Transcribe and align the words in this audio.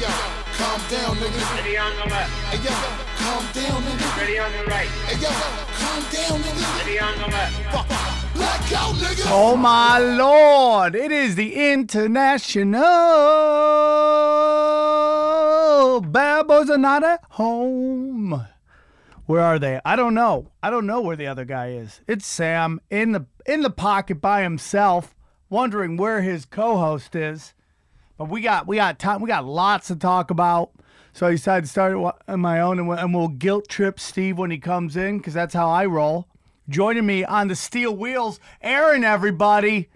yo, 0.00 0.08
calm 0.56 0.80
down, 0.88 1.16
nigga. 1.16 1.56
Ready 1.56 1.76
on 1.76 1.92
the 1.96 2.06
left. 2.08 2.30
Hey 2.48 2.58
yo, 2.64 2.72
calm 3.20 3.44
down, 3.52 3.82
nigga. 3.82 4.16
Ready 4.16 4.38
on 4.38 4.52
the 4.52 4.64
right. 4.64 4.88
Hey 5.06 5.20
yo, 5.20 5.30
calm 5.80 6.02
down, 6.10 6.40
nigga. 6.40 6.64
Ready 6.78 6.96
on 7.00 7.14
the 7.18 7.28
left. 7.28 7.54
Fuck, 7.72 7.86
Blackout, 8.34 8.94
nigga. 8.96 9.26
Oh 9.26 9.56
my 9.56 9.98
lord! 9.98 10.94
It 10.94 11.12
is 11.12 11.34
the 11.34 11.70
international 11.72 12.80
bad 16.00 16.46
boys 16.46 16.70
are 16.70 16.78
not 16.78 17.04
at 17.04 17.22
home. 17.30 18.46
Where 19.26 19.42
are 19.42 19.58
they? 19.58 19.80
I 19.84 19.96
don't 19.96 20.14
know. 20.14 20.50
I 20.62 20.70
don't 20.70 20.86
know 20.86 21.00
where 21.00 21.16
the 21.16 21.26
other 21.26 21.44
guy 21.44 21.72
is. 21.72 22.00
It's 22.08 22.26
Sam 22.26 22.80
in 22.90 23.12
the 23.12 23.26
in 23.46 23.62
the 23.62 23.70
pocket 23.70 24.20
by 24.20 24.42
himself, 24.42 25.14
wondering 25.50 25.96
where 25.96 26.22
his 26.22 26.46
co-host 26.46 27.14
is. 27.14 27.54
But 28.20 28.28
we 28.28 28.42
got 28.42 28.66
we 28.66 28.76
got 28.76 28.98
time. 28.98 29.22
We 29.22 29.28
got 29.28 29.46
lots 29.46 29.86
to 29.86 29.96
talk 29.96 30.30
about. 30.30 30.72
So 31.14 31.26
I 31.26 31.30
decided 31.30 31.64
to 31.64 31.70
start 31.70 31.96
on 32.28 32.40
my 32.40 32.60
own, 32.60 32.78
and 32.78 32.86
we'll, 32.86 32.98
and 32.98 33.14
we'll 33.14 33.28
guilt 33.28 33.66
trip 33.66 33.98
Steve 33.98 34.36
when 34.36 34.50
he 34.50 34.58
comes 34.58 34.94
in, 34.94 35.16
because 35.16 35.32
that's 35.32 35.54
how 35.54 35.70
I 35.70 35.86
roll. 35.86 36.28
Joining 36.68 37.06
me 37.06 37.24
on 37.24 37.48
the 37.48 37.56
steel 37.56 37.96
wheels, 37.96 38.38
Aaron. 38.60 39.04
Everybody. 39.04 39.88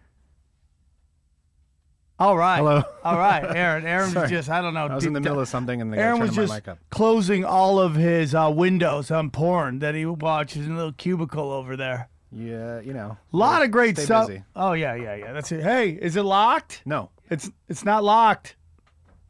All 2.19 2.35
right. 2.35 2.57
Hello. 2.57 2.83
All 3.05 3.19
right, 3.19 3.45
Aaron. 3.45 3.85
Aaron 3.87 4.15
was 4.15 4.31
just 4.31 4.49
I 4.49 4.63
don't 4.63 4.73
know. 4.73 4.87
I 4.87 4.95
was 4.95 5.05
in 5.05 5.13
the 5.13 5.21
middle 5.21 5.41
of 5.41 5.49
something 5.49 5.83
and 5.83 5.93
the 5.93 5.99
guy 5.99 6.05
Aaron 6.05 6.21
was 6.21 6.35
just 6.35 6.63
closing 6.89 7.45
all 7.45 7.79
of 7.79 7.95
his 7.95 8.35
uh, 8.35 8.51
windows 8.51 9.11
on 9.11 9.33
porn 9.33 9.81
that 9.81 9.95
he 9.95 10.07
watches 10.07 10.65
in 10.65 10.73
a 10.73 10.77
little 10.77 10.93
cubicle 10.93 11.53
over 11.53 11.77
there. 11.77 12.09
Yeah, 12.33 12.81
you 12.81 12.95
know. 12.95 13.19
A 13.35 13.37
lot 13.37 13.63
of 13.63 13.71
great 13.71 13.99
stuff. 13.99 14.29
busy. 14.29 14.45
Oh 14.57 14.73
yeah, 14.73 14.95
yeah, 14.95 15.15
yeah. 15.15 15.33
That's 15.35 15.53
it. 15.53 15.63
Hey, 15.63 15.91
is 15.91 16.17
it 16.17 16.23
locked? 16.23 16.81
No, 16.87 17.11
It's 17.31 17.51
it's 17.69 17.85
not 17.85 18.05
locked. 18.05 18.57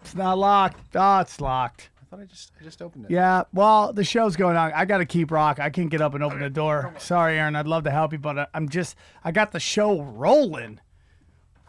It's 0.00 0.14
not 0.14 0.38
locked. 0.38 0.78
Oh, 0.94 1.20
it's 1.20 1.40
locked. 1.40 1.90
I 2.00 2.04
thought 2.06 2.20
I 2.20 2.24
just 2.26 2.52
I 2.60 2.64
just 2.64 2.82
opened 2.82 3.06
it. 3.06 3.10
Yeah. 3.10 3.44
Well, 3.52 3.92
the 3.92 4.04
show's 4.04 4.36
going 4.36 4.56
on. 4.56 4.72
I 4.72 4.84
got 4.84 4.98
to 4.98 5.06
keep 5.06 5.30
rock. 5.30 5.58
I 5.60 5.70
can't 5.70 5.90
get 5.90 6.00
up 6.00 6.14
and 6.14 6.22
open 6.22 6.40
the 6.40 6.50
door. 6.50 6.94
Sorry, 6.98 7.38
Aaron. 7.38 7.56
I'd 7.56 7.66
love 7.66 7.84
to 7.84 7.90
help 7.90 8.12
you, 8.12 8.18
but 8.18 8.38
I- 8.38 8.46
I'm 8.54 8.68
just. 8.68 8.96
I 9.24 9.32
got 9.32 9.52
the 9.52 9.60
show 9.60 10.02
rolling. 10.02 10.80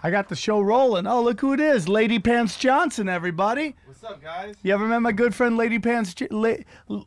I 0.05 0.11
got 0.11 0.29
the 0.29 0.35
show 0.35 0.61
rolling. 0.61 1.07
Oh, 1.07 1.23
look 1.23 1.41
who 1.41 1.53
it 1.53 1.59
is, 1.59 1.89
Lady 1.89 2.19
Pants 2.19 2.59
Johnson. 2.59 3.09
Everybody. 3.09 3.75
What's 3.87 4.03
up, 4.03 4.21
guys? 4.21 4.53
You 4.61 4.71
ever 4.71 4.85
met 4.85 4.99
my 5.01 5.11
good 5.11 5.33
friend 5.33 5.57
Lady 5.57 5.79
Pants, 5.79 6.13
J- 6.13 6.27
La- 6.29 6.57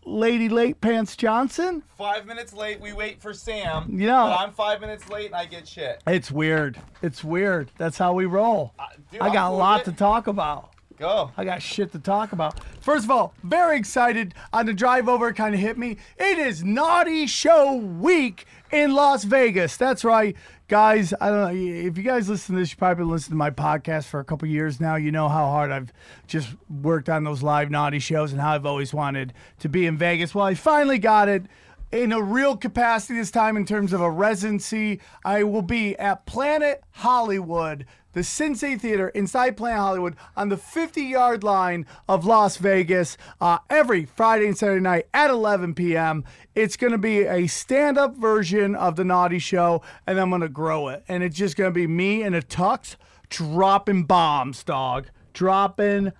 Lady 0.05 0.49
Late 0.49 0.81
Pants 0.81 1.15
Johnson? 1.15 1.85
Five 1.97 2.27
minutes 2.27 2.53
late, 2.53 2.81
we 2.81 2.93
wait 2.93 3.23
for 3.23 3.33
Sam. 3.33 3.87
Yeah. 3.97 4.09
But 4.09 4.41
I'm 4.41 4.51
five 4.51 4.81
minutes 4.81 5.09
late 5.09 5.27
and 5.27 5.37
I 5.37 5.45
get 5.45 5.69
shit. 5.69 6.03
It's 6.09 6.33
weird. 6.33 6.77
It's 7.01 7.23
weird. 7.23 7.71
That's 7.79 7.97
how 7.99 8.15
we 8.15 8.25
roll. 8.27 8.75
Uh, 8.77 8.87
dude, 9.13 9.21
I 9.21 9.33
got 9.33 9.53
a 9.53 9.55
lot 9.55 9.85
to 9.85 9.93
talk 9.93 10.27
about. 10.27 10.71
Go. 10.99 11.31
I 11.37 11.45
got 11.45 11.63
shit 11.63 11.93
to 11.93 12.01
talk 12.01 12.33
about. 12.33 12.59
First 12.81 13.05
of 13.05 13.13
all, 13.13 13.33
very 13.45 13.79
excited 13.79 14.35
on 14.53 14.67
the 14.67 14.75
drive 14.75 15.09
over. 15.09 15.29
It 15.29 15.35
kind 15.35 15.55
of 15.55 15.61
hit 15.61 15.79
me. 15.79 15.99
It 16.17 16.39
is 16.39 16.65
Naughty 16.65 17.29
Show 17.29 17.75
Week 17.75 18.45
in 18.73 18.93
Las 18.93 19.23
Vegas. 19.23 19.77
That's 19.77 20.03
right, 20.05 20.35
guys. 20.69 21.15
I 21.19 21.31
don't 21.31 21.41
know 21.41 21.61
if 21.61 21.97
you 21.97 22.05
guys 22.05 22.29
listen 22.29 22.55
to 22.55 22.61
this. 22.61 22.71
you've 22.71 22.79
probably 22.79 23.05
listened 23.05 23.33
to 23.33 23.37
my 23.37 23.51
podcast 23.51 24.05
for 24.05 24.21
a 24.21 24.25
couple 24.25 24.47
years 24.47 24.81
now. 24.81 24.97
You 24.97 25.11
know 25.11 25.29
how 25.29 25.47
hard 25.47 25.71
I've 25.71 25.93
just 26.27 26.51
worked 26.69 27.09
on 27.09 27.25
those 27.25 27.43
live 27.43 27.71
Naughty 27.71 27.99
shows 27.99 28.33
and 28.33 28.41
how 28.41 28.53
I've 28.53 28.67
always 28.67 28.93
wanted 28.93 29.33
to 29.61 29.69
be 29.69 29.87
in 29.87 29.97
Vegas. 29.97 30.35
Well, 30.35 30.45
I 30.45 30.55
finally 30.55 30.99
got 30.99 31.29
it 31.29 31.45
in 31.91 32.13
a 32.13 32.21
real 32.21 32.57
capacity 32.57 33.19
this 33.19 33.31
time 33.31 33.57
in 33.57 33.65
terms 33.65 33.95
of 33.95 34.03
a 34.03 34.11
residency. 34.11 35.01
I 35.25 35.43
will 35.43 35.63
be 35.63 35.97
at 35.97 36.27
Planet 36.27 36.83
Hollywood, 36.91 37.87
the 38.19 38.25
Sin 38.25 38.57
City 38.57 38.75
Theater 38.75 39.11
inside 39.11 39.57
Planet 39.57 39.79
Hollywood 39.79 40.17
on 40.37 40.49
the 40.49 40.57
50 40.57 41.03
yard 41.03 41.45
line 41.45 41.87
of 42.09 42.27
Las 42.27 42.57
Vegas 42.57 43.17
uh, 43.41 43.59
every 43.71 44.07
Friday 44.07 44.49
and 44.49 44.59
Saturday 44.59 44.81
night 44.81 45.07
at 45.15 45.31
11 45.31 45.75
p.m. 45.75 46.25
It's 46.57 46.77
going 46.77 46.91
to 46.91 46.99
be 46.99 47.21
a 47.21 47.47
stand 47.47 47.97
up 47.97 48.17
version 48.17 48.75
of 48.75 48.97
The 48.97 49.05
Naughty 49.05 49.39
Show, 49.39 49.83
and 50.05 50.19
I'm 50.19 50.31
going 50.31 50.41
to 50.41 50.49
grow 50.49 50.89
it. 50.89 51.05
And 51.07 51.23
it's 51.23 51.37
just 51.37 51.57
going 51.57 51.71
to 51.71 51.75
be 51.75 51.87
me 51.87 52.25
and 52.25 52.35
a 52.35 52.43
tux 52.43 52.97
dropping 53.29 54.03
bombs, 54.03 54.65
dog. 54.65 55.11
Dropping 55.33 56.11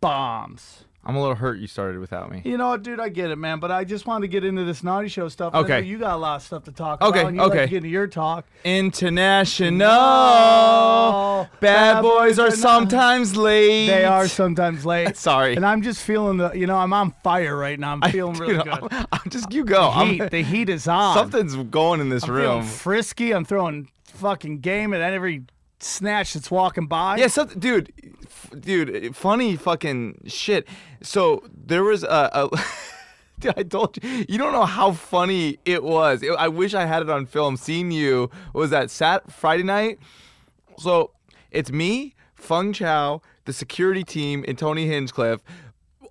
bombs. 0.00 0.83
I'm 1.06 1.16
a 1.16 1.20
little 1.20 1.34
hurt 1.34 1.58
you 1.58 1.66
started 1.66 1.98
without 2.00 2.30
me. 2.30 2.40
You 2.44 2.56
know 2.56 2.68
what, 2.68 2.82
dude? 2.82 2.98
I 2.98 3.08
get 3.10 3.30
it, 3.30 3.36
man. 3.36 3.60
But 3.60 3.70
I 3.70 3.84
just 3.84 4.06
wanted 4.06 4.22
to 4.22 4.28
get 4.28 4.42
into 4.44 4.64
this 4.64 4.82
naughty 4.82 5.08
show 5.08 5.28
stuff. 5.28 5.54
I 5.54 5.58
Okay. 5.58 5.80
know 5.80 5.86
You 5.86 5.98
got 5.98 6.14
a 6.14 6.16
lot 6.16 6.36
of 6.36 6.42
stuff 6.42 6.64
to 6.64 6.72
talk 6.72 7.02
Okay, 7.02 7.20
about. 7.20 7.28
and 7.28 7.36
you 7.36 7.42
like 7.42 7.52
to 7.52 7.58
okay. 7.60 7.70
get 7.70 7.76
into 7.78 7.88
your 7.90 8.06
talk. 8.06 8.46
International. 8.64 9.90
Oh, 9.92 11.48
Bad 11.60 12.02
boys 12.02 12.38
are 12.38 12.50
sometimes 12.50 13.36
late. 13.36 13.86
They 13.88 14.04
are 14.04 14.28
sometimes 14.28 14.84
late. 14.86 15.16
Sorry. 15.16 15.56
And 15.56 15.64
I'm 15.66 15.82
just 15.82 16.02
feeling 16.02 16.38
the. 16.38 16.52
You 16.52 16.66
know, 16.66 16.76
I'm 16.76 16.92
on 16.92 17.10
fire 17.22 17.56
right 17.56 17.78
now. 17.78 17.92
I'm 17.92 18.02
I- 18.02 18.10
feeling 18.10 18.34
really 18.38 18.54
dude, 18.54 18.64
good. 18.64 18.88
I'm, 18.90 19.06
I'm 19.12 19.30
just 19.30 19.52
you 19.52 19.64
go. 19.64 19.88
I'm- 19.88 20.18
The 20.30 20.42
heat 20.42 20.68
is 20.68 20.88
on. 20.88 21.14
something's 21.18 21.54
going 21.56 22.00
in 22.00 22.08
this 22.08 22.24
I'm 22.24 22.30
room. 22.32 22.62
frisky. 22.64 23.32
I'm 23.32 23.44
throwing 23.44 23.90
fucking 24.04 24.60
game 24.60 24.94
at 24.94 25.00
every 25.00 25.42
snatch 25.84 26.32
that's 26.34 26.50
walking 26.50 26.86
by. 26.86 27.16
Yeah, 27.16 27.26
something, 27.28 27.58
dude, 27.58 27.92
f- 28.24 28.50
dude, 28.58 29.14
funny 29.16 29.56
fucking 29.56 30.22
shit. 30.26 30.66
So 31.02 31.42
there 31.52 31.84
was 31.84 32.02
a, 32.02 32.30
a 32.32 32.48
dude, 33.40 33.54
I 33.58 33.62
told 33.62 33.98
you, 34.02 34.24
you 34.28 34.38
don't 34.38 34.52
know 34.52 34.64
how 34.64 34.92
funny 34.92 35.58
it 35.64 35.82
was. 35.84 36.22
It- 36.22 36.32
I 36.38 36.48
wish 36.48 36.74
I 36.74 36.86
had 36.86 37.02
it 37.02 37.10
on 37.10 37.26
film. 37.26 37.56
Seeing 37.56 37.90
you 37.90 38.30
was 38.52 38.70
that 38.70 38.90
Sat 38.90 39.30
Friday 39.30 39.62
night. 39.64 39.98
So 40.78 41.12
it's 41.50 41.70
me, 41.70 42.14
Feng 42.34 42.72
Chow, 42.72 43.20
the 43.44 43.52
security 43.52 44.02
team, 44.04 44.44
and 44.48 44.58
Tony 44.58 44.86
Hinchcliffe. 44.86 45.40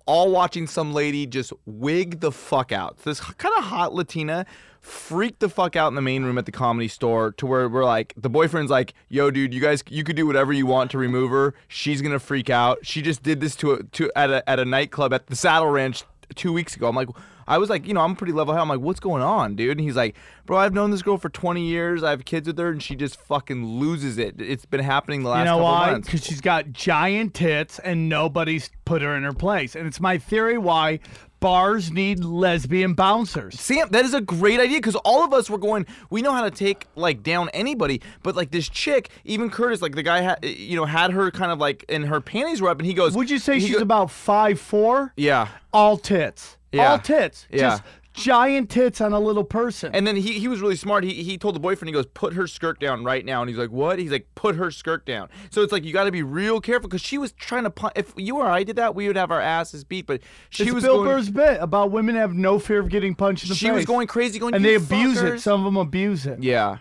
All 0.06 0.30
watching 0.30 0.66
some 0.66 0.92
lady 0.92 1.26
just 1.26 1.52
wig 1.64 2.20
the 2.20 2.30
fuck 2.30 2.72
out. 2.72 2.98
This 3.04 3.20
kind 3.20 3.54
of 3.56 3.64
hot 3.64 3.94
Latina 3.94 4.44
freaked 4.84 5.40
the 5.40 5.48
fuck 5.48 5.76
out 5.76 5.88
in 5.88 5.94
the 5.94 6.02
main 6.02 6.24
room 6.24 6.38
at 6.38 6.46
the 6.46 6.52
comedy 6.52 6.88
store 6.88 7.32
to 7.32 7.46
where 7.46 7.68
we're 7.68 7.84
like, 7.84 8.12
the 8.16 8.28
boyfriend's 8.30 8.70
like, 8.70 8.94
yo, 9.08 9.30
dude, 9.30 9.54
you 9.54 9.60
guys, 9.60 9.82
you 9.88 10.04
could 10.04 10.16
do 10.16 10.26
whatever 10.26 10.52
you 10.52 10.66
want 10.66 10.90
to 10.92 10.98
remove 10.98 11.30
her. 11.30 11.54
She's 11.68 12.02
gonna 12.02 12.18
freak 12.18 12.50
out. 12.50 12.78
She 12.82 13.02
just 13.02 13.22
did 13.22 13.40
this 13.40 13.56
to 13.56 13.72
a, 13.72 13.82
to 13.82 14.10
at 14.14 14.30
a 14.30 14.48
at 14.48 14.58
a 14.60 14.64
nightclub 14.64 15.12
at 15.14 15.26
the 15.26 15.36
Saddle 15.36 15.70
Ranch 15.70 16.04
two 16.34 16.52
weeks 16.52 16.76
ago. 16.76 16.88
I'm 16.88 16.96
like, 16.96 17.08
I 17.46 17.58
was 17.58 17.68
like, 17.68 17.86
you 17.86 17.92
know, 17.92 18.00
I'm 18.00 18.16
pretty 18.16 18.32
level 18.32 18.54
head. 18.54 18.60
I'm 18.62 18.68
like, 18.70 18.80
what's 18.80 19.00
going 19.00 19.22
on, 19.22 19.54
dude? 19.54 19.72
And 19.72 19.80
he's 19.80 19.96
like, 19.96 20.16
bro, 20.46 20.56
I've 20.56 20.72
known 20.72 20.90
this 20.90 21.02
girl 21.02 21.18
for 21.18 21.28
20 21.28 21.60
years. 21.62 22.02
I 22.02 22.08
have 22.08 22.24
kids 22.24 22.46
with 22.46 22.58
her, 22.58 22.70
and 22.70 22.82
she 22.82 22.96
just 22.96 23.20
fucking 23.20 23.64
loses 23.66 24.16
it. 24.16 24.40
It's 24.40 24.64
been 24.64 24.80
happening 24.80 25.22
the 25.22 25.28
last 25.28 25.40
You 25.40 25.44
know 25.44 25.50
couple 25.58 25.64
why? 25.64 25.90
months. 25.92 26.08
Because 26.08 26.24
she's 26.24 26.40
got 26.40 26.72
giant 26.72 27.34
tits 27.34 27.78
and 27.80 28.08
nobody's 28.08 28.70
put 28.86 29.02
her 29.02 29.14
in 29.14 29.24
her 29.24 29.34
place. 29.34 29.76
And 29.76 29.86
it's 29.86 30.00
my 30.00 30.16
theory 30.16 30.56
why 30.56 31.00
bars 31.44 31.92
need 31.92 32.24
lesbian 32.24 32.94
bouncers. 32.94 33.60
Sam, 33.60 33.88
that 33.90 34.06
is 34.06 34.14
a 34.14 34.22
great 34.22 34.60
idea 34.60 34.78
because 34.78 34.94
all 34.96 35.22
of 35.26 35.34
us 35.34 35.50
were 35.50 35.58
going. 35.58 35.84
We 36.08 36.22
know 36.22 36.32
how 36.32 36.42
to 36.42 36.50
take 36.50 36.86
like 36.96 37.22
down 37.22 37.50
anybody, 37.50 38.00
but 38.22 38.34
like 38.34 38.50
this 38.50 38.66
chick, 38.66 39.10
even 39.26 39.50
Curtis, 39.50 39.82
like 39.82 39.94
the 39.94 40.02
guy, 40.02 40.22
had, 40.22 40.42
you 40.42 40.74
know, 40.74 40.86
had 40.86 41.10
her 41.10 41.30
kind 41.30 41.52
of 41.52 41.58
like, 41.58 41.84
and 41.90 42.06
her 42.06 42.22
panties 42.22 42.62
were 42.62 42.70
up, 42.70 42.78
and 42.78 42.86
he 42.86 42.94
goes, 42.94 43.14
Would 43.14 43.28
you 43.28 43.38
say 43.38 43.60
she's 43.60 43.76
go- 43.76 43.82
about 43.82 44.10
five 44.10 44.58
four? 44.58 45.12
Yeah. 45.18 45.48
All 45.70 45.98
tits. 45.98 46.56
Yeah. 46.72 46.92
All 46.92 46.98
tits. 46.98 47.46
Yeah. 47.50 47.60
Just 47.60 47.82
giant 48.14 48.70
tits 48.70 49.00
on 49.00 49.12
a 49.12 49.20
little 49.20 49.44
person. 49.44 49.94
And 49.94 50.06
then 50.06 50.16
he, 50.16 50.38
he 50.38 50.48
was 50.48 50.60
really 50.60 50.76
smart. 50.76 51.04
He, 51.04 51.22
he 51.22 51.36
told 51.36 51.54
the 51.54 51.60
boyfriend, 51.60 51.88
he 51.88 51.92
goes, 51.92 52.06
put 52.06 52.32
her 52.34 52.46
skirt 52.46 52.80
down 52.80 53.04
right 53.04 53.24
now. 53.24 53.42
And 53.42 53.48
he's 53.48 53.58
like, 53.58 53.70
what? 53.70 53.98
He's 53.98 54.12
like, 54.12 54.26
put 54.34 54.56
her 54.56 54.70
skirt 54.70 55.04
down. 55.04 55.28
So 55.50 55.62
it's 55.62 55.72
like, 55.72 55.84
you 55.84 55.92
got 55.92 56.04
to 56.04 56.12
be 56.12 56.22
real 56.22 56.60
careful 56.60 56.88
because 56.88 57.02
she 57.02 57.18
was 57.18 57.32
trying 57.32 57.64
to 57.64 57.70
punch. 57.70 57.92
If 57.96 58.14
you 58.16 58.36
or 58.36 58.46
I 58.46 58.62
did 58.62 58.76
that, 58.76 58.94
we 58.94 59.06
would 59.08 59.16
have 59.16 59.30
our 59.30 59.40
asses 59.40 59.84
beat. 59.84 60.06
But 60.06 60.22
she 60.50 60.64
it's 60.64 60.72
was 60.72 60.84
Bill 60.84 60.96
going, 60.96 61.08
Burr's 61.08 61.30
bit 61.30 61.60
about 61.60 61.90
women 61.90 62.14
have 62.14 62.32
no 62.32 62.58
fear 62.58 62.80
of 62.80 62.88
getting 62.88 63.14
punched 63.14 63.44
in 63.44 63.48
the 63.50 63.54
she 63.54 63.66
face. 63.66 63.74
was 63.74 63.84
going 63.84 64.06
crazy, 64.06 64.38
going, 64.38 64.54
and 64.54 64.64
"You 64.64 64.78
they 64.78 64.84
abuse 64.84 65.20
it. 65.20 65.40
Some 65.40 65.60
of 65.60 65.64
them 65.64 65.76
abuse 65.76 66.26
it. 66.26 66.42
Yeah. 66.42 66.78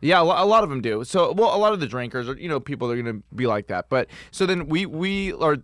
Yeah, 0.00 0.20
a 0.20 0.22
lot 0.22 0.64
of 0.64 0.70
them 0.70 0.80
do. 0.80 1.04
So, 1.04 1.32
well, 1.32 1.54
a 1.54 1.58
lot 1.58 1.72
of 1.72 1.80
the 1.80 1.86
drinkers 1.86 2.28
are, 2.28 2.36
you 2.36 2.48
know, 2.48 2.58
people 2.58 2.90
are 2.90 3.00
going 3.00 3.18
to 3.18 3.22
be 3.34 3.46
like 3.46 3.66
that. 3.66 3.88
But 3.88 4.08
so 4.30 4.46
then 4.46 4.66
we 4.66 4.86
we 4.86 5.32
are 5.34 5.58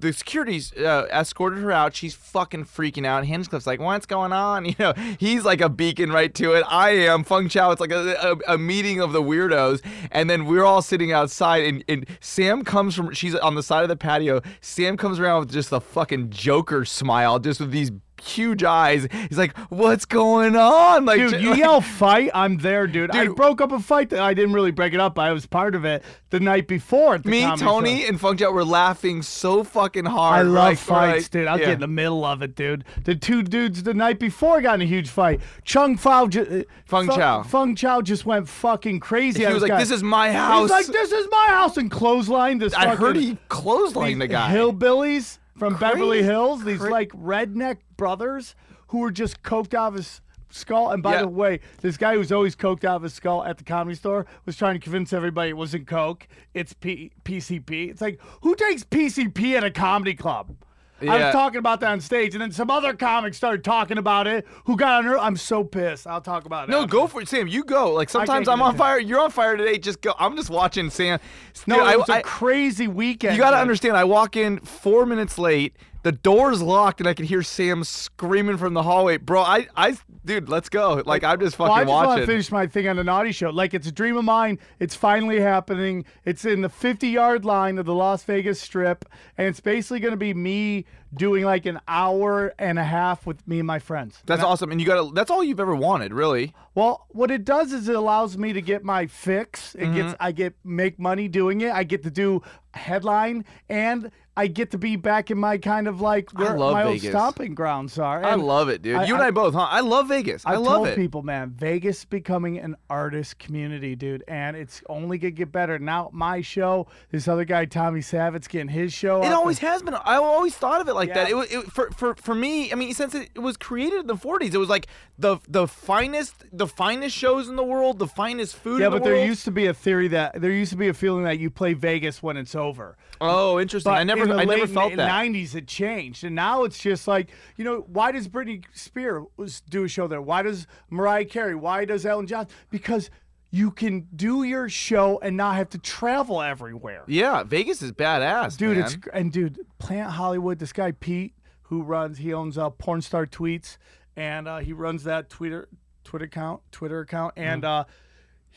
the 0.00 0.12
securities 0.12 0.72
uh, 0.74 1.06
escorted 1.10 1.60
her 1.60 1.72
out. 1.72 1.94
She's 1.94 2.14
fucking 2.14 2.66
freaking 2.66 3.06
out. 3.06 3.24
Hinchcliffe's 3.24 3.66
like, 3.66 3.80
"What's 3.80 4.06
going 4.06 4.32
on?" 4.32 4.64
You 4.68 4.74
know, 4.78 4.92
he's 5.18 5.44
like 5.44 5.62
a 5.62 5.70
beacon 5.70 6.12
right 6.12 6.34
to 6.34 6.52
it. 6.52 6.64
I 6.68 6.90
am 6.90 7.24
Feng 7.24 7.48
Chao. 7.48 7.70
It's 7.70 7.80
like 7.80 7.90
a, 7.90 8.14
a, 8.46 8.54
a 8.54 8.58
meeting 8.58 9.00
of 9.00 9.12
the 9.12 9.22
weirdos, 9.22 9.82
and 10.10 10.28
then 10.28 10.44
we're 10.44 10.64
all 10.64 10.82
sitting 10.82 11.10
outside, 11.10 11.64
and, 11.64 11.84
and 11.88 12.06
Sam 12.20 12.64
comes 12.64 12.94
from. 12.94 13.14
She's 13.14 13.34
on 13.34 13.54
the 13.54 13.62
side 13.62 13.82
of 13.82 13.88
the 13.88 13.96
patio. 13.96 14.42
Sam 14.60 14.98
comes 14.98 15.18
around 15.18 15.40
with 15.40 15.52
just 15.52 15.72
a 15.72 15.80
fucking 15.80 16.30
Joker 16.30 16.84
smile, 16.84 17.38
just 17.38 17.60
with 17.60 17.70
these 17.70 17.90
huge 18.20 18.64
eyes. 18.64 19.06
He's 19.28 19.38
like, 19.38 19.56
"What's 19.70 20.04
going 20.04 20.56
on?" 20.56 21.04
Like, 21.04 21.18
Dude, 21.18 21.40
you 21.40 21.50
like- 21.50 21.58
yell 21.58 21.80
fight, 21.80 22.30
I'm 22.34 22.58
there, 22.58 22.86
dude. 22.86 23.10
dude. 23.12 23.20
I 23.20 23.28
broke 23.28 23.60
up 23.60 23.72
a 23.72 23.78
fight 23.80 24.10
that 24.10 24.20
I 24.20 24.34
didn't 24.34 24.52
really 24.52 24.70
break 24.70 24.94
it 24.94 25.00
up. 25.00 25.18
I 25.18 25.32
was 25.32 25.46
part 25.46 25.74
of 25.74 25.84
it 25.84 26.02
the 26.30 26.40
night 26.40 26.68
before. 26.68 27.18
The 27.18 27.28
Me, 27.28 27.42
Tony, 27.56 28.02
show. 28.02 28.08
and 28.08 28.20
Funk 28.20 28.38
Chat 28.40 28.52
were 28.52 28.64
laughing 28.64 29.22
so 29.22 29.64
fucking 29.64 30.04
hard. 30.06 30.38
I 30.40 30.42
love 30.42 30.54
like, 30.64 30.78
fights, 30.78 31.24
like- 31.24 31.30
dude. 31.30 31.46
I'll 31.48 31.58
yeah. 31.58 31.66
get 31.66 31.74
in 31.74 31.80
the 31.80 31.86
middle 31.88 32.24
of 32.24 32.42
it, 32.42 32.54
dude. 32.54 32.84
The 33.04 33.14
two 33.14 33.42
dudes 33.42 33.82
the 33.82 33.94
night 33.94 34.18
before 34.18 34.60
got 34.60 34.74
in 34.74 34.82
a 34.82 34.84
huge 34.86 35.08
fight. 35.08 35.40
Chung 35.64 35.96
Fao, 35.96 36.26
ju- 36.26 36.64
uh, 36.68 36.72
Feng 36.84 37.08
Chao. 37.08 37.42
Feng 37.42 37.74
Chao 37.76 38.00
just 38.02 38.26
went 38.26 38.48
fucking 38.48 39.00
crazy. 39.00 39.40
He 39.40 39.46
on 39.46 39.52
was 39.54 39.62
like, 39.62 39.70
guy. 39.70 39.78
"This 39.78 39.90
is 39.90 40.02
my 40.02 40.32
house." 40.32 40.62
He's 40.62 40.70
like, 40.70 40.86
this 40.86 41.12
is 41.12 41.26
my 41.30 41.46
house, 41.48 41.76
and 41.76 41.90
clothesline 41.90 42.58
this. 42.58 42.74
I 42.74 42.88
heard 42.94 43.16
fucking- 43.16 43.22
he 43.22 43.38
clotheslined 43.48 44.18
the 44.18 44.28
guy. 44.28 44.52
hillbillies 44.54 45.38
from 45.58 45.76
Beverly 45.76 46.22
Hills, 46.22 46.64
these 46.64 46.78
Cra- 46.78 46.90
like 46.90 47.10
redneck 47.10 47.78
brothers 47.96 48.54
who 48.88 48.98
were 48.98 49.10
just 49.10 49.42
coked 49.42 49.74
out 49.74 49.88
of 49.88 49.94
his 49.94 50.20
skull. 50.50 50.90
And 50.90 51.02
by 51.02 51.14
Yeah. 51.14 51.20
the 51.22 51.28
way, 51.28 51.60
this 51.82 51.96
guy 51.96 52.14
who's 52.14 52.32
always 52.32 52.56
coked 52.56 52.84
out 52.84 52.96
of 52.96 53.02
his 53.02 53.12
skull 53.14 53.44
at 53.44 53.58
the 53.58 53.64
comedy 53.64 53.96
store 53.96 54.24
was 54.46 54.56
trying 54.56 54.74
to 54.74 54.80
convince 54.80 55.12
everybody 55.12 55.50
it 55.50 55.56
wasn't 55.56 55.86
coke, 55.86 56.26
it's 56.54 56.72
P- 56.72 57.12
PCP. 57.24 57.90
It's 57.90 58.00
like 58.00 58.18
who 58.42 58.54
takes 58.54 58.84
PCP 58.84 59.56
at 59.56 59.64
a 59.64 59.70
comedy 59.70 60.14
club? 60.14 60.56
I 61.02 61.24
was 61.24 61.32
talking 61.32 61.58
about 61.58 61.80
that 61.80 61.92
on 61.92 62.00
stage, 62.00 62.34
and 62.34 62.42
then 62.42 62.50
some 62.52 62.70
other 62.70 62.92
comics 62.94 63.36
started 63.36 63.62
talking 63.64 63.98
about 63.98 64.26
it. 64.26 64.46
Who 64.64 64.76
got 64.76 64.98
on 64.98 65.04
her? 65.04 65.18
I'm 65.18 65.36
so 65.36 65.62
pissed. 65.64 66.06
I'll 66.06 66.20
talk 66.20 66.44
about 66.44 66.68
it. 66.68 66.72
No, 66.72 66.78
after. 66.82 66.90
go 66.92 67.06
for 67.06 67.20
it, 67.20 67.28
Sam. 67.28 67.46
You 67.46 67.64
go. 67.64 67.92
Like 67.92 68.10
sometimes 68.10 68.48
I'm 68.48 68.60
on 68.62 68.76
fire. 68.76 68.98
You're 68.98 69.20
on 69.20 69.30
fire 69.30 69.56
today. 69.56 69.78
Just 69.78 70.00
go. 70.00 70.14
I'm 70.18 70.36
just 70.36 70.50
watching 70.50 70.90
Sam. 70.90 71.20
No, 71.66 71.76
Dude, 71.84 71.92
it 71.92 71.98
was 71.98 72.08
I- 72.10 72.16
a 72.16 72.18
I- 72.18 72.22
crazy 72.22 72.88
weekend. 72.88 73.36
You 73.36 73.42
got 73.42 73.50
to 73.52 73.58
understand. 73.58 73.96
I 73.96 74.04
walk 74.04 74.36
in 74.36 74.58
four 74.60 75.06
minutes 75.06 75.38
late. 75.38 75.76
The 76.04 76.12
door's 76.12 76.62
locked, 76.62 77.00
and 77.00 77.08
I 77.08 77.14
can 77.14 77.26
hear 77.26 77.42
Sam 77.42 77.82
screaming 77.84 78.56
from 78.56 78.72
the 78.74 78.82
hallway. 78.82 79.16
Bro, 79.16 79.42
I, 79.42 79.66
I, 79.76 79.96
dude, 80.24 80.48
let's 80.48 80.68
go. 80.68 81.02
Like 81.04 81.24
I'm 81.24 81.40
just 81.40 81.56
fucking 81.56 81.70
Well, 81.70 81.76
I 81.76 81.82
just 81.82 81.90
want 81.92 82.06
watching. 82.08 82.20
to 82.22 82.26
finish 82.26 82.52
my 82.52 82.66
thing 82.66 82.88
on 82.88 82.96
the 82.96 83.04
Naughty 83.04 83.32
Show. 83.32 83.50
Like 83.50 83.74
it's 83.74 83.86
a 83.88 83.92
dream 83.92 84.16
of 84.16 84.24
mine. 84.24 84.58
It's 84.78 84.94
finally 84.94 85.40
happening. 85.40 86.04
It's 86.24 86.44
in 86.44 86.62
the 86.62 86.68
50 86.68 87.08
yard 87.08 87.44
line 87.44 87.78
of 87.78 87.86
the 87.86 87.94
Las 87.94 88.22
Vegas 88.24 88.60
Strip, 88.60 89.04
and 89.36 89.48
it's 89.48 89.60
basically 89.60 89.98
going 90.00 90.12
to 90.12 90.16
be 90.18 90.32
me 90.34 90.84
doing 91.14 91.42
like 91.44 91.66
an 91.66 91.80
hour 91.88 92.54
and 92.58 92.78
a 92.78 92.84
half 92.84 93.26
with 93.26 93.46
me 93.48 93.58
and 93.58 93.66
my 93.66 93.78
friends. 93.78 94.22
That's 94.26 94.42
awesome, 94.42 94.70
and 94.70 94.80
you 94.80 94.86
got 94.86 95.02
to. 95.08 95.12
That's 95.12 95.30
all 95.30 95.42
you've 95.42 95.60
ever 95.60 95.74
wanted, 95.74 96.12
really. 96.14 96.54
Well, 96.74 97.06
what 97.08 97.30
it 97.32 97.44
does 97.44 97.72
is 97.72 97.88
it 97.88 97.96
allows 97.96 98.38
me 98.38 98.52
to 98.52 98.62
get 98.62 98.84
my 98.84 99.06
fix. 99.06 99.74
It 99.74 99.92
gets 99.94 100.08
Mm-hmm. 100.08 100.14
I 100.20 100.32
get 100.32 100.54
make 100.64 100.98
money 100.98 101.26
doing 101.28 101.60
it. 101.62 101.72
I 101.72 101.82
get 101.82 102.02
to 102.04 102.10
do 102.10 102.40
headline 102.72 103.44
and 103.68 104.10
I 104.38 104.46
get 104.46 104.70
to 104.70 104.78
be 104.78 104.94
back 104.94 105.30
in 105.32 105.38
my 105.38 105.58
kind 105.58 105.88
of 105.88 106.00
like 106.00 106.30
where 106.30 106.56
my 106.56 106.84
Vegas. 106.84 107.06
old 107.06 107.12
stomping 107.12 107.54
grounds 107.56 107.98
are. 107.98 108.24
I 108.24 108.36
love 108.36 108.68
it, 108.68 108.82
dude. 108.82 108.94
I- 108.96 109.04
you 109.04 109.14
and 109.14 109.22
I- 109.22 109.26
I 109.26 109.30
both, 109.32 109.52
huh? 109.54 109.66
I 109.68 109.80
love 109.80 110.08
Vegas. 110.08 110.46
I 110.46 110.52
I've 110.52 110.60
love 110.60 110.86
it. 110.86 110.94
people, 110.96 111.22
man, 111.22 111.50
Vegas 111.58 112.04
becoming 112.04 112.56
an 112.58 112.76
artist 112.88 113.40
community, 113.40 113.96
dude, 113.96 114.22
and 114.28 114.56
it's 114.56 114.80
only 114.88 115.18
gonna 115.18 115.32
get 115.32 115.50
better. 115.50 115.78
Now, 115.80 116.08
my 116.12 116.40
show, 116.40 116.86
this 117.10 117.26
other 117.26 117.44
guy, 117.44 117.64
Tommy 117.64 117.98
Savitz, 118.00 118.48
getting 118.48 118.68
his 118.68 118.92
show. 118.92 119.22
It 119.24 119.32
always 119.32 119.58
and- 119.58 119.68
has 119.70 119.82
been. 119.82 119.94
I 119.94 120.14
always 120.16 120.54
thought 120.54 120.80
of 120.80 120.88
it 120.88 120.94
like 120.94 121.12
that. 121.14 121.28
It 121.28 121.34
was 121.34 121.48
for 121.70 121.90
for 121.90 122.14
for 122.14 122.34
me. 122.36 122.70
I 122.70 122.76
mean, 122.76 122.94
since 122.94 123.16
it, 123.16 123.30
it 123.34 123.40
was 123.40 123.56
created 123.56 124.02
in 124.02 124.06
the 124.06 124.14
'40s, 124.16 124.54
it 124.54 124.58
was 124.58 124.68
like 124.68 124.86
the 125.18 125.38
the 125.48 125.66
finest 125.66 126.44
the 126.52 126.68
finest 126.68 127.16
shows 127.16 127.48
in 127.48 127.56
the 127.56 127.64
world, 127.64 127.98
the 127.98 128.06
finest 128.06 128.54
food. 128.54 128.78
Yeah, 128.80 128.86
in 128.86 128.92
the 128.92 128.98
but 129.00 129.04
there 129.04 129.24
used 129.24 129.44
to 129.46 129.50
be 129.50 129.66
a 129.66 129.74
theory 129.74 130.06
that 130.08 130.40
there 130.40 130.52
used 130.52 130.70
to 130.70 130.78
be 130.78 130.86
a 130.86 130.94
feeling 130.94 131.24
that 131.24 131.40
you 131.40 131.50
play 131.50 131.72
Vegas 131.74 132.22
when 132.22 132.36
it's 132.36 132.54
over. 132.54 132.96
Oh, 133.20 133.58
interesting. 133.58 133.90
But 133.90 133.98
I 133.98 134.04
never 134.04 134.27
in 134.30 134.36
the 134.36 134.42
I 134.42 134.44
never 134.44 134.60
late 134.66 134.70
felt 134.70 134.96
that. 134.96 135.10
'90s, 135.10 135.54
it 135.54 135.66
changed, 135.66 136.24
and 136.24 136.34
now 136.34 136.64
it's 136.64 136.78
just 136.78 137.06
like 137.08 137.30
you 137.56 137.64
know, 137.64 137.80
why 137.88 138.12
does 138.12 138.28
Britney 138.28 138.64
Spears 138.72 139.24
do 139.68 139.84
a 139.84 139.88
show 139.88 140.06
there? 140.06 140.22
Why 140.22 140.42
does 140.42 140.66
Mariah 140.90 141.24
Carey? 141.24 141.54
Why 141.54 141.84
does 141.84 142.04
Ellen 142.06 142.26
Johnson? 142.26 142.54
Because 142.70 143.10
you 143.50 143.70
can 143.70 144.06
do 144.14 144.42
your 144.42 144.68
show 144.68 145.18
and 145.22 145.36
not 145.36 145.56
have 145.56 145.70
to 145.70 145.78
travel 145.78 146.42
everywhere. 146.42 147.04
Yeah, 147.06 147.42
Vegas 147.44 147.80
is 147.80 147.92
badass, 147.92 148.56
dude 148.58 148.76
man. 148.76 148.84
it's 148.86 148.96
and 149.14 149.32
dude 149.32 149.58
plant 149.78 150.10
hollywood 150.10 150.58
this 150.58 150.72
guy 150.72 150.92
pete 150.92 151.32
who 151.62 151.82
runs 151.82 152.18
he 152.18 152.34
owns 152.34 152.58
uh, 152.58 152.68
porn 152.68 153.00
star 153.00 153.24
tweets 153.26 153.78
and 154.16 154.46
uh, 154.48 154.58
he 154.58 154.72
runs 154.74 155.04
that 155.04 155.30
twitter 155.30 155.68
twitter 156.04 156.24
account 156.26 156.60
twitter 156.72 157.00
account 157.00 157.32
and 157.36 157.62
Mm-hmm. 157.62 157.80
uh 157.80 157.84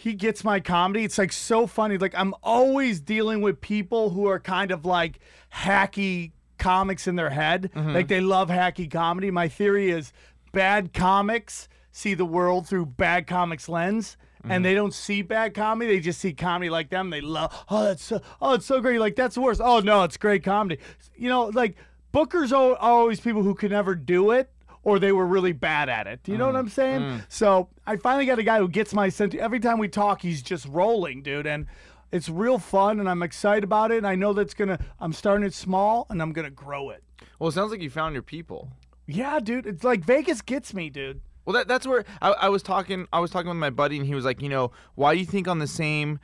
he 0.01 0.13
gets 0.13 0.43
my 0.43 0.59
comedy 0.59 1.03
it's 1.03 1.17
like 1.17 1.31
so 1.31 1.67
funny 1.67 1.97
like 1.97 2.13
i'm 2.17 2.33
always 2.43 2.99
dealing 2.99 3.39
with 3.41 3.61
people 3.61 4.09
who 4.09 4.25
are 4.25 4.39
kind 4.39 4.71
of 4.71 4.85
like 4.85 5.19
hacky 5.53 6.31
comics 6.57 7.07
in 7.07 7.15
their 7.15 7.29
head 7.29 7.69
Mm-hmm. 7.75 7.93
like 7.93 8.07
they 8.07 8.21
love 8.21 8.49
hacky 8.49 8.89
comedy 8.89 9.31
my 9.31 9.47
theory 9.47 9.89
is 9.91 10.11
bad 10.51 10.93
comics 10.93 11.67
see 11.91 12.13
the 12.13 12.25
world 12.25 12.67
through 12.67 12.85
bad 12.87 13.27
comics 13.27 13.67
lens 13.69 14.17
Mm-hmm. 14.43 14.51
and 14.53 14.65
they 14.65 14.73
don't 14.73 14.91
see 14.95 15.21
bad 15.21 15.53
comedy. 15.53 15.91
They 15.93 15.99
just 15.99 16.19
see 16.19 16.33
comedy 16.33 16.71
like 16.71 16.89
them. 16.89 17.11
They 17.11 17.21
love, 17.21 17.53
oh, 17.69 17.83
that's 17.83 18.03
so, 18.03 18.21
oh, 18.41 18.53
it's 18.55 18.65
so 18.65 18.81
great. 18.81 18.99
Like 18.99 19.15
that's 19.15 19.35
the 19.35 19.41
worst. 19.41 19.61
Oh 19.63 19.81
no, 19.81 20.01
it's 20.03 20.17
great 20.17 20.43
comedy. 20.43 20.79
You 21.15 21.29
know, 21.29 21.43
like 21.53 21.75
bookers 22.11 22.51
are 22.51 22.75
always 22.77 23.19
people 23.19 23.43
who 23.43 23.53
can 23.53 23.69
never 23.69 23.93
do 23.93 24.31
it, 24.31 24.49
or 24.83 24.99
they 24.99 25.11
were 25.11 25.25
really 25.25 25.51
bad 25.53 25.89
at 25.89 26.07
it. 26.07 26.21
Do 26.23 26.31
you 26.31 26.37
know 26.37 26.45
Mm, 26.49 26.53
what 26.53 26.59
I'm 26.59 26.69
saying? 26.69 27.21
So 27.29 27.69
I 27.85 27.97
finally 27.97 28.25
got 28.25 28.39
a 28.39 28.43
guy 28.43 28.57
who 28.59 28.67
gets 28.67 28.93
my 28.93 29.09
sense. 29.09 29.35
Every 29.35 29.59
time 29.59 29.77
we 29.79 29.87
talk, 29.87 30.21
he's 30.21 30.41
just 30.41 30.65
rolling, 30.67 31.21
dude, 31.21 31.45
and 31.47 31.67
it's 32.11 32.27
real 32.29 32.59
fun, 32.59 32.99
and 32.99 33.09
I'm 33.09 33.23
excited 33.23 33.63
about 33.63 33.91
it. 33.91 33.97
And 33.99 34.07
I 34.07 34.15
know 34.15 34.33
that's 34.33 34.53
gonna. 34.53 34.79
I'm 34.99 35.13
starting 35.13 35.45
it 35.45 35.53
small, 35.53 36.07
and 36.09 36.21
I'm 36.21 36.33
gonna 36.33 36.49
grow 36.49 36.89
it. 36.89 37.03
well, 37.39 37.49
it 37.49 37.53
sounds 37.53 37.71
like 37.71 37.81
you 37.81 37.89
found 37.89 38.13
your 38.13 38.23
people. 38.23 38.69
Yeah, 39.07 39.39
dude. 39.39 39.65
It's 39.65 39.83
like 39.83 40.03
Vegas 40.03 40.41
gets 40.41 40.73
me, 40.73 40.89
dude. 40.89 41.21
Well, 41.45 41.53
that, 41.55 41.67
that's 41.67 41.87
where 41.87 42.05
I, 42.21 42.31
I 42.31 42.49
was 42.49 42.61
talking. 42.63 43.07
I 43.13 43.19
was 43.19 43.31
talking 43.31 43.49
with 43.49 43.57
my 43.57 43.69
buddy, 43.71 43.97
and 43.97 44.05
he 44.05 44.13
was 44.15 44.25
like, 44.25 44.41
you 44.41 44.49
know, 44.49 44.71
why 44.95 45.13
do 45.13 45.19
you 45.19 45.25
think 45.25 45.47
on 45.47 45.59
the 45.59 45.67
same? 45.67 46.19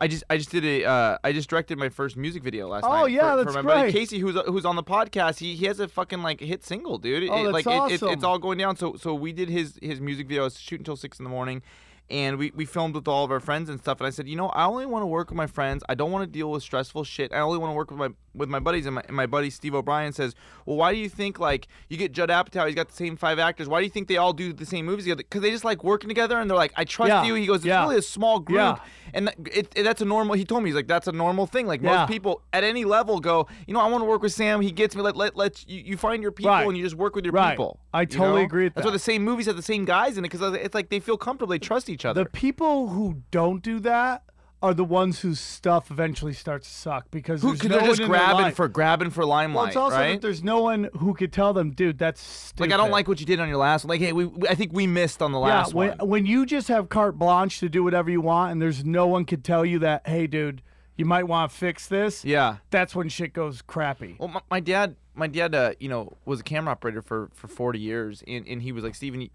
I 0.00 0.08
just 0.08 0.24
I 0.28 0.36
just 0.36 0.50
did 0.50 0.64
a 0.64 0.84
uh, 0.84 1.18
I 1.22 1.32
just 1.32 1.48
directed 1.48 1.78
my 1.78 1.88
first 1.88 2.16
music 2.16 2.42
video 2.42 2.68
last 2.68 2.82
night. 2.82 3.02
Oh, 3.02 3.06
yeah, 3.06 3.32
for, 3.32 3.36
that's 3.44 3.56
for 3.56 3.62
my 3.62 3.68
buddy 3.68 3.82
great. 3.92 4.00
Casey, 4.00 4.18
who's 4.18 4.36
who's 4.46 4.64
on 4.64 4.76
the 4.76 4.82
podcast. 4.82 5.38
He 5.38 5.54
he 5.54 5.66
has 5.66 5.78
a 5.80 5.86
fucking 5.88 6.22
like 6.22 6.40
hit 6.40 6.64
single, 6.64 6.98
dude. 6.98 7.28
Oh, 7.30 7.34
It- 7.40 7.42
that's 7.44 7.52
like 7.52 7.66
it- 7.66 7.70
it- 7.70 7.78
awesome. 8.02 8.08
it's 8.08 8.24
all 8.24 8.38
going 8.38 8.58
down. 8.58 8.76
So 8.76 8.96
so 8.96 9.14
we 9.14 9.32
did 9.32 9.48
his 9.48 9.78
his 9.80 10.00
music 10.00 10.26
video. 10.28 10.42
I 10.42 10.44
was 10.44 10.58
shooting 10.58 10.80
until 10.82 10.96
six 10.96 11.18
in 11.18 11.24
the 11.24 11.30
morning. 11.30 11.62
And 12.10 12.36
we, 12.36 12.50
we 12.54 12.66
filmed 12.66 12.94
with 12.94 13.08
all 13.08 13.24
of 13.24 13.30
our 13.30 13.40
friends 13.40 13.70
and 13.70 13.80
stuff. 13.80 13.98
And 14.00 14.06
I 14.06 14.10
said, 14.10 14.28
you 14.28 14.36
know, 14.36 14.48
I 14.50 14.64
only 14.66 14.84
want 14.84 15.02
to 15.02 15.06
work 15.06 15.30
with 15.30 15.36
my 15.36 15.46
friends. 15.46 15.82
I 15.88 15.94
don't 15.94 16.10
want 16.10 16.24
to 16.24 16.30
deal 16.30 16.50
with 16.50 16.62
stressful 16.62 17.04
shit. 17.04 17.32
I 17.32 17.38
only 17.38 17.56
want 17.56 17.70
to 17.70 17.74
work 17.74 17.90
with 17.90 17.98
my 17.98 18.10
with 18.34 18.48
my 18.48 18.58
buddies. 18.58 18.86
And 18.86 18.94
my, 18.96 19.02
and 19.06 19.16
my 19.16 19.26
buddy 19.26 19.50
Steve 19.50 19.74
O'Brien 19.74 20.12
says, 20.12 20.34
well, 20.66 20.76
why 20.76 20.92
do 20.92 20.98
you 20.98 21.08
think 21.08 21.38
like 21.38 21.68
you 21.88 21.96
get 21.96 22.12
Judd 22.12 22.28
Apatow? 22.30 22.66
He's 22.66 22.74
got 22.74 22.88
the 22.88 22.94
same 22.96 23.16
five 23.16 23.38
actors. 23.38 23.68
Why 23.68 23.80
do 23.80 23.84
you 23.84 23.90
think 23.90 24.08
they 24.08 24.16
all 24.16 24.32
do 24.32 24.52
the 24.52 24.66
same 24.66 24.86
movies 24.86 25.04
together? 25.04 25.18
Because 25.24 25.42
they 25.42 25.50
just 25.50 25.64
like 25.64 25.82
working 25.84 26.08
together 26.08 26.38
and 26.40 26.48
they're 26.50 26.56
like, 26.56 26.72
I 26.76 26.84
trust 26.84 27.08
Yeah, 27.10 27.24
you. 27.24 27.34
He 27.34 27.46
goes, 27.46 27.56
it's 27.58 27.66
yeah. 27.66 27.82
really 27.82 27.96
a 27.98 28.02
small 28.02 28.38
group, 28.40 28.56
Yeah. 28.56 28.76
and 29.14 29.28
it, 29.52 29.72
it- 29.76 29.82
that's 29.84 30.00
a 30.00 30.04
normal. 30.04 30.34
He 30.36 30.44
told 30.44 30.62
me 30.62 30.70
he's 30.70 30.76
like 30.76 30.86
that's 30.88 31.08
a 31.08 31.12
normal 31.12 31.46
thing. 31.46 31.66
Like 31.66 31.82
most 31.82 32.08
people 32.08 32.42
at 32.52 32.64
any 32.64 32.84
level 32.84 33.20
go, 33.20 33.48
you 33.66 33.74
know, 33.74 33.80
I 33.80 33.88
want 33.88 34.02
to 34.02 34.06
work 34.06 34.22
with 34.22 34.32
Sam. 34.32 34.60
He 34.60 34.70
gets 34.70 34.94
me. 34.96 35.02
Let 35.02 35.16
let 35.16 35.36
let 35.36 35.68
you, 35.68 35.80
you 35.80 35.96
find 35.96 36.22
your 36.22 36.32
people 36.32 36.50
Right. 36.52 36.66
and 36.66 36.76
you 36.76 36.82
just 36.84 36.96
work 36.96 37.14
with 37.14 37.24
your 37.24 37.32
Right. 37.32 37.50
people. 37.50 37.78
I 37.92 38.02
you 38.02 38.06
totally 38.06 38.40
know? 38.40 38.46
agree 38.46 38.64
with 38.64 38.74
that. 38.74 38.80
That's 38.82 38.86
why 38.86 38.92
the 38.92 38.98
same 38.98 39.22
movies 39.22 39.46
have 39.46 39.56
the 39.56 39.62
same 39.62 39.84
guys 39.84 40.16
in 40.16 40.24
it 40.24 40.30
because 40.30 40.54
it's 40.54 40.74
like 40.74 40.88
they 40.88 41.00
feel 41.00 41.16
comfortable. 41.18 41.50
They 41.50 41.58
trust 41.58 41.88
each 41.90 42.04
other. 42.04 42.24
The 42.24 42.30
people 42.30 42.88
who 42.88 43.22
don't 43.30 43.62
do 43.62 43.80
that 43.80 44.22
are 44.62 44.72
the 44.72 44.84
ones 44.84 45.20
whose 45.20 45.40
stuff 45.40 45.90
eventually 45.90 46.32
starts 46.32 46.68
to 46.68 46.74
suck 46.74 47.10
because 47.10 47.42
Who 47.42 47.48
there's 47.48 47.60
could 47.62 47.70
no 47.72 47.78
they're 47.80 47.88
just 47.88 48.02
grabbing 48.02 48.52
for 48.54 48.68
grabbing 48.68 49.10
for 49.10 49.24
limelight, 49.24 49.56
Well, 49.56 49.66
it's 49.66 49.76
also 49.76 49.96
right? 49.96 50.12
that 50.12 50.22
there's 50.22 50.42
no 50.44 50.62
one 50.62 50.88
who 50.98 51.14
could 51.14 51.32
tell 51.32 51.52
them, 51.52 51.72
dude, 51.72 51.98
that's 51.98 52.20
stupid. 52.22 52.60
Like 52.70 52.72
I 52.72 52.76
don't 52.76 52.90
like 52.92 53.08
what 53.08 53.18
you 53.20 53.26
did 53.26 53.40
on 53.40 53.48
your 53.48 53.58
last 53.58 53.84
one. 53.84 53.90
Like 53.90 54.00
hey, 54.00 54.12
we, 54.12 54.26
we 54.26 54.48
I 54.48 54.54
think 54.54 54.72
we 54.72 54.86
missed 54.86 55.20
on 55.20 55.32
the 55.32 55.38
Yeah, 55.40 55.44
last 55.46 55.74
when, 55.74 55.98
one. 55.98 56.08
when 56.08 56.26
you 56.26 56.46
just 56.46 56.68
have 56.68 56.88
carte 56.88 57.18
blanche 57.18 57.58
to 57.60 57.68
do 57.68 57.82
whatever 57.82 58.10
you 58.10 58.20
want, 58.20 58.52
and 58.52 58.62
there's 58.62 58.84
no 58.84 59.06
one 59.06 59.24
could 59.24 59.42
tell 59.44 59.64
you 59.64 59.78
that, 59.80 60.06
hey, 60.06 60.26
dude, 60.26 60.62
you 60.96 61.04
might 61.04 61.24
want 61.24 61.50
to 61.50 61.56
fix 61.56 61.88
this. 61.88 62.24
Yeah. 62.24 62.58
That's 62.70 62.94
when 62.94 63.08
shit 63.08 63.32
goes 63.32 63.62
crappy. 63.62 64.16
Well, 64.18 64.28
my, 64.28 64.40
my 64.50 64.60
dad, 64.60 64.94
my 65.14 65.26
dad, 65.26 65.54
uh, 65.54 65.72
you 65.78 65.88
know, 65.88 66.16
was 66.24 66.40
a 66.40 66.42
camera 66.42 66.72
operator 66.72 67.02
for, 67.02 67.28
for 67.34 67.46
40 67.46 67.78
years, 67.78 68.22
and, 68.26 68.46
and 68.48 68.62
he 68.62 68.72
was 68.72 68.82
like, 68.82 68.94
Steven, 68.94 69.28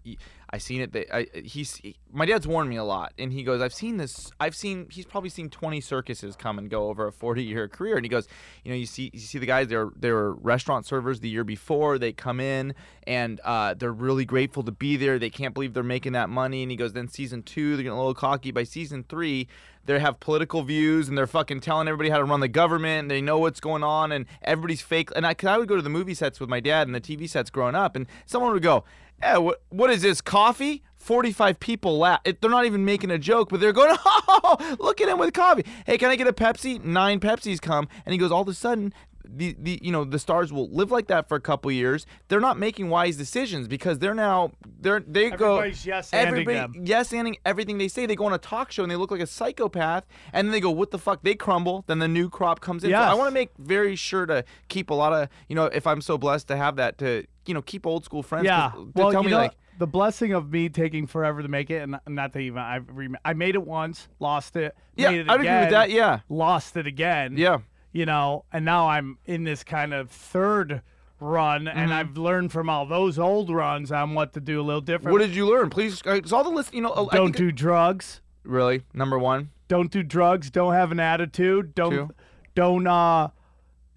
I 0.50 0.58
seen 0.58 0.80
it. 0.80 0.92
That 0.92 1.14
I, 1.14 1.26
he's 1.38 1.76
he, 1.76 1.96
my 2.12 2.26
dad's 2.26 2.46
warned 2.46 2.68
me 2.68 2.76
a 2.76 2.84
lot, 2.84 3.12
and 3.18 3.32
he 3.32 3.44
goes, 3.44 3.60
I've 3.60 3.74
seen 3.74 3.96
this. 3.96 4.32
I've 4.40 4.56
seen. 4.56 4.88
He's 4.90 5.04
probably 5.04 5.30
seen 5.30 5.50
20 5.50 5.80
circuses 5.80 6.36
come 6.36 6.58
and 6.58 6.68
go 6.68 6.88
over 6.88 7.06
a 7.06 7.12
40 7.12 7.44
year 7.44 7.68
career, 7.68 7.96
and 7.96 8.04
he 8.04 8.08
goes, 8.08 8.26
you 8.64 8.72
know, 8.72 8.76
you 8.76 8.86
see, 8.86 9.10
you 9.12 9.20
see 9.20 9.38
the 9.38 9.46
guys. 9.46 9.68
They're 9.68 9.90
they 9.94 10.10
were 10.10 10.34
restaurant 10.34 10.86
servers 10.86 11.20
the 11.20 11.28
year 11.28 11.44
before. 11.44 11.98
They 11.98 12.12
come 12.12 12.40
in 12.40 12.74
and 13.06 13.40
uh, 13.44 13.74
they're 13.74 13.92
really 13.92 14.24
grateful 14.24 14.62
to 14.64 14.72
be 14.72 14.96
there. 14.96 15.18
They 15.18 15.30
can't 15.30 15.54
believe 15.54 15.74
they're 15.74 15.82
making 15.82 16.12
that 16.12 16.28
money, 16.28 16.62
and 16.62 16.70
he 16.70 16.76
goes, 16.76 16.92
then 16.92 17.08
season 17.08 17.42
two, 17.42 17.76
they're 17.76 17.84
getting 17.84 17.92
a 17.92 17.98
little 17.98 18.14
cocky. 18.14 18.50
By 18.50 18.64
season 18.64 19.04
three. 19.08 19.48
They 19.88 19.98
have 19.98 20.20
political 20.20 20.62
views 20.62 21.08
and 21.08 21.16
they're 21.16 21.26
fucking 21.26 21.60
telling 21.60 21.88
everybody 21.88 22.10
how 22.10 22.18
to 22.18 22.24
run 22.24 22.40
the 22.40 22.48
government. 22.48 23.00
And 23.04 23.10
they 23.10 23.22
know 23.22 23.38
what's 23.38 23.58
going 23.58 23.82
on 23.82 24.12
and 24.12 24.26
everybody's 24.42 24.82
fake. 24.82 25.08
And 25.16 25.26
I, 25.26 25.32
cause 25.32 25.48
I 25.48 25.56
would 25.56 25.66
go 25.66 25.76
to 25.76 25.82
the 25.82 25.88
movie 25.88 26.12
sets 26.12 26.38
with 26.40 26.50
my 26.50 26.60
dad 26.60 26.86
and 26.86 26.94
the 26.94 27.00
TV 27.00 27.26
sets 27.26 27.48
growing 27.48 27.74
up, 27.74 27.96
and 27.96 28.06
someone 28.26 28.52
would 28.52 28.62
go, 28.62 28.84
"Eh, 29.22 29.38
what, 29.38 29.62
what 29.70 29.88
is 29.88 30.02
this 30.02 30.20
coffee?" 30.20 30.82
Forty-five 30.98 31.58
people 31.58 31.96
laugh. 31.96 32.20
It, 32.26 32.42
they're 32.42 32.50
not 32.50 32.66
even 32.66 32.84
making 32.84 33.10
a 33.10 33.16
joke, 33.16 33.48
but 33.48 33.60
they're 33.60 33.72
going, 33.72 33.96
"Oh, 34.04 34.76
look 34.78 35.00
at 35.00 35.08
him 35.08 35.18
with 35.18 35.32
coffee." 35.32 35.64
Hey, 35.86 35.96
can 35.96 36.10
I 36.10 36.16
get 36.16 36.26
a 36.26 36.34
Pepsi? 36.34 36.84
Nine 36.84 37.18
Pepsis 37.18 37.58
come, 37.58 37.88
and 38.04 38.12
he 38.12 38.18
goes. 38.18 38.30
All 38.30 38.42
of 38.42 38.48
a 38.48 38.52
sudden, 38.52 38.92
the, 39.30 39.56
the 39.58 39.78
you 39.82 39.92
know 39.92 40.04
the 40.04 40.18
stars 40.18 40.52
will 40.52 40.70
live 40.70 40.90
like 40.90 41.08
that 41.08 41.28
for 41.28 41.36
a 41.36 41.40
couple 41.40 41.70
years. 41.70 42.06
They're 42.28 42.40
not 42.40 42.58
making 42.58 42.88
wise 42.88 43.16
decisions 43.16 43.68
because 43.68 43.98
they're 43.98 44.14
now 44.14 44.52
they're 44.80 45.00
they 45.00 45.30
go 45.30 45.62
yes-anding 45.62 46.14
everybody 46.14 46.80
yes 46.84 47.12
anding 47.12 47.36
everything 47.44 47.78
they 47.78 47.88
say. 47.88 48.06
They 48.06 48.16
go 48.16 48.26
on 48.26 48.32
a 48.32 48.38
talk 48.38 48.72
show 48.72 48.82
and 48.82 48.90
they 48.90 48.96
look 48.96 49.10
like 49.10 49.20
a 49.20 49.26
psychopath, 49.26 50.04
and 50.32 50.48
then 50.48 50.52
they 50.52 50.60
go 50.60 50.70
what 50.70 50.90
the 50.90 50.98
fuck? 50.98 51.22
They 51.22 51.34
crumble. 51.34 51.84
Then 51.86 51.98
the 51.98 52.08
new 52.08 52.28
crop 52.28 52.60
comes 52.60 52.84
in. 52.84 52.90
So 52.90 52.96
I 52.96 53.14
want 53.14 53.28
to 53.28 53.34
make 53.34 53.50
very 53.58 53.96
sure 53.96 54.26
to 54.26 54.44
keep 54.68 54.90
a 54.90 54.94
lot 54.94 55.12
of 55.12 55.28
you 55.48 55.54
know 55.54 55.66
if 55.66 55.86
I'm 55.86 56.00
so 56.00 56.18
blessed 56.18 56.48
to 56.48 56.56
have 56.56 56.76
that 56.76 56.98
to 56.98 57.26
you 57.46 57.54
know 57.54 57.62
keep 57.62 57.86
old 57.86 58.04
school 58.04 58.22
friends. 58.22 58.46
Yeah. 58.46 58.72
they 58.94 59.02
Well, 59.02 59.12
tell 59.12 59.22
me 59.22 59.30
know, 59.30 59.38
like 59.38 59.56
the 59.78 59.86
blessing 59.86 60.32
of 60.32 60.50
me 60.50 60.68
taking 60.68 61.06
forever 61.06 61.42
to 61.42 61.48
make 61.48 61.70
it, 61.70 61.82
and 61.82 61.98
not 62.06 62.32
to 62.32 62.38
even 62.38 62.58
I 62.58 62.80
I 63.24 63.32
made 63.34 63.54
it 63.54 63.64
once, 63.64 64.08
lost 64.18 64.56
it. 64.56 64.76
Yeah, 64.96 65.10
made 65.10 65.20
it 65.20 65.30
I'd 65.30 65.40
agree 65.40 65.60
with 65.60 65.70
that, 65.70 65.90
yeah. 65.90 66.20
Lost 66.28 66.76
it 66.76 66.86
again. 66.86 67.36
yeah. 67.36 67.58
You 67.98 68.06
know, 68.06 68.44
and 68.52 68.64
now 68.64 68.86
I'm 68.88 69.18
in 69.26 69.42
this 69.42 69.64
kind 69.64 69.92
of 69.92 70.08
third 70.10 70.82
run, 71.18 71.64
Mm-hmm. 71.64 71.76
and 71.78 71.92
I've 71.92 72.16
learned 72.16 72.52
from 72.52 72.70
all 72.70 72.86
those 72.86 73.18
old 73.18 73.50
runs 73.50 73.90
on 73.90 74.14
what 74.14 74.34
to 74.34 74.40
do 74.40 74.60
a 74.60 74.62
little 74.62 74.80
different. 74.80 75.12
What 75.12 75.18
did 75.18 75.34
you 75.34 75.46
learn? 75.50 75.68
Please, 75.68 76.00
because 76.00 76.32
all 76.32 76.44
the 76.44 76.50
list, 76.50 76.72
you 76.72 76.80
know, 76.80 76.94
don't 77.10 77.10
think- 77.32 77.36
do 77.36 77.50
drugs. 77.50 78.20
really 78.44 78.82
number 78.94 79.18
one. 79.18 79.50
Don't 79.66 79.90
do 79.90 80.02
drugs. 80.04 80.48
Don't 80.48 80.74
have 80.74 80.92
an 80.92 81.00
attitude. 81.00 81.74
Don't 81.74 81.90
Two. 81.90 82.10
don't 82.54 82.86
uh 82.86 83.28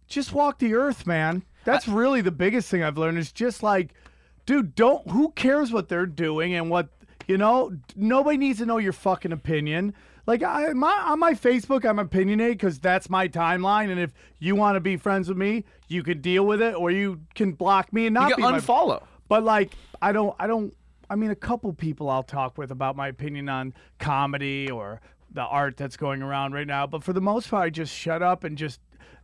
just 0.08 0.34
walk 0.34 0.58
the 0.60 0.74
earth, 0.74 1.06
man. 1.06 1.44
That's 1.64 1.88
really 1.88 2.22
the 2.22 2.32
biggest 2.32 2.70
thing 2.70 2.82
I've 2.84 2.98
learned 2.98 3.20
is 3.20 3.32
just 3.32 3.62
like, 3.62 3.94
dude, 4.48 4.74
don't 4.74 5.08
who 5.12 5.32
cares 5.34 5.72
what 5.72 5.90
they're 5.90 6.08
doing 6.08 6.56
and 6.56 6.72
what 6.72 6.90
you 7.28 7.38
know, 7.38 7.78
nobody 7.96 8.38
needs 8.38 8.58
to 8.60 8.66
know 8.66 8.80
your 8.80 8.94
fucking 8.94 9.32
opinion. 9.32 9.94
Like 10.28 10.44
I 10.44 10.74
my 10.74 10.92
on 11.06 11.20
my 11.20 11.34
Facebook 11.34 11.84
I'm 11.84 12.00
opinionated 12.00 12.58
because 12.58 12.80
that's 12.80 13.10
my 13.10 13.28
timeline 13.28 13.90
and 13.90 14.00
if 14.00 14.14
you 14.40 14.56
want 14.56 14.76
to 14.76 14.80
be 14.80 14.98
friends 14.98 15.28
with 15.28 15.38
me, 15.38 15.66
you 15.88 16.04
can 16.04 16.22
deal 16.22 16.46
with 16.46 16.62
it 16.62 16.76
or 16.76 16.92
you 16.92 17.22
can 17.36 17.54
block 17.54 17.92
me 17.92 18.08
and 18.08 18.14
not 18.14 18.30
You 18.30 18.36
be 18.38 18.42
can 18.44 18.52
my 18.52 18.60
unfollow. 18.60 19.04
but 19.28 19.44
like, 19.44 19.74
I 20.02 20.12
don't, 20.12 20.36
I 20.40 20.48
don't. 20.48 20.74
I 21.10 21.16
mean, 21.16 21.32
a 21.32 21.36
couple 21.36 21.74
people 21.74 22.10
I'll 22.10 22.24
talk 22.24 22.58
with 22.58 22.72
about 22.72 22.96
my 22.96 23.10
opinion 23.10 23.50
on 23.50 23.74
comedy 24.00 24.72
or 24.72 25.02
the 25.34 25.42
art 25.42 25.76
that's 25.76 25.98
going 25.98 26.22
around 26.22 26.54
right 26.54 26.68
now. 26.68 26.88
But 26.88 27.04
for 27.04 27.12
the 27.14 27.20
most 27.22 27.50
part, 27.50 27.66
I 27.66 27.70
just 27.70 27.94
shut 27.94 28.22
up 28.22 28.44
and 28.46 28.58
just, 28.58 28.80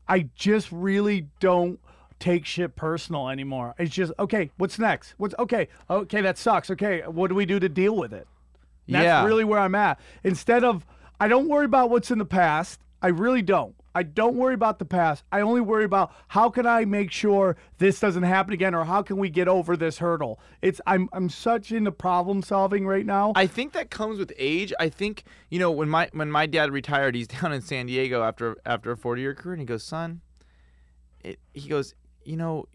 I 0.07 0.27
just 0.35 0.69
really 0.71 1.27
don't 1.39 1.79
take 2.19 2.45
shit 2.45 2.75
personal 2.75 3.29
anymore. 3.29 3.73
It's 3.77 3.93
just 3.95 4.11
okay. 4.19 4.51
What's 4.57 4.77
next? 4.77 5.13
What's 5.17 5.35
okay? 5.39 5.69
Okay, 5.89 6.19
that 6.21 6.37
sucks. 6.37 6.69
Okay, 6.71 7.03
what 7.07 7.27
do 7.29 7.35
we 7.35 7.45
do 7.45 7.57
to 7.59 7.69
deal 7.69 7.95
with 7.95 8.13
it? 8.13 8.27
That's 8.87 9.03
Yeah. 9.03 9.25
really 9.25 9.43
where 9.43 9.59
I'm 9.59 9.75
at. 9.75 9.99
Instead 10.23 10.63
of, 10.63 10.85
I 11.19 11.27
don't 11.27 11.47
worry 11.47 11.65
about 11.65 11.89
what's 11.89 12.11
in 12.11 12.17
the 12.19 12.25
past. 12.25 12.79
I 13.01 13.07
really 13.07 13.41
don't. 13.41 13.75
I 13.93 14.03
don't 14.03 14.35
worry 14.35 14.53
about 14.53 14.77
the 14.77 14.85
past. 14.85 15.23
I 15.31 15.41
only 15.41 15.59
worry 15.61 15.83
about 15.83 16.11
how 16.27 16.51
can 16.51 16.67
I 16.67 16.85
make 16.85 17.09
sure 17.11 17.57
this 17.79 17.99
doesn't 17.99 18.21
happen 18.23 18.53
again, 18.53 18.75
or 18.75 18.85
how 18.85 19.01
can 19.01 19.17
we 19.17 19.27
get 19.31 19.47
over 19.47 19.75
this 19.75 19.97
hurdle. 19.97 20.39
It's 20.61 20.79
I'm 20.85 21.09
I'm 21.13 21.29
such 21.29 21.71
into 21.71 21.91
problem 21.91 22.43
solving 22.43 22.85
right 22.85 23.05
now. 23.07 23.33
I 23.35 23.47
think 23.47 23.73
that 23.73 23.89
comes 23.89 24.19
with 24.19 24.31
age. 24.37 24.71
I 24.79 24.89
think 24.89 25.23
you 25.49 25.57
know 25.57 25.71
when 25.71 25.89
my 25.89 26.09
when 26.13 26.29
my 26.29 26.45
dad 26.45 26.71
retired, 26.71 27.15
he's 27.15 27.27
down 27.41 27.51
in 27.51 27.61
San 27.61 27.87
Diego 27.87 28.21
after 28.21 28.55
after 28.67 28.91
a 28.91 28.97
forty 28.97 29.21
year 29.23 29.33
career, 29.33 29.53
and 29.53 29.61
he 29.61 29.65
goes, 29.65 29.81
"Son," 29.83 30.21
it, 31.23 31.39
he 31.53 31.67
goes, 31.67 31.95
"You 32.23 32.37
know, 32.37 32.65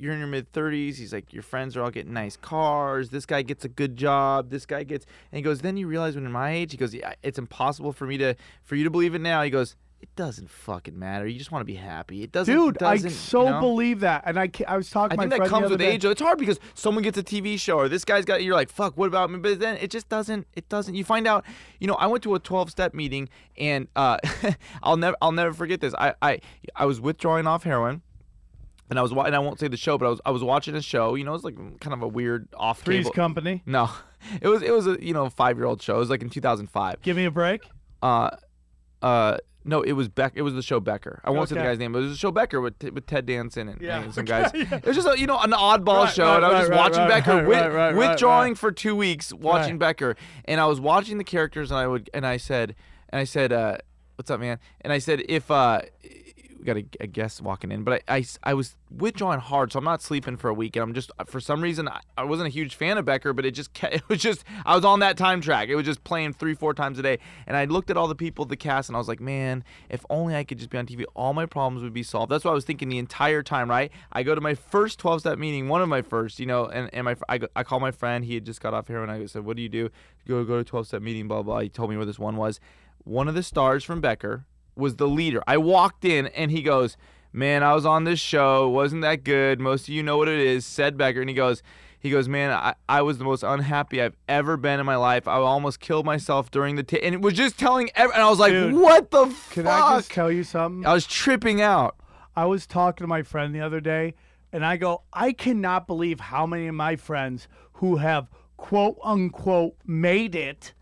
you're 0.00 0.12
in 0.12 0.18
your 0.18 0.28
mid 0.28 0.50
thirties. 0.52 0.98
He's 0.98 1.12
like, 1.12 1.32
your 1.32 1.42
friends 1.42 1.76
are 1.76 1.82
all 1.82 1.90
getting 1.90 2.12
nice 2.12 2.36
cars. 2.36 3.10
This 3.10 3.26
guy 3.26 3.42
gets 3.42 3.64
a 3.64 3.68
good 3.68 3.96
job. 3.96 4.50
This 4.50 4.66
guy 4.66 4.82
gets," 4.82 5.04
and 5.30 5.36
he 5.36 5.42
goes, 5.42 5.60
"Then 5.60 5.76
you 5.76 5.86
realize 5.86 6.14
when 6.14 6.24
you're 6.24 6.32
my 6.32 6.50
age, 6.52 6.72
he 6.72 6.78
goes, 6.78 6.94
yeah, 6.94 7.12
it's 7.22 7.38
impossible 7.38 7.92
for 7.92 8.06
me 8.06 8.16
to 8.18 8.34
for 8.62 8.76
you 8.76 8.84
to 8.84 8.90
believe 8.90 9.14
it 9.14 9.20
now." 9.20 9.42
He 9.42 9.50
goes. 9.50 9.76
It 10.02 10.16
doesn't 10.16 10.48
fucking 10.48 10.98
matter. 10.98 11.26
You 11.26 11.38
just 11.38 11.52
want 11.52 11.60
to 11.60 11.66
be 11.66 11.74
happy. 11.74 12.22
It 12.22 12.32
doesn't. 12.32 12.54
Dude, 12.54 12.82
I 12.82 12.94
doesn't, 12.94 13.10
so 13.10 13.44
you 13.44 13.50
know? 13.50 13.60
believe 13.60 14.00
that, 14.00 14.22
and 14.24 14.40
I 14.40 14.50
I 14.66 14.78
was 14.78 14.88
talking 14.88 15.18
I 15.18 15.28
think 15.28 15.38
that 15.38 15.50
comes 15.50 15.68
with 15.68 15.82
age. 15.82 16.06
It's 16.06 16.22
hard 16.22 16.38
because 16.38 16.58
someone 16.72 17.04
gets 17.04 17.18
a 17.18 17.22
TV 17.22 17.60
show 17.60 17.76
or 17.76 17.86
this 17.86 18.06
guy's 18.06 18.24
got. 18.24 18.42
You're 18.42 18.54
like, 18.54 18.70
fuck. 18.70 18.96
What 18.96 19.08
about 19.08 19.30
me? 19.30 19.38
But 19.38 19.60
then 19.60 19.76
it 19.76 19.90
just 19.90 20.08
doesn't. 20.08 20.46
It 20.54 20.70
doesn't. 20.70 20.94
You 20.94 21.04
find 21.04 21.26
out. 21.26 21.44
You 21.80 21.86
know, 21.86 21.96
I 21.96 22.06
went 22.06 22.22
to 22.22 22.34
a 22.34 22.38
12 22.38 22.70
step 22.70 22.94
meeting 22.94 23.28
and 23.58 23.88
uh, 23.94 24.16
I'll 24.82 24.96
never. 24.96 25.18
I'll 25.20 25.32
never 25.32 25.52
forget 25.52 25.82
this. 25.82 25.92
I 25.98 26.14
I 26.22 26.40
I 26.74 26.86
was 26.86 26.98
withdrawing 26.98 27.46
off 27.46 27.64
heroin. 27.64 28.00
And 28.90 28.98
I 28.98 29.02
was, 29.02 29.12
and 29.12 29.34
I 29.36 29.38
won't 29.38 29.58
say 29.60 29.68
the 29.68 29.76
show, 29.76 29.96
but 29.96 30.06
I 30.06 30.08
was, 30.10 30.20
I 30.26 30.30
was 30.32 30.42
watching 30.42 30.74
a 30.74 30.82
show. 30.82 31.14
You 31.14 31.24
know, 31.24 31.30
it 31.30 31.34
was 31.34 31.44
like 31.44 31.80
kind 31.80 31.94
of 31.94 32.02
a 32.02 32.08
weird 32.08 32.48
off 32.56 32.82
Three's. 32.82 33.08
Company. 33.10 33.62
No, 33.64 33.88
it 34.42 34.48
was, 34.48 34.62
it 34.62 34.72
was 34.72 34.86
a, 34.88 34.98
you 35.00 35.14
know, 35.14 35.30
five 35.30 35.56
year 35.56 35.66
old 35.66 35.80
show. 35.80 35.96
It 35.96 36.00
was 36.00 36.10
like 36.10 36.22
in 36.22 36.28
2005. 36.30 37.00
Give 37.02 37.16
me 37.16 37.24
a 37.24 37.30
break. 37.30 37.62
Uh, 38.02 38.30
uh, 39.00 39.36
no, 39.64 39.82
it 39.82 39.92
was 39.92 40.08
Beck. 40.08 40.32
It 40.34 40.42
was 40.42 40.54
the 40.54 40.62
show 40.62 40.80
Becker. 40.80 41.20
I 41.22 41.30
won't 41.30 41.48
say 41.48 41.54
the 41.54 41.60
guy's 41.62 41.78
name, 41.78 41.92
but 41.92 41.98
it 41.98 42.02
was 42.02 42.12
the 42.12 42.18
show 42.18 42.30
Becker 42.30 42.60
with 42.60 42.82
with 42.82 43.06
Ted 43.06 43.26
Danson 43.26 43.68
and, 43.68 43.80
Yeah, 43.80 44.02
and 44.02 44.14
some 44.14 44.24
guys. 44.34 44.50
yeah. 44.54 44.76
It 44.76 44.86
was 44.86 44.96
just 44.96 45.06
a, 45.06 45.18
you 45.18 45.26
know 45.26 45.38
an 45.38 45.50
oddball 45.52 46.04
Right, 46.04 46.14
show, 46.14 46.24
right, 46.24 46.36
and 46.36 46.44
I 46.46 46.48
was 46.48 46.58
just 46.60 46.70
right, 46.70 46.76
watching 46.78 47.08
Becker 47.08 47.46
with, 47.46 47.96
withdrawing 47.96 48.54
for 48.54 48.72
two 48.72 48.96
weeks, 48.96 49.32
watching. 49.34 49.78
Becker, 49.78 50.16
and 50.46 50.60
I 50.60 50.66
was 50.66 50.80
watching 50.80 51.18
the 51.18 51.24
characters, 51.24 51.70
and 51.70 51.78
I 51.78 51.86
would 51.86 52.08
and 52.14 52.26
I 52.26 52.38
said, 52.38 52.74
and 53.10 53.20
I 53.20 53.24
said, 53.24 53.52
uh, 53.52 53.76
"What's 54.16 54.30
up, 54.30 54.40
man?" 54.40 54.58
And 54.80 54.92
I 54.92 54.98
said, 54.98 55.22
"If 55.28 55.50
uh." 55.50 55.82
We 56.60 56.66
got 56.66 56.76
a, 56.76 56.84
a 57.00 57.06
guest 57.06 57.40
walking 57.40 57.72
in, 57.72 57.84
but 57.84 58.02
I, 58.06 58.16
I, 58.16 58.24
I 58.42 58.54
was 58.54 58.76
withdrawing 58.90 59.40
hard, 59.40 59.72
so 59.72 59.78
I'm 59.78 59.84
not 59.84 60.02
sleeping 60.02 60.36
for 60.36 60.50
a 60.50 60.54
week, 60.54 60.76
and 60.76 60.82
I'm 60.82 60.92
just 60.92 61.10
uh, 61.18 61.24
for 61.24 61.40
some 61.40 61.62
reason 61.62 61.88
I, 61.88 62.00
I 62.18 62.24
wasn't 62.24 62.48
a 62.48 62.50
huge 62.50 62.74
fan 62.74 62.98
of 62.98 63.06
Becker, 63.06 63.32
but 63.32 63.46
it 63.46 63.52
just 63.52 63.70
it 63.82 64.06
was 64.08 64.20
just 64.20 64.44
I 64.66 64.76
was 64.76 64.84
on 64.84 65.00
that 65.00 65.16
time 65.16 65.40
track. 65.40 65.70
It 65.70 65.74
was 65.74 65.86
just 65.86 66.04
playing 66.04 66.34
three 66.34 66.52
four 66.54 66.74
times 66.74 66.98
a 66.98 67.02
day, 67.02 67.18
and 67.46 67.56
I 67.56 67.64
looked 67.64 67.88
at 67.88 67.96
all 67.96 68.08
the 68.08 68.14
people, 68.14 68.44
the 68.44 68.58
cast, 68.58 68.90
and 68.90 68.96
I 68.96 68.98
was 68.98 69.08
like, 69.08 69.20
man, 69.20 69.64
if 69.88 70.04
only 70.10 70.36
I 70.36 70.44
could 70.44 70.58
just 70.58 70.68
be 70.68 70.76
on 70.76 70.86
TV, 70.86 71.04
all 71.14 71.32
my 71.32 71.46
problems 71.46 71.82
would 71.82 71.94
be 71.94 72.02
solved. 72.02 72.30
That's 72.30 72.44
what 72.44 72.50
I 72.50 72.54
was 72.54 72.66
thinking 72.66 72.90
the 72.90 72.98
entire 72.98 73.42
time. 73.42 73.70
Right? 73.70 73.90
I 74.12 74.22
go 74.22 74.34
to 74.34 74.40
my 74.42 74.54
first 74.54 74.98
12 74.98 75.20
step 75.20 75.38
meeting, 75.38 75.68
one 75.68 75.80
of 75.80 75.88
my 75.88 76.02
first, 76.02 76.38
you 76.38 76.46
know, 76.46 76.66
and 76.66 76.90
and 76.92 77.06
my 77.06 77.16
I, 77.30 77.40
I 77.56 77.62
call 77.62 77.80
my 77.80 77.90
friend, 77.90 78.22
he 78.22 78.34
had 78.34 78.44
just 78.44 78.60
got 78.60 78.74
off 78.74 78.86
here, 78.86 79.02
and 79.02 79.10
I 79.10 79.24
said, 79.24 79.44
what 79.46 79.56
do 79.56 79.62
you 79.62 79.70
do? 79.70 79.88
Go 80.28 80.44
go 80.44 80.58
to 80.58 80.64
12 80.64 80.88
step 80.88 81.02
meeting, 81.02 81.26
blah 81.26 81.42
blah. 81.42 81.60
He 81.60 81.70
told 81.70 81.88
me 81.88 81.96
where 81.96 82.06
this 82.06 82.18
one 82.18 82.36
was. 82.36 82.60
One 83.04 83.28
of 83.28 83.34
the 83.34 83.42
stars 83.42 83.82
from 83.82 84.02
Becker 84.02 84.44
was 84.80 84.96
the 84.96 85.06
leader. 85.06 85.42
I 85.46 85.58
walked 85.58 86.04
in 86.04 86.26
and 86.28 86.50
he 86.50 86.62
goes, 86.62 86.96
Man, 87.32 87.62
I 87.62 87.74
was 87.74 87.86
on 87.86 88.04
this 88.04 88.18
show. 88.18 88.66
It 88.66 88.70
wasn't 88.70 89.02
that 89.02 89.22
good. 89.22 89.60
Most 89.60 89.82
of 89.82 89.90
you 89.90 90.02
know 90.02 90.16
what 90.16 90.26
it 90.26 90.40
is, 90.40 90.66
said 90.66 90.96
Becker. 90.96 91.20
And 91.20 91.30
he 91.30 91.36
goes, 91.36 91.62
he 92.00 92.10
goes, 92.10 92.28
man, 92.28 92.50
I, 92.50 92.74
I 92.88 93.02
was 93.02 93.18
the 93.18 93.24
most 93.24 93.42
unhappy 93.42 94.00
I've 94.00 94.16
ever 94.26 94.56
been 94.56 94.80
in 94.80 94.86
my 94.86 94.96
life. 94.96 95.28
I 95.28 95.34
almost 95.34 95.80
killed 95.80 96.06
myself 96.06 96.50
during 96.50 96.76
the, 96.76 96.82
t-. 96.82 97.00
and 97.00 97.14
it 97.14 97.20
was 97.20 97.34
just 97.34 97.58
telling, 97.58 97.90
ev- 97.94 98.10
and 98.14 98.22
I 98.22 98.30
was 98.30 98.38
like, 98.38 98.52
Dude, 98.52 98.72
what 98.72 99.10
the 99.10 99.26
Can 99.50 99.64
fuck? 99.64 99.66
I 99.66 99.96
just 99.98 100.10
tell 100.10 100.32
you 100.32 100.42
something? 100.42 100.86
I 100.86 100.94
was 100.94 101.06
tripping 101.06 101.60
out. 101.60 101.96
I 102.34 102.46
was 102.46 102.66
talking 102.66 103.04
to 103.04 103.08
my 103.08 103.22
friend 103.22 103.54
the 103.54 103.60
other 103.60 103.80
day, 103.80 104.14
and 104.50 104.64
I 104.64 104.78
go, 104.78 105.02
I 105.12 105.32
cannot 105.32 105.86
believe 105.86 106.20
how 106.20 106.46
many 106.46 106.68
of 106.68 106.74
my 106.74 106.96
friends 106.96 107.48
who 107.74 107.96
have 107.96 108.30
quote 108.56 108.98
unquote 109.04 109.76
made 109.86 110.34
it 110.34 110.72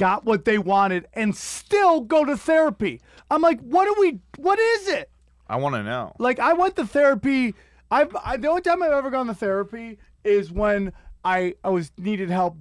got 0.00 0.24
what 0.24 0.46
they 0.46 0.56
wanted 0.56 1.06
and 1.12 1.36
still 1.36 2.00
go 2.00 2.24
to 2.24 2.34
therapy. 2.34 3.02
I'm 3.30 3.42
like, 3.42 3.60
what 3.60 3.86
are 3.86 4.00
we, 4.00 4.18
what 4.38 4.58
is 4.58 4.88
it? 4.88 5.10
I 5.46 5.56
want 5.56 5.74
to 5.74 5.82
know. 5.82 6.14
Like, 6.18 6.38
I 6.38 6.54
went 6.54 6.74
to 6.76 6.86
therapy. 6.86 7.54
I've, 7.90 8.16
I, 8.24 8.38
the 8.38 8.48
only 8.48 8.62
time 8.62 8.82
I've 8.82 8.92
ever 8.92 9.10
gone 9.10 9.26
to 9.26 9.34
therapy 9.34 9.98
is 10.24 10.50
when 10.50 10.94
I, 11.22 11.54
I 11.62 11.68
was 11.68 11.92
needed 11.98 12.30
help 12.30 12.56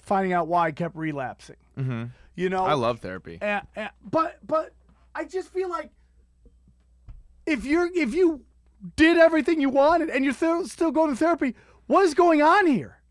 finding 0.00 0.32
out 0.32 0.48
why 0.48 0.66
I 0.66 0.72
kept 0.72 0.96
relapsing. 0.96 1.56
Mm-hmm. 1.78 2.04
You 2.34 2.48
know, 2.48 2.64
I 2.64 2.72
love 2.72 2.98
therapy. 2.98 3.38
and, 3.40 3.64
and, 3.76 3.90
but 4.10 4.38
but 4.44 4.72
I 5.14 5.24
just 5.24 5.52
feel 5.52 5.68
like 5.68 5.90
if 7.46 7.64
you're 7.64 7.90
if 7.94 8.14
you 8.14 8.40
did 8.96 9.18
everything 9.18 9.60
you 9.60 9.68
wanted 9.68 10.08
and 10.08 10.24
you're 10.24 10.32
still 10.32 10.66
still 10.66 10.90
going 10.90 11.10
to 11.10 11.16
therapy, 11.16 11.54
what 11.86 12.04
is 12.04 12.14
going 12.14 12.40
on 12.40 12.66
here? 12.66 13.02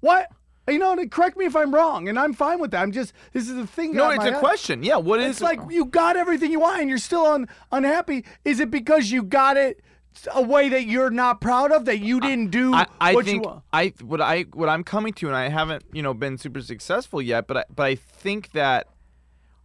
What 0.00 0.30
you 0.68 0.78
know? 0.78 0.92
And 0.92 1.10
correct 1.10 1.36
me 1.36 1.44
if 1.44 1.56
I'm 1.56 1.74
wrong, 1.74 2.08
and 2.08 2.18
I'm 2.18 2.32
fine 2.32 2.58
with 2.60 2.70
that. 2.72 2.82
I'm 2.82 2.92
just 2.92 3.12
this 3.32 3.48
is 3.48 3.54
the 3.54 3.66
thing. 3.66 3.94
No, 3.94 4.10
it's 4.10 4.24
a 4.24 4.32
head- 4.32 4.40
question. 4.40 4.82
Yeah, 4.82 4.96
what 4.96 5.20
is 5.20 5.30
It's 5.30 5.40
like 5.40 5.60
you 5.70 5.86
got 5.86 6.16
everything 6.16 6.50
you 6.50 6.60
want 6.60 6.80
and 6.80 6.88
you're 6.88 6.98
still 6.98 7.26
un, 7.26 7.48
unhappy. 7.72 8.24
Is 8.44 8.60
it 8.60 8.70
because 8.70 9.10
you 9.10 9.22
got 9.22 9.56
it 9.56 9.82
a 10.32 10.42
way 10.42 10.68
that 10.68 10.86
you're 10.86 11.10
not 11.10 11.40
proud 11.40 11.72
of 11.72 11.84
that 11.84 11.98
you 11.98 12.20
didn't 12.20 12.50
do 12.50 12.72
I, 12.72 12.86
I 13.00 13.14
what 13.14 13.26
think 13.26 13.44
you 13.44 13.50
want? 13.50 13.62
I 13.72 13.92
what 14.02 14.20
I 14.20 14.42
what 14.52 14.68
I'm 14.68 14.84
coming 14.84 15.12
to, 15.14 15.26
and 15.26 15.36
I 15.36 15.48
haven't 15.48 15.84
you 15.92 16.02
know 16.02 16.14
been 16.14 16.38
super 16.38 16.62
successful 16.62 17.20
yet, 17.20 17.46
but 17.46 17.56
I, 17.58 17.64
but 17.74 17.82
I 17.84 17.94
think 17.96 18.52
that 18.52 18.88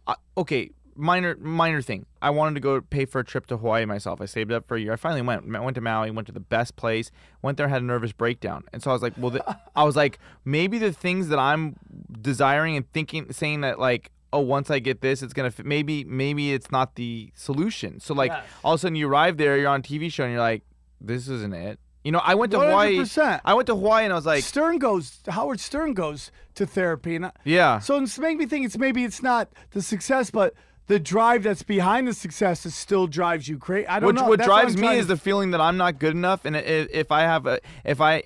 uh, 0.06 0.14
okay, 0.36 0.70
minor 0.96 1.36
minor 1.40 1.82
thing. 1.82 2.06
I 2.20 2.30
wanted 2.30 2.54
to 2.54 2.60
go 2.60 2.80
pay 2.80 3.04
for 3.04 3.18
a 3.20 3.24
trip 3.24 3.46
to 3.46 3.56
Hawaii 3.56 3.84
myself. 3.84 4.20
I 4.20 4.26
saved 4.26 4.52
up 4.52 4.66
for 4.66 4.76
a 4.76 4.80
year. 4.80 4.92
I 4.92 4.96
finally 4.96 5.22
went. 5.22 5.44
I 5.54 5.60
went 5.60 5.74
to 5.76 5.80
Maui. 5.80 6.10
Went 6.10 6.26
to 6.26 6.32
the 6.32 6.40
best 6.40 6.76
place. 6.76 7.10
Went 7.42 7.58
there, 7.58 7.68
had 7.68 7.82
a 7.82 7.84
nervous 7.84 8.12
breakdown, 8.12 8.64
and 8.72 8.82
so 8.82 8.90
I 8.90 8.92
was 8.92 9.02
like, 9.02 9.14
well, 9.16 9.30
the, 9.30 9.58
I 9.76 9.84
was 9.84 9.96
like, 9.96 10.18
maybe 10.44 10.78
the 10.78 10.92
things 10.92 11.28
that 11.28 11.38
I'm 11.38 11.76
desiring 12.20 12.76
and 12.76 12.90
thinking, 12.92 13.32
saying 13.32 13.62
that 13.62 13.78
like. 13.78 14.10
Oh, 14.34 14.40
once 14.40 14.70
I 14.70 14.78
get 14.78 15.02
this, 15.02 15.22
it's 15.22 15.34
gonna. 15.34 15.50
Fit. 15.50 15.66
Maybe, 15.66 16.04
maybe 16.04 16.54
it's 16.54 16.70
not 16.72 16.94
the 16.94 17.30
solution. 17.34 18.00
So, 18.00 18.14
like, 18.14 18.30
Yes. 18.30 18.42
all 18.64 18.72
of 18.72 18.78
a 18.78 18.80
sudden, 18.80 18.96
you 18.96 19.06
arrive 19.06 19.36
there, 19.36 19.58
you're 19.58 19.68
on 19.68 19.80
a 19.80 19.82
TV 19.82 20.10
show, 20.10 20.24
and 20.24 20.32
you're 20.32 20.40
like, 20.40 20.62
"This 21.02 21.28
isn't 21.28 21.52
it." 21.52 21.78
You 22.02 22.12
know, 22.12 22.18
I 22.24 22.34
went 22.34 22.50
to 22.52 22.58
Hawaii. 22.58 22.96
100%. 22.96 23.42
I 23.44 23.52
went 23.52 23.66
to 23.66 23.74
Hawaii, 23.74 24.04
and 24.04 24.12
I 24.12 24.16
was 24.16 24.24
like, 24.24 24.42
Stern 24.42 24.78
goes 24.78 25.20
Howard 25.28 25.60
Stern 25.60 25.92
goes 25.92 26.32
to 26.54 26.64
therapy 26.64 27.14
and 27.16 27.26
I, 27.26 27.32
"Yeah, 27.44 27.78
So 27.78 28.00
it's 28.02 28.18
make 28.18 28.38
me 28.38 28.46
think 28.46 28.64
it's 28.64 28.78
maybe 28.78 29.04
it's 29.04 29.22
not 29.22 29.50
the 29.72 29.82
success, 29.82 30.30
but 30.30 30.54
the 30.92 31.00
drive 31.00 31.42
that's 31.42 31.62
behind 31.62 32.06
the 32.06 32.12
success 32.12 32.66
is 32.66 32.74
still 32.74 33.06
drives 33.06 33.48
you 33.48 33.56
crazy. 33.56 33.86
I 33.86 33.98
don't 33.98 34.08
What, 34.08 34.14
know. 34.14 34.28
what 34.28 34.38
That's 34.40 34.46
drives 34.46 34.74
I'm 34.74 34.80
me 34.82 34.96
is 34.98 35.06
to 35.06 35.14
the 35.14 35.16
feeling 35.16 35.52
that 35.52 35.60
I'm 35.60 35.78
not 35.78 35.98
good 35.98 36.14
enough, 36.14 36.44
and 36.44 36.54
if 36.54 37.10
I 37.10 37.22
have 37.22 37.46
a, 37.46 37.60
if 37.82 37.98
I, 38.02 38.24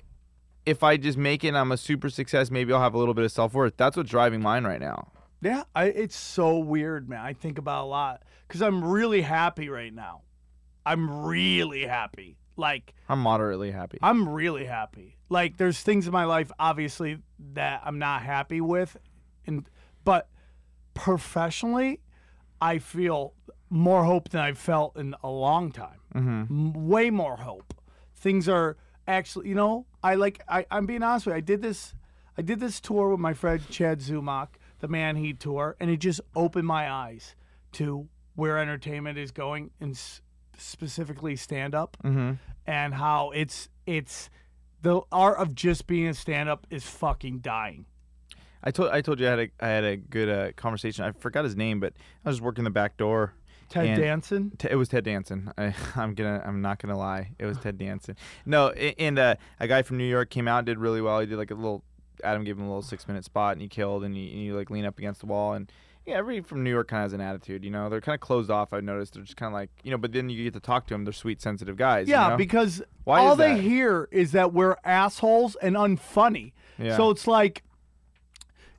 if 0.65 0.83
I 0.83 0.97
just 0.97 1.17
make 1.17 1.45
it, 1.45 1.47
and 1.49 1.57
I'm 1.57 1.71
a 1.71 1.77
super 1.77 2.09
success. 2.09 2.51
Maybe 2.51 2.73
I'll 2.73 2.81
have 2.81 2.93
a 2.93 2.97
little 2.97 3.13
bit 3.13 3.23
of 3.23 3.31
self 3.31 3.53
worth. 3.53 3.77
That's 3.77 3.95
what's 3.95 4.09
driving 4.09 4.41
mine 4.41 4.65
right 4.65 4.81
now. 4.81 5.13
Yeah, 5.41 5.63
I, 5.73 5.85
it's 5.85 6.17
so 6.17 6.57
weird, 6.57 7.07
man. 7.07 7.21
I 7.21 7.31
think 7.31 7.57
about 7.57 7.85
a 7.85 7.87
lot 7.87 8.23
because 8.45 8.61
I'm 8.61 8.83
really 8.83 9.21
happy 9.21 9.69
right 9.69 9.93
now. 9.93 10.23
I'm 10.85 11.25
really 11.25 11.85
happy. 11.85 12.37
Like 12.57 12.95
I'm 13.07 13.21
moderately 13.21 13.71
happy. 13.71 13.97
I'm 14.01 14.27
really 14.27 14.65
happy. 14.65 15.15
Like 15.29 15.55
there's 15.55 15.79
things 15.79 16.05
in 16.05 16.11
my 16.11 16.25
life, 16.25 16.51
obviously, 16.59 17.19
that 17.53 17.83
I'm 17.85 17.97
not 17.97 18.23
happy 18.23 18.59
with, 18.59 18.97
and 19.45 19.69
but 20.03 20.27
professionally, 20.95 22.01
I 22.61 22.79
feel 22.79 23.33
more 23.69 24.03
hope 24.05 24.29
than 24.29 24.41
I've 24.41 24.57
felt 24.57 24.97
in 24.97 25.15
a 25.23 25.29
long 25.29 25.71
time. 25.71 25.99
Mm-hmm. 26.15 26.87
Way 26.87 27.09
more 27.09 27.37
hope. 27.37 27.73
Things 28.15 28.47
are 28.49 28.77
actually, 29.07 29.49
you 29.49 29.55
know, 29.55 29.85
I 30.03 30.15
like. 30.15 30.41
I, 30.47 30.65
I'm 30.71 30.85
being 30.85 31.03
honest 31.03 31.25
with 31.25 31.33
you. 31.33 31.37
I 31.37 31.41
did 31.41 31.61
this. 31.61 31.93
I 32.37 32.41
did 32.41 32.59
this 32.59 32.79
tour 32.79 33.09
with 33.11 33.19
my 33.19 33.33
friend 33.33 33.61
Chad 33.69 33.99
Zumock, 33.99 34.49
the 34.79 34.87
Man 34.87 35.15
Heat 35.15 35.39
tour, 35.39 35.75
and 35.79 35.89
it 35.89 35.97
just 35.97 36.21
opened 36.35 36.67
my 36.67 36.89
eyes 36.91 37.35
to 37.73 38.07
where 38.35 38.57
entertainment 38.59 39.17
is 39.17 39.31
going, 39.31 39.71
and 39.81 39.91
s- 39.93 40.21
specifically 40.57 41.35
stand 41.35 41.73
up, 41.75 41.97
and 42.65 42.93
how 42.93 43.31
it's 43.31 43.69
it's 43.85 44.29
the 44.81 45.01
art 45.11 45.37
of 45.39 45.55
just 45.55 45.87
being 45.87 46.07
a 46.07 46.13
stand 46.13 46.47
up 46.49 46.67
is 46.69 46.83
fucking 46.85 47.39
dying. 47.39 47.85
I 48.67 48.71
told 48.71 48.89
I 48.89 48.99
told 48.99 49.19
you 49.21 49.27
I 49.27 49.29
had 49.29 49.39
a 49.39 49.47
I 49.61 49.67
had 49.67 49.83
a 49.85 49.95
good 49.95 50.27
uh, 50.29 50.51
conversation. 50.57 51.05
I 51.05 51.11
forgot 51.13 51.45
his 51.45 51.55
name, 51.55 51.79
but 51.79 51.93
I 52.25 52.29
was 52.29 52.41
working 52.41 52.65
the 52.65 52.69
back 52.69 52.97
door. 52.97 53.33
Ted 53.69 53.97
Danson. 53.97 54.51
Te- 54.57 54.67
It 54.71 54.75
was 54.75 54.89
Ted 54.89 55.05
Danson. 55.05 55.51
I, 55.57 55.73
I'm 55.95 56.13
gonna. 56.13 56.43
I'm 56.45 56.61
not 56.61 56.79
gonna 56.79 56.97
lie. 56.97 57.31
It 57.39 57.45
was 57.45 57.57
Ted 57.57 57.77
Danson. 57.77 58.17
No, 58.45 58.71
and 58.71 59.17
uh, 59.17 59.35
a 59.61 59.67
guy 59.69 59.83
from 59.83 59.97
New 59.97 60.03
York 60.05 60.29
came 60.29 60.49
out, 60.49 60.57
and 60.59 60.65
did 60.65 60.79
really 60.79 60.99
well. 61.01 61.19
He 61.21 61.25
did 61.27 61.37
like 61.37 61.51
a 61.51 61.55
little. 61.55 61.83
Adam 62.25 62.43
gave 62.43 62.57
him 62.57 62.63
a 62.63 62.67
little 62.67 62.81
six 62.81 63.07
minute 63.07 63.23
spot, 63.23 63.53
and 63.53 63.61
he 63.61 63.69
killed. 63.69 64.03
And 64.03 64.17
you, 64.17 64.29
and 64.31 64.41
you 64.41 64.55
like 64.57 64.69
lean 64.69 64.83
up 64.83 64.97
against 64.99 65.21
the 65.21 65.27
wall, 65.27 65.53
and 65.53 65.71
yeah, 66.05 66.15
everybody 66.15 66.41
from 66.45 66.63
New 66.63 66.69
York 66.69 66.89
kind 66.89 67.03
of 67.03 67.11
has 67.11 67.13
an 67.13 67.21
attitude. 67.21 67.63
You 67.63 67.71
know, 67.71 67.87
they're 67.89 68.01
kind 68.01 68.15
of 68.15 68.19
closed 68.21 68.49
off. 68.51 68.73
I've 68.73 68.83
noticed. 68.83 69.13
They're 69.13 69.23
just 69.23 69.37
kind 69.37 69.47
of 69.47 69.53
like 69.53 69.69
you 69.83 69.91
know. 69.91 69.97
But 69.97 70.11
then 70.11 70.29
you 70.29 70.43
get 70.43 70.53
to 70.55 70.59
talk 70.59 70.87
to 70.87 70.93
them. 70.93 71.05
They're 71.05 71.13
sweet, 71.13 71.41
sensitive 71.41 71.77
guys. 71.77 72.07
Yeah, 72.09 72.25
you 72.25 72.29
know? 72.31 72.37
because 72.37 72.81
Why 73.05 73.19
all 73.19 73.37
they 73.37 73.61
hear 73.61 74.09
is 74.11 74.33
that 74.33 74.51
we're 74.53 74.75
assholes 74.83 75.55
and 75.61 75.77
unfunny. 75.77 76.51
Yeah. 76.77 76.95
So 76.97 77.09
it's 77.09 77.27
like 77.27 77.63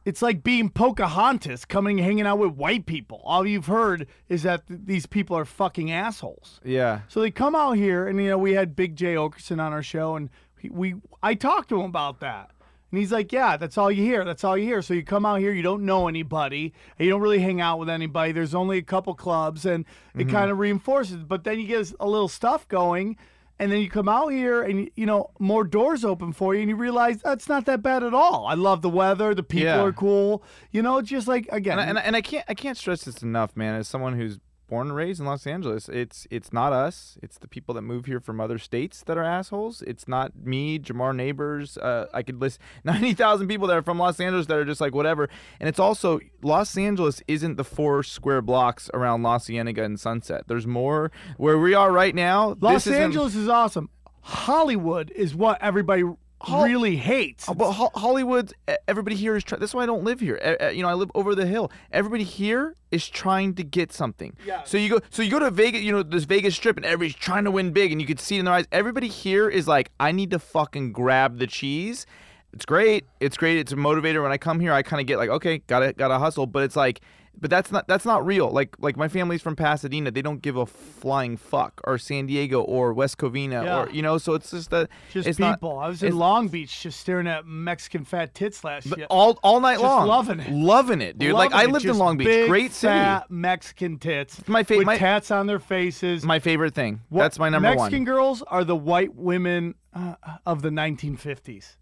it's 0.09 0.23
like 0.23 0.43
being 0.43 0.71
Pocahontas 0.71 1.67
coming 1.67 1.99
hanging 1.99 2.27
out 2.27 2.39
with 2.39 2.53
white 2.53 2.87
people. 2.87 3.21
All 3.25 3.47
you've 3.47 3.67
heard 3.67 4.07
is 4.31 4.43
that 4.43 4.67
th- 4.67 4.81
these 4.85 5.05
people 5.05 5.37
are 5.37 5.45
fucking 5.45 5.91
assholes. 5.91 6.63
yeah. 6.65 7.01
So 7.09 7.21
they 7.21 7.31
come 7.31 7.55
out 7.55 7.73
here, 7.73 8.09
and 8.09 8.19
you 8.19 8.31
know 8.31 8.39
we 8.39 8.55
had 8.55 8.75
Big 8.75 8.97
Jay 8.97 9.17
Oakerson 9.17 9.61
on 9.61 9.75
our 9.75 9.83
show, 9.83 10.17
and 10.17 10.31
he, 10.59 10.71
we 10.71 10.95
I 11.23 11.35
talked 11.35 11.69
to 11.69 11.81
him 11.81 11.85
about 11.85 12.21
that, 12.21 12.53
and 12.91 12.99
he's 12.99 13.13
like, 13.13 13.33
"Yeah, 13.33 13.59
that's 13.59 13.77
all 13.77 13.93
you 13.93 14.03
hear. 14.03 14.25
That's 14.25 14.45
all 14.45 14.57
you 14.57 14.65
hear." 14.65 14.81
So 14.81 14.95
you 14.95 15.03
come 15.03 15.27
out 15.27 15.41
here, 15.41 15.53
you 15.53 15.61
don't 15.61 15.85
know 15.85 16.09
anybody, 16.09 16.73
and 16.99 17.05
you 17.05 17.11
don't 17.11 17.21
really 17.21 17.41
hang 17.41 17.61
out 17.61 17.79
with 17.79 17.91
anybody. 17.91 18.33
There's 18.33 18.55
only 18.55 18.79
a 18.79 18.83
couple 18.83 19.15
clubs, 19.15 19.67
and 19.67 19.85
it 20.15 20.21
mm-hmm. 20.21 20.31
kind 20.31 20.51
of 20.51 20.59
reinforces. 20.59 21.23
But 21.23 21.45
then 21.45 21.61
you 21.61 21.67
get 21.67 21.93
a 22.01 22.09
little 22.09 22.29
stuff 22.29 22.67
going, 22.69 23.19
and 23.59 23.71
then 23.73 23.81
you 23.81 23.91
come 23.91 24.09
out 24.09 24.29
here, 24.29 24.63
and 24.63 24.91
you 24.95 25.07
know 25.07 25.31
more 25.39 25.65
doors 25.65 26.05
open 26.05 26.33
for 26.33 26.55
you, 26.55 26.61
and 26.61 26.71
you 26.71 26.77
realize 26.77 27.21
that's 27.23 27.49
not 27.49 27.65
that 27.67 27.83
bad 27.83 28.03
at 28.03 28.15
all. 28.15 28.47
I 28.47 28.55
love 28.55 28.83
the 28.83 28.91
weather. 28.91 29.35
The 29.35 29.43
people 29.43 29.67
Yeah. 29.69 29.83
are 29.83 29.93
cool. 29.93 30.43
You 30.71 30.83
know, 30.83 30.99
it's 30.99 31.09
just 31.09 31.29
like 31.29 31.49
again. 31.51 31.79
And 31.79 31.87
I, 31.87 31.91
and, 31.91 31.99
I, 31.99 32.03
and 32.03 32.17
I 32.17 32.21
can't 32.23 32.45
I 32.49 32.55
can't 32.55 32.77
stress 32.77 33.05
this 33.05 33.23
enough, 33.23 33.57
man. 33.57 33.75
As 33.75 33.89
someone 33.89 34.15
who's 34.17 34.39
born 34.69 34.89
and 34.89 34.97
raised 34.97 35.21
in 35.21 35.27
Los 35.27 35.47
Angeles, 35.47 35.89
it's 35.89 36.27
it's 36.31 36.53
not 36.53 36.73
us. 36.73 37.19
It's 37.23 37.39
the 37.39 37.49
people 37.49 37.75
that 37.75 37.83
move 37.83 38.07
here 38.07 38.21
from 38.21 38.41
other 38.41 38.59
states 38.59 39.03
that 39.05 39.17
are 39.17 39.25
assholes. 39.25 39.83
It's 39.83 40.07
not 40.07 40.37
me, 40.37 40.79
Jamar 40.79 41.15
Neighbors. 41.15 41.79
Uh, 41.79 42.07
I 42.13 42.23
could 42.23 42.41
list 42.41 42.61
ninety 42.85 43.15
thousand 43.15 43.49
people 43.49 43.67
that 43.69 43.77
are 43.77 43.83
from 43.83 43.99
Los 43.99 44.21
Angeles 44.21 44.47
that 44.47 44.57
are 44.57 44.65
just 44.65 44.81
like 44.81 44.95
whatever. 44.95 45.29
And 45.59 45.69
it's 45.69 45.79
also 45.79 46.21
Los 46.43 46.77
Angeles 46.77 47.23
isn't 47.27 47.57
the 47.57 47.65
four 47.65 48.03
square 48.03 48.43
blocks 48.43 48.91
around 48.95 49.23
La 49.23 49.39
Cienega 49.39 49.83
and 49.83 49.99
Sunset. 49.99 50.45
There's 50.47 50.67
more 50.67 51.11
where 51.37 51.59
we 51.59 51.75
are 51.75 51.91
right 51.91 52.15
now. 52.15 52.57
Los 52.61 52.87
Angeles 52.87 53.35
is 53.35 53.49
awesome. 53.49 53.91
Hollywood 54.23 55.11
is 55.13 55.35
what 55.35 55.59
everybody 55.63 56.05
really 56.49 56.97
hates. 56.97 57.49
Oh, 57.49 57.55
But 57.55 57.73
Ho- 57.73 57.91
Hollywood, 57.95 58.53
everybody 58.87 59.17
here 59.17 59.37
is. 59.37 59.45
Try- 59.45 59.59
that's 59.59 59.75
why 59.75 59.83
I 59.83 59.87
don't 59.87 60.05
live 60.05 60.21
here. 60.21 60.37
E- 60.37 60.77
you 60.77 60.83
know, 60.83 60.89
I 60.89 60.95
live 60.95 61.11
over 61.15 61.35
the 61.35 61.47
hill. 61.47 61.71
Everybody 61.93 62.25
here 62.25 62.75
is 62.91 63.09
trying 63.09 63.55
to 63.55 63.65
get 63.65 63.93
something. 63.93 64.37
Yeah. 64.47 64.63
So 64.65 64.79
you 64.79 64.89
go. 64.89 65.01
So 65.11 65.23
you 65.23 65.31
go 65.31 65.39
to 65.41 65.51
Vegas. 65.51 65.83
You 65.83 65.93
know 65.93 66.03
this 66.03 66.25
Vegas 66.25 66.55
Strip, 66.55 66.77
and 66.77 66.87
everybody's 66.87 67.17
trying 67.17 67.45
to 67.45 67.51
win 67.51 67.73
big, 67.73 67.93
and 67.93 68.01
you 68.01 68.07
could 68.07 68.21
see 68.21 68.37
it 68.37 68.41
in 68.41 68.45
their 68.45 68.55
eyes. 68.55 68.67
Everybody 68.73 69.09
here 69.09 69.49
is 69.49 69.67
like, 69.67 69.91
I 69.99 70.13
need 70.13 70.31
to 70.31 70.39
fucking 70.39 70.93
grab 70.93 71.39
the 71.39 71.47
cheese. 71.47 72.07
It's 72.53 72.65
great. 72.65 73.05
It's 73.21 73.37
great. 73.37 73.59
It's 73.59 73.73
a 73.73 73.77
motivator. 73.77 74.23
When 74.23 74.33
I 74.33 74.39
come 74.39 74.59
here, 74.61 74.73
I 74.73 74.83
kind 74.83 75.01
of 75.01 75.07
get 75.07 75.19
like, 75.19 75.29
okay, 75.31 75.59
gotta 75.67 75.93
gotta 75.93 76.19
hustle. 76.19 76.47
But 76.47 76.63
it's 76.63 76.77
like, 76.77 77.01
but 77.41 77.51
that's 77.51 77.71
not 77.73 77.87
that's 77.89 78.05
not 78.05 78.25
real. 78.27 78.51
Like 78.51 78.77
like 78.79 78.97
my 78.97 79.09
family's 79.09 79.43
from 79.43 79.57
Pasadena. 79.57 80.11
They 80.11 80.23
don't 80.23 80.43
give 80.43 80.57
a 80.57 80.67
flying 80.67 81.37
fuck. 81.37 81.81
Or 81.85 81.99
San 81.99 82.27
Diego 82.27 82.61
or 82.63 82.93
West 82.93 83.19
Covina 83.19 83.65
Yeah. 83.65 83.83
or 83.83 83.91
you 83.91 84.03
know. 84.03 84.19
So 84.19 84.35
it's 84.35 84.51
just 84.51 84.71
that. 84.71 84.89
Just 85.13 85.29
it's 85.29 85.39
not- 85.39 85.57
people. 85.61 85.79
I 85.79 85.89
was 85.89 86.03
in 86.03 86.17
Long 86.17 86.49
Beach 86.49 86.83
just 86.83 87.01
staring 87.01 87.27
at 87.27 87.47
Mexican 87.47 88.05
fat 88.05 88.35
tits 88.35 88.65
last 88.65 88.87
year. 88.97 89.07
all 89.11 89.39
all 89.43 89.61
night 89.61 89.75
Just 89.75 89.85
long, 89.85 90.07
loving 90.09 90.41
it. 90.41 90.53
loving 90.53 91.01
it, 91.01 91.19
dude. 91.19 91.33
like 91.33 91.53
I 91.53 91.67
lived 91.67 91.85
in 91.87 91.97
Long 91.97 92.17
Beach, 92.17 92.27
big, 92.27 92.49
great 92.49 92.73
city. 92.73 92.93
fat 92.93 93.31
Mexican 93.31 93.99
tits. 93.99 94.47
My 94.49 94.63
favorite, 94.63 94.79
with 94.79 94.87
my- 94.87 94.99
tats 94.99 95.31
on 95.31 95.47
their 95.47 95.59
faces. 95.61 96.25
My 96.25 96.39
favorite 96.41 96.75
thing. 96.75 97.01
What- 97.09 97.23
That's 97.23 97.39
my 97.39 97.49
number 97.49 97.69
Mexican 97.71 98.01
one. 98.01 98.05
girls 98.05 98.43
are 98.43 98.65
the 98.65 98.77
white 98.77 99.15
women 99.15 99.75
uh, 99.95 100.15
of 100.45 100.63
the 100.63 100.71
1950s. 100.71 101.77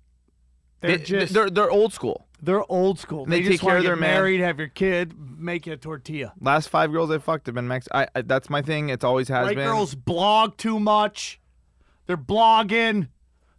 They're 0.87 0.99
They, 0.99 1.05
just 1.05 1.35
they're 1.35 1.51
they're 1.51 1.71
old 1.71 1.93
school. 1.93 2.27
they're 2.43 2.71
old 2.71 2.99
school. 2.99 3.25
They 3.27 3.39
They, 3.39 3.43
take 3.43 3.51
just 3.53 3.63
care 3.65 3.77
of 3.79 3.83
their 3.85 3.95
get 3.95 4.01
man. 4.01 4.11
married, 4.15 4.41
have 4.41 4.59
your 4.59 4.69
kid, 4.69 5.15
make 5.39 5.67
you 5.67 5.73
a 5.73 5.77
tortilla. 5.77 6.33
Last 6.41 6.69
five 6.69 6.93
girls 6.93 7.11
I 7.11 7.19
fucked 7.19 7.47
have 7.47 7.55
been 7.55 7.69
Mex. 7.69 7.89
I, 7.93 8.07
I 8.15 8.23
that's 8.23 8.49
my 8.51 8.63
thing. 8.63 8.89
It's 8.91 9.05
always 9.05 9.29
has 9.29 9.47
White 9.47 9.57
been. 9.57 9.67
girls 9.67 9.95
blog 9.95 10.57
too 10.57 10.79
much. 10.81 11.41
They're 12.07 12.17
blogging. 12.17 13.09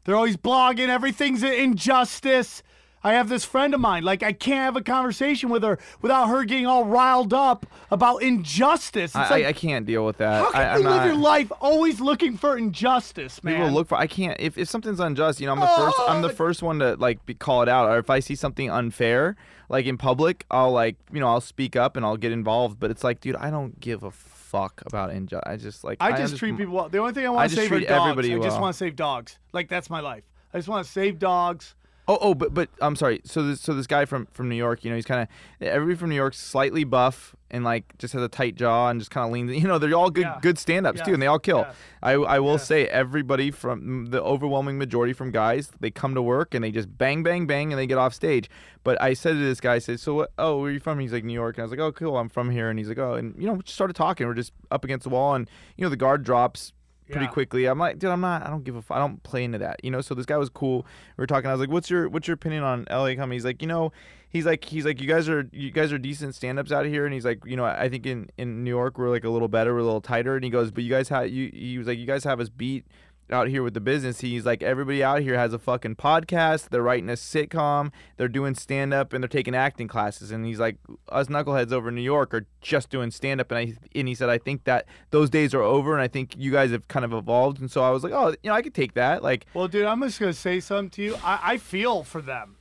They're 0.06 0.16
always 0.16 0.38
blogging. 0.38 0.88
Everything's 0.90 1.44
an 1.44 1.54
injustice. 1.54 2.64
I 3.08 3.14
have 3.14 3.30
this 3.30 3.46
friend 3.46 3.74
of 3.74 3.80
mine. 3.80 4.04
Like 4.04 4.22
I 4.24 4.34
can't 4.34 4.60
have 4.60 4.76
a 4.76 4.82
conversation 4.82 5.50
with 5.50 5.64
her 5.64 5.80
without 6.02 6.28
her 6.28 6.44
getting 6.44 6.66
all 6.68 6.84
riled 6.86 7.34
up 7.34 7.66
about 7.90 8.22
injustice. 8.22 9.12
It's 9.12 9.16
I, 9.16 9.30
like, 9.30 9.46
I, 9.46 9.50
I 9.50 9.54
can't 9.54 9.86
deal 9.86 10.06
with 10.06 10.18
that. 10.18 10.44
how 10.44 10.52
can 10.52 10.62
I, 10.62 10.64
you 10.64 10.70
I'm 10.80 10.84
live 10.84 10.96
not, 10.98 11.06
your 11.06 11.16
life 11.16 11.52
always 11.62 12.02
looking 12.02 12.38
for 12.38 12.58
injustice, 12.58 13.44
man? 13.44 13.56
People 13.62 13.72
look 13.72 13.88
for. 13.88 13.96
I 13.96 14.08
can't. 14.08 14.40
If, 14.40 14.58
if 14.58 14.70
something's 14.70 15.00
unjust, 15.00 15.40
you 15.40 15.46
know, 15.48 15.54
I'm 15.54 15.60
the 15.60 15.68
first. 15.68 15.98
I'm 16.08 16.22
the 16.22 16.28
Oh, 16.30 16.34
first 16.34 16.62
one 16.62 16.80
to 16.80 16.96
like 16.96 17.26
be, 17.26 17.34
call 17.34 17.62
it 17.62 17.70
out. 17.70 17.90
Or 17.90 17.98
if 17.98 18.10
I 18.10 18.20
see 18.20 18.36
something 18.36 18.70
unfair, 18.70 19.36
like 19.70 19.86
in 19.86 19.98
public, 19.98 20.46
I'll 20.52 20.72
like 20.72 20.98
you 21.14 21.20
know 21.20 21.28
I'll 21.28 21.42
speak 21.42 21.76
up 21.76 21.96
and 21.96 22.06
I'll 22.06 22.18
get 22.18 22.32
involved. 22.32 22.80
But 22.80 22.92
it's 22.92 23.04
like, 23.04 23.22
dude, 23.22 23.36
I 23.38 23.50
don't 23.50 23.80
give 23.80 24.04
a 24.04 24.12
fuck 24.12 24.82
about 24.86 25.12
injustice. 25.12 25.50
I 25.50 25.56
just 25.58 25.84
like. 25.84 25.98
I 26.02 26.12
just 26.18 26.34
underst- 26.36 26.40
treat 26.40 26.58
people 26.58 26.74
well. 26.76 26.90
The 26.90 26.98
only 26.98 27.14
thing 27.14 27.24
I 27.26 27.28
I 27.28 27.32
want 27.32 27.50
to 27.50 27.56
just 27.56 27.62
save 27.68 27.72
are 27.72 27.76
treat 27.78 27.88
dogs. 27.88 28.02
everybody 28.10 28.34
I 28.34 28.38
just 28.38 28.50
well. 28.52 28.62
want 28.62 28.74
to 28.74 28.78
save 28.78 28.96
dogs. 28.96 29.40
Like 29.54 29.70
that's 29.70 29.90
my 29.90 30.02
life. 30.02 30.24
I 30.54 30.58
just 30.58 30.68
want 30.68 30.86
to 30.86 30.92
save 30.92 31.20
dogs. 31.20 31.76
Oh, 32.10 32.18
oh, 32.22 32.34
but 32.34 32.54
but 32.54 32.70
I'm 32.82 32.96
sorry. 32.96 33.20
So 33.26 33.44
this 33.44 33.60
so 33.60 33.74
this 33.74 33.86
guy 33.88 34.06
from 34.06 34.28
from 34.32 34.48
New 34.48 34.56
York, 34.56 34.86
you 34.86 34.90
know, 34.90 34.96
he's 34.96 35.06
kind 35.06 35.22
of 35.22 35.28
everybody 35.68 35.98
from 35.98 36.10
New 36.10 36.16
York's 36.16 36.40
slightly 36.40 36.86
buff 36.86 37.36
and 37.52 37.66
like 37.66 37.98
just 37.98 38.14
has 38.14 38.22
a 38.24 38.30
tight 38.30 38.56
jaw 38.56 38.90
and 38.90 39.00
just 39.02 39.12
kind 39.12 39.26
of 39.26 39.32
leans. 39.34 39.52
You 39.62 39.68
know, 39.68 39.78
they're 39.78 39.94
all 39.94 40.10
good 40.10 40.22
Yeah. 40.22 40.40
good 40.42 40.58
stand-ups 40.58 41.02
too, 41.02 41.14
and 41.14 41.22
they 41.22 41.28
all 41.28 41.38
kill. 41.40 41.60
yes. 41.68 41.76
I 42.02 42.14
I 42.14 42.40
will 42.40 42.58
say 42.60 42.88
everybody 42.88 43.52
from 43.52 44.06
the 44.06 44.24
overwhelming 44.24 44.78
majority 44.78 45.12
from 45.12 45.32
guys, 45.32 45.70
they 45.82 45.92
come 45.92 46.16
to 46.16 46.22
work 46.22 46.54
and 46.54 46.64
they 46.64 46.72
just 46.72 46.98
bang 46.98 47.24
bang 47.24 47.46
bang 47.46 47.74
and 47.74 47.80
they 47.80 47.88
get 47.88 47.98
off 47.98 48.14
stage. 48.14 48.50
But 48.86 49.02
I 49.02 49.14
said 49.14 49.34
to 49.34 49.40
this 49.40 49.60
guy, 49.60 49.74
I 49.76 49.80
said, 49.80 50.00
so 50.00 50.14
what? 50.14 50.32
Oh, 50.38 50.60
where 50.62 50.70
are 50.70 50.74
you 50.74 50.80
from? 50.80 51.00
He's 51.00 51.12
like 51.12 51.26
New 51.26 51.34
York, 51.34 51.58
and 51.58 51.64
I 51.64 51.66
was 51.66 51.72
like, 51.72 51.82
oh, 51.82 51.92
cool, 51.92 52.18
I'm 52.18 52.30
from 52.30 52.52
here. 52.52 52.70
And 52.70 52.80
he's 52.80 52.88
like, 52.88 53.00
oh, 53.00 53.16
and 53.16 53.36
you 53.38 53.46
know, 53.48 53.54
we 53.54 53.64
just 53.64 53.76
started 53.76 53.96
talking. 53.98 54.26
We're 54.28 54.34
just 54.34 54.54
up 54.72 54.86
against 54.86 55.04
the 55.04 55.10
wall, 55.10 55.36
and 55.36 55.50
you 55.76 55.84
know, 55.84 55.90
the 55.90 55.98
guard 55.98 56.24
drops 56.24 56.72
pretty 57.10 57.26
Yeah. 57.26 57.32
quickly. 57.32 57.66
I'm 57.66 57.80
like, 57.80 58.00
dude, 58.00 58.10
I'm 58.12 58.22
not. 58.22 58.46
I 58.46 58.50
don't 58.50 58.64
give 58.64 58.76
a. 58.76 58.80
F- 58.80 58.92
I 58.92 59.00
don't 59.00 59.22
play 59.24 59.44
into 59.44 59.58
that, 59.60 59.84
you 59.84 59.92
know. 59.92 60.02
So 60.02 60.14
this 60.16 60.26
guy 60.26 60.38
was 60.38 60.50
cool. 60.50 60.86
We 61.18 61.22
were 61.22 61.28
talking. 61.28 61.50
I 61.50 61.54
was 61.54 61.60
like, 61.60 61.70
what's 61.70 61.90
your 61.90 62.10
what's 62.10 62.28
your 62.28 62.36
opinion 62.36 62.64
on 62.64 62.86
LA 62.90 63.16
comedy? 63.16 63.36
He's 63.36 63.46
like, 63.46 63.62
you 63.62 63.68
know, 63.68 63.92
he's 64.30 64.46
like 64.46 64.64
he's 64.66 64.86
like 64.86 65.02
you 65.02 65.08
guys 65.08 65.28
are 65.30 65.48
you 65.52 65.72
guys 65.72 65.92
are 65.94 65.98
decent 65.98 66.36
stand-ups 66.36 66.72
out 66.72 66.86
here, 66.86 67.06
and 67.06 67.14
he's 67.14 67.26
like, 67.26 67.40
you 67.46 67.56
know, 67.56 67.66
I 67.66 67.90
think 67.90 68.06
in 68.06 68.30
in 68.38 68.64
New 68.64 68.70
York 68.72 68.98
we're 68.98 69.10
like 69.10 69.24
a 69.24 69.30
little 69.30 69.48
better, 69.48 69.74
we're 69.74 69.80
a 69.80 69.84
little 69.84 70.02
tighter, 70.02 70.36
and 70.36 70.44
he 70.44 70.50
goes, 70.50 70.72
but 70.72 70.84
you 70.84 70.90
guys 70.90 71.10
have 71.10 71.30
you. 71.30 71.50
He 71.54 71.78
was 71.78 71.88
like, 71.88 71.98
you 71.98 72.06
guys 72.06 72.24
have 72.24 72.40
us 72.40 72.50
beat 72.50 72.86
out 73.32 73.48
here 73.48 73.64
with 73.64 73.74
the 73.74 73.82
business. 73.82 74.22
He's 74.22 74.46
like, 74.46 74.64
everybody 74.64 75.04
out 75.04 75.22
here 75.22 75.38
has 75.38 75.54
a 75.54 75.60
fucking 75.60 75.96
podcast. 75.96 76.70
They're 76.70 76.82
writing 76.82 77.10
a 77.10 77.14
sitcom. 77.14 77.92
They're 78.18 78.28
doing 78.28 78.56
stand 78.56 78.94
up 78.94 79.14
and 79.14 79.24
they're 79.24 79.28
taking 79.28 79.56
acting 79.56 79.88
classes. 79.88 80.32
And 80.32 80.46
he's 80.46 80.60
like, 80.60 80.78
us 81.10 81.28
knuckleheads 81.28 81.72
over 81.72 81.90
in 81.90 81.96
New 81.96 82.02
York 82.02 82.34
are 82.34 82.46
just 82.62 82.90
doing 82.90 83.12
stand 83.12 83.42
up. 83.42 83.52
And 83.52 83.58
I 83.58 83.74
and 83.96 84.08
he 84.08 84.16
said, 84.16 84.30
I 84.30 84.38
think 84.38 84.64
that 84.64 84.86
those 85.12 85.30
days 85.30 85.54
are 85.54 85.62
over. 85.62 85.94
And 85.94 86.02
I 86.02 86.08
think 86.08 86.36
you 86.38 86.52
guys 86.52 86.72
have 86.72 86.88
kind 86.88 87.06
of 87.06 87.14
evolved. 87.14 87.60
And 87.60 87.70
so 87.70 87.84
I 87.84 87.90
was 87.90 88.04
like, 88.04 88.14
oh, 88.14 88.30
you 88.30 88.50
know, 88.50 88.54
I 88.54 88.62
could 88.62 88.74
take 88.74 88.94
that. 88.94 89.24
Like, 89.24 89.46
Well, 89.54 89.68
dude, 89.68 89.86
I'm 89.86 90.02
just 90.02 90.20
gonna 90.20 90.34
say 90.34 90.60
something 90.60 90.90
to 90.92 91.02
you. 91.02 91.16
I, 91.24 91.40
I 91.44 91.58
feel 91.58 92.04
for 92.04 92.22
them 92.22 92.58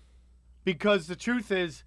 because 0.64 1.06
the 1.06 1.16
truth 1.16 1.52
is, 1.52 1.84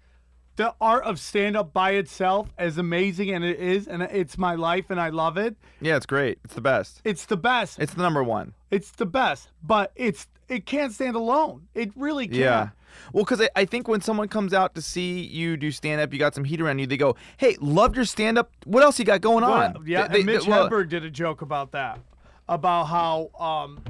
the 0.60 0.74
art 0.78 1.04
of 1.04 1.18
stand 1.18 1.56
up 1.56 1.72
by 1.72 1.92
itself, 1.92 2.52
as 2.58 2.76
amazing 2.76 3.30
and 3.30 3.42
it 3.42 3.58
is, 3.58 3.88
and 3.88 4.02
it's 4.02 4.36
my 4.36 4.54
life 4.56 4.90
and 4.90 5.00
I 5.00 5.08
love 5.08 5.38
it. 5.38 5.56
Yeah, 5.80 5.96
it's 5.96 6.04
great. 6.04 6.38
It's 6.44 6.52
the 6.52 6.60
best. 6.60 7.00
It's 7.02 7.24
the 7.24 7.38
best. 7.38 7.78
It's 7.78 7.94
the 7.94 8.02
number 8.02 8.22
one. 8.22 8.52
It's 8.70 8.90
the 8.90 9.06
best, 9.06 9.48
but 9.62 9.90
it's 9.96 10.26
it 10.50 10.66
can't 10.66 10.92
stand 10.92 11.16
alone. 11.16 11.66
It 11.74 11.92
really 11.96 12.26
can't. 12.26 12.38
Yeah. 12.40 12.68
Well, 13.14 13.24
because 13.24 13.40
I, 13.40 13.48
I 13.56 13.64
think 13.64 13.88
when 13.88 14.02
someone 14.02 14.28
comes 14.28 14.52
out 14.52 14.74
to 14.74 14.82
see 14.82 15.20
you 15.22 15.56
do 15.56 15.70
stand 15.70 15.98
up, 16.02 16.12
you 16.12 16.18
got 16.18 16.34
some 16.34 16.44
heat 16.44 16.60
around 16.60 16.78
you. 16.78 16.86
They 16.86 16.98
go, 16.98 17.16
"Hey, 17.38 17.56
loved 17.58 17.96
your 17.96 18.04
stand 18.04 18.36
up. 18.36 18.50
What 18.66 18.82
else 18.82 18.98
you 18.98 19.06
got 19.06 19.22
going 19.22 19.42
Well, 19.42 19.52
on?" 19.54 19.84
yeah, 19.86 20.08
They- 20.08 20.20
and 20.20 20.28
they- 20.28 20.34
Mitch 20.34 20.46
well, 20.46 20.68
Hedberg 20.68 20.90
did 20.90 21.06
a 21.06 21.10
joke 21.10 21.40
about 21.40 21.72
that, 21.72 22.00
about 22.50 22.84
how, 22.88 23.30
um, 23.40 23.80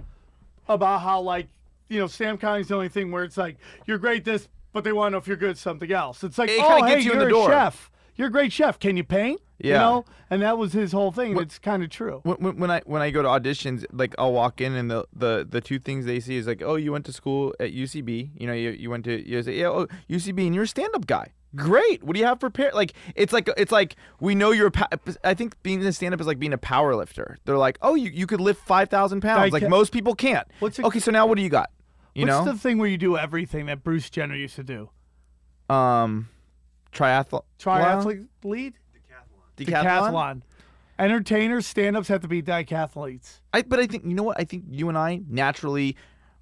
about 0.69 1.01
how 1.01 1.21
like 1.21 1.49
you 1.89 1.99
know 1.99 2.07
Sam 2.07 2.39
Collins 2.39 2.69
the 2.69 2.77
only 2.77 2.89
thing 2.91 3.11
where 3.11 3.25
it's 3.25 3.37
like 3.37 3.57
you're 3.87 3.99
great 3.99 4.25
this, 4.25 4.49
but 4.73 4.85
they 4.85 4.93
want 4.93 5.09
to 5.09 5.11
know 5.13 5.19
if 5.19 5.27
you're 5.27 5.37
good 5.37 5.51
at 5.51 5.59
something 5.59 5.91
else. 5.93 6.23
It's 6.25 6.39
like 6.39 6.51
It 6.51 6.61
oh 6.63 6.85
hey, 6.85 7.01
you 7.01 7.13
the 7.15 7.27
a 7.27 7.29
door. 7.31 7.49
chef. 7.51 7.91
You're 8.17 8.29
a 8.29 8.31
great 8.31 8.53
chef. 8.53 8.79
Can 8.79 8.97
you 8.97 9.05
paint? 9.05 9.41
Yeah. 9.59 9.73
You 9.75 9.79
know, 9.79 10.05
and 10.31 10.43
that 10.43 10.57
was 10.59 10.73
his 10.73 10.93
whole 10.93 11.11
thing. 11.13 11.33
And 11.33 11.41
it's 11.43 11.59
kind 11.59 11.83
of 11.83 11.91
true. 11.91 12.21
when, 12.23 12.37
when, 12.39 12.57
when 12.59 12.71
I 12.71 12.81
when 12.87 13.03
I 13.03 13.11
go 13.11 13.23
to 13.23 13.29
auditions, 13.29 13.85
like 13.93 14.15
I'll 14.19 14.33
walk 14.33 14.61
in 14.61 14.75
and 14.75 14.91
the, 14.91 15.05
the 15.15 15.47
the 15.49 15.61
two 15.61 15.79
things 15.79 16.07
they 16.07 16.21
see 16.21 16.37
is 16.37 16.47
like, 16.47 16.63
oh, 16.63 16.77
you 16.77 16.93
went 16.93 17.05
to 17.07 17.13
school 17.13 17.55
at 17.61 17.73
UCB. 17.73 18.31
You 18.39 18.47
know, 18.47 18.53
you, 18.53 18.71
you 18.71 18.91
went 18.91 19.05
to 19.05 19.27
you 19.29 19.43
say, 19.43 19.59
yeah, 19.59 19.69
oh, 19.69 19.87
UCB, 20.09 20.47
and 20.47 20.55
you're 20.55 20.65
a 20.65 20.69
stand 20.69 20.95
up 20.95 21.07
guy. 21.07 21.33
Great. 21.57 22.03
What 22.05 22.15
do 22.15 22.21
you 22.21 22.27
have 22.27 22.39
prepared? 22.41 22.75
Like 22.75 22.93
it's 23.15 23.33
like 23.33 23.49
it's 23.57 23.73
like 23.73 23.97
we 24.21 24.35
know 24.35 24.51
you're. 24.51 24.69
A 24.69 24.71
pa- 24.71 24.89
I 25.25 25.35
think 25.35 25.61
being 25.63 25.85
a 25.85 25.93
stand 25.93 26.15
up 26.15 26.21
is 26.21 26.27
like 26.27 26.39
being 26.39 26.53
a 26.53 26.59
power 26.59 26.95
lifter. 26.95 27.39
They're 27.45 27.59
like, 27.59 27.77
oh, 27.83 27.97
you, 27.97 28.11
you 28.11 28.27
could 28.27 28.41
lift 28.41 28.65
five 28.65 28.89
thousand 28.89 29.21
pounds. 29.21 29.53
Like, 29.53 29.63
Like 29.63 29.69
most 29.71 29.93
people 29.93 30.15
can't. 30.15 30.47
what's 30.61 30.79
it- 30.79 30.85
okay, 30.85 31.01
so 31.01 31.11
now 31.11 31.27
what 31.27 31.37
do 31.37 31.43
you 31.43 31.49
got? 31.49 31.71
You 32.15 32.27
What's 32.27 32.47
know, 32.47 32.53
the 32.53 32.59
thing 32.59 32.79
where 32.79 32.89
you 32.89 32.99
do 32.99 33.17
everything 33.17 33.67
that 33.67 33.85
Bruce 33.85 34.11
Jenner 34.11 34.35
used 34.35 34.57
to 34.57 34.65
do? 34.65 34.91
um, 35.69 36.29
triathlon, 36.93 37.43
Triathlete 37.61 38.27
lead, 38.43 38.75
decathlon. 39.57 39.67
decathlon. 39.67 40.43
Entertainers, 40.99 41.67
stand-ups 41.67 42.09
have 42.09 42.21
to 42.21 42.29
be 42.29 42.43
decathletes. 42.43 43.41
I, 43.55 43.63
but 43.63 43.79
I 43.79 43.87
think 43.87 44.05
you 44.05 44.15
know 44.15 44.25
what? 44.25 44.39
I 44.41 44.45
think 44.45 44.65
you 44.71 44.89
and 44.89 44.99
I 44.99 45.21
naturally, 45.29 45.97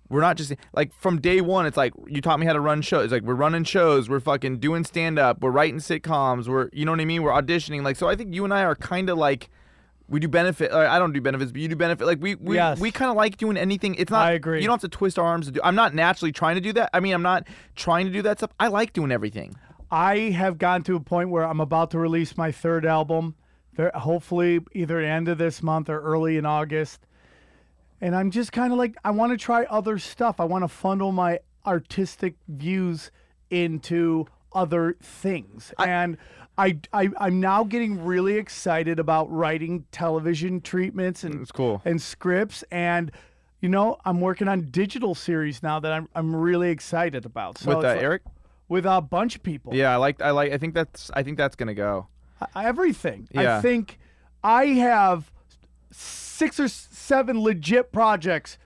we're 0.08 0.22
not 0.22 0.36
just 0.36 0.52
like 0.72 0.92
from 0.94 1.20
day 1.20 1.40
one. 1.42 1.66
It's 1.66 1.76
like 1.76 1.92
you 2.06 2.20
taught 2.20 2.40
me 2.40 2.46
how 2.46 2.54
to 2.54 2.60
run 2.60 2.80
shows. 2.82 3.04
It's 3.04 3.12
like 3.12 3.22
we're 3.22 3.34
running 3.34 3.64
shows. 3.64 4.08
We're 4.08 4.18
fucking 4.20 4.58
doing 4.58 4.82
stand 4.84 5.18
up. 5.18 5.42
We're 5.42 5.50
writing 5.50 5.78
sitcoms. 5.80 6.48
We're 6.48 6.70
you 6.72 6.84
know 6.86 6.92
what 6.92 7.00
I 7.00 7.04
mean. 7.04 7.22
We're 7.22 7.30
auditioning. 7.32 7.82
Like 7.84 7.96
so, 7.96 8.08
I 8.08 8.16
think 8.16 8.34
you 8.34 8.44
and 8.44 8.52
I 8.54 8.64
are 8.64 8.74
kind 8.74 9.10
of 9.10 9.18
like. 9.18 9.48
We 10.10 10.20
do 10.20 10.28
benefit. 10.28 10.72
I 10.72 10.98
don't 10.98 11.12
do 11.12 11.20
benefits, 11.20 11.52
but 11.52 11.60
you 11.60 11.68
do 11.68 11.76
benefit. 11.76 12.06
Like 12.06 12.18
we 12.20 12.34
we, 12.34 12.54
Yes. 12.56 12.80
we 12.80 12.90
kind 12.90 13.10
of 13.10 13.16
like 13.16 13.36
doing 13.36 13.56
anything. 13.58 13.94
It's 13.96 14.10
not. 14.10 14.26
I 14.26 14.32
agree. 14.32 14.60
You 14.60 14.66
don't 14.66 14.80
have 14.80 14.90
to 14.90 14.96
twist 14.96 15.18
our 15.18 15.24
arms 15.26 15.46
to 15.46 15.52
do. 15.52 15.60
I'm 15.62 15.74
not 15.74 15.94
naturally 15.94 16.32
trying 16.32 16.54
to 16.54 16.60
do 16.62 16.72
that. 16.74 16.88
I 16.94 17.00
mean, 17.00 17.12
I'm 17.12 17.22
not 17.22 17.46
trying 17.76 18.06
to 18.06 18.12
do 18.12 18.22
that 18.22 18.38
stuff. 18.38 18.50
I 18.58 18.68
like 18.68 18.92
doing 18.94 19.12
everything. 19.12 19.56
I 19.90 20.16
have 20.30 20.56
gotten 20.58 20.82
to 20.84 20.96
a 20.96 21.00
point 21.00 21.28
where 21.30 21.44
I'm 21.44 21.60
about 21.60 21.90
to 21.92 21.98
release 21.98 22.36
my 22.36 22.52
third 22.52 22.84
album, 22.86 23.34
hopefully 23.94 24.60
either 24.72 25.00
end 25.00 25.28
of 25.28 25.38
this 25.38 25.62
month 25.62 25.88
or 25.88 26.00
early 26.00 26.36
in 26.36 26.44
August. 26.46 27.06
And 28.00 28.14
I'm 28.14 28.30
just 28.30 28.52
kind 28.52 28.72
of 28.72 28.78
like, 28.78 28.96
I 29.04 29.10
want 29.10 29.32
to 29.32 29.38
try 29.38 29.64
other 29.64 29.98
stuff. 29.98 30.40
I 30.40 30.44
want 30.44 30.62
to 30.64 30.68
funnel 30.68 31.10
my 31.12 31.40
artistic 31.66 32.34
views 32.48 33.10
into 33.50 34.26
other 34.52 34.96
things. 35.02 35.72
and 35.78 36.16
I, 36.58 36.78
I, 36.92 37.08
I'm 37.18 37.40
now 37.40 37.62
getting 37.64 38.04
really 38.04 38.34
excited 38.34 38.98
about 38.98 39.30
writing 39.30 39.86
television 39.92 40.60
treatments 40.60 41.22
and, 41.24 41.42
It's 41.42 41.52
cool. 41.52 41.80
and 41.84 42.02
scripts. 42.02 42.64
And, 42.72 43.12
you 43.60 43.68
know, 43.68 43.98
I'm 44.04 44.20
working 44.20 44.48
on 44.48 44.62
digital 44.70 45.14
series 45.14 45.62
now 45.62 45.78
that 45.80 45.92
I'm, 45.92 46.08
I'm 46.14 46.34
really 46.34 46.70
excited 46.70 47.24
about. 47.24 47.58
So 47.58 47.68
With 47.76 47.84
uh, 47.84 47.88
like- 47.88 48.02
Eric. 48.02 48.22
with 48.68 48.84
a 48.86 49.00
bunch 49.00 49.36
of 49.36 49.42
people. 49.42 49.74
Yeah, 49.74 49.92
I 49.92 49.96
like. 49.96 50.20
I 50.20 50.30
like. 50.32 50.52
I 50.52 50.58
think 50.58 50.74
that's. 50.74 51.10
I 51.14 51.22
think 51.22 51.38
that's 51.38 51.56
gonna 51.56 51.74
go. 51.74 52.08
I- 52.54 52.66
everything. 52.66 53.28
I 53.34 53.60
think 53.62 53.98
I 54.44 54.66
have 54.66 55.32
six 55.90 56.60
or 56.60 56.68
seven 56.68 57.40
legit 57.42 57.92
projects. 57.92 58.58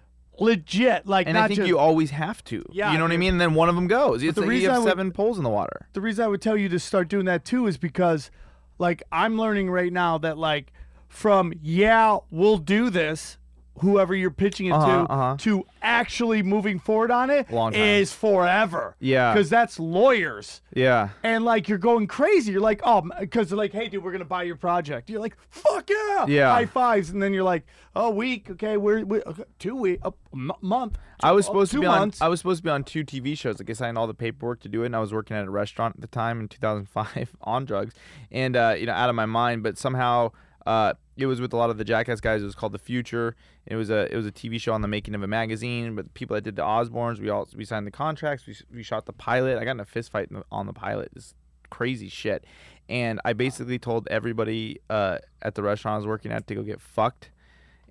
Legit, 0.42 1.06
like 1.06 1.26
And 1.28 1.38
I 1.38 1.46
think 1.48 1.58
just. 1.58 1.68
you 1.68 1.78
always 1.78 2.10
have 2.10 2.42
to. 2.44 2.64
Yeah, 2.72 2.92
You 2.92 2.98
know 2.98 3.04
what 3.04 3.12
I 3.12 3.16
mean? 3.16 3.32
And 3.32 3.40
then 3.40 3.54
one 3.54 3.68
of 3.68 3.74
them 3.74 3.86
goes. 3.86 4.22
It's 4.22 4.34
the 4.34 4.40
like 4.42 4.50
reason 4.50 4.62
you 4.64 4.70
have 4.70 4.82
would- 4.82 4.88
seven 4.90 5.10
poles 5.12 5.38
in 5.38 5.44
the 5.44 5.50
water. 5.50 5.86
the 5.92 6.00
reason 6.00 6.24
I 6.24 6.28
would 6.28 6.42
tell 6.42 6.56
you 6.56 6.68
to 6.68 6.78
start 6.78 7.08
doing 7.08 7.24
that 7.26 7.44
too 7.44 7.66
is 7.66 7.76
because, 7.78 8.30
like, 8.78 9.02
I'm 9.12 9.38
learning 9.38 9.70
right 9.70 9.92
now 9.92 10.18
that 10.18 10.36
like, 10.38 10.72
from 11.08 11.52
yeah, 11.62 12.18
we'll 12.30 12.58
do 12.58 12.90
this. 12.90 13.38
Whoever 13.78 14.14
you're 14.14 14.30
pitching 14.30 14.66
it 14.66 14.72
Uh-huh, 14.72 14.86
to, 15.06 15.12
uh-huh. 15.12 15.36
to 15.40 15.64
actually 15.80 16.42
moving 16.42 16.78
forward 16.78 17.10
on 17.10 17.30
it 17.30 17.46
is 17.74 18.12
forever. 18.12 18.96
Yeah. 19.00 19.32
because 19.32 19.48
that's 19.50 19.80
lawyers. 19.80 20.60
Yeah. 20.74 21.08
and 21.22 21.44
like 21.44 21.68
you're 21.68 21.78
going 21.78 22.06
crazy. 22.06 22.52
You're 22.52 22.60
like, 22.60 22.80
oh, 22.84 23.02
because 23.18 23.48
they're 23.48 23.58
like, 23.58 23.72
hey, 23.72 23.88
dude, 23.88 24.04
we're 24.04 24.12
gonna 24.12 24.24
buy 24.24 24.42
your 24.42 24.56
project. 24.56 25.08
You're 25.10 25.20
like, 25.20 25.36
fuck 25.48 25.88
yeah, 25.90 26.26
Yeah. 26.26 26.50
high 26.52 26.66
fives, 26.66 27.10
and 27.10 27.22
then 27.22 27.32
you're 27.32 27.42
like, 27.44 27.64
oh, 27.96 28.10
week, 28.10 28.50
okay, 28.50 28.76
we're, 28.76 29.04
we 29.04 29.22
okay, 29.22 29.44
two 29.58 29.74
week, 29.74 30.00
a 30.02 30.12
m- 30.34 30.52
month. 30.60 30.98
I 31.22 31.32
was 31.32 31.46
supposed 31.46 31.72
two 31.72 31.78
to 31.78 31.82
be 31.82 31.86
months. 31.88 32.20
on. 32.20 32.26
I 32.26 32.28
was 32.28 32.40
supposed 32.40 32.58
to 32.58 32.64
be 32.64 32.70
on 32.70 32.84
two 32.84 33.04
TV 33.04 33.36
shows. 33.38 33.58
Like 33.58 33.70
I 33.70 33.72
signed 33.74 33.96
all 33.98 34.06
the 34.06 34.14
paperwork 34.14 34.60
to 34.60 34.68
do 34.68 34.82
it, 34.82 34.86
and 34.86 34.96
I 34.96 35.00
was 35.00 35.12
working 35.14 35.36
at 35.36 35.46
a 35.46 35.50
restaurant 35.50 35.94
at 35.96 36.00
the 36.02 36.06
time 36.08 36.40
in 36.40 36.48
2005 36.48 37.36
on 37.42 37.64
drugs, 37.64 37.94
and 38.30 38.56
uh, 38.56 38.74
you 38.78 38.86
know, 38.86 38.92
out 38.92 39.08
of 39.08 39.14
my 39.14 39.26
mind. 39.26 39.62
But 39.62 39.78
somehow, 39.78 40.32
uh, 40.66 40.94
it 41.16 41.26
was 41.26 41.40
with 41.40 41.52
a 41.52 41.56
lot 41.56 41.70
of 41.70 41.78
the 41.78 41.84
Jackass 41.84 42.20
guys. 42.20 42.42
It 42.42 42.46
was 42.46 42.54
called 42.54 42.72
The 42.72 42.78
Future. 42.78 43.36
It 43.66 43.76
was 43.76 43.90
a 43.90 44.12
it 44.12 44.16
was 44.16 44.26
a 44.26 44.32
TV 44.32 44.60
show 44.60 44.72
on 44.72 44.82
the 44.82 44.88
making 44.88 45.14
of 45.14 45.22
a 45.22 45.26
magazine. 45.26 45.94
But 45.94 46.14
people 46.14 46.34
that 46.34 46.42
did 46.42 46.56
the 46.56 46.62
Osbournes, 46.62 47.20
we 47.20 47.28
all 47.28 47.48
we 47.54 47.64
signed 47.64 47.86
the 47.86 47.90
contracts. 47.90 48.46
We 48.46 48.56
we 48.74 48.82
shot 48.82 49.06
the 49.06 49.12
pilot. 49.12 49.58
I 49.58 49.64
got 49.64 49.72
in 49.72 49.80
a 49.80 49.84
fist 49.84 50.10
fight 50.10 50.30
on 50.50 50.66
the 50.66 50.72
pilot. 50.72 51.12
It's 51.14 51.34
crazy 51.70 52.08
shit. 52.08 52.44
And 52.88 53.20
I 53.24 53.32
basically 53.32 53.78
told 53.78 54.08
everybody 54.10 54.80
uh, 54.90 55.18
at 55.40 55.54
the 55.54 55.62
restaurant 55.62 55.94
I 55.94 55.98
was 55.98 56.06
working 56.06 56.32
at 56.32 56.46
to 56.48 56.54
go 56.54 56.62
get 56.62 56.80
fucked 56.80 57.30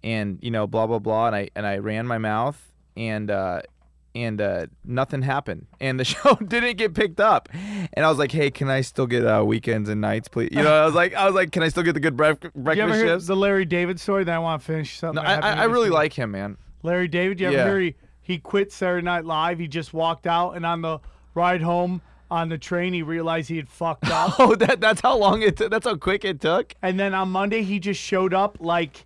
and 0.04 0.40
you 0.42 0.52
know 0.52 0.68
blah 0.68 0.88
blah 0.88 1.00
blah 1.00 1.28
and 1.28 1.36
I 1.36 1.50
and 1.56 1.66
I 1.66 1.78
ran 1.78 2.08
my 2.08 2.18
mouth 2.18 2.60
and 2.98 3.30
uh 3.30 3.62
and 4.14 4.42
uh 4.42 4.66
nothing 4.84 5.22
happened 5.22 5.68
and 5.80 6.00
the 6.00 6.04
show 6.14 6.36
didn't 6.36 6.78
get 6.78 6.94
picked 6.94 7.20
up 7.20 7.48
and 7.94 8.06
I 8.06 8.10
was 8.10 8.18
like 8.20 8.32
hey 8.32 8.52
can 8.52 8.70
I 8.70 8.82
still 8.82 9.08
get 9.08 9.26
uh 9.26 9.44
weekends 9.46 9.88
and 9.90 10.02
nights 10.02 10.28
please 10.28 10.50
you 10.52 10.62
know 10.62 10.74
I 10.74 10.86
was 10.86 10.94
like 10.96 11.14
I 11.14 11.26
was 11.26 11.34
like 11.36 11.52
can 11.52 11.64
I 11.64 11.70
still 11.70 11.84
get 11.84 11.94
the 11.94 12.00
good 12.02 12.18
bref- 12.18 12.38
you 12.44 12.50
ever 12.50 12.62
breakfast 12.64 12.96
hear 12.98 13.08
shifts 13.08 13.28
the 13.28 13.36
Larry 13.36 13.66
David 13.66 14.00
story? 14.00 14.24
Then 14.26 14.36
I 14.36 14.40
want 14.40 14.62
to 14.62 14.66
finish 14.68 14.98
something. 15.00 15.24
no, 15.24 15.30
I, 15.30 15.36
I, 15.36 15.52
I 15.52 15.64
really 15.66 15.90
week. 15.90 15.94
like 15.96 16.14
him 16.14 16.32
man 16.32 16.58
Larry 16.84 17.08
David. 17.08 17.40
You 17.40 17.48
ever 17.48 17.56
Yeah. 17.56 17.66
hear 17.66 17.80
he, 17.80 17.96
he 18.22 18.38
quit 18.40 18.72
Saturday 18.72 19.04
Night 19.06 19.24
Live? 19.26 19.60
He 19.60 19.68
just 19.68 19.94
walked 19.94 20.26
out, 20.28 20.54
and 20.54 20.66
on 20.66 20.82
the 20.82 21.00
ride 21.36 21.62
home 21.62 22.02
on 22.30 22.50
the 22.50 22.58
train, 22.58 22.94
he 22.94 23.04
realized 23.04 23.50
he 23.50 23.58
had 23.58 23.70
fucked 23.70 24.10
up. 24.10 24.34
oh 24.40 24.56
that 24.56 24.82
that's 24.82 25.02
how 25.02 25.16
long 25.18 25.42
it 25.42 25.58
took 25.58 25.70
that's 25.72 25.86
how 25.86 25.96
quick 25.96 26.26
it 26.26 26.42
took 26.42 26.74
and 26.82 27.00
then 27.00 27.14
on 27.14 27.30
Monday, 27.30 27.62
he 27.64 27.80
just 27.80 28.02
showed 28.02 28.34
up 28.34 28.58
like 28.60 29.06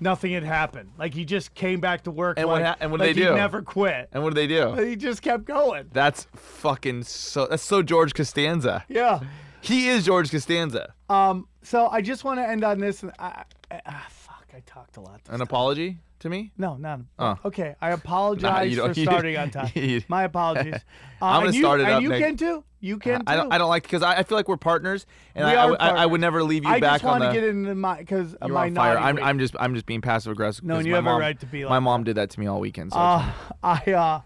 nothing 0.00 0.32
had 0.32 0.44
happened. 0.44 0.90
Like 0.98 1.14
he 1.14 1.24
just 1.24 1.54
came 1.54 1.80
back 1.80 2.04
to 2.04 2.10
work. 2.10 2.38
And 2.38 2.46
what 2.48 2.56
like, 2.56 2.64
hap- 2.64 2.78
and 2.80 2.90
what 2.90 2.98
did 3.00 3.06
like 3.08 3.16
they 3.16 3.22
he 3.22 3.26
do? 3.28 3.34
never 3.34 3.62
quit. 3.62 4.08
and 4.12 4.22
what 4.22 4.34
did 4.34 4.36
they 4.36 4.46
do 4.46 4.74
He 4.74 4.96
just 4.96 5.22
kept 5.22 5.44
going. 5.44 5.88
that's 5.92 6.26
fucking 6.34 7.04
so 7.04 7.46
that's 7.46 7.62
so 7.62 7.82
George 7.82 8.14
Costanza 8.14 8.84
Yeah. 8.88 9.20
he 9.60 9.88
is 9.88 10.04
George 10.04 10.30
Costanza 10.30 10.94
Um. 11.08 11.46
So 11.62 11.88
I 11.88 12.00
just 12.00 12.24
want 12.24 12.38
to 12.40 12.48
end 12.48 12.64
on 12.64 12.78
this. 12.78 13.02
And 13.02 13.12
I, 13.18 13.42
I, 13.70 13.80
ah, 13.84 14.06
fuck, 14.08 14.46
I 14.56 14.60
talked 14.64 14.96
a 14.96 15.00
lot. 15.00 15.20
an 15.26 15.32
time. 15.32 15.40
apology 15.42 15.98
to 16.20 16.28
me 16.30 16.50
No, 16.56 16.76
not. 16.76 17.00
Oh. 17.18 17.36
Okay, 17.44 17.74
I 17.80 17.90
apologize 17.90 18.74
don't- 18.76 18.94
for 18.94 19.00
starting 19.02 19.36
on 19.36 19.50
time. 19.58 19.70
My 20.08 20.24
apologies. 20.24 20.74
Uh, 21.20 21.24
I'm 21.24 21.34
gonna 21.40 21.46
and 21.46 21.54
you, 21.56 21.62
start 21.62 21.80
it 21.80 21.88
and 21.88 22.02
you 22.04 22.08
next- 22.10 22.24
can 22.24 22.36
too. 22.36 22.64
You 22.80 22.98
can 22.98 23.20
too. 23.20 23.24
I 23.26 23.36
don't 23.36 23.52
I 23.52 23.58
don't 23.58 23.68
like 23.68 23.82
because 23.82 24.02
I, 24.02 24.18
I 24.18 24.22
feel 24.22 24.38
like 24.38 24.46
we're 24.48 24.56
partners 24.56 25.04
and 25.34 25.46
We 25.46 25.52
I, 25.52 25.62
I, 25.64 25.66
would- 25.66 25.80
I, 25.80 25.88
I 26.02 26.06
would 26.06 26.20
never 26.20 26.42
leave 26.44 26.62
you 26.64 26.68
back. 26.70 26.76
I 26.76 26.80
back 26.80 26.92
just 27.00 27.04
want 27.04 27.22
to 27.22 27.28
the 27.28 27.34
get 27.34 27.44
into 27.44 27.74
my 27.74 27.98
because 27.98 28.36
my 28.40 28.70
fire. 28.70 28.96
I'm. 28.98 29.18
I'm 29.18 29.38
just 29.38 29.56
I'm 29.58 29.74
just 29.74 29.86
being 29.86 30.00
passive 30.00 30.30
aggressive. 30.32 30.64
No, 30.64 30.76
and 30.76 30.86
you 30.86 30.94
have 30.94 31.06
a 31.06 31.14
right 31.16 31.38
to 31.40 31.46
be 31.46 31.64
Like 31.64 31.70
My 31.70 31.78
mom 31.80 32.04
did 32.04 32.16
that 32.16 32.30
to 32.30 32.40
me 32.40 32.46
all 32.46 32.60
weekend. 32.60 32.92
So 32.92 32.98
Uh, 32.98 33.30
I 33.62 33.92
uh, 33.92 34.20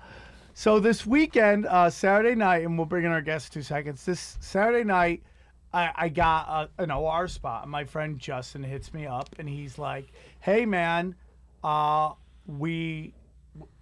so 0.54 0.80
this 0.80 1.06
weekend, 1.06 1.64
uh, 1.66 1.88
Saturday 1.88 2.34
night, 2.34 2.64
and 2.64 2.76
we'll 2.76 2.84
bring 2.86 3.04
in 3.06 3.10
our 3.10 3.22
guest 3.22 3.54
in 3.56 3.60
two 3.62 3.64
seconds. 3.64 4.04
This 4.04 4.36
Saturday 4.40 4.84
night, 4.84 5.22
I, 5.72 5.90
I 5.94 6.08
got 6.10 6.70
a, 6.78 6.82
an 6.82 6.90
OR 6.90 7.28
spot. 7.28 7.66
My 7.68 7.84
friend 7.84 8.18
Justin 8.18 8.62
hits 8.62 8.92
me 8.92 9.06
up, 9.06 9.30
and 9.38 9.48
he's 9.48 9.78
like, 9.78 10.12
"Hey, 10.40 10.66
man, 10.66 11.14
uh, 11.64 12.10
we 12.46 13.14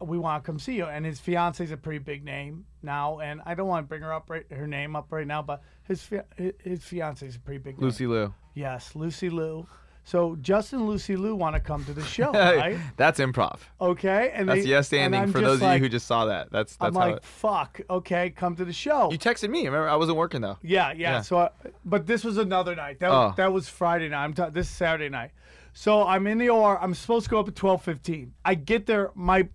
we 0.01 0.19
want 0.19 0.43
to 0.43 0.47
come 0.47 0.59
see 0.59 0.77
you." 0.77 0.87
And 0.87 1.05
his 1.05 1.21
fiance's 1.21 1.71
a 1.71 1.77
pretty 1.77 1.99
big 1.99 2.25
name 2.25 2.65
now, 2.83 3.19
and 3.21 3.41
I 3.47 3.55
don't 3.55 3.69
want 3.69 3.85
to 3.85 3.89
bring 3.89 4.03
her 4.03 4.13
up 4.13 4.29
right, 4.31 4.45
her 4.51 4.67
name 4.67 4.97
up 4.97 5.07
right 5.11 5.27
now, 5.27 5.43
but 5.43 5.63
his 5.85 6.09
his, 6.37 6.53
his 6.63 6.85
fiance's 6.85 7.37
a 7.37 7.41
pretty 7.41 7.59
big 7.59 7.79
name. 7.79 7.85
Lucy 7.87 8.07
Liu. 8.07 8.35
Yes, 8.55 8.95
Lucy 8.95 9.31
Liu. 9.31 9.67
So 10.03 10.35
Justin 10.41 10.81
and 10.81 10.89
Lucy 10.89 11.15
Liu 11.15 11.37
want 11.37 11.55
to 11.55 11.61
come 11.61 11.85
to 11.85 11.93
the 11.93 12.03
show, 12.17 12.33
right? 12.33 12.79
That's 12.97 13.21
improv. 13.21 13.59
Okay, 13.81 14.33
and 14.35 14.49
That's 14.49 14.63
they, 14.65 14.69
yes 14.69 14.79
and 14.93 15.13
standing 15.13 15.31
for 15.31 15.41
those 15.41 15.63
of 15.63 15.73
you 15.75 15.79
who 15.79 15.89
just 15.91 16.07
saw 16.07 16.25
that. 16.25 16.51
That's 16.51 16.75
that's 16.77 16.89
I'm 16.97 17.01
how 17.01 17.09
like, 17.09 17.17
it, 17.19 17.25
fuck. 17.25 17.81
Okay, 17.89 18.31
come 18.31 18.57
to 18.57 18.65
the 18.65 18.73
show. 18.73 19.13
you 19.13 19.19
texted 19.19 19.51
me. 19.51 19.67
Remember, 19.67 19.89
I 19.89 19.97
wasn't 19.97 20.17
working 20.17 20.41
though. 20.41 20.57
yeah, 20.63 20.93
yeah, 20.93 20.97
Yeah. 21.17 21.21
So, 21.21 21.39
I, 21.39 21.51
but 21.85 22.07
this 22.07 22.25
was 22.25 22.39
another 22.39 22.75
night. 22.75 22.99
That 23.01 23.11
Oh. 23.11 23.35
that 23.37 23.53
was 23.53 23.69
Friday 23.69 24.09
night. 24.09 24.25
I'm 24.25 24.33
ta- 24.33 24.51
this 24.51 24.69
is 24.69 24.75
Saturday 24.75 25.11
night. 25.11 25.31
So 25.75 26.05
I'm 26.05 26.27
in 26.27 26.39
the 26.39 26.49
OR. 26.49 26.83
I'm 26.83 26.95
supposed 26.95 27.27
to 27.27 27.31
go 27.31 27.39
up 27.39 27.47
at 27.47 27.55
12:15. 27.55 28.31
I 28.45 28.55
get 28.57 28.87
there. 28.87 29.11
My 29.15 29.49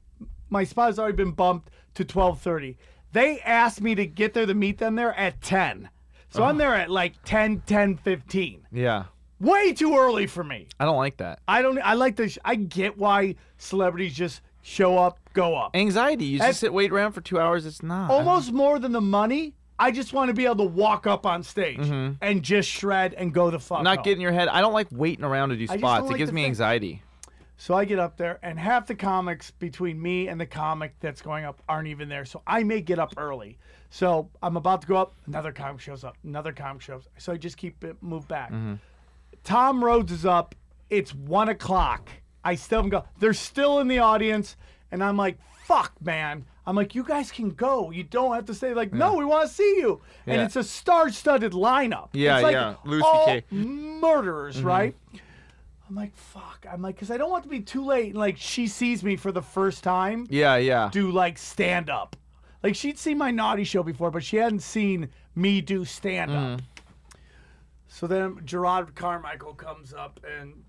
my 0.50 0.64
spot 0.64 0.88
has 0.88 1.00
already 1.00 1.16
been 1.18 1.32
bumped 1.32 1.70
to 1.96 2.06
12:30. 2.06 2.76
They 3.12 3.40
asked 3.42 3.82
me 3.82 3.96
to 3.96 4.06
get 4.06 4.34
there 4.34 4.46
to 4.46 4.54
meet 4.54 4.78
them 4.78 4.96
there 4.96 5.14
at 5.14 5.42
10. 5.42 5.90
So 6.30 6.44
I'm 6.44 6.58
there 6.58 6.76
at 6.76 6.90
like 6.90 7.14
10, 7.24 7.62
10, 7.62 7.96
15. 7.96 8.68
Yeah. 8.72 9.06
Way 9.40 9.72
too 9.74 9.96
early 9.98 10.28
for 10.28 10.44
me. 10.44 10.68
I 10.80 10.86
don't 10.86 10.98
like 10.98 11.18
that. 11.18 11.40
I 11.48 11.62
don't. 11.62 11.78
I 11.80 11.94
like 11.94 12.16
the. 12.16 12.30
sh- 12.30 12.38
I 12.44 12.56
get 12.56 12.98
why 12.98 13.36
celebrities 13.58 14.14
just 14.14 14.42
show 14.62 14.98
up, 14.98 15.20
go 15.34 15.56
up. 15.56 15.76
Anxiety. 15.76 16.26
You 16.26 16.40
just 16.40 16.60
sit 16.60 16.74
wait 16.74 16.92
around 16.92 17.12
for 17.12 17.22
two 17.22 17.40
hours. 17.40 17.66
It's 17.66 17.84
not. 17.84 18.12
Almost 18.12 18.52
more 18.52 18.80
than 18.80 18.92
the 18.92 19.02
money. 19.02 19.54
I 19.78 19.92
just 19.92 20.14
want 20.14 20.30
to 20.30 20.34
be 20.34 20.46
able 20.46 20.58
to 20.58 20.64
walk 20.64 21.06
up 21.06 21.26
on 21.26 21.44
stage 21.44 21.80
and 22.22 22.42
just 22.44 22.70
shred 22.70 23.14
and 23.14 23.34
go 23.34 23.52
the 23.52 23.60
fuck. 23.60 23.80
Mm-hmm. 23.80 23.84
Not 23.84 23.98
home. 23.98 24.04
get 24.04 24.14
in 24.14 24.22
your 24.22 24.32
head. 24.32 24.48
I 24.48 24.62
don't 24.62 24.74
like 24.74 24.88
waiting 24.92 25.26
around 25.26 25.50
to 25.50 25.58
do 25.58 25.68
spots. 25.68 26.10
It 26.10 26.18
gives 26.18 26.32
me 26.32 26.42
thing. 26.42 26.50
anxiety. 26.50 27.04
So 27.58 27.74
I 27.74 27.86
get 27.86 28.00
up 28.00 28.18
there, 28.18 28.40
and 28.44 28.60
half 28.60 28.86
the 28.86 28.96
comics 28.96 29.52
between 29.52 30.02
me 30.02 30.28
and 30.28 30.40
the 30.40 30.46
comic 30.46 30.94
that's 31.00 31.22
going 31.22 31.46
up 31.46 31.62
aren't 31.70 31.88
even 31.88 32.10
there. 32.10 32.26
So 32.26 32.42
I 32.46 32.64
may 32.64 32.82
get 32.82 33.00
up 33.00 33.14
early. 33.18 33.58
So 33.90 34.30
I'm 34.44 34.58
about 34.58 34.82
to 34.82 34.88
go 34.88 34.98
up. 34.98 35.14
Another 35.26 35.54
comic 35.54 35.80
shows 35.80 36.04
up. 36.04 36.18
Another 36.24 36.52
comic 36.52 36.82
shows. 36.82 37.06
up. 37.06 37.14
So 37.18 37.32
I 37.32 37.38
just 37.38 37.56
keep 37.56 37.84
it 37.84 37.96
move 38.02 38.28
back. 38.28 38.52
Mm-hmm. 38.52 38.76
Tom 39.44 39.84
Rhodes 39.84 40.12
is 40.12 40.26
up. 40.26 40.54
It's 40.90 41.14
one 41.14 41.50
o'clock. 41.50 42.10
I 42.44 42.56
still 42.56 42.80
haven't 42.80 42.92
go. 42.92 43.06
They're 43.20 43.34
still 43.34 43.80
in 43.80 43.88
the 43.88 44.00
audience, 44.00 44.58
and 44.92 45.04
I'm 45.04 45.18
like, 45.18 45.38
"Fuck, 45.64 45.94
man." 46.02 46.46
I'm 46.68 46.76
like, 46.76 46.94
"You 46.94 47.04
guys 47.04 47.32
can 47.32 47.52
go. 47.52 47.90
You 47.92 48.04
don't 48.04 48.36
have 48.36 48.46
to 48.46 48.54
stay." 48.54 48.74
Like, 48.74 48.92
no, 48.92 49.16
we 49.16 49.26
want 49.26 49.48
to 49.48 49.54
see 49.54 49.78
you. 49.78 50.02
And 50.28 50.42
it's 50.42 50.56
a 50.56 50.64
star-studded 50.64 51.54
lineup. 51.54 52.10
Yeah, 52.14 52.38
it's 52.38 52.44
like 52.44 52.54
yeah. 52.54 52.76
Louis 52.84 53.02
all 53.04 53.26
CK. 53.26 53.52
murderers, 53.52 54.58
mm-hmm. 54.58 54.68
right? 54.68 54.96
I'm 55.88 55.96
like, 55.96 56.16
fuck. 56.16 56.66
I'm 56.72 56.82
like, 56.82 56.96
because 56.96 57.12
I 57.12 57.18
don't 57.18 57.30
want 57.30 57.44
to 57.44 57.50
be 57.50 57.60
too 57.60 57.86
late. 57.86 58.08
And 58.08 58.18
like, 58.18 58.38
she 58.38 58.68
sees 58.68 59.04
me 59.04 59.16
for 59.16 59.32
the 59.32 59.42
first 59.42 59.84
time 59.84 60.26
Yeah, 60.30 60.56
yeah. 60.56 60.90
do 60.92 61.12
like 61.12 61.38
stand 61.38 61.90
up. 61.90 62.16
Like, 62.64 62.76
she'd 62.76 62.98
seen 62.98 63.18
my 63.20 63.30
naughty 63.30 63.64
show 63.64 63.84
before, 63.84 64.10
but 64.10 64.24
she 64.24 64.38
hadn't 64.38 64.62
seen 64.62 65.10
me 65.36 65.62
do 65.62 65.86
stand 65.86 66.32
up. 66.32 66.60
Mm. 66.60 66.64
So 67.88 68.08
then 68.08 68.36
Jerrod 68.38 68.96
Carmichael 68.96 69.54
comes 69.54 69.94
up, 69.94 70.20
and 70.40 70.64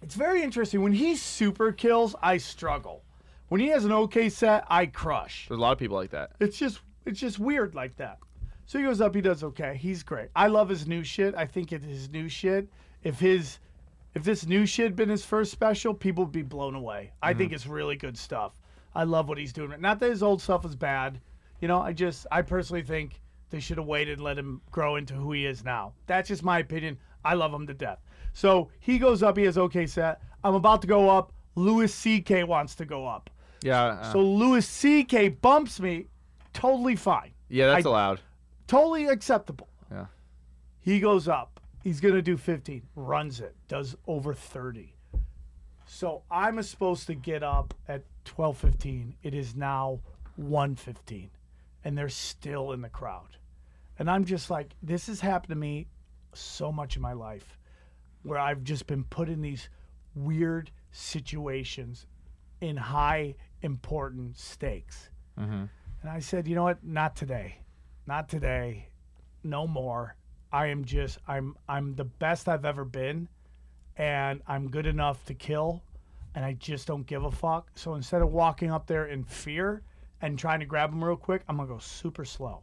it's 0.00 0.14
very 0.14 0.42
interesting. 0.42 0.80
When 0.80 0.92
he 0.92 1.16
super 1.16 1.72
kills, 1.72 2.14
I 2.22 2.36
struggle. 2.38 3.02
When 3.48 3.60
he 3.60 3.68
has 3.68 3.84
an 3.84 3.92
okay 3.92 4.28
set, 4.28 4.64
I 4.68 4.86
crush. 4.86 5.46
There's 5.48 5.58
a 5.58 5.60
lot 5.60 5.72
of 5.72 5.78
people 5.78 5.96
like 5.96 6.10
that. 6.10 6.32
It's 6.40 6.56
just 6.56 6.80
it's 7.04 7.20
just 7.20 7.38
weird 7.38 7.74
like 7.74 7.96
that. 7.96 8.18
So 8.66 8.78
he 8.78 8.84
goes 8.84 9.00
up, 9.00 9.14
he 9.14 9.20
does 9.20 9.44
okay. 9.44 9.76
He's 9.76 10.02
great. 10.02 10.30
I 10.34 10.46
love 10.46 10.68
his 10.68 10.86
new 10.86 11.04
shit. 11.04 11.34
I 11.34 11.46
think 11.46 11.72
it 11.72 11.82
his 11.82 12.08
new 12.08 12.28
shit. 12.28 12.68
If 13.02 13.20
his 13.20 13.58
if 14.14 14.24
this 14.24 14.46
new 14.46 14.64
shit 14.66 14.84
had 14.86 14.96
been 14.96 15.08
his 15.08 15.24
first 15.24 15.50
special, 15.52 15.92
people 15.94 16.24
would 16.24 16.32
be 16.32 16.42
blown 16.42 16.74
away. 16.74 17.12
I 17.22 17.34
think 17.34 17.52
it's 17.52 17.66
really 17.66 17.96
good 17.96 18.16
stuff. 18.16 18.60
I 18.94 19.04
love 19.04 19.28
what 19.28 19.38
he's 19.38 19.52
doing. 19.52 19.80
Not 19.80 19.98
that 20.00 20.10
his 20.10 20.22
old 20.22 20.40
stuff 20.40 20.64
is 20.64 20.76
bad. 20.76 21.20
You 21.60 21.68
know, 21.68 21.80
I 21.80 21.92
just 21.92 22.26
I 22.30 22.42
personally 22.42 22.82
think 22.82 23.20
they 23.50 23.60
should 23.60 23.78
have 23.78 23.86
waited 23.86 24.14
and 24.18 24.22
let 24.24 24.38
him 24.38 24.60
grow 24.70 24.96
into 24.96 25.14
who 25.14 25.32
he 25.32 25.46
is 25.46 25.64
now. 25.64 25.94
That's 26.06 26.28
just 26.28 26.42
my 26.44 26.58
opinion. 26.60 26.98
I 27.24 27.34
love 27.34 27.52
him 27.52 27.66
to 27.66 27.74
death. 27.74 27.98
So 28.32 28.68
he 28.80 28.98
goes 28.98 29.22
up, 29.22 29.36
he 29.36 29.44
has 29.44 29.56
okay 29.58 29.86
set. 29.86 30.20
I'm 30.42 30.54
about 30.54 30.80
to 30.82 30.88
go 30.88 31.08
up. 31.08 31.32
Louis 31.56 31.92
C.K. 31.92 32.44
wants 32.44 32.74
to 32.76 32.84
go 32.84 33.06
up. 33.06 33.30
Yeah. 33.62 33.84
uh, 33.84 34.12
So 34.12 34.20
Louis 34.20 34.66
C.K. 34.66 35.28
bumps 35.28 35.78
me, 35.80 36.06
totally 36.52 36.96
fine, 36.96 37.30
yeah, 37.48 37.68
that's 37.68 37.86
I- 37.86 37.88
allowed. 37.88 38.20
totally 38.66 39.06
acceptable. 39.06 39.68
Yeah. 39.90 40.06
He 40.80 41.00
goes 41.00 41.28
up. 41.28 41.53
He's 41.84 42.00
gonna 42.00 42.22
do 42.22 42.38
15, 42.38 42.82
runs 42.96 43.40
it, 43.40 43.54
does 43.68 43.94
over 44.06 44.32
30. 44.32 44.94
So 45.84 46.22
I'm 46.30 46.60
supposed 46.62 47.06
to 47.08 47.14
get 47.14 47.42
up 47.42 47.74
at 47.86 48.04
12:15. 48.24 49.16
It 49.22 49.34
is 49.34 49.54
now 49.54 50.00
1:15, 50.36 51.28
and 51.84 51.96
they're 51.96 52.08
still 52.08 52.72
in 52.72 52.80
the 52.80 52.88
crowd. 52.88 53.36
And 53.98 54.10
I'm 54.10 54.24
just 54.24 54.48
like, 54.48 54.74
this 54.82 55.08
has 55.08 55.20
happened 55.20 55.50
to 55.50 55.56
me 55.56 55.86
so 56.32 56.72
much 56.72 56.96
in 56.96 57.02
my 57.02 57.12
life, 57.12 57.58
where 58.22 58.38
I've 58.38 58.64
just 58.64 58.86
been 58.86 59.04
put 59.04 59.28
in 59.28 59.42
these 59.42 59.68
weird 60.14 60.70
situations 60.90 62.06
in 62.62 62.78
high 62.78 63.34
important 63.60 64.38
stakes. 64.38 65.10
Mm-hmm. 65.38 65.64
And 66.00 66.10
I 66.10 66.20
said, 66.20 66.48
you 66.48 66.54
know 66.54 66.64
what? 66.64 66.82
Not 66.82 67.14
today. 67.14 67.58
Not 68.06 68.30
today. 68.30 68.88
No 69.42 69.66
more. 69.66 70.16
I 70.54 70.66
am 70.66 70.84
just 70.84 71.18
I'm 71.26 71.56
I'm 71.68 71.96
the 71.96 72.04
best 72.04 72.48
I've 72.48 72.64
ever 72.64 72.84
been 72.84 73.26
and 73.96 74.40
I'm 74.46 74.70
good 74.70 74.86
enough 74.86 75.24
to 75.24 75.34
kill 75.34 75.82
and 76.36 76.44
I 76.44 76.52
just 76.52 76.86
don't 76.86 77.04
give 77.04 77.24
a 77.24 77.30
fuck. 77.32 77.72
So 77.74 77.96
instead 77.96 78.22
of 78.22 78.30
walking 78.30 78.70
up 78.70 78.86
there 78.86 79.06
in 79.06 79.24
fear 79.24 79.82
and 80.22 80.38
trying 80.38 80.60
to 80.60 80.66
grab 80.66 80.92
him 80.92 81.02
real 81.02 81.16
quick, 81.16 81.42
I'm 81.48 81.56
going 81.56 81.68
to 81.68 81.74
go 81.74 81.80
super 81.80 82.24
slow. 82.24 82.62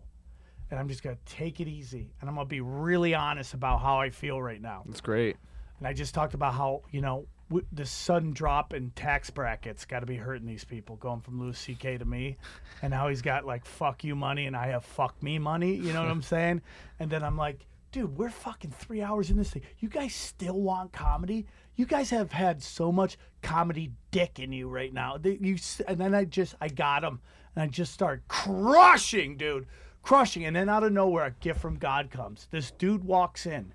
And 0.69 0.79
I'm 0.79 0.87
just 0.87 1.03
going 1.03 1.17
to 1.17 1.33
take 1.35 1.59
it 1.59 1.67
easy 1.67 2.13
and 2.21 2.29
I'm 2.29 2.35
going 2.35 2.47
to 2.47 2.49
be 2.49 2.61
really 2.61 3.13
honest 3.13 3.53
about 3.53 3.81
how 3.81 3.99
I 3.99 4.09
feel 4.09 4.41
right 4.41 4.61
now. 4.61 4.83
That's 4.85 5.01
great. 5.01 5.35
And 5.79 5.85
I 5.85 5.91
just 5.91 6.13
talked 6.13 6.33
about 6.33 6.53
how, 6.53 6.83
you 6.91 7.01
know, 7.01 7.25
w- 7.49 7.67
the 7.73 7.85
sudden 7.85 8.31
drop 8.31 8.73
in 8.73 8.91
tax 8.91 9.29
brackets 9.29 9.83
got 9.83 9.99
to 9.99 10.05
be 10.05 10.15
hurting 10.15 10.47
these 10.47 10.63
people 10.63 10.95
going 10.95 11.19
from 11.19 11.41
Louis 11.41 11.57
C.K. 11.57 11.97
to 11.97 12.05
me. 12.05 12.37
And 12.81 12.93
how 12.93 13.09
he's 13.09 13.21
got 13.21 13.45
like 13.45 13.65
fuck 13.65 14.05
you 14.05 14.15
money 14.15 14.45
and 14.45 14.55
I 14.55 14.67
have 14.67 14.85
fuck 14.85 15.21
me 15.21 15.39
money. 15.39 15.75
You 15.75 15.91
know 15.91 16.01
what 16.01 16.11
I'm 16.11 16.21
saying? 16.35 16.61
And 17.01 17.11
then 17.11 17.21
I'm 17.21 17.35
like, 17.35 17.65
dude, 17.91 18.17
we're 18.17 18.29
fucking 18.29 18.71
three 18.71 19.01
hours 19.01 19.29
in 19.29 19.37
this 19.37 19.51
thing. 19.51 19.63
You 19.79 19.89
guys 19.89 20.13
still 20.15 20.59
want 20.61 20.93
comedy? 20.93 21.45
You 21.75 21.85
guys 21.85 22.09
have 22.09 22.31
had 22.31 22.61
so 22.61 22.91
much 22.91 23.17
comedy 23.41 23.91
dick 24.11 24.39
in 24.39 24.51
you 24.51 24.67
right 24.67 24.93
now. 24.93 25.17
You 25.23 25.57
and 25.87 25.97
then 25.99 26.13
I 26.13 26.25
just 26.25 26.55
I 26.61 26.67
got 26.67 27.03
him 27.03 27.19
and 27.55 27.63
I 27.63 27.67
just 27.67 27.93
started 27.93 28.27
crushing, 28.27 29.37
dude, 29.37 29.67
crushing. 30.03 30.45
And 30.45 30.55
then 30.55 30.69
out 30.69 30.83
of 30.83 30.91
nowhere, 30.91 31.25
a 31.25 31.31
gift 31.31 31.59
from 31.59 31.77
God 31.77 32.09
comes. 32.11 32.47
This 32.51 32.71
dude 32.71 33.03
walks 33.03 33.45
in 33.45 33.73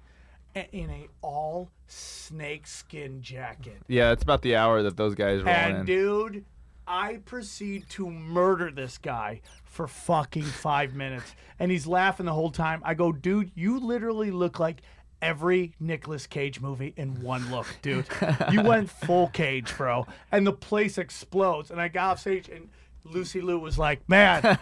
in 0.72 0.90
a 0.90 1.08
all 1.22 1.70
snake 1.86 2.66
skin 2.66 3.20
jacket. 3.22 3.82
Yeah, 3.88 4.12
it's 4.12 4.22
about 4.22 4.42
the 4.42 4.56
hour 4.56 4.82
that 4.82 4.96
those 4.96 5.14
guys 5.14 5.42
roll 5.42 5.54
And 5.54 5.78
in. 5.80 5.84
dude, 5.86 6.44
I 6.86 7.16
proceed 7.24 7.88
to 7.90 8.08
murder 8.10 8.70
this 8.70 8.98
guy 8.98 9.40
for 9.64 9.86
fucking 9.88 10.44
five 10.44 10.94
minutes. 10.94 11.34
And 11.58 11.70
he's 11.70 11.86
laughing 11.86 12.26
the 12.26 12.32
whole 12.32 12.50
time. 12.50 12.80
I 12.84 12.94
go, 12.94 13.12
dude, 13.12 13.50
you 13.54 13.78
literally 13.80 14.30
look 14.30 14.58
like 14.60 14.82
every 15.22 15.72
Nicolas 15.80 16.26
Cage 16.26 16.60
movie 16.60 16.92
in 16.96 17.22
one 17.22 17.50
look, 17.50 17.66
dude. 17.82 18.06
you 18.52 18.62
went 18.64 18.90
full 18.90 19.28
cage, 19.28 19.76
bro. 19.76 20.06
And 20.30 20.46
the 20.46 20.52
place 20.52 20.98
explodes. 20.98 21.70
And 21.70 21.80
I 21.80 21.88
got 21.88 22.12
off 22.12 22.20
stage 22.20 22.48
and 22.48 22.68
Lucy 23.04 23.40
Liu 23.40 23.58
was 23.58 23.78
like, 23.78 24.06
man, 24.08 24.56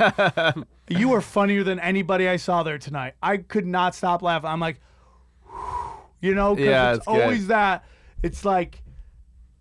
you 0.88 1.08
were 1.08 1.20
funnier 1.20 1.64
than 1.64 1.78
anybody 1.80 2.28
I 2.28 2.36
saw 2.36 2.62
there 2.62 2.78
tonight. 2.78 3.14
I 3.22 3.38
could 3.38 3.66
not 3.66 3.94
stop 3.94 4.22
laughing. 4.22 4.48
I'm 4.48 4.60
like, 4.60 4.80
you 6.20 6.34
know, 6.34 6.54
'cause 6.56 6.64
Yeah, 6.64 6.90
it's, 6.90 6.98
it's 6.98 7.06
always 7.08 7.46
that. 7.48 7.84
It's 8.22 8.44
like, 8.44 8.80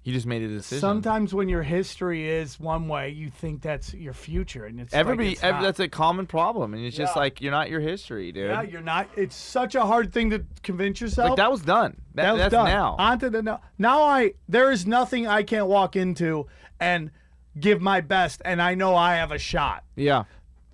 He 0.03 0.11
just 0.11 0.25
made 0.25 0.41
a 0.43 0.47
decision. 0.49 0.81
Sometimes 0.81 1.33
when 1.33 1.47
your 1.47 1.63
history 1.63 2.27
is 2.29 2.59
one 2.59 2.89
way, 2.89 3.09
you 3.09 3.29
think 3.29 3.61
that's 3.61 3.93
your 3.93 4.11
future, 4.13 4.65
and 4.65 4.79
it's 4.81 4.91
like 4.91 4.99
Everybody, 4.99 5.31
it's 5.31 5.43
ev- 5.43 5.55
not. 5.55 5.61
that's 5.63 5.79
a 5.79 5.87
common 5.87 6.27
problem, 6.27 6.73
and 6.73 6.83
it's 6.85 6.97
just 6.97 7.15
like 7.15 7.39
you're 7.39 7.51
not 7.53 7.69
your 7.69 7.79
history, 7.79 8.31
dude. 8.33 8.49
yeah, 8.49 8.61
you're 8.63 8.81
not. 8.81 9.07
It's 9.15 9.35
such 9.35 9.75
a 9.75 9.85
hard 9.85 10.11
thing 10.11 10.29
to 10.31 10.43
convince 10.61 10.99
yourself. 10.99 11.29
like 11.29 11.37
that 11.37 11.49
was 11.51 11.61
done. 11.61 12.01
That, 12.15 12.23
That 12.23 12.31
was 12.33 12.41
that's 12.41 12.51
done. 12.51 12.65
now. 12.65 12.95
On 12.99 13.17
to 13.19 13.29
the 13.29 13.41
now. 13.41 13.61
Now 13.77 14.03
I 14.03 14.33
there 14.49 14.71
is 14.71 14.85
nothing 14.85 15.25
I 15.25 15.41
can't 15.43 15.67
walk 15.67 15.95
into 15.95 16.47
and 16.81 17.09
give 17.57 17.81
my 17.81 18.01
best, 18.01 18.41
and 18.43 18.61
I 18.61 18.75
know 18.75 18.95
I 18.95 19.15
have 19.15 19.31
a 19.31 19.37
shot. 19.39 19.85
yeah. 19.95 20.23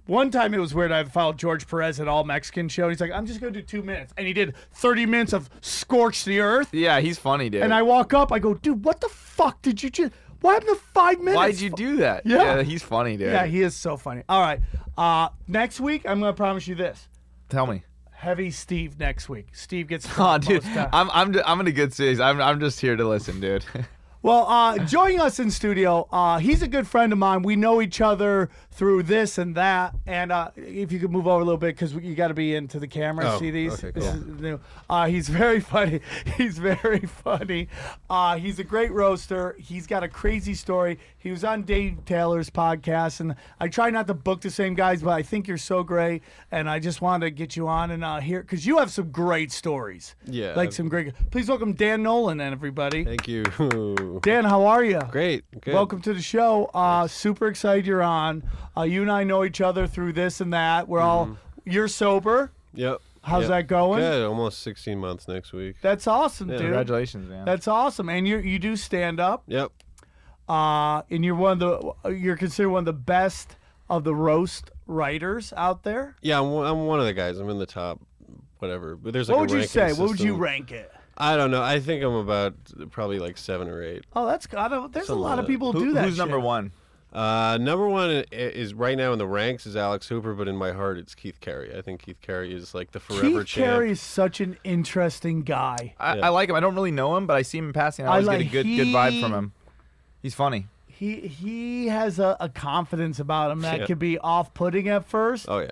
One 0.09 0.31
time 0.31 0.53
it 0.53 0.59
was 0.59 0.73
weird. 0.73 0.91
I 0.91 1.03
followed 1.03 1.37
George 1.37 1.67
Perez 1.67 1.99
at 1.99 2.07
All 2.07 2.23
Mexican 2.23 2.67
show. 2.67 2.83
And 2.83 2.91
he's 2.91 2.99
like, 2.99 3.11
I'm 3.11 3.25
just 3.27 3.39
gonna 3.39 3.51
do 3.51 3.61
two 3.61 3.83
minutes, 3.83 4.11
and 4.17 4.25
he 4.25 4.33
did 4.33 4.55
30 4.73 5.05
minutes 5.05 5.33
of 5.33 5.49
scorch 5.61 6.25
the 6.25 6.39
earth. 6.39 6.73
Yeah, 6.73 6.99
he's 6.99 7.19
funny, 7.19 7.49
dude. 7.49 7.61
And 7.61 7.73
I 7.73 7.83
walk 7.83 8.13
up, 8.13 8.31
I 8.31 8.39
go, 8.39 8.55
dude, 8.55 8.83
what 8.83 9.01
the 9.01 9.09
fuck 9.09 9.61
did 9.61 9.83
you 9.83 9.89
just? 9.89 10.11
What 10.41 10.53
happened 10.53 10.77
to 10.77 10.83
five 10.93 11.19
minutes? 11.19 11.35
Why'd 11.35 11.59
you 11.59 11.69
do 11.69 11.97
that? 11.97 12.25
Yeah. 12.25 12.63
he's 12.63 12.81
funny, 12.81 13.17
dude. 13.17 13.31
Yeah, 13.31 13.45
he 13.45 13.61
is 13.61 13.75
so 13.75 13.97
funny. 13.97 14.23
All 14.29 14.41
right. 14.41 14.61
Uh, 14.97 15.29
next 15.47 15.79
week, 15.81 16.03
I'm 16.07 16.21
going 16.21 16.31
to 16.33 16.37
promise 16.37 16.65
you 16.65 16.75
this. 16.75 17.09
Tell 17.49 17.67
me. 17.67 17.83
Heavy 18.11 18.49
Steve 18.51 18.99
next 18.99 19.27
week. 19.29 19.47
Steve 19.53 19.87
gets. 19.87 20.07
Oh, 20.17 20.37
dude, 20.37 20.65
uh, 20.65 20.89
I'm 20.91 21.09
I'm 21.11 21.35
I'm 21.45 21.59
in 21.61 21.67
a 21.67 21.71
good 21.71 21.93
series. 21.93 22.19
I'm 22.19 22.41
I'm 22.41 22.59
just 22.59 22.81
here 22.81 22.97
to 22.97 23.07
listen, 23.07 23.39
dude. 23.39 23.63
well, 24.21 24.45
uh, 24.47 24.79
joining 24.79 25.19
us 25.21 25.39
in 25.39 25.49
studio, 25.49 26.07
uh, 26.11 26.39
he's 26.39 26.61
a 26.61 26.67
good 26.67 26.87
friend 26.87 27.13
of 27.13 27.19
mine. 27.19 27.41
We 27.41 27.55
know 27.55 27.81
each 27.81 28.01
other 28.01 28.49
through 28.71 29.03
this 29.03 29.37
and 29.37 29.55
that. 29.55 29.93
And 30.05 30.31
uh, 30.31 30.51
if 30.57 30.91
you 30.91 30.99
could 30.99 31.11
move 31.11 31.25
over 31.27 31.41
a 31.41 31.43
little 31.45 31.57
bit, 31.57 31.75
because 31.75 31.93
you 31.93 32.15
got 32.15 32.27
to 32.29 32.33
be 32.33 32.55
into 32.55 32.79
the 32.79 32.87
camera. 32.87 33.33
Oh, 33.33 33.39
See 33.39 33.51
these? 33.51 33.73
okay, 33.83 33.91
This 33.91 34.03
cool. 34.09 34.33
is 34.35 34.41
new. 34.41 34.59
Uh, 34.89 35.07
he's 35.07 35.29
very 35.29 35.59
funny. 35.75 36.01
He's 36.37 36.57
very 36.57 36.99
funny. 37.23 37.69
Uh, 38.09 38.37
he's 38.37 38.59
a 38.59 38.63
great 38.63 38.91
roaster. 38.91 39.55
He's 39.59 39.87
got 39.87 40.03
a 40.03 40.07
crazy 40.09 40.53
story. 40.53 40.99
He 41.17 41.31
was 41.31 41.43
on 41.43 41.63
Dave 41.63 42.05
Taylor's 42.05 42.49
podcast, 42.49 43.19
and 43.19 43.35
I 43.59 43.67
try 43.67 43.89
not 43.89 44.07
to 44.07 44.13
book 44.13 44.41
the 44.41 44.49
same 44.49 44.73
guys, 44.73 45.01
but 45.01 45.11
I 45.11 45.21
think 45.23 45.47
you're 45.47 45.57
so 45.57 45.83
great, 45.83 46.23
and 46.51 46.69
I 46.69 46.79
just 46.79 47.01
wanted 47.01 47.25
to 47.25 47.31
get 47.31 47.55
you 47.57 47.67
on 47.67 47.91
and 47.91 48.03
uh, 48.05 48.19
hear 48.21 48.41
because 48.41 48.65
you 48.65 48.77
have 48.79 48.89
some 48.91 49.11
great 49.11 49.51
stories. 49.51 50.15
Yeah. 50.25 50.53
like 50.55 50.71
some 50.71 50.87
great. 50.89 51.13
Please 51.31 51.49
welcome 51.49 51.73
Dan 51.73 52.03
Nolan 52.03 52.39
and 52.39 52.53
everybody. 52.53 53.03
Thank 53.05 53.27
you. 53.27 53.43
Dan, 54.21 54.45
how 54.45 54.65
are 54.65 54.83
you? 54.83 54.99
Great. 55.11 55.43
Good. 55.61 55.73
Welcome 55.73 56.01
to 56.01 56.13
the 56.13 56.21
show. 56.21 56.65
Uh, 56.73 57.07
super 57.07 57.47
excited 57.47 57.85
you're 57.85 58.01
on. 58.03 58.43
Uh, 58.75 58.83
you 58.83 59.01
and 59.01 59.11
I 59.11 59.23
know 59.23 59.43
each 59.43 59.61
other 59.61 59.87
through 59.87 60.13
this 60.13 60.41
and 60.41 60.53
that. 60.53 60.87
We're 60.87 60.99
all 61.01 61.25
Mm-hmm. 61.27 61.69
you're 61.71 61.87
sober. 61.87 62.51
Yep. 62.73 63.01
How's 63.23 63.43
Yep. 63.43 63.49
that 63.49 63.67
going? 63.67 63.99
Good. 63.99 64.25
Almost 64.25 64.59
16 64.63 64.97
months 64.97 65.27
next 65.27 65.51
week. 65.53 65.75
That's 65.81 66.07
awesome, 66.07 66.47
Yeah. 66.49 66.57
dude. 66.57 66.65
Congratulations, 66.67 67.27
man. 67.29 67.45
That's 67.45 67.67
awesome. 67.67 68.09
And 68.09 68.27
you 68.27 68.37
you 68.37 68.59
do 68.59 68.75
stand 68.75 69.19
up. 69.19 69.43
Yep. 69.47 69.71
Uh, 70.47 71.01
and 71.11 71.23
you're 71.23 71.35
one 71.35 71.61
of 71.61 71.93
the 72.03 72.11
you're 72.11 72.37
considered 72.37 72.69
one 72.69 72.79
of 72.81 72.85
the 72.85 72.93
best 72.93 73.55
of 73.89 74.03
the 74.03 74.15
roast 74.15 74.71
writers 74.87 75.53
out 75.57 75.83
there. 75.83 76.15
Yeah, 76.21 76.39
I'm, 76.39 76.49
one- 76.51 76.65
I'm 76.65 76.85
one 76.85 76.99
of 76.99 77.05
the 77.05 77.13
guys. 77.13 77.37
I'm 77.39 77.49
in 77.49 77.59
the 77.59 77.65
top, 77.65 77.99
whatever. 78.59 78.95
But 78.95 79.13
there's 79.13 79.29
like 79.29 79.35
what 79.37 79.41
a 79.41 79.41
would 79.41 79.51
you 79.51 79.57
ranking 79.57 79.69
say? 79.69 79.91
What 80.01 80.09
would 80.09 80.19
you 80.19 80.25
system. 80.31 80.39
rank 80.39 80.71
it? 80.71 80.91
I 81.19 81.35
don't 81.35 81.51
know. 81.51 81.61
I 81.61 81.79
think 81.79 82.03
I'm 82.03 82.13
about 82.13 82.53
probably 82.91 83.19
like 83.19 83.37
seven 83.37 83.67
or 83.67 83.83
eight. 83.83 84.05
Oh, 84.15 84.25
that's 84.25 84.47
I 84.55 84.67
don't, 84.69 84.91
there's 84.93 85.07
Something 85.07 85.19
a 85.21 85.23
lot 85.27 85.31
like 85.37 85.39
of 85.39 85.47
people 85.47 85.73
who 85.73 85.79
Who- 85.79 85.85
do 85.87 85.93
that. 85.93 86.05
who's 86.05 86.17
number 86.17 86.39
one? 86.39 86.71
Uh, 87.11 87.57
number 87.59 87.89
one 87.89 88.23
is 88.31 88.75
right 88.75 88.95
now 88.95 89.11
in 89.13 89.17
the 89.17 89.25
ranks 89.27 89.65
is 89.65 89.75
Alex 89.75 90.07
Hooper, 90.07 90.35
but 90.35 90.47
in 90.47 90.55
my 90.55 90.71
heart 90.71 90.97
it's 90.99 91.15
Keith 91.15 91.39
Carey. 91.41 91.75
I 91.75 91.81
think 91.81 92.03
Keith 92.03 92.21
Carey 92.21 92.53
is 92.53 92.75
like 92.75 92.91
the 92.91 92.99
forever 92.99 93.39
Keith 93.39 93.47
champ. 93.47 93.65
Carey 93.65 93.91
is 93.91 93.99
such 93.99 94.39
an 94.39 94.57
interesting 94.63 95.41
guy. 95.41 95.95
I, 95.99 96.17
Yeah. 96.17 96.25
I 96.27 96.29
like 96.29 96.49
him. 96.49 96.55
I 96.55 96.59
don't 96.59 96.75
really 96.75 96.91
know 96.91 97.17
him, 97.17 97.25
but 97.25 97.35
I 97.35 97.41
see 97.41 97.57
him 97.57 97.65
in 97.67 97.73
passing. 97.73 98.05
I 98.05 98.09
I 98.09 98.11
always 98.11 98.27
like- 98.27 98.51
get 98.51 98.63
a 98.63 98.63
good 98.63 98.75
good 98.75 98.87
vibe 98.87 99.21
from 99.21 99.33
him. 99.33 99.53
He's 100.21 100.35
funny. 100.35 100.67
He 100.87 101.15
he 101.21 101.87
has 101.87 102.19
a, 102.19 102.37
a 102.39 102.47
confidence 102.47 103.19
about 103.19 103.49
him 103.51 103.61
that 103.61 103.79
Yeah. 103.79 103.85
could 103.87 103.99
be 103.99 104.19
off-putting 104.19 104.87
at 104.87 105.07
first 105.07 105.47
Oh 105.49 105.59
yeah. 105.59 105.71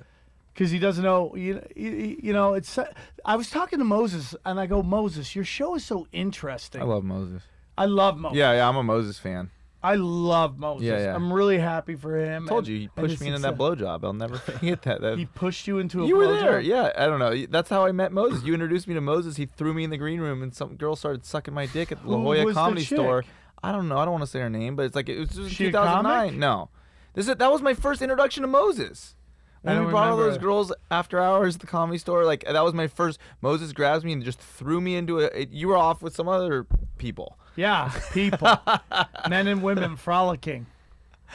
Because 0.57 0.71
he 0.71 0.79
doesn't 0.79 1.03
know. 1.03 1.35
You, 1.35 1.61
you 1.75 2.17
you 2.23 2.33
know 2.33 2.55
it's. 2.55 2.79
I 3.23 3.35
was 3.35 3.51
talking 3.51 3.77
to 3.77 3.85
Moses 3.85 4.33
and 4.43 4.59
I 4.59 4.65
go, 4.65 4.81
Moses, 4.81 5.35
your 5.35 5.45
show 5.45 5.75
is 5.75 5.85
so 5.85 6.07
interesting. 6.11 6.81
I 6.81 6.85
love 6.85 7.03
Moses. 7.03 7.43
I 7.77 7.85
love 7.85 8.17
Moses. 8.17 8.37
Yeah, 8.37 8.53
yeah, 8.53 8.67
I'm 8.67 8.75
a 8.75 8.83
Moses 8.83 9.19
fan. 9.19 9.51
I 9.83 9.93
love 9.93 10.57
Moses. 10.57 10.87
Yeah, 10.87 10.97
yeah. 10.97 11.15
I'm 11.15 11.31
really 11.31 11.59
happy 11.59 11.93
for 11.93 12.17
him. 12.17 12.45
I 12.45 12.49
told 12.49 12.65
and- 12.65 12.73
you 12.73 12.79
he 12.79 12.87
pushed 12.87 13.21
me 13.21 13.27
into 13.27 13.39
that 13.41 13.55
blowjob. 13.55 14.03
I'll 14.03 14.13
never 14.13 14.37
forget 14.49 14.81
that. 14.81 15.01
that 15.01 15.19
He 15.19 15.27
pushed 15.27 15.67
you 15.67 15.77
into 15.77 16.03
a 16.03 16.07
you 16.07 16.15
were 16.15 16.27
there. 16.27 16.59
Yeah, 16.59 16.91
I 16.97 17.05
don't 17.05 17.19
know. 17.19 17.45
That's 17.45 17.69
how 17.69 17.85
I 17.85 17.91
met 17.91 18.11
Moses. 18.11 18.43
You 18.43 18.53
introduced 18.55 18.87
me 18.87 18.95
to 18.95 19.01
Moses. 19.01 19.37
He 19.37 19.45
threw 19.45 19.75
me 19.75 19.83
in 19.83 19.91
the 19.91 19.97
green 19.97 20.19
room, 20.19 20.41
and 20.41 20.55
some 20.55 20.75
girl 20.75 20.95
started 20.95 21.23
sucking 21.23 21.53
my 21.53 21.67
dick 21.67 21.91
at 21.91 22.01
the 22.01 22.09
La 22.09 22.17
Jolla 22.17 22.53
Comedy 22.53 22.83
Store. 22.83 23.23
I 23.61 23.71
don't 23.71 23.87
know. 23.87 23.99
I 23.99 24.05
don't 24.05 24.13
want 24.13 24.23
to 24.23 24.27
say 24.27 24.39
her 24.39 24.49
name, 24.49 24.75
but 24.75 24.85
it's 24.87 24.95
like 24.95 25.07
it 25.09 25.19
was 25.19 25.29
just 25.29 25.51
She 25.51 25.65
a 25.65 25.67
2009. 25.67 26.03
comic? 26.03 26.39
No, 26.39 26.69
this 27.13 27.27
is, 27.27 27.35
that 27.35 27.51
was 27.51 27.61
my 27.61 27.75
first 27.75 28.01
introduction 28.01 28.41
to 28.41 28.47
Moses. 28.47 29.15
When 29.61 29.85
we 29.85 29.91
brought 29.91 30.09
all 30.09 30.17
those 30.17 30.37
girls 30.37 30.71
after 30.91 31.19
hours 31.19 31.55
at 31.55 31.61
the 31.61 31.67
comedy 31.67 31.97
store, 31.97 32.25
like 32.25 32.43
that 32.45 32.63
was 32.63 32.73
my 32.73 32.87
first. 32.87 33.19
Moses 33.41 33.73
grabs 33.73 34.03
me 34.03 34.13
and 34.13 34.23
just 34.23 34.39
threw 34.39 34.79
me 34.79 34.95
into 34.95 35.19
it. 35.19 35.49
You 35.49 35.67
were 35.67 35.77
off 35.77 36.01
with 36.01 36.15
some 36.15 36.27
other 36.27 36.65
people. 36.97 37.37
Yeah, 37.55 37.91
people, 38.13 38.47
men 39.29 39.47
and 39.47 39.63
women 39.63 39.95
frolicking. 39.95 40.67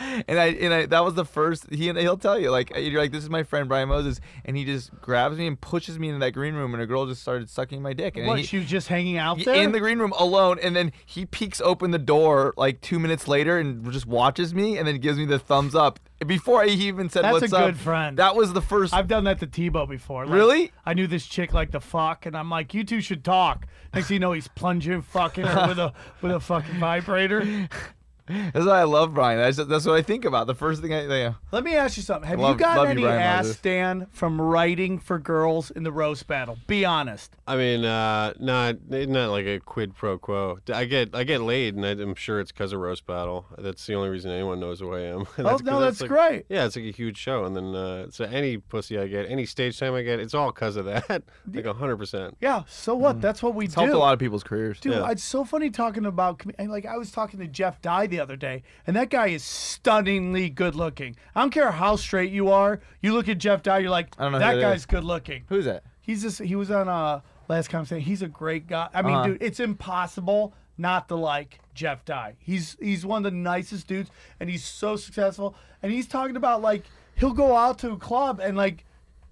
And 0.00 0.38
I 0.38 0.46
and 0.46 0.72
I 0.74 0.86
that 0.86 1.04
was 1.04 1.14
the 1.14 1.24
first 1.24 1.66
he 1.70 1.88
and 1.88 1.98
he'll 1.98 2.16
tell 2.16 2.38
you 2.38 2.50
like 2.50 2.72
you're 2.76 3.00
like 3.00 3.12
this 3.12 3.22
is 3.22 3.30
my 3.30 3.42
friend 3.42 3.68
Brian 3.68 3.88
Moses 3.88 4.20
and 4.44 4.56
he 4.56 4.64
just 4.64 4.90
grabs 5.00 5.36
me 5.38 5.46
and 5.46 5.60
pushes 5.60 5.98
me 5.98 6.08
into 6.08 6.20
that 6.20 6.30
green 6.32 6.54
room 6.54 6.72
and 6.74 6.82
a 6.82 6.86
girl 6.86 7.06
just 7.06 7.20
started 7.22 7.50
sucking 7.50 7.82
my 7.82 7.92
dick 7.92 8.16
and 8.16 8.26
What? 8.26 8.38
he, 8.38 8.44
she 8.44 8.58
was 8.58 8.66
just 8.66 8.88
hanging 8.88 9.18
out 9.18 9.38
he- 9.38 9.44
there 9.44 9.62
in 9.62 9.72
the 9.72 9.80
green 9.80 9.98
room 9.98 10.12
alone 10.18 10.58
and 10.62 10.74
then 10.74 10.92
he 11.04 11.26
peeks 11.26 11.60
open 11.60 11.90
the 11.90 11.98
door 11.98 12.54
like 12.56 12.80
two 12.80 12.98
minutes 12.98 13.28
later 13.28 13.58
and 13.58 13.90
just 13.92 14.06
watches 14.06 14.54
me 14.54 14.78
and 14.78 14.88
then 14.88 14.98
gives 14.98 15.18
me 15.18 15.24
the 15.26 15.38
thumbs 15.38 15.74
up 15.74 15.98
before 16.26 16.62
he 16.64 16.72
even 16.86 17.08
said 17.10 17.24
That's 17.24 17.32
a 17.38 17.40
what's 17.40 17.52
up. 17.52 17.66
good 17.66 17.78
friend. 17.78 18.16
That 18.18 18.36
was 18.36 18.52
the 18.52 18.60
first. 18.62 18.94
I've 18.94 19.08
done 19.08 19.24
that 19.24 19.40
to 19.40 19.46
Tebow 19.48 19.88
before. 19.88 20.24
Like, 20.24 20.34
Really? 20.36 20.70
I 20.86 20.94
knew 20.94 21.08
this 21.08 21.26
chick 21.26 21.52
like 21.52 21.72
the 21.72 21.80
fuck, 21.80 22.26
and 22.26 22.36
I'm 22.36 22.48
like, 22.48 22.74
you 22.74 22.84
two 22.84 23.00
should 23.00 23.24
talk. 23.24 23.66
Next 23.92 24.06
thing 24.06 24.14
you 24.14 24.20
know, 24.20 24.30
he's 24.30 24.46
plunging, 24.46 25.02
fucking 25.02 25.44
her 25.44 25.66
with 25.66 25.80
a 25.80 25.92
with 26.20 26.30
a 26.30 26.38
fucking 26.38 26.78
vibrator. 26.78 27.68
that's 28.52 28.66
why 28.66 28.80
I 28.80 28.84
love 28.84 29.14
Brian. 29.14 29.38
That's, 29.38 29.56
that's 29.68 29.84
what 29.86 29.96
I 29.96 30.02
think 30.02 30.24
about. 30.24 30.46
The 30.46 30.54
first 30.54 30.80
thing 30.80 30.92
I 30.94 31.06
yeah. 31.06 31.34
Let 31.50 31.64
me 31.64 31.74
ask 31.74 31.96
you 31.96 32.02
something. 32.02 32.28
Have 32.28 32.38
you 32.38 32.44
Love- 32.44 32.58
got 32.58 32.80
you, 32.82 32.86
any 32.86 33.02
Brian 33.02 33.20
ass 33.20 33.56
Dan, 33.62 34.06
from 34.12 34.40
writing 34.40 34.98
for 34.98 35.18
girls 35.18 35.70
in 35.70 35.82
the 35.82 35.92
roast 35.92 36.26
battle? 36.26 36.56
Be 36.66 36.84
honest. 36.84 37.36
I 37.46 37.56
mean, 37.56 37.84
uh, 37.84 38.32
not 38.38 38.76
not 38.90 39.30
like 39.30 39.46
a 39.46 39.58
quid 39.60 39.94
pro 39.94 40.18
quo. 40.18 40.58
I 40.72 40.84
get 40.84 41.14
I 41.14 41.24
get 41.24 41.40
laid, 41.40 41.74
and 41.74 41.84
I, 41.84 41.90
I'm 41.90 42.14
sure 42.14 42.40
it's 42.40 42.52
because 42.52 42.72
of 42.72 42.80
roast 42.80 43.06
battle. 43.06 43.46
That's 43.58 43.84
the 43.86 43.94
only 43.94 44.08
reason 44.08 44.30
anyone 44.30 44.60
knows 44.60 44.80
who 44.80 44.94
I 44.94 45.00
am. 45.00 45.26
Oh, 45.42 45.42
'cause 45.44 45.62
no, 45.62 45.80
that's 45.80 46.00
like- 46.00 46.10
great. 46.10 46.44
Yeah, 46.48 46.64
it's 46.66 46.76
like 46.76 46.84
a 46.84 46.90
huge 46.92 47.16
show, 47.16 47.44
and 47.44 47.56
then 47.56 47.74
uh, 47.74 48.06
so 48.10 48.24
any 48.24 48.58
pussy 48.58 48.98
I 48.98 49.08
get, 49.08 49.28
any 49.28 49.44
stage 49.44 49.78
time 49.78 49.94
I 49.94 50.02
get, 50.02 50.20
it's 50.20 50.34
all 50.34 50.52
because 50.52 50.76
of 50.76 50.84
that. 50.84 51.22
like 51.52 51.66
hundred 51.66 51.96
percent. 51.96 52.36
Yeah. 52.40 52.62
So 52.68 52.94
what? 52.94 53.20
That's 53.20 53.42
what 53.42 53.54
we 53.54 53.64
It's 53.64 53.74
do. 53.74 53.80
helped 53.80 53.94
a 53.94 53.98
lot 53.98 54.12
of 54.12 54.18
people's 54.20 54.44
careers. 54.44 54.78
Dude, 54.80 54.92
Yeah. 54.94 55.10
it's 55.10 55.24
so 55.24 55.44
funny 55.44 55.70
talking 55.70 56.06
about 56.06 56.42
like 56.58 56.86
I 56.86 56.96
was 56.96 57.10
talking 57.10 57.40
to 57.40 57.46
Jeff 57.48 57.82
Dye 57.82 58.06
the 58.12 58.20
other 58.20 58.36
day, 58.36 58.62
and 58.86 58.94
that 58.94 59.10
guy 59.10 59.26
is 59.28 59.42
stunningly 59.42 60.48
good 60.48 60.76
looking. 60.76 61.16
I 61.34 61.40
don't 61.40 61.50
care 61.50 61.72
how 61.72 61.96
straight 61.96 62.30
you 62.30 62.50
are. 62.50 62.80
You 63.00 63.12
look 63.14 63.28
at 63.28 63.38
Jeff 63.38 63.62
Dye, 63.64 63.78
you're 63.80 63.90
like, 63.90 64.14
I 64.18 64.22
don't 64.24 64.32
know 64.32 64.38
that 64.38 64.54
that 64.54 64.60
guy's 64.60 64.80
is. 64.80 64.86
good 64.86 65.02
looking. 65.02 65.42
Who's 65.48 65.64
that? 65.64 65.82
He's 66.00 66.22
just 66.22 66.40
he 66.40 66.54
was 66.54 66.70
on 66.70 66.88
uh 66.88 67.20
last 67.48 67.68
conversation. 67.68 68.04
He's 68.04 68.22
a 68.22 68.28
great 68.28 68.66
guy. 68.68 68.88
I 68.94 69.02
mean, 69.02 69.14
Uh-huh. 69.14 69.26
dude, 69.28 69.42
it's 69.42 69.58
impossible 69.60 70.54
not 70.78 71.08
to 71.08 71.16
like 71.16 71.58
Jeff 71.74 72.04
Dye. 72.04 72.34
He's 72.38 72.76
he's 72.80 73.04
one 73.04 73.24
of 73.26 73.32
the 73.32 73.36
nicest 73.36 73.86
dudes, 73.88 74.10
and 74.38 74.48
he's 74.48 74.64
so 74.64 74.96
successful. 74.96 75.54
And 75.82 75.90
he's 75.92 76.06
talking 76.06 76.36
about 76.36 76.62
like 76.62 76.84
he'll 77.16 77.32
go 77.34 77.56
out 77.56 77.78
to 77.80 77.92
a 77.92 77.96
club 77.96 78.40
and 78.40 78.56
like 78.56 78.84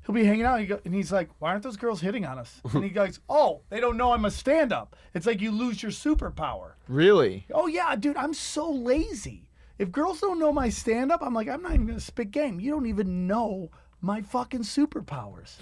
he'll 0.04 0.14
be 0.14 0.24
hanging 0.24 0.44
out, 0.44 0.54
and, 0.54 0.62
he 0.62 0.66
go, 0.66 0.80
and 0.84 0.94
he's 0.94 1.12
like, 1.12 1.30
"Why 1.38 1.50
aren't 1.50 1.62
those 1.62 1.76
girls 1.76 2.00
hitting 2.00 2.24
on 2.24 2.38
us?" 2.38 2.60
and 2.72 2.84
he 2.84 2.90
goes, 2.90 3.20
"Oh, 3.28 3.62
they 3.68 3.80
don't 3.80 3.96
know 3.96 4.12
I'm 4.12 4.24
a 4.24 4.30
stand-up. 4.30 4.96
It's 5.14 5.26
like 5.26 5.40
you 5.40 5.50
lose 5.50 5.82
your 5.82 5.92
superpower." 5.92 6.72
Really? 6.88 7.46
Oh 7.52 7.66
yeah, 7.66 7.94
dude, 7.96 8.16
I'm 8.16 8.34
so 8.34 8.70
lazy. 8.70 9.48
If 9.78 9.90
girls 9.92 10.20
don't 10.20 10.38
know 10.38 10.52
my 10.52 10.68
stand 10.68 11.10
up, 11.10 11.22
I'm 11.22 11.32
like, 11.34 11.48
I'm 11.48 11.62
not 11.62 11.72
even 11.72 11.86
gonna 11.86 12.00
spit 12.00 12.30
game. 12.30 12.60
You 12.60 12.70
don't 12.70 12.86
even 12.86 13.26
know 13.26 13.70
my 14.00 14.22
fucking 14.22 14.60
superpowers. 14.60 15.56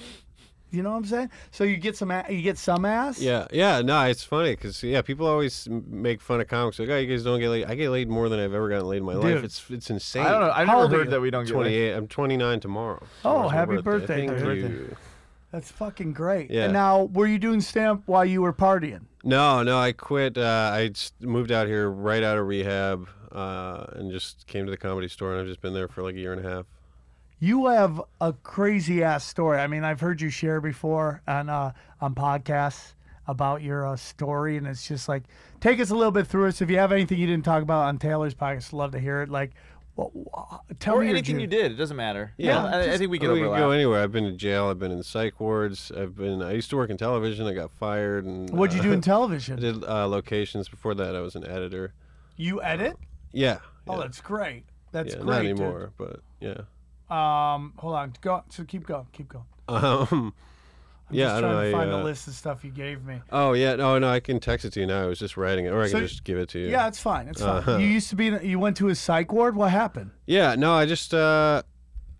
You 0.70 0.82
know 0.82 0.90
what 0.90 0.96
I'm 0.98 1.04
saying? 1.06 1.30
So 1.50 1.64
you 1.64 1.76
get 1.78 1.96
some, 1.96 2.10
a- 2.10 2.26
you 2.28 2.42
get 2.42 2.58
some 2.58 2.84
ass. 2.84 3.18
Yeah, 3.20 3.46
yeah. 3.50 3.80
No, 3.80 4.02
it's 4.04 4.22
funny 4.22 4.50
because 4.50 4.82
yeah, 4.82 5.00
people 5.02 5.26
always 5.26 5.66
make 5.70 6.20
fun 6.20 6.40
of 6.42 6.48
comics. 6.48 6.78
Like, 6.78 6.90
oh, 6.90 6.98
you 6.98 7.06
guys 7.06 7.24
don't 7.24 7.40
get 7.40 7.48
laid. 7.48 7.64
I 7.66 7.74
get 7.74 7.88
laid 7.90 8.08
more 8.08 8.28
than 8.28 8.38
I've 8.38 8.52
ever 8.52 8.68
gotten 8.68 8.86
laid 8.86 8.98
in 8.98 9.04
my 9.04 9.14
Dude. 9.14 9.24
life. 9.24 9.44
It's 9.44 9.64
it's 9.70 9.88
insane. 9.90 10.26
I 10.26 10.30
don't 10.30 10.40
know. 10.42 10.50
I've 10.50 10.66
How 10.68 10.82
never 10.82 10.96
heard 10.98 11.04
you? 11.06 11.10
that 11.12 11.20
we 11.20 11.30
don't 11.30 11.44
get 11.46 11.54
laid. 11.56 11.62
28. 11.92 11.92
I'm 11.94 12.06
29 12.08 12.60
tomorrow. 12.60 13.02
Oh, 13.24 13.30
Tomorrow's 13.32 13.52
happy 13.52 13.76
birthday, 13.80 14.26
Thank 14.26 14.38
dude. 14.38 14.58
you. 14.72 14.96
That's 15.52 15.70
fucking 15.72 16.12
great. 16.12 16.50
Yeah. 16.50 16.64
And 16.64 16.74
now, 16.74 17.04
were 17.04 17.26
you 17.26 17.38
doing 17.38 17.62
stamp 17.62 18.02
while 18.04 18.24
you 18.26 18.42
were 18.42 18.52
partying? 18.52 19.06
No, 19.24 19.62
no, 19.62 19.78
I 19.78 19.92
quit. 19.92 20.36
Uh, 20.36 20.70
I 20.74 20.90
moved 21.20 21.50
out 21.50 21.66
here 21.66 21.90
right 21.90 22.22
out 22.22 22.36
of 22.36 22.46
rehab 22.46 23.08
uh, 23.32 23.86
and 23.92 24.10
just 24.12 24.46
came 24.46 24.66
to 24.66 24.70
the 24.70 24.76
comedy 24.76 25.08
store, 25.08 25.32
and 25.32 25.40
I've 25.40 25.46
just 25.46 25.62
been 25.62 25.72
there 25.72 25.88
for 25.88 26.02
like 26.02 26.14
a 26.16 26.18
year 26.18 26.34
and 26.34 26.44
a 26.44 26.48
half. 26.48 26.66
You 27.40 27.66
have 27.66 28.02
a 28.20 28.32
crazy 28.32 29.02
ass 29.04 29.24
story. 29.24 29.58
I 29.58 29.66
mean, 29.68 29.84
I've 29.84 30.00
heard 30.00 30.20
you 30.20 30.28
share 30.30 30.60
before 30.60 31.22
on 31.28 31.48
uh, 31.48 31.72
on 32.00 32.14
podcasts 32.14 32.94
about 33.28 33.62
your 33.62 33.86
uh, 33.86 33.94
story, 33.96 34.56
and 34.56 34.66
it's 34.66 34.88
just 34.88 35.08
like 35.08 35.22
take 35.60 35.78
us 35.80 35.90
a 35.90 35.94
little 35.94 36.10
bit 36.10 36.26
through 36.26 36.46
it. 36.46 36.56
So 36.56 36.64
if 36.64 36.70
you 36.70 36.78
have 36.78 36.90
anything 36.92 37.18
you 37.18 37.26
didn't 37.26 37.44
talk 37.44 37.62
about 37.62 37.84
on 37.86 37.98
Taylor's 37.98 38.34
podcast, 38.34 38.72
love 38.72 38.90
to 38.92 38.98
hear 38.98 39.22
it. 39.22 39.28
Like, 39.28 39.52
well, 39.94 40.10
tell 40.80 40.96
Or 40.96 41.00
me 41.02 41.10
anything 41.10 41.38
you 41.38 41.46
did. 41.46 41.70
It 41.72 41.74
doesn't 41.76 41.96
matter. 41.96 42.32
Yeah, 42.38 42.64
I, 42.64 42.80
I 42.80 42.84
just- 42.86 42.98
think 42.98 43.10
we 43.10 43.18
We 43.18 43.20
can 43.20 43.28
go 43.36 43.70
anywhere. 43.70 44.02
I've 44.02 44.12
been 44.12 44.24
in 44.24 44.36
jail. 44.36 44.66
I've 44.68 44.78
been 44.80 44.92
in 44.92 45.02
psych 45.04 45.38
wards. 45.38 45.92
I've 45.96 46.16
been. 46.16 46.42
I 46.42 46.52
used 46.52 46.70
to 46.70 46.76
work 46.76 46.90
in 46.90 46.96
television. 46.96 47.46
I 47.46 47.52
got 47.54 47.70
fired. 47.70 48.24
And 48.24 48.50
What'd 48.50 48.74
you 48.74 48.80
uh, 48.80 48.84
do 48.84 48.92
in 48.92 48.98
I 49.00 49.02
television? 49.02 49.60
did 49.60 49.84
uh, 49.84 50.08
locations. 50.08 50.68
Before 50.68 50.94
that, 50.94 51.14
I 51.14 51.20
was 51.20 51.36
an 51.36 51.46
editor. 51.46 51.92
You 52.36 52.60
edit? 52.62 52.96
Yeah. 53.32 53.58
Oh, 53.86 53.94
yeah. 53.96 54.02
that's 54.02 54.20
great. 54.20 54.64
That's 54.90 55.10
yeah, 55.10 55.16
great. 55.20 55.26
not 55.26 55.42
dude. 55.42 55.50
anymore, 55.50 55.92
but 55.98 56.20
yeah. 56.40 56.62
Um, 57.10 57.72
hold 57.78 57.94
on. 57.94 58.12
Go. 58.20 58.42
So 58.50 58.64
keep 58.64 58.86
going. 58.86 59.06
Keep 59.12 59.28
going. 59.28 59.44
Um, 59.68 60.32
I'm 61.10 61.14
yeah, 61.16 61.24
just 61.26 61.36
I 61.36 61.40
trying 61.40 61.42
don't 61.42 61.62
to 61.64 61.70
know. 61.70 61.78
I, 61.78 61.80
find 61.80 61.90
uh, 61.92 61.98
the 61.98 62.04
list 62.04 62.28
of 62.28 62.34
stuff 62.34 62.64
you 62.64 62.70
gave 62.70 63.02
me. 63.04 63.20
Oh 63.32 63.52
yeah, 63.54 63.76
no, 63.76 63.98
no, 63.98 64.10
I 64.10 64.20
can 64.20 64.40
text 64.40 64.64
it 64.66 64.72
to 64.74 64.80
you 64.80 64.86
now. 64.86 65.04
I 65.04 65.06
was 65.06 65.18
just 65.18 65.36
writing 65.38 65.64
it, 65.64 65.70
or 65.72 65.80
I 65.82 65.86
So- 65.88 65.98
can 65.98 66.06
just 66.06 66.24
give 66.24 66.38
it 66.38 66.48
to 66.50 66.58
you. 66.58 66.68
Yeah, 66.68 66.86
it's 66.86 67.00
fine. 67.00 67.28
It's 67.28 67.40
fine. 67.40 67.56
Uh-huh. 67.56 67.76
You 67.78 67.86
used 67.86 68.10
to 68.10 68.16
be. 68.16 68.26
In, 68.28 68.40
you 68.44 68.58
went 68.58 68.76
to 68.78 68.88
a 68.88 68.94
psych 68.94 69.32
ward. 69.32 69.56
What 69.56 69.70
happened? 69.70 70.10
Yeah, 70.26 70.54
no, 70.54 70.72
I 70.74 70.84
just 70.86 71.14
uh 71.14 71.62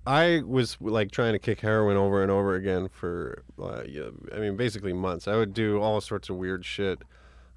I 0.07 0.43
was 0.47 0.79
like 0.81 1.11
trying 1.11 1.35
to 1.35 1.39
kick 1.39 1.61
heroin 1.61 1.99
over 1.99 2.23
and 2.23 2.31
over 2.31 2.55
again 2.55 2.89
for 2.89 3.45
uh, 3.63 3.83
yeah, 3.87 4.09
I 4.35 4.39
mean 4.39 4.57
basically 4.57 4.95
months. 4.95 5.29
I 5.29 5.37
would 5.37 5.53
do 5.53 5.81
all 5.83 6.01
sorts 6.01 6.31
of 6.31 6.37
weird 6.37 6.65
shit 6.65 7.03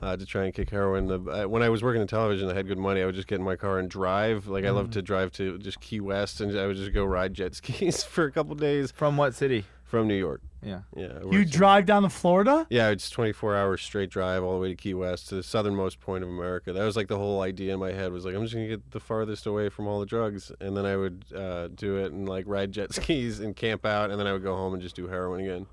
uh, 0.01 0.17
to 0.17 0.25
try 0.25 0.45
and 0.45 0.53
kick 0.53 0.69
heroin. 0.69 1.05
The, 1.07 1.19
uh, 1.19 1.47
when 1.47 1.61
I 1.63 1.69
was 1.69 1.83
working 1.83 2.01
in 2.01 2.07
television, 2.07 2.49
I 2.49 2.53
had 2.53 2.67
good 2.67 2.77
money. 2.79 3.01
I 3.01 3.05
would 3.05 3.15
just 3.15 3.27
get 3.27 3.35
in 3.39 3.43
my 3.45 3.55
car 3.55 3.79
and 3.79 3.89
drive. 3.89 4.47
Like 4.47 4.65
I 4.65 4.69
love 4.71 4.87
Mm. 4.87 4.91
to 4.93 5.01
drive 5.01 5.31
to 5.33 5.57
just 5.59 5.79
Key 5.79 5.99
West, 5.99 6.41
and 6.41 6.57
I 6.57 6.65
would 6.67 6.77
just 6.77 6.93
go 6.93 7.03
ride 7.05 7.33
jet 7.33 7.55
skis 7.61 8.03
for 8.03 8.25
a 8.25 8.31
couple 8.31 8.55
days 8.55 8.91
From 8.91 9.17
what 9.17 9.35
city? 9.35 9.65
from 9.83 10.07
New 10.07 10.15
York. 10.15 10.41
Yeah. 10.63 10.81
Yeah, 10.95 11.19
You 11.19 11.25
worked 11.25 11.33
in- 11.35 11.49
drive 11.49 11.85
down 11.85 12.03
to 12.03 12.09
Florida? 12.09 12.65
Yeah, 12.69 12.89
it's 12.91 13.09
24 13.09 13.57
hours 13.57 13.81
straight 13.81 14.09
drive 14.09 14.41
all 14.43 14.53
the 14.53 14.59
way 14.61 14.69
to 14.69 14.75
Key 14.75 14.93
West 14.93 15.27
to 15.29 15.35
the 15.35 15.43
southernmost 15.43 15.99
point 15.99 16.23
of 16.23 16.29
America. 16.29 16.71
That 16.71 16.85
was 16.85 16.95
like 16.95 17.07
the 17.09 17.17
whole 17.17 17.41
idea 17.41 17.73
in 17.73 17.79
my 17.81 17.91
head 17.91 18.11
was 18.13 18.23
like 18.23 18.33
I'm 18.35 18.43
just 18.43 18.53
gonna 18.53 18.67
get 18.69 18.91
the 18.91 18.99
farthest 19.01 19.45
away 19.47 19.67
from 19.69 19.87
all 19.87 19.99
the 19.99 20.05
drugs, 20.05 20.49
and 20.61 20.77
then 20.77 20.85
I 20.85 20.95
would 20.95 21.25
uh, 21.35 21.67
do 21.69 21.97
it 21.97 22.11
and 22.13 22.29
like 22.29 22.45
ride 22.47 22.71
jet 22.71 22.93
skis 22.95 23.39
and 23.41 23.53
camp 23.55 23.85
out, 23.85 24.11
and 24.11 24.19
then 24.19 24.27
I 24.27 24.33
would 24.33 24.43
go 24.43 24.55
home 24.55 24.73
and 24.73 24.81
just 24.81 24.95
do 24.95 25.07
heroin 25.07 25.41
again. 25.41 25.65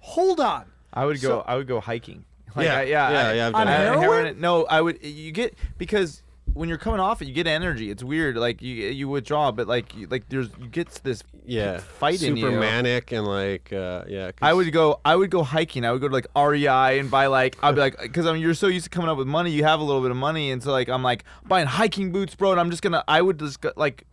Hold 0.00 0.40
on. 0.40 0.64
I 0.94 1.04
would 1.04 1.20
go. 1.20 1.28
So- 1.28 1.44
I 1.46 1.56
would 1.56 1.66
go 1.66 1.80
hiking. 1.80 2.24
Like, 2.56 2.66
Yeah, 2.66 2.78
I, 2.78 2.82
yeah, 2.82 3.10
yeah, 3.10 3.28
I- 3.28 3.32
yeah, 3.34 3.46
I've 3.48 3.52
done 3.52 3.68
I- 3.68 3.70
that. 3.84 3.98
heroin? 3.98 4.40
No, 4.40 4.64
I 4.66 4.80
would. 4.80 5.02
You 5.04 5.32
get 5.32 5.54
because 5.78 6.22
when 6.54 6.68
you're 6.68 6.78
coming 6.78 6.98
off 6.98 7.20
it, 7.22 7.28
you 7.28 7.34
get 7.34 7.46
energy. 7.46 7.90
It's 7.90 8.02
weird. 8.02 8.36
Like 8.36 8.62
you 8.62 8.74
you 8.74 9.08
withdraw, 9.08 9.52
but 9.52 9.68
like 9.68 9.94
you, 9.94 10.06
like 10.08 10.28
there's 10.28 10.48
you 10.60 10.66
get 10.66 10.88
this 11.04 11.22
yeah, 11.44 11.78
fight 11.78 12.22
in 12.22 12.36
super 12.36 12.50
you. 12.50 12.58
manic 12.58 13.12
and 13.12 13.26
like 13.26 13.72
uh, 13.72 14.04
yeah. 14.08 14.32
'cause- 14.32 14.38
I 14.42 14.54
would 14.54 14.72
go. 14.72 15.00
I 15.04 15.14
would 15.14 15.30
go 15.30 15.42
hiking. 15.42 15.84
I 15.84 15.92
would 15.92 16.00
go 16.00 16.08
to 16.08 16.14
like 16.14 16.26
REI 16.34 16.98
and 16.98 17.10
buy 17.10 17.26
like. 17.26 17.56
I'd 17.62 17.74
be 17.74 17.80
like, 17.80 17.98
because 18.02 18.26
I 18.26 18.32
mean, 18.32 18.42
you're 18.42 18.54
so 18.54 18.66
used 18.66 18.84
to 18.84 18.90
coming 18.90 19.08
up 19.10 19.18
with 19.18 19.28
money. 19.28 19.50
You 19.50 19.64
have 19.64 19.78
a 19.80 19.84
little 19.84 20.02
bit 20.02 20.10
of 20.10 20.16
money, 20.16 20.50
and 20.50 20.62
so 20.62 20.72
like 20.72 20.88
I'm 20.88 21.02
like 21.02 21.24
buying 21.46 21.66
hiking 21.66 22.10
boots, 22.12 22.34
bro. 22.34 22.50
And 22.50 22.58
I'm 22.60 22.70
just 22.70 22.82
gonna. 22.82 23.04
I 23.06 23.22
would 23.22 23.38
just 23.38 23.60
go, 23.60 23.72
like 23.76 24.04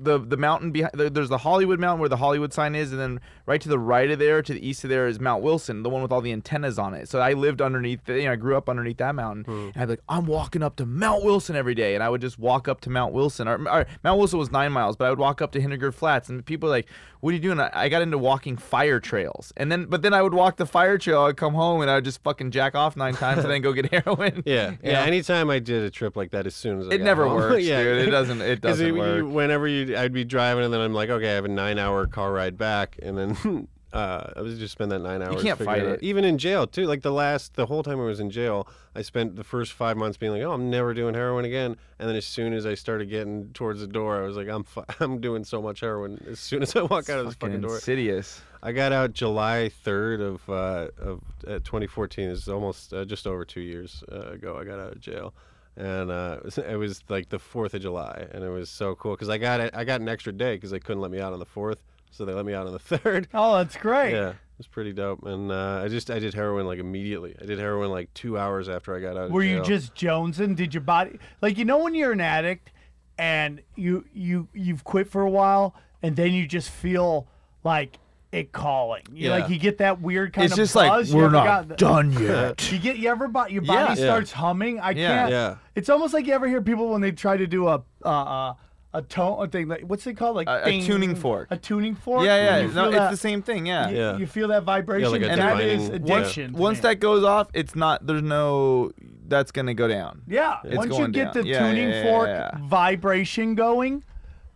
the 0.00 0.18
the 0.18 0.36
mountain 0.36 0.70
behind. 0.70 0.92
There's 0.94 1.28
the 1.28 1.38
Hollywood 1.38 1.78
mountain 1.80 2.00
where 2.00 2.08
the 2.08 2.16
Hollywood 2.16 2.52
sign 2.52 2.74
is, 2.74 2.92
and 2.92 3.00
then 3.00 3.20
right 3.46 3.60
to 3.60 3.68
the 3.68 3.78
right 3.78 4.10
of 4.10 4.18
there, 4.18 4.42
to 4.42 4.52
the 4.54 4.66
east 4.66 4.84
of 4.84 4.90
there, 4.90 5.06
is 5.06 5.18
Mount 5.20 5.42
Wilson, 5.42 5.82
the 5.82 5.90
one 5.90 6.02
with 6.02 6.12
all 6.12 6.20
the 6.20 6.32
antennas 6.32 6.78
on 6.78 6.94
it. 6.94 7.08
So 7.08 7.20
I 7.20 7.32
lived 7.32 7.60
underneath. 7.60 8.04
The, 8.04 8.14
you 8.18 8.24
know, 8.24 8.32
I 8.32 8.36
grew 8.36 8.56
up 8.56 8.68
underneath 8.68 8.98
that 8.98 9.14
mountain, 9.14 9.44
hmm. 9.44 9.70
and 9.74 9.76
I'd 9.76 9.86
be 9.86 9.92
like, 9.92 10.02
I'm 10.08 10.26
walking 10.26 10.62
up 10.62 10.76
to 10.76 10.86
Mount 10.86 11.24
Wilson 11.24 11.56
every 11.56 11.74
day, 11.74 11.94
and 11.94 12.02
I 12.04 12.08
would 12.08 12.20
just 12.20 12.38
walk 12.38 12.68
up 12.68 12.80
to 12.82 12.90
Mount 12.90 13.12
Wilson. 13.12 13.48
Or, 13.48 13.54
or 13.68 13.86
Mount 14.04 14.18
Wilson 14.18 14.38
was 14.38 14.50
nine 14.50 14.72
miles, 14.72 14.96
but 14.96 15.06
I 15.06 15.10
would 15.10 15.18
walk 15.18 15.42
up 15.42 15.52
to 15.52 15.60
Henninger 15.60 15.92
Flats, 15.92 16.28
and 16.28 16.44
people 16.44 16.68
are 16.68 16.72
like, 16.72 16.88
"What 17.20 17.30
are 17.30 17.34
you 17.34 17.40
doing?" 17.42 17.60
I, 17.60 17.70
I 17.72 17.88
got 17.88 18.02
into 18.02 18.18
walking 18.18 18.56
fire 18.56 19.00
trails, 19.00 19.52
and 19.56 19.70
then 19.72 19.86
but 19.86 20.02
then 20.02 20.14
I 20.14 20.22
would 20.22 20.34
walk 20.34 20.56
the 20.56 20.66
fire 20.66 20.98
trail. 20.98 21.22
I'd 21.22 21.36
come 21.36 21.54
home 21.54 21.80
and 21.82 21.90
I 21.90 21.96
would 21.96 22.04
just 22.04 22.22
fucking 22.22 22.50
jack 22.50 22.74
off 22.74 22.96
nine 22.96 23.14
times, 23.14 23.42
and 23.42 23.50
then 23.50 23.62
go 23.62 23.72
get 23.72 23.92
heroin. 23.92 24.42
Yeah, 24.46 24.70
You 24.70 24.78
yeah. 24.82 24.92
know? 25.00 25.02
Anytime 25.02 25.50
I 25.50 25.58
did 25.58 25.82
a 25.82 25.90
trip 25.90 26.16
like 26.16 26.30
that, 26.32 26.46
as 26.46 26.54
soon 26.54 26.80
as 26.80 26.88
I 26.88 26.94
It 26.94 27.00
never 27.02 27.24
home- 27.26 27.34
works, 27.36 27.64
yeah, 27.64 27.82
dude. 27.82 28.08
It 28.08 28.10
doesn't- 28.10 28.40
it 28.42 28.60
doesn't 28.60 28.86
you- 28.86 28.94
work. 28.96 29.24
Whenever 29.26 29.66
you, 29.66 29.87
I'd 29.96 30.12
be 30.12 30.24
driving, 30.24 30.64
and 30.64 30.72
then 30.72 30.80
I'm 30.80 30.94
like, 30.94 31.10
okay, 31.10 31.30
I 31.30 31.34
have 31.34 31.44
a 31.44 31.48
nine-hour 31.48 32.06
car 32.08 32.32
ride 32.32 32.56
back, 32.58 32.98
and 33.02 33.16
then 33.18 33.68
uh, 33.92 34.32
I 34.36 34.40
was 34.42 34.58
just 34.58 34.72
spend 34.72 34.92
that 34.92 35.00
nine 35.00 35.22
hours. 35.22 35.36
You 35.36 35.40
can't 35.40 35.58
fight 35.58 35.82
out- 35.82 35.88
it. 35.88 36.02
Even 36.02 36.24
in 36.24 36.38
jail 36.38 36.66
too. 36.66 36.86
Like 36.86 37.02
the 37.02 37.12
last, 37.12 37.54
the 37.54 37.66
whole 37.66 37.82
time 37.82 38.00
I 38.00 38.04
was 38.04 38.20
in 38.20 38.30
jail, 38.30 38.68
I 38.94 39.02
spent 39.02 39.36
the 39.36 39.44
first 39.44 39.72
five 39.72 39.96
months 39.96 40.16
being 40.18 40.32
like, 40.32 40.42
oh, 40.42 40.52
I'm 40.52 40.70
never 40.70 40.92
doing 40.92 41.14
heroin 41.14 41.44
again. 41.44 41.76
And 41.98 42.08
then 42.08 42.16
as 42.16 42.26
soon 42.26 42.52
as 42.52 42.66
I 42.66 42.74
started 42.74 43.08
getting 43.08 43.50
towards 43.54 43.80
the 43.80 43.86
door, 43.86 44.22
I 44.22 44.26
was 44.26 44.36
like, 44.36 44.48
I'm, 44.48 44.64
fu- 44.64 44.84
I'm 45.00 45.20
doing 45.20 45.44
so 45.44 45.62
much 45.62 45.80
heroin. 45.80 46.22
As 46.28 46.38
soon 46.40 46.62
as 46.62 46.76
I 46.76 46.82
walk 46.82 47.08
out 47.08 47.18
of 47.20 47.26
this 47.26 47.34
fucking 47.34 47.54
fucking 47.56 47.60
door, 47.62 47.76
insidious. 47.76 48.40
I 48.62 48.72
got 48.72 48.92
out 48.92 49.12
July 49.12 49.70
3rd 49.86 50.20
of 50.20 50.48
uh, 50.50 50.88
of 50.98 51.20
uh, 51.46 51.60
2014. 51.60 52.28
It's 52.28 52.48
almost 52.48 52.92
uh, 52.92 53.04
just 53.04 53.26
over 53.26 53.44
two 53.44 53.60
years 53.60 54.02
uh, 54.10 54.32
ago. 54.32 54.58
I 54.60 54.64
got 54.64 54.80
out 54.80 54.92
of 54.92 55.00
jail, 55.00 55.32
and 55.78 56.10
uh, 56.10 56.40
it, 56.68 56.76
was, 56.76 57.02
like 57.08 57.28
the 57.28 57.38
4th 57.38 57.74
of 57.74 57.82
July, 57.82 58.26
and 58.32 58.44
it 58.44 58.50
was 58.50 58.68
so 58.68 58.94
cool 58.96 59.12
because 59.12 59.28
I 59.28 59.38
got 59.38 59.60
it. 59.60 59.74
I 59.74 59.84
got 59.84 60.00
an 60.00 60.08
extra 60.08 60.32
day 60.32 60.56
because 60.56 60.70
they 60.70 60.80
couldn't 60.80 61.00
let 61.00 61.10
me 61.10 61.20
out 61.20 61.32
on 61.32 61.38
the 61.38 61.46
4th, 61.46 61.78
so 62.10 62.24
they 62.24 62.34
let 62.34 62.44
me 62.44 62.52
out 62.52 62.66
on 62.66 62.72
the 62.72 62.78
3rd. 62.98 63.26
Oh, 63.32 63.56
that's 63.56 63.76
great. 63.76 64.12
Yeah, 64.12 64.30
it 64.30 64.36
was 64.58 64.66
pretty 64.66 64.92
dope. 64.92 65.24
And 65.24 65.52
uh, 65.52 65.82
I 65.84 65.88
just 65.88 66.10
I 66.10 66.18
did 66.18 66.34
heroin 66.34 66.66
like 66.66 66.80
immediately. 66.80 67.36
I 67.40 67.46
did 67.46 67.58
heroin 67.58 67.90
like 67.90 68.12
two 68.12 68.36
hours 68.36 68.68
after 68.68 68.94
I 68.94 69.00
got 69.00 69.16
out. 69.16 69.26
Of 69.26 69.30
Were 69.30 69.44
you 69.44 69.62
just 69.62 69.94
jonesing? 69.94 70.56
Did 70.56 70.74
your 70.74 70.82
body 70.82 71.18
like 71.40 71.56
you 71.56 71.64
know 71.64 71.78
when 71.78 71.94
you're 71.94 72.12
an 72.12 72.20
addict 72.20 72.72
and 73.16 73.62
you 73.76 74.04
you 74.12 74.48
you've 74.52 74.84
quit 74.84 75.08
for 75.08 75.22
a 75.22 75.30
while 75.30 75.74
and 76.02 76.16
then 76.16 76.32
you 76.32 76.46
just 76.46 76.70
feel 76.70 77.28
like 77.64 77.98
it 78.32 78.52
calling. 78.52 79.02
You 79.12 79.30
like 79.30 79.48
you 79.48 79.58
get 79.58 79.78
that 79.78 80.00
weird 80.02 80.32
kind 80.34 80.44
It's 80.44 80.52
of 80.52 80.58
just 80.58 80.74
buzz. 80.74 81.08
like 81.08 81.08
You 81.08 81.16
we're 81.16 81.30
not 81.30 81.68
the- 81.68 81.76
done 81.76 82.12
yet. 82.22 82.70
You 82.70 82.78
get 82.78 82.98
you 82.98 83.08
ever 83.10 83.26
bo- 83.28 83.46
your 83.46 83.62
body 83.62 83.98
Yeah. 84.00 84.06
starts 84.06 84.32
humming. 84.32 84.80
I 84.80 84.90
Yeah. 84.90 85.08
can't. 85.16 85.30
Yeah. 85.30 85.54
It's 85.74 85.88
almost 85.88 86.12
like 86.12 86.26
you 86.26 86.34
ever 86.34 86.46
hear 86.46 86.60
people 86.60 86.90
when 86.90 87.00
they 87.00 87.12
try 87.12 87.36
to 87.36 87.46
do 87.46 87.68
a 87.68 87.82
uh, 88.04 88.08
uh, 88.08 88.54
a 88.94 89.02
tone 89.02 89.42
a 89.44 89.48
thing 89.48 89.68
like 89.68 89.82
what's 89.82 90.06
it 90.06 90.14
called 90.14 90.36
like 90.36 90.48
A- 90.48 90.66
a 90.68 90.80
tuning 90.82 91.14
fork. 91.14 91.48
A 91.50 91.56
tuning 91.56 91.94
fork. 91.94 92.24
yeah, 92.24 92.60
yeah. 92.60 92.66
No, 92.66 92.90
feel 92.90 93.02
it's 93.02 93.10
the 93.12 93.16
same 93.16 93.40
thing. 93.42 93.66
Yeah. 93.66 93.88
You, 93.88 93.96
Yeah. 93.96 94.16
you 94.18 94.26
feel 94.26 94.48
that 94.48 94.64
vibration. 94.64 95.10
like 95.10 95.22
and 95.22 95.40
that 95.40 95.60
is 95.60 95.84
divining- 95.88 96.06
yeah. 96.06 96.14
addiction. 96.18 96.52
to 96.52 96.58
Once 96.58 96.80
that 96.80 97.00
goes 97.00 97.24
off, 97.24 97.48
it's 97.54 97.74
not. 97.74 98.06
There's 98.06 98.22
no. 98.22 98.90
That's 99.26 99.52
gonna 99.52 99.74
go 99.74 99.88
down. 99.88 100.22
Yeah. 100.26 100.56
It's 100.64 100.76
Once 100.76 100.96
you 100.98 101.08
get 101.08 101.34
down. 101.34 101.42
the 101.44 101.48
Yeah, 101.48 101.54
yeah, 101.64 101.70
tuning 101.70 101.88
yeah, 101.90 102.02
fork 102.02 102.28
yeah, 102.28 102.50
yeah. 102.54 102.66
vibration 102.66 103.54
going, 103.54 104.04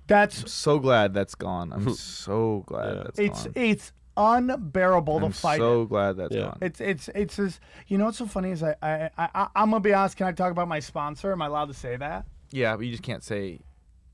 that's 0.06 0.50
So 0.52 0.78
glad 0.78 1.14
that's 1.14 1.34
gone. 1.34 1.72
I'm 1.72 1.94
so 1.94 2.64
glad 2.66 2.96
Yeah. 2.96 3.02
that's 3.04 3.18
it's 3.18 3.44
gone. 3.44 3.52
it's 3.56 3.92
unbearable 4.16 5.20
to 5.20 5.26
fight. 5.26 5.26
I'm 5.26 5.32
fight 5.32 5.58
so 5.58 5.82
it. 5.82 5.88
glad 5.88 6.16
that's 6.16 6.34
Yeah. 6.34 6.42
gone. 6.42 6.58
It's 6.60 6.80
it's 6.80 7.08
it's 7.14 7.36
just 7.36 7.60
you 7.86 7.98
know 7.98 8.06
what's 8.06 8.18
so 8.18 8.26
funny 8.26 8.50
is 8.50 8.62
I 8.62 8.74
I, 8.82 9.10
I 9.16 9.28
I 9.34 9.48
I'm 9.56 9.70
gonna 9.70 9.80
be 9.80 9.94
honest. 9.94 10.16
Can 10.16 10.26
I 10.26 10.32
talk 10.32 10.50
about 10.52 10.68
my 10.68 10.80
sponsor? 10.80 11.32
Am 11.32 11.40
I 11.42 11.46
allowed 11.46 11.66
to 11.68 11.74
say 11.74 11.96
that? 11.96 12.26
yeah, 12.50 12.76
but 12.76 12.84
you 12.84 12.90
just 12.90 13.02
can't 13.02 13.24
say. 13.24 13.60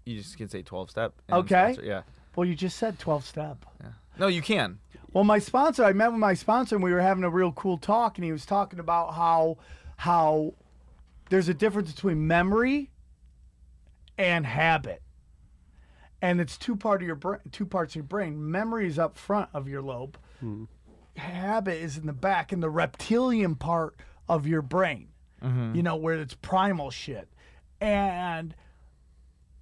You 0.06 0.16
just 0.16 0.38
can 0.38 0.48
say 0.48 0.62
12 0.62 0.88
step. 0.90 1.12
and 1.28 1.38
Okay. 1.40 1.72
sponsor- 1.74 1.82
Yeah. 1.88 2.02
Well, 2.36 2.46
you 2.46 2.54
just 2.54 2.76
said 2.78 2.98
12 2.98 3.24
step. 3.26 3.66
Yeah. 3.82 3.88
No, 4.18 4.26
you 4.28 4.40
can. 4.40 4.78
Well, 5.12 5.24
my 5.24 5.38
sponsor, 5.38 5.84
I 5.84 5.92
met 5.92 6.10
with 6.12 6.20
my 6.20 6.32
sponsor 6.34 6.76
and 6.76 6.82
we 6.84 6.92
were 6.92 7.00
having 7.00 7.24
a 7.24 7.30
real 7.30 7.52
cool 7.52 7.76
talk, 7.78 8.16
and 8.16 8.24
he 8.24 8.32
was 8.32 8.46
talking 8.46 8.78
about 8.78 9.14
how 9.14 9.58
how 9.98 10.54
there's 11.30 11.48
a 11.48 11.54
difference 11.54 11.92
between 11.92 12.26
memory 12.26 12.90
and 14.16 14.46
habit, 14.46 15.02
and 16.22 16.40
it's 16.40 16.56
two 16.58 16.76
part 16.76 17.02
of 17.02 17.06
your 17.06 17.16
brain, 17.16 17.40
two 17.52 17.66
parts 17.66 17.92
of 17.92 17.96
your 17.96 18.04
brain. 18.04 18.50
Memory 18.50 18.86
is 18.86 18.98
up 18.98 19.16
front 19.16 19.48
of 19.54 19.68
your 19.68 19.82
lobe. 19.82 20.18
Habit 21.16 21.78
is 21.82 21.96
in 21.98 22.06
the 22.06 22.12
back, 22.12 22.52
in 22.52 22.60
the 22.60 22.70
reptilian 22.70 23.54
part 23.56 23.96
of 24.28 24.46
your 24.46 24.62
brain. 24.62 25.08
You 25.76 25.82
know 25.82 25.94
where 25.96 26.16
it's 26.16 26.34
primal 26.34 26.90
shit, 26.90 27.28
and 27.80 28.54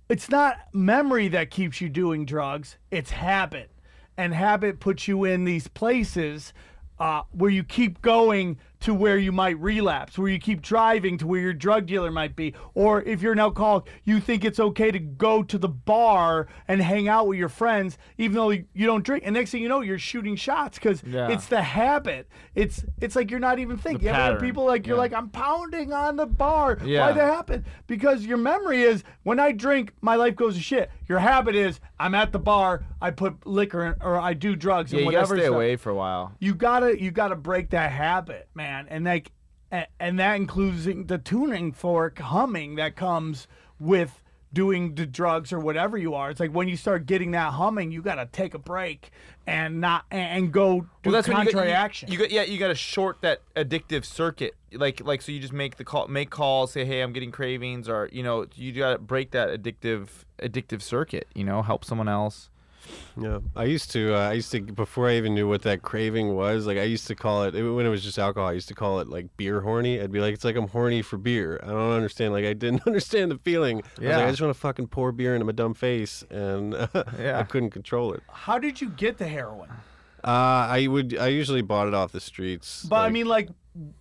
it's 0.08 0.30
not 0.30 0.56
memory 0.72 1.28
that 1.28 1.50
keeps 1.50 1.80
you 1.82 1.88
doing 1.90 2.24
drugs 2.24 2.78
it's 2.90 3.10
habit 3.10 3.70
and 4.16 4.32
habit 4.32 4.80
puts 4.80 5.06
you 5.06 5.24
in 5.24 5.44
these 5.44 5.68
places 5.68 6.54
uh, 6.98 7.22
where 7.32 7.50
you 7.50 7.62
keep 7.62 8.00
going 8.00 8.56
to 8.86 8.94
where 8.94 9.18
you 9.18 9.32
might 9.32 9.58
relapse 9.60 10.16
where 10.16 10.28
you 10.28 10.38
keep 10.38 10.62
driving 10.62 11.18
to 11.18 11.26
where 11.26 11.40
your 11.40 11.52
drug 11.52 11.86
dealer 11.86 12.10
might 12.10 12.34
be 12.36 12.54
or 12.74 13.02
if 13.02 13.20
you're 13.20 13.32
an 13.32 13.38
alcoholic 13.40 13.84
you 14.04 14.20
think 14.20 14.44
it's 14.44 14.60
okay 14.60 14.90
to 14.92 14.98
go 15.00 15.42
to 15.42 15.58
the 15.58 15.68
bar 15.68 16.46
and 16.68 16.80
hang 16.80 17.08
out 17.08 17.26
with 17.26 17.36
your 17.38 17.48
friends 17.48 17.98
even 18.16 18.34
though 18.36 18.50
you 18.50 18.86
don't 18.86 19.04
drink 19.04 19.22
and 19.26 19.34
next 19.34 19.50
thing 19.50 19.60
you 19.60 19.68
know 19.68 19.80
you're 19.80 19.98
shooting 19.98 20.36
shots 20.36 20.78
because 20.78 21.02
Yeah. 21.02 21.28
it's 21.28 21.46
the 21.46 21.62
habit 21.62 22.28
it's 22.54 22.84
it's 23.00 23.16
like 23.16 23.30
you're 23.30 23.40
not 23.40 23.58
even 23.58 23.76
thinking 23.76 24.04
you 24.04 24.10
ever 24.10 24.18
hear 24.22 24.26
pattern. 24.34 24.40
people 24.48 24.64
like 24.64 24.86
you're 24.86 24.96
Yeah. 24.96 25.00
like 25.02 25.12
i'm 25.12 25.28
pounding 25.30 25.92
on 25.92 26.14
the 26.16 26.26
bar 26.26 26.78
Yeah. 26.84 27.06
why 27.06 27.12
that 27.12 27.34
happen 27.34 27.64
because 27.88 28.24
your 28.24 28.38
memory 28.38 28.82
is 28.82 29.02
when 29.24 29.40
I 29.40 29.50
drink, 29.50 29.92
my 30.00 30.14
life 30.14 30.36
goes 30.36 30.54
to 30.54 30.60
shit. 30.60 30.88
Your 31.08 31.18
habit 31.18 31.56
is 31.56 31.80
I'm 31.98 32.14
at 32.14 32.30
the 32.30 32.38
bar, 32.38 32.84
I 33.02 33.10
put 33.10 33.44
liquor 33.44 33.84
in, 33.86 33.94
or 34.00 34.20
I 34.20 34.34
do 34.34 34.54
drugs 34.54 34.92
Yeah, 34.92 34.98
and 35.00 35.06
you 35.06 35.12
gotta 35.12 35.22
whatever. 35.22 35.36
stay 35.36 35.44
stuff. 35.46 35.54
away 35.56 35.76
for 35.76 35.90
a 35.90 35.94
while. 35.96 36.32
You 36.38 36.54
gotta 36.54 37.00
you 37.00 37.10
gotta 37.10 37.34
break 37.34 37.70
that 37.70 37.90
habit, 37.90 38.48
man, 38.54 38.75
and 38.88 39.04
like 39.04 39.32
and 39.98 40.18
that 40.18 40.36
includes 40.36 40.84
the 40.84 41.18
tuning 41.18 41.72
fork 41.72 42.18
humming 42.18 42.76
that 42.76 42.96
comes 42.96 43.48
with 43.78 44.22
doing 44.52 44.94
the 44.94 45.04
drugs 45.04 45.52
or 45.52 45.58
whatever 45.58 45.98
you 45.98 46.14
are. 46.14 46.30
It's 46.30 46.40
like 46.40 46.52
when 46.52 46.68
you 46.68 46.76
start 46.76 47.04
getting 47.04 47.32
that 47.32 47.52
humming, 47.52 47.90
you 47.90 48.00
gotta 48.00 48.26
take 48.30 48.54
a 48.54 48.58
break 48.58 49.10
and 49.46 49.80
not 49.80 50.04
and, 50.10 50.52
go 50.52 50.80
do 51.02 51.10
you 51.10 51.12
got- 51.12 51.24
contrary 51.24 51.68
you, 51.68 51.74
action. 51.74 52.10
You 52.10 52.18
got 52.18 52.30
yeah, 52.30 52.42
you 52.42 52.58
got 52.58 52.68
to 52.68 52.74
short 52.74 53.20
that 53.22 53.42
addictive 53.54 54.04
circuit. 54.04 54.54
Like 54.72 55.04
like 55.04 55.22
so 55.22 55.32
you 55.32 55.40
just 55.40 55.52
make 55.52 55.76
the 55.76 55.84
call, 55.84 56.08
make 56.08 56.30
calls, 56.30 56.72
say 56.72 56.84
hey, 56.84 57.00
I'm 57.00 57.12
getting 57.12 57.30
cravings, 57.30 57.88
or 57.88 58.08
you 58.12 58.22
know 58.22 58.46
you 58.54 58.72
got 58.72 58.92
to 58.92 58.98
break 58.98 59.30
that 59.32 59.48
addictive 59.48 60.08
addictive 60.40 60.82
circuit. 60.82 61.28
You 61.34 61.44
know, 61.44 61.62
help 61.62 61.84
someone 61.84 62.08
else. 62.08 62.50
Yeah, 63.16 63.38
I 63.54 63.64
used 63.64 63.90
to. 63.92 64.14
Uh, 64.14 64.28
I 64.30 64.32
used 64.34 64.50
to 64.52 64.60
before 64.60 65.08
I 65.08 65.14
even 65.16 65.34
knew 65.34 65.48
what 65.48 65.62
that 65.62 65.82
craving 65.82 66.34
was. 66.34 66.66
Like 66.66 66.78
I 66.78 66.82
used 66.82 67.06
to 67.08 67.14
call 67.14 67.44
it 67.44 67.54
when 67.54 67.86
it 67.86 67.88
was 67.88 68.02
just 68.02 68.18
alcohol. 68.18 68.48
I 68.48 68.52
used 68.52 68.68
to 68.68 68.74
call 68.74 69.00
it 69.00 69.08
like 69.08 69.26
beer 69.36 69.60
horny. 69.60 70.00
I'd 70.00 70.12
be 70.12 70.20
like, 70.20 70.34
it's 70.34 70.44
like 70.44 70.56
I'm 70.56 70.68
horny 70.68 71.02
for 71.02 71.16
beer. 71.16 71.58
I 71.62 71.66
don't 71.68 71.92
understand. 71.92 72.32
Like 72.32 72.44
I 72.44 72.52
didn't 72.52 72.82
understand 72.86 73.30
the 73.30 73.38
feeling. 73.38 73.78
I 73.78 73.80
was 73.80 73.98
like, 73.98 74.08
Yeah. 74.08 74.26
I 74.26 74.30
just 74.30 74.40
want 74.42 74.54
to 74.54 74.60
fucking 74.60 74.88
pour 74.88 75.12
beer 75.12 75.34
into 75.34 75.44
my 75.44 75.52
dumb 75.52 75.74
face, 75.74 76.24
and 76.30 76.72
Yeah. 77.18 77.38
I 77.38 77.42
couldn't 77.44 77.70
control 77.70 78.12
it. 78.12 78.22
How 78.28 78.58
did 78.58 78.80
you 78.80 78.90
get 78.90 79.18
the 79.18 79.28
heroin? 79.28 79.70
Uh, 80.24 80.66
I 80.70 80.86
would. 80.88 81.16
I 81.16 81.28
usually 81.28 81.62
bought 81.62 81.86
it 81.88 81.94
off 81.94 82.12
the 82.12 82.20
streets. 82.20 82.84
But 82.84 82.96
I 83.04 83.10
mean, 83.10 83.26
like, 83.26 83.48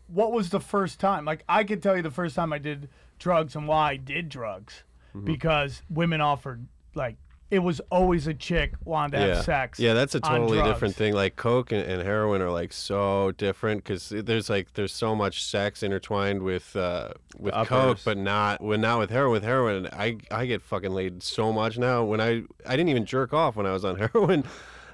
what 0.08 0.32
was 0.32 0.50
the 0.50 0.60
first 0.60 1.00
time? 1.00 1.24
Like, 1.26 1.44
I 1.48 1.64
could 1.64 1.84
tell 1.84 1.96
you 1.96 2.02
the 2.02 2.10
first 2.12 2.36
time 2.36 2.52
I 2.52 2.58
did 2.58 2.90
drugs 3.20 3.56
and 3.56 3.68
why 3.68 3.92
I 3.92 3.96
did 3.98 4.30
drugs 4.30 4.84
Mm-hmm. 5.16 5.26
because 5.28 5.82
women 5.90 6.20
offered 6.20 6.68
like 6.94 7.16
it 7.52 7.60
was 7.60 7.80
always 7.92 8.26
a 8.26 8.34
chick 8.34 8.74
wanted 8.86 9.18
to 9.18 9.28
yeah. 9.28 9.36
have 9.36 9.46
sex. 9.46 9.80
Yeah, 9.80 9.94
that's 9.94 10.16
a 10.16 10.20
totally 10.20 10.62
different 10.64 10.96
thing. 10.96 11.14
Like 11.14 11.36
coke 11.36 11.72
and, 11.72 11.82
and 11.84 12.02
heroin 12.02 12.42
are 12.42 12.50
like 12.50 12.74
so 12.74 13.34
different 13.34 13.84
because 13.84 14.10
there's 14.10 14.50
like 14.50 14.74
there's 14.74 14.94
so 14.94 15.16
much 15.16 15.44
sex 15.44 15.84
intertwined 15.84 16.42
with 16.42 16.76
uh, 16.76 17.10
with 17.38 17.54
coke, 17.68 18.00
but 18.04 18.18
not 18.18 18.62
when 18.62 18.82
not 18.82 19.00
with 19.00 19.12
heroin. 19.12 19.34
With 19.34 19.44
heroin, 19.44 19.88
I 19.94 20.18
I 20.32 20.48
get 20.48 20.64
fucking 20.64 20.92
laid 20.92 21.22
so 21.22 21.54
much 21.54 21.78
now. 21.78 22.04
When 22.04 22.20
I 22.20 22.44
I 22.66 22.76
didn't 22.76 22.90
even 22.90 23.06
jerk 23.06 23.34
off 23.34 23.56
when 23.56 23.68
I 23.68 23.74
was 23.74 23.86
on 23.86 23.98
heroin. 24.14 24.44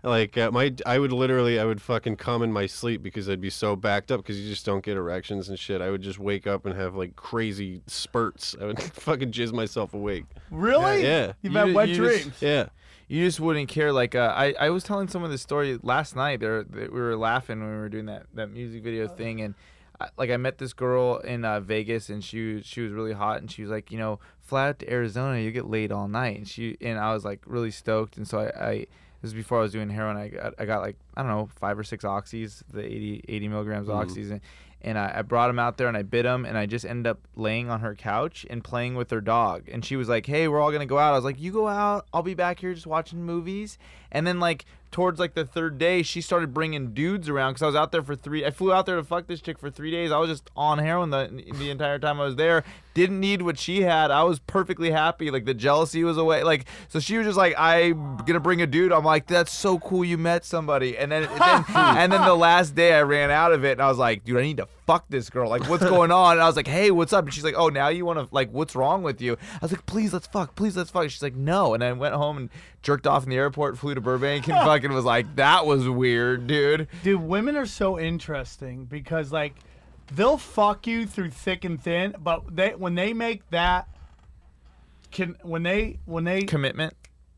Like 0.04 0.36
uh, 0.38 0.50
my, 0.52 0.74
I 0.86 0.98
would 0.98 1.12
literally, 1.12 1.60
I 1.60 1.66
would 1.66 1.82
fucking 1.82 2.16
come 2.16 2.42
in 2.42 2.52
my 2.52 2.66
sleep 2.66 3.04
because 3.04 3.30
I'd 3.30 3.40
be 3.40 3.52
so 3.52 3.76
backed 3.76 4.12
up 4.12 4.22
because 4.22 4.40
you 4.40 4.50
just 4.50 4.66
don't 4.66 4.84
get 4.84 4.98
erections 4.98 5.48
and 5.50 5.60
shit. 5.60 5.80
I 5.82 5.92
would 5.92 6.02
just 6.02 6.18
wake 6.18 6.48
up 6.48 6.66
and 6.66 6.76
have 6.76 6.96
like 6.96 7.16
crazy 7.16 7.82
spurts. 7.86 8.56
I 8.60 8.66
would 8.66 8.82
fucking 8.82 9.32
jizz 9.32 9.54
myself 9.54 9.94
awake. 9.94 10.26
Really? 10.50 11.04
Yeah. 11.04 11.34
You've 11.44 11.54
You 11.54 11.60
had 11.60 11.68
ju- 11.68 11.74
wet 11.76 11.90
you 11.90 11.96
just- 11.96 12.22
dreams. 12.24 12.42
Yeah. 12.42 12.66
You 13.08 13.26
just 13.26 13.40
wouldn't 13.42 13.68
care. 13.70 13.92
Like 13.94 14.16
uh, 14.16 14.34
I, 14.36 14.56
I 14.60 14.70
was 14.72 14.84
telling 14.84 15.08
someone 15.10 15.30
this 15.32 15.42
story 15.42 15.78
last 15.84 16.16
night. 16.16 16.40
There, 16.40 16.66
we 16.72 16.88
were 16.88 17.16
laughing 17.18 17.60
when 17.60 17.70
we 17.70 17.76
were 17.78 17.90
doing 17.90 18.06
that 18.08 18.24
that 18.34 18.50
music 18.50 18.84
video 18.84 19.08
thing, 19.08 19.42
and 19.42 19.54
I- 20.00 20.08
like 20.18 20.30
I 20.32 20.38
met 20.38 20.58
this 20.58 20.72
girl 20.74 21.18
in 21.18 21.44
uh, 21.46 21.60
Vegas 21.60 22.10
and 22.10 22.24
she 22.24 22.56
was- 22.56 22.66
she 22.66 22.82
was 22.82 22.92
really 22.92 23.12
hot 23.14 23.38
and 23.42 23.52
she 23.52 23.62
was 23.62 23.70
like, 23.70 23.92
you 23.92 24.00
know, 24.00 24.20
fly 24.40 24.70
out 24.70 24.80
to 24.80 24.92
Arizona, 24.92 25.40
you 25.40 25.52
get 25.52 25.70
laid 25.70 25.92
all 25.92 26.08
night. 26.08 26.38
And 26.38 26.48
she 26.48 26.76
and 26.82 26.98
I 26.98 27.14
was 27.14 27.24
like 27.26 27.42
really 27.46 27.70
stoked. 27.70 28.16
And 28.18 28.26
so 28.28 28.40
I, 28.40 28.66
I 28.70 28.86
this 29.22 29.30
is 29.30 29.34
before 29.34 29.60
I 29.60 29.62
was 29.62 29.72
doing 29.72 29.90
heroin. 29.90 30.18
I 30.18 30.28
got 30.30 30.54
I 30.58 30.66
got 30.66 30.82
like 30.82 30.98
I 31.16 31.22
don't 31.22 31.32
know 31.32 31.50
five 31.60 31.78
or 31.78 31.84
six 31.84 32.04
oxys, 32.04 32.64
the 32.72 32.84
80, 32.84 33.26
80 33.28 33.48
milligrams 33.48 33.88
of 33.88 33.96
mm-hmm. 33.96 34.12
oxys, 34.12 34.32
and, 34.32 34.42
and 34.82 34.98
I, 34.98 35.14
I 35.18 35.22
brought 35.22 35.50
him 35.50 35.60
out 35.60 35.78
there 35.78 35.88
and 35.88 35.96
I 35.96 36.02
bit 36.02 36.26
him 36.26 36.46
and 36.46 36.58
I 36.58 36.66
just 36.66 36.86
ended 36.86 37.08
up 37.08 37.20
laying 37.36 37.70
on 37.70 37.82
her 37.82 37.94
couch 37.94 38.46
and 38.50 38.64
playing 38.64 38.96
with 38.96 39.12
her 39.12 39.22
dog. 39.22 39.70
And 39.72 39.86
she 39.86 39.96
was 39.96 40.10
like, 40.10 40.26
"Hey, 40.26 40.48
we're 40.48 40.60
all 40.60 40.72
gonna 40.72 40.86
go 40.86 40.98
out." 40.98 41.14
I 41.14 41.16
was 41.16 41.26
like, 41.26 41.40
"You 41.40 41.52
go 41.52 41.68
out, 41.68 42.08
I'll 42.14 42.24
be 42.24 42.34
back 42.34 42.60
here 42.60 42.74
just 42.74 42.88
watching 42.88 43.24
movies." 43.24 43.78
And 44.12 44.26
then 44.26 44.40
like 44.40 44.66
towards 44.92 45.20
like 45.20 45.34
the 45.34 45.46
third 45.46 45.78
day, 45.78 46.04
she 46.04 46.22
started 46.22 46.54
bringing 46.54 46.94
dudes 46.94 47.30
around 47.30 47.54
because 47.54 47.64
I 47.64 47.66
was 47.68 47.76
out 47.76 47.92
there 47.92 48.04
for 48.04 48.16
three. 48.16 48.46
I 48.46 48.52
flew 48.52 48.74
out 48.74 48.86
there 48.86 48.98
to 48.98 49.04
fuck 49.04 49.28
this 49.28 49.42
chick 49.42 49.58
for 49.58 49.70
three 49.70 49.90
days. 49.90 50.12
I 50.12 50.18
was 50.18 50.30
just 50.30 50.52
on 50.56 50.80
heroin 50.80 51.10
the 51.10 51.44
the 51.58 51.70
entire 51.70 51.98
time 51.98 52.20
I 52.20 52.26
was 52.26 52.36
there. 52.36 52.64
Didn't 52.94 53.20
need 53.20 53.42
what 53.42 53.58
she 53.58 53.82
had. 53.82 54.12
I 54.12 54.24
was 54.24 54.40
perfectly 54.40 54.92
happy. 54.92 55.32
Like 55.32 55.46
the 55.46 55.54
jealousy 55.54 56.04
was 56.04 56.18
away. 56.18 56.44
Like 56.44 56.66
so, 56.90 57.00
she 57.00 57.18
was 57.18 57.26
just 57.26 57.38
like, 57.38 57.56
"I'm 57.58 58.18
gonna 58.18 58.40
bring 58.42 58.62
a 58.62 58.68
dude." 58.68 58.92
I'm 58.92 59.06
like, 59.06 59.28
"That's 59.28 59.54
so 59.54 59.80
cool. 59.80 60.04
You 60.04 60.18
met 60.18 60.44
somebody." 60.46 60.98
And 60.98 61.12
then, 61.12 61.24
then 61.40 61.66
and 61.76 62.12
then 62.12 62.26
the 62.26 62.36
last 62.36 62.76
day, 62.76 62.94
I 62.94 63.02
ran 63.04 63.32
out 63.32 63.54
of 63.54 63.64
it, 63.64 63.74
and 63.74 63.82
I 63.82 63.88
was 63.88 63.98
like, 63.98 64.26
"Dude, 64.26 64.38
I 64.38 64.42
need 64.42 64.58
to 64.58 64.68
fuck 64.88 65.06
this 65.10 65.30
girl. 65.30 65.50
Like, 65.50 65.68
what's 65.70 65.84
going 65.90 66.12
on?" 66.12 66.34
And 66.34 66.42
I 66.42 66.48
was 66.48 66.56
like, 66.56 66.68
"Hey, 66.68 66.92
what's 66.92 67.14
up?" 67.14 67.26
And 67.26 67.34
she's 67.34 67.44
like, 67.44 67.56
"Oh, 67.58 67.70
now 67.70 67.88
you 67.90 68.06
want 68.06 68.20
to 68.20 68.28
like, 68.34 68.52
what's 68.52 68.76
wrong 68.76 69.04
with 69.04 69.22
you?" 69.22 69.34
I 69.56 69.60
was 69.62 69.72
like, 69.72 69.86
"Please, 69.86 70.14
let's 70.14 70.28
fuck. 70.28 70.56
Please, 70.56 70.76
let's 70.78 70.90
fuck." 70.92 71.10
She's 71.10 71.22
like, 71.24 71.36
"No." 71.36 71.74
And 71.74 71.84
I 71.84 71.92
went 71.94 72.16
home 72.16 72.38
and 72.38 72.50
jerked 72.82 73.08
off 73.08 73.24
in 73.24 73.30
the 73.30 73.36
airport, 73.38 73.78
flew 73.78 73.94
to 73.96 74.02
Burbank, 74.02 74.48
and 74.48 74.58
fucking 74.66 74.92
was 74.94 75.06
like, 75.06 75.36
"That 75.36 75.66
was 75.66 75.88
weird, 75.90 76.48
dude." 76.48 76.88
Dude, 77.04 77.22
women 77.22 77.56
are 77.58 77.66
so 77.66 78.00
interesting 78.00 78.86
because 78.86 79.32
like 79.32 79.56
they'll 80.14 80.38
fuck 80.38 80.88
you 80.88 81.06
through 81.06 81.30
thick 81.30 81.64
and 81.64 81.82
thin, 81.82 82.16
but 82.20 82.56
they 82.56 82.70
when 82.76 82.96
they 82.96 83.14
make 83.14 83.50
that 83.52 83.88
can 85.12 85.36
when 85.42 85.64
they 85.64 86.00
when 86.06 86.24
they 86.24 86.44
Commitment. 86.44 86.94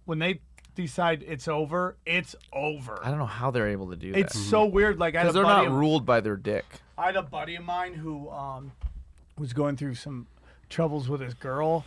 when 0.06 0.20
they 0.20 0.40
decide 0.76 1.24
it's 1.28 1.48
over, 1.48 1.98
it's 2.06 2.36
over. 2.52 3.00
I 3.04 3.10
don't 3.10 3.20
know 3.20 3.26
how 3.26 3.52
they're 3.52 3.70
able 3.70 3.90
to 3.92 3.96
do 3.96 4.12
that. 4.12 4.20
It's 4.20 4.40
so 4.40 4.66
weird. 4.66 5.00
Like 5.00 5.16
I 5.16 5.20
had 5.20 5.26
a 5.26 5.30
because 5.30 5.36
they're 5.36 5.44
not 5.44 5.68
of- 5.68 5.74
ruled 5.74 6.06
by 6.06 6.20
their 6.22 6.36
dick. 6.36 6.66
I 6.98 7.08
had 7.08 7.16
a 7.16 7.24
buddy 7.24 7.56
of 7.56 7.64
mine 7.64 7.94
who 7.94 8.30
um, 8.30 8.72
was 9.38 9.54
going 9.54 9.78
through 9.78 9.96
some 9.96 10.28
troubles 10.70 11.10
with 11.10 11.22
his 11.22 11.34
girl, 11.34 11.86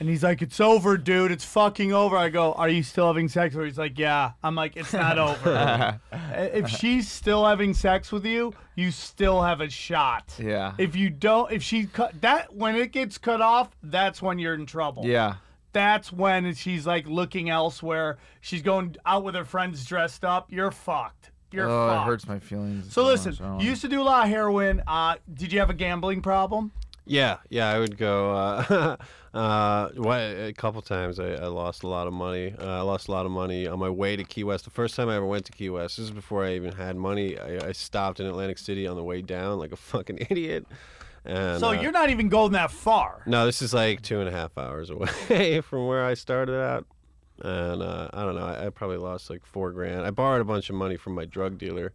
and 0.00 0.08
he's 0.08 0.22
like, 0.22 0.42
"It's 0.42 0.60
over, 0.60 0.96
dude. 0.96 1.30
It's 1.32 1.44
fucking 1.44 1.92
over." 1.92 2.16
I 2.16 2.28
go, 2.28 2.52
"Are 2.52 2.68
you 2.68 2.82
still 2.82 3.06
having 3.08 3.28
sex?" 3.28 3.54
Or? 3.56 3.64
He's 3.64 3.78
like, 3.78 3.98
"Yeah." 3.98 4.32
I'm 4.42 4.54
like, 4.54 4.76
"It's 4.76 4.92
not 4.92 5.18
over. 5.28 6.00
if 6.32 6.68
she's 6.68 7.10
still 7.10 7.44
having 7.44 7.74
sex 7.74 8.12
with 8.12 8.24
you, 8.24 8.52
you 8.76 8.90
still 8.90 9.42
have 9.42 9.60
a 9.60 9.70
shot. 9.70 10.34
Yeah. 10.38 10.74
If 10.78 10.94
you 10.96 11.10
don't, 11.10 11.50
if 11.52 11.62
she 11.62 11.86
cut 11.86 12.20
that 12.20 12.54
when 12.54 12.76
it 12.76 12.92
gets 12.92 13.18
cut 13.18 13.40
off, 13.40 13.70
that's 13.82 14.20
when 14.22 14.38
you're 14.38 14.54
in 14.54 14.66
trouble. 14.66 15.04
Yeah. 15.04 15.36
That's 15.72 16.12
when 16.12 16.54
she's 16.54 16.86
like 16.86 17.06
looking 17.08 17.50
elsewhere. 17.50 18.18
She's 18.40 18.62
going 18.62 18.94
out 19.04 19.24
with 19.24 19.34
her 19.34 19.44
friends 19.44 19.84
dressed 19.84 20.24
up. 20.24 20.52
You're 20.52 20.70
fucked. 20.70 21.32
You're 21.54 21.70
oh, 21.70 21.88
fucked. 21.88 22.02
it 22.02 22.10
hurts 22.10 22.28
my 22.28 22.38
feelings. 22.38 22.92
So 22.92 23.02
much. 23.02 23.12
listen, 23.12 23.44
I 23.44 23.48
don't 23.48 23.60
you 23.60 23.70
used 23.70 23.82
to 23.82 23.88
do 23.88 24.02
a 24.02 24.04
lot 24.04 24.24
of 24.24 24.30
heroin. 24.30 24.82
Uh, 24.86 25.16
did 25.32 25.52
you 25.52 25.60
have 25.60 25.70
a 25.70 25.74
gambling 25.74 26.20
problem? 26.20 26.72
Yeah, 27.06 27.38
yeah, 27.50 27.68
I 27.68 27.78
would 27.78 27.98
go. 27.98 28.34
Uh, 28.34 28.96
uh, 29.34 29.88
a 29.96 30.52
couple 30.56 30.80
times 30.80 31.20
I, 31.20 31.32
I 31.32 31.46
lost 31.46 31.82
a 31.82 31.88
lot 31.88 32.06
of 32.06 32.12
money. 32.12 32.54
Uh, 32.58 32.78
I 32.78 32.80
lost 32.80 33.08
a 33.08 33.10
lot 33.10 33.26
of 33.26 33.32
money 33.32 33.66
on 33.66 33.78
my 33.78 33.90
way 33.90 34.16
to 34.16 34.24
Key 34.24 34.44
West. 34.44 34.64
The 34.64 34.70
first 34.70 34.96
time 34.96 35.08
I 35.08 35.16
ever 35.16 35.26
went 35.26 35.44
to 35.46 35.52
Key 35.52 35.70
West, 35.70 35.98
this 35.98 36.04
is 36.04 36.10
before 36.10 36.44
I 36.44 36.54
even 36.54 36.72
had 36.72 36.96
money. 36.96 37.38
I, 37.38 37.68
I 37.68 37.72
stopped 37.72 38.20
in 38.20 38.26
Atlantic 38.26 38.58
City 38.58 38.86
on 38.86 38.96
the 38.96 39.04
way 39.04 39.20
down 39.20 39.58
like 39.58 39.72
a 39.72 39.76
fucking 39.92 40.26
idiot. 40.30 40.66
And, 41.26 41.60
So 41.60 41.68
uh, 41.68 41.72
you're 41.72 41.92
not 41.92 42.10
even 42.10 42.28
going 42.28 42.52
that 42.52 42.70
far. 42.70 43.22
No, 43.26 43.46
this 43.46 43.60
is 43.60 43.74
like 43.74 44.02
two 44.02 44.20
and 44.20 44.28
a 44.28 44.32
half 44.32 44.56
hours 44.56 44.90
away 45.28 45.60
from 45.60 45.86
where 45.86 46.04
I 46.04 46.14
started 46.14 46.58
out. 46.58 46.86
And 47.42 47.82
uh, 47.82 48.08
I 48.12 48.22
don't 48.24 48.36
know, 48.36 48.46
I, 48.46 48.66
I 48.66 48.70
probably 48.70 48.96
lost 48.98 49.28
like 49.30 49.44
four 49.44 49.72
grand. 49.72 50.02
I 50.06 50.10
borrowed 50.10 50.40
a 50.40 50.44
bunch 50.44 50.70
of 50.70 50.76
money 50.76 50.96
from 50.96 51.14
my 51.14 51.24
drug 51.24 51.58
dealer, 51.58 51.92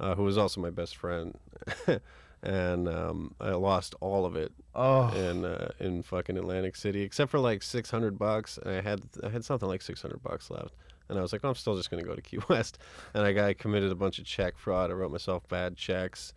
uh, 0.00 0.14
who 0.16 0.24
was 0.24 0.36
also 0.36 0.60
my 0.60 0.70
best 0.70 0.96
friend. 0.96 1.38
and 2.42 2.88
um, 2.88 3.34
I 3.40 3.50
lost 3.50 3.94
all 4.00 4.24
of 4.26 4.34
it 4.36 4.52
Oh. 4.74 5.08
in 5.14 5.44
uh, 5.44 5.70
in 5.78 6.02
fucking 6.02 6.36
Atlantic 6.36 6.74
City, 6.76 7.02
except 7.02 7.30
for 7.30 7.38
like 7.38 7.62
six 7.62 7.90
hundred 7.90 8.18
bucks. 8.18 8.58
And 8.58 8.74
I 8.76 8.80
had 8.80 9.02
I 9.22 9.28
had 9.28 9.44
something 9.44 9.68
like 9.68 9.82
six 9.82 10.02
hundred 10.02 10.22
bucks 10.22 10.50
left, 10.50 10.74
and 11.08 11.18
I 11.18 11.22
was 11.22 11.32
like, 11.32 11.42
oh, 11.44 11.50
I'm 11.50 11.54
still 11.54 11.76
just 11.76 11.90
gonna 11.90 12.02
go 12.02 12.14
to 12.16 12.22
Key 12.22 12.38
West. 12.48 12.78
And 13.14 13.24
I 13.24 13.32
got 13.32 13.44
I 13.44 13.54
committed 13.54 13.92
a 13.92 13.94
bunch 13.96 14.18
of 14.18 14.24
check 14.24 14.58
fraud. 14.58 14.90
I 14.90 14.94
wrote 14.94 15.12
myself 15.12 15.46
bad 15.48 15.76
checks. 15.76 16.32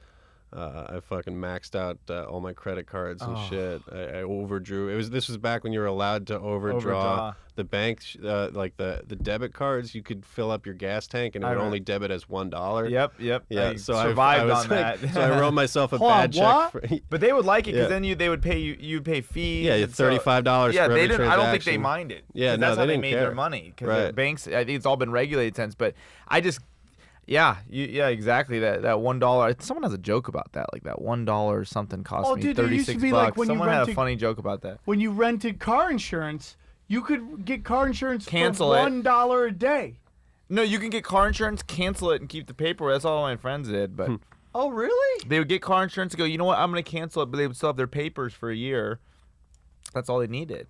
Uh, 0.56 0.86
I 0.97 0.99
fucking 1.01 1.36
maxed 1.36 1.76
out 1.76 1.97
uh, 2.10 2.24
all 2.24 2.39
my 2.39 2.53
credit 2.53 2.88
cards 2.88 3.22
and 3.22 3.36
Oh. 3.36 3.47
shit. 3.49 3.82
I, 3.91 4.20
I 4.20 4.24
overdrew. 4.24 4.88
It 4.89 4.95
was 4.95 5.10
this 5.10 5.28
was 5.28 5.38
back 5.38 5.64
when 5.66 5.74
you 5.74 5.80
were 5.82 5.86
allowed 5.86 6.28
to 6.28 6.39
overdraw. 6.39 6.78
Overdraw. 6.78 7.34
The 7.56 7.64
bank, 7.64 8.01
uh, 8.24 8.49
like 8.51 8.76
the 8.78 9.03
the 9.08 9.16
debit 9.16 9.53
cards, 9.53 9.95
you 9.95 10.01
could 10.03 10.26
fill 10.26 10.51
up 10.51 10.66
your 10.66 10.76
gas 10.76 11.08
tank 11.08 11.36
and 11.36 11.43
it 11.43 11.47
I 11.47 11.51
would 11.56 11.62
only 11.64 11.80
debit 11.80 12.12
as 12.12 12.28
one 12.28 12.49
dollar. 12.49 12.88
Yep, 12.88 13.14
yep. 13.20 13.45
Yeah, 13.49 13.70
I 13.70 13.76
so 13.78 13.95
I- 13.95 14.03
survived 14.08 14.41
I, 14.41 14.45
was 14.45 14.64
on 14.66 14.70
like- 14.70 14.99
that. 15.01 15.14
so 15.14 15.22
I 15.22 15.39
wrote 15.39 15.53
myself 15.53 15.93
a 15.93 15.99
bad 15.99 16.34
check. 16.34 16.72
For, 16.72 16.82
but 17.10 17.22
they 17.22 17.32
would 17.34 17.45
like 17.45 17.68
it 17.68 17.72
because 17.72 17.84
Yeah. 17.86 17.88
then 17.89 18.03
you 18.03 18.16
they 18.16 18.28
would 18.30 18.41
pay 18.41 18.60
you 18.60 18.76
you'd 18.80 19.06
pay 19.06 19.22
fees. 19.22 19.66
Yeah, 19.66 19.76
and 19.76 19.93
so- 19.93 20.10
$35 20.10 20.74
Yeah, 20.74 20.88
for 20.88 20.93
they 20.93 21.08
didn't. 21.08 21.28
I 21.28 21.36
don't 21.38 21.45
think 21.51 21.64
they 21.64 21.72
transaction. 21.78 21.82
minded. 21.82 22.24
Yeah, 22.34 22.56
no, 22.58 22.68
that's 22.68 22.76
they 22.78 22.82
how 22.82 22.86
they 22.88 22.97
made 22.97 23.12
care. 23.12 23.22
their 23.22 23.36
money. 23.36 23.74
Because 23.76 23.88
Right. 23.88 24.16
banks, 24.16 24.47
I 24.47 24.66
think 24.66 24.72
it's 24.72 24.86
all 24.86 24.97
been 24.97 25.12
regulated 25.12 25.56
since. 25.56 25.76
But 25.76 25.95
I 26.28 26.41
just, 26.41 26.60
yeah, 27.28 27.57
you, 27.69 27.86
yeah, 27.86 28.07
exactly. 28.07 28.59
That 28.59 28.84
that 28.84 28.99
one 29.01 29.19
dollar. 29.19 29.55
Someone 29.59 29.84
has 29.84 29.93
a 29.93 29.97
joke 29.97 30.28
about 30.28 30.53
that, 30.53 30.71
like 30.73 30.84
that 30.84 31.01
one 31.01 31.26
dollar 31.26 31.59
or 31.59 31.65
something 31.65 32.03
cost 32.03 32.28
Oh, 32.28 32.36
me 32.36 32.41
dude, 32.41 32.55
there 32.55 32.71
used 32.71 32.88
to 32.89 32.97
be, 32.97 33.11
bucks. 33.11 33.23
like, 33.30 33.38
when 33.38 33.47
you 33.47 33.53
Someone 33.53 33.69
had 33.69 33.89
a 33.89 33.93
funny 33.93 34.15
joke 34.15 34.38
about 34.38 34.61
that. 34.61 34.80
When 34.86 34.99
you 34.99 35.11
rented 35.11 35.59
car 35.59 35.89
insurance, 35.89 36.55
you 36.88 37.01
could 37.01 37.45
get 37.45 37.63
car 37.63 37.88
insurance 37.88 38.26
Cancel 38.26 38.71
for 38.71 38.78
one 38.78 39.01
dollar 39.01 39.45
a 39.45 39.51
day. 39.51 39.95
No, 40.49 40.61
you 40.61 40.78
can 40.78 40.91
get 40.91 41.03
car 41.03 41.28
insurance, 41.28 41.63
cancel 41.63 42.11
it, 42.11 42.21
and 42.21 42.30
keep 42.30 42.45
the 42.45 42.53
paper. 42.53 42.91
That's 42.91 43.05
all 43.05 43.23
my 43.23 43.36
friends 43.36 43.69
did. 43.69 43.97
But 43.97 44.07
hmm. 44.07 44.15
Oh, 44.53 44.69
really? 44.69 45.26
they 45.28 45.39
would 45.39 45.49
get 45.49 45.61
car 45.61 45.84
insurance 45.84 46.13
and 46.13 46.19
go, 46.19 46.23
you 46.23 46.38
know 46.38 46.45
what, 46.45 46.57
I'm 46.57 46.69
gonna 46.69 46.84
cancel 46.84 47.21
it, 47.23 47.26
but 47.26 47.38
they 47.38 47.47
would 47.47 47.57
still 47.57 47.69
have 47.69 47.76
their 47.76 47.88
papers 47.88 48.34
for 48.34 48.49
a 48.49 48.55
year. 48.55 48.99
That's 49.93 50.07
all 50.07 50.19
they 50.19 50.28
needed. 50.28 50.67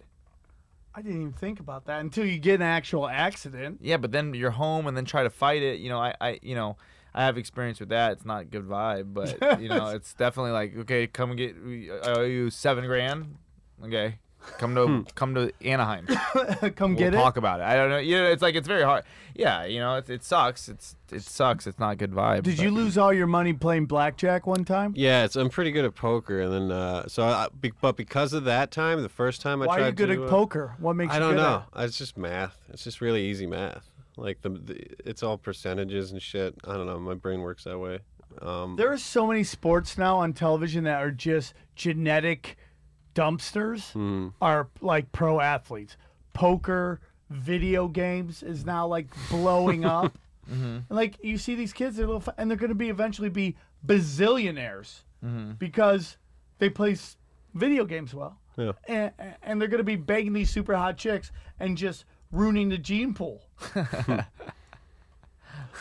I 0.96 1.02
didn't 1.02 1.22
even 1.22 1.34
think 1.34 1.60
about 1.60 1.86
that 1.86 2.00
until 2.00 2.26
you 2.26 2.40
get 2.40 2.56
an 2.56 2.62
actual 2.62 3.08
accident. 3.08 3.80
Yeah, 3.82 3.98
but 3.98 4.14
then 4.14 4.34
you're 4.34 4.52
home 4.52 4.88
and 4.88 4.96
then 4.96 5.04
try 5.04 5.24
to 5.24 5.30
fight 5.30 5.62
it. 5.62 5.80
You 5.80 5.90
know, 5.90 6.00
I, 6.00 6.16
I 6.22 6.40
you 6.42 6.56
know, 6.56 6.78
I 7.14 7.26
have 7.26 7.38
experience 7.38 7.82
with 7.82 7.90
that. 7.90 8.14
It's 8.14 8.26
not 8.26 8.44
a 8.44 8.46
good 8.46 8.66
vibe, 8.66 9.14
but 9.14 9.62
you 9.62 9.68
know, 9.68 9.88
it's 9.96 10.14
definitely 10.14 10.52
like, 10.52 10.78
okay, 10.80 11.08
come 11.08 11.36
get. 11.36 11.56
I 12.04 12.12
owe 12.14 12.24
you 12.24 12.50
seven 12.50 12.86
grand. 12.86 13.36
Okay, 13.84 14.20
come 14.58 14.76
to 14.76 15.06
come 15.16 15.36
to 15.36 15.52
Anaheim. 15.64 16.08
Come 16.76 16.92
we'll 16.92 17.00
get 17.00 17.14
it. 17.14 17.18
talk 17.18 17.38
about 17.38 17.60
it. 17.60 17.64
I 17.64 17.76
don't 17.76 17.90
know. 17.90 17.98
You 17.98 18.18
know, 18.18 18.26
it's 18.26 18.42
like 18.42 18.56
it's 18.56 18.68
very 18.68 18.84
hard. 18.84 19.04
Yeah, 19.36 19.66
you 19.66 19.80
know, 19.80 19.96
it, 19.96 20.10
it 20.10 20.24
sucks. 20.24 20.70
It's 20.70 20.96
it 21.12 21.22
sucks. 21.22 21.68
It's 21.68 21.80
not 21.80 21.92
a 21.92 21.96
good 21.96 22.12
vibe. 22.12 22.44
Did 22.44 22.58
but- 22.58 22.64
you 22.64 22.72
lose 22.72 22.98
all 22.98 23.14
your 23.14 23.28
money 23.28 23.54
playing 23.54 23.86
blackjack 23.86 24.48
one 24.48 24.66
time? 24.66 24.94
Yeah, 24.96 25.26
it's, 25.26 25.36
I'm 25.36 25.50
pretty 25.50 25.72
good 25.72 25.86
at 25.86 25.96
poker, 25.96 26.42
and 26.42 26.54
then 26.54 26.72
uh, 26.72 27.08
so 27.08 27.24
I, 27.24 27.48
be, 27.60 27.72
but 27.82 27.96
because 27.98 28.34
of 28.34 28.46
that 28.46 28.72
time, 28.72 29.02
the 29.02 29.10
first 29.10 29.42
time 29.42 29.62
I 29.62 29.66
tried. 29.66 29.72
Why 29.72 29.78
tried 29.78 29.86
are 29.86 29.90
you 29.90 29.94
good 29.96 30.16
to, 30.16 30.24
at 30.24 30.28
uh, 30.28 30.30
poker? 30.30 30.76
What 30.80 30.96
makes 30.96 31.14
I 31.14 31.20
don't 31.20 31.32
good 31.36 31.38
know. 31.42 31.64
at 31.76 31.86
It's 31.86 31.98
just 31.98 32.18
math. 32.18 32.58
It's 32.70 32.84
just 32.84 33.02
really 33.02 33.24
easy 33.26 33.46
math. 33.48 33.90
Like 34.18 34.42
the, 34.42 34.50
the 34.50 34.88
it's 35.06 35.24
all 35.24 35.38
percentages 35.38 36.12
and 36.12 36.22
shit. 36.22 36.56
I 36.66 36.74
don't 36.74 36.86
know. 36.88 37.00
My 37.00 37.16
brain 37.16 37.42
works 37.42 37.66
that 37.66 37.78
way. 37.78 38.00
Um, 38.42 38.76
There 38.76 38.92
are 38.92 38.98
so 38.98 39.28
many 39.28 39.44
sports 39.44 39.98
now 39.98 40.18
on 40.18 40.34
television 40.34 40.84
that 40.86 41.02
are 41.02 41.12
just 41.12 41.54
genetic 41.76 42.58
dumpsters. 43.16 43.92
hmm. 43.94 44.28
Are 44.42 44.68
like 44.82 45.12
pro 45.12 45.40
athletes. 45.42 45.98
Poker, 46.34 47.00
video 47.32 47.88
games 47.88 48.44
is 48.44 48.66
now 48.66 48.86
like 48.86 49.08
blowing 49.30 49.84
up. 50.00 50.18
Mm-hmm. 50.52 50.64
And 50.66 50.86
like 50.90 51.18
you 51.24 51.38
see 51.40 51.56
these 51.56 51.74
kids, 51.74 51.96
they're 51.98 52.06
little, 52.06 52.20
fu- 52.22 52.32
and 52.38 52.50
they're 52.52 52.58
going 52.58 52.70
to 52.70 52.76
be 52.76 52.90
eventually 52.90 53.30
be 53.30 53.56
bazillionaires 53.86 55.02
Mm-hmm. 55.26 55.54
because 55.54 56.18
they 56.60 56.70
play 56.70 56.92
s- 56.92 57.18
video 57.56 57.84
games 57.84 58.14
well. 58.14 58.38
Yeah. 58.58 58.74
And, 58.88 59.12
and 59.42 59.60
they're 59.60 59.68
going 59.70 59.80
to 59.80 59.84
be 59.84 59.96
begging 59.96 60.34
these 60.34 60.52
super 60.52 60.76
hot 60.76 60.98
chicks 60.98 61.32
and 61.60 61.76
just 61.76 62.06
ruining 62.32 62.70
the 62.70 62.78
gene 62.78 63.16
pool. 63.16 63.42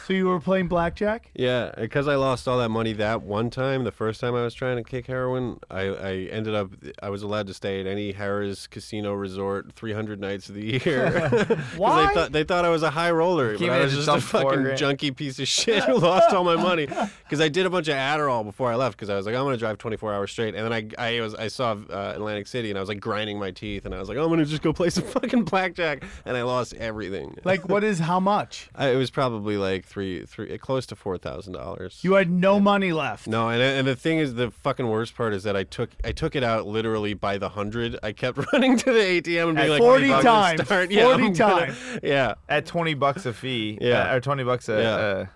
so 0.07 0.12
you 0.12 0.26
were 0.26 0.40
playing 0.40 0.68
blackjack? 0.68 1.30
Yeah, 1.34 1.72
because 1.76 2.09
I 2.09 2.16
lost 2.16 2.47
all 2.49 2.59
that 2.59 2.68
money 2.68 2.92
that 2.95 3.22
one 3.22 3.51
time, 3.51 3.84
the 3.84 3.92
first 3.92 4.20
time 4.20 4.34
I 4.34 4.42
was 4.42 4.55
trying 4.55 4.76
to 4.76 4.82
kick 4.82 5.07
heroin, 5.07 5.59
I, 5.70 5.82
I 5.82 6.12
ended 6.30 6.55
up, 6.55 6.70
I 7.03 7.11
was 7.11 7.22
allowed 7.22 7.47
to 7.49 7.55
stay 7.55 7.80
at 7.80 7.86
any 7.86 8.12
Harrah's 8.12 8.66
casino 8.66 9.12
resort 9.14 9.72
300 9.72 10.20
nights 10.20 10.49
of 10.49 10.55
the 10.55 10.80
year. 10.84 11.28
Why? 11.76 12.07
They 12.07 12.14
thought, 12.14 12.32
they 12.32 12.45
thought 12.45 12.64
I 12.64 12.68
was 12.68 12.82
a 12.82 12.90
high 12.90 13.11
roller, 13.11 13.59
but 13.59 13.70
I 13.70 13.80
was 13.80 13.95
just 13.95 14.09
a 14.09 14.20
fucking 14.20 14.62
grand. 14.62 14.78
junky 14.78 15.14
piece 15.14 15.38
of 15.38 15.49
shit 15.49 15.84
who 15.84 15.99
lost 15.99 16.32
all 16.34 16.45
my 16.45 16.57
money. 16.57 16.88
Because 17.24 17.40
I 17.40 17.49
did 17.49 17.64
a 17.64 17.70
bunch 17.70 17.88
of 17.88 17.95
Adderall 17.95 18.45
before 18.45 18.70
I 18.70 18.76
left, 18.76 18.97
because 18.97 19.09
I 19.09 19.16
was 19.16 19.26
like, 19.26 19.34
I'm 19.34 19.42
going 19.42 19.55
to 19.55 19.59
drive 19.59 19.78
24 19.78 20.12
hours 20.12 20.30
straight. 20.30 20.55
And 20.55 20.64
then 20.64 20.72
I, 20.99 21.16
I, 21.16 21.20
was, 21.20 21.34
I 21.34 21.49
saw 21.49 21.72
uh, 21.72 22.12
Atlantic 22.14 22.47
City, 22.47 22.70
and 22.70 22.78
I 22.78 22.80
was 22.80 22.88
like 22.88 23.01
grinding 23.01 23.38
my 23.38 23.51
teeth, 23.51 23.86
and 23.86 23.95
I 23.95 23.99
was 23.99 24.09
like, 24.09 24.18
I'm 24.18 24.28
going 24.28 24.38
to 24.38 24.45
just 24.45 24.62
go 24.62 24.72
play 24.72 24.90
some 24.90 25.05
fucking 25.05 25.45
blackjack. 25.45 26.05
And 26.24 26.36
I 26.36 26.42
lost 26.42 26.74
everything. 26.74 27.36
Like, 27.45 27.68
what 27.68 27.82
is 27.82 27.99
how 27.99 28.20
much? 28.20 28.68
I, 28.74 28.90
it 28.90 28.97
was 28.97 29.11
probably 29.11 29.57
like 29.57 29.84
like 29.85 29.91
three, 29.91 30.24
three, 30.26 30.57
close 30.59 30.87
to 30.87 30.97
four 30.97 31.18
thousand 31.18 31.53
dollars. 31.53 32.01
You 32.03 32.14
had 32.14 32.30
no 32.30 32.59
money 32.61 32.93
left. 32.93 33.26
No, 33.26 33.49
and 33.49 33.61
and 33.62 33.87
the 33.87 33.97
thing 33.97 34.18
is, 34.18 34.35
the 34.35 34.51
fucking 34.51 34.89
worst 34.89 35.14
part 35.16 35.35
is 35.35 35.43
that 35.45 35.57
I 35.57 35.64
took 35.64 35.91
I 36.05 36.12
took 36.12 36.35
it 36.37 36.43
out 36.43 36.66
literally 36.66 37.14
by 37.14 37.39
the 37.39 37.51
hundred. 37.51 37.99
I 38.03 38.12
kept 38.12 38.39
running 38.53 38.76
to 38.78 38.93
the 38.93 38.99
ATM 39.20 39.49
and 39.49 39.57
being 39.57 39.59
At 39.59 39.70
like 39.70 39.78
40 39.80 40.09
times, 40.09 40.62
start." 40.66 40.93
40 40.93 41.01
I'm 41.01 41.32
gonna- 41.32 41.35
times. 41.35 41.76
Yeah, 42.03 42.35
At 42.49 42.66
twenty 42.66 42.95
bucks 42.95 43.26
a 43.26 43.32
fee. 43.32 43.78
Yeah. 43.80 44.11
uh, 44.12 44.16
or 44.16 44.20
twenty 44.20 44.45
bucks 44.45 44.68
a. 44.68 44.80
Yeah. 44.82 44.95
Uh, 44.95 45.26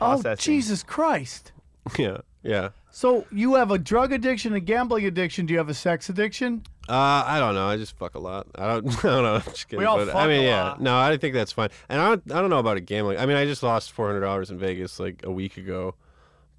Oh. 0.00 0.34
Jesus 0.34 0.82
Christ! 0.82 1.52
yeah, 1.96 2.18
yeah. 2.44 2.68
So 2.90 3.26
you 3.32 3.54
have 3.54 3.72
a 3.72 3.78
drug 3.78 4.12
addiction, 4.12 4.54
a 4.54 4.60
gambling 4.60 5.04
addiction. 5.06 5.46
Do 5.46 5.52
you 5.52 5.58
have 5.58 5.68
a 5.68 5.74
sex 5.74 6.08
addiction? 6.08 6.62
Uh, 6.88 7.24
I 7.26 7.40
don't 7.40 7.54
know. 7.56 7.66
I 7.66 7.76
just 7.76 7.96
fuck 7.96 8.14
a 8.14 8.20
lot. 8.20 8.46
I 8.54 8.68
don't. 8.68 8.86
I 9.04 9.08
don't 9.08 9.22
know. 9.24 9.34
I'm 9.34 9.42
just 9.42 9.66
kidding. 9.68 9.80
We 9.80 9.84
all 9.86 9.96
but, 9.96 10.06
fuck 10.08 10.16
I 10.16 10.28
mean, 10.28 10.42
a 10.42 10.44
yeah. 10.44 10.62
lot. 10.62 10.80
No, 10.80 10.96
I 10.96 11.16
think 11.16 11.34
that's 11.34 11.50
fine. 11.50 11.70
And 11.88 12.00
I 12.00 12.08
don't. 12.10 12.32
I 12.32 12.40
don't 12.40 12.50
know 12.50 12.60
about 12.60 12.76
a 12.76 12.80
gambling. 12.80 13.18
I 13.18 13.26
mean, 13.26 13.36
I 13.36 13.46
just 13.46 13.62
lost 13.64 13.90
four 13.90 14.06
hundred 14.06 14.20
dollars 14.20 14.50
in 14.52 14.58
Vegas 14.58 15.00
like 15.00 15.24
a 15.24 15.30
week 15.32 15.56
ago, 15.56 15.96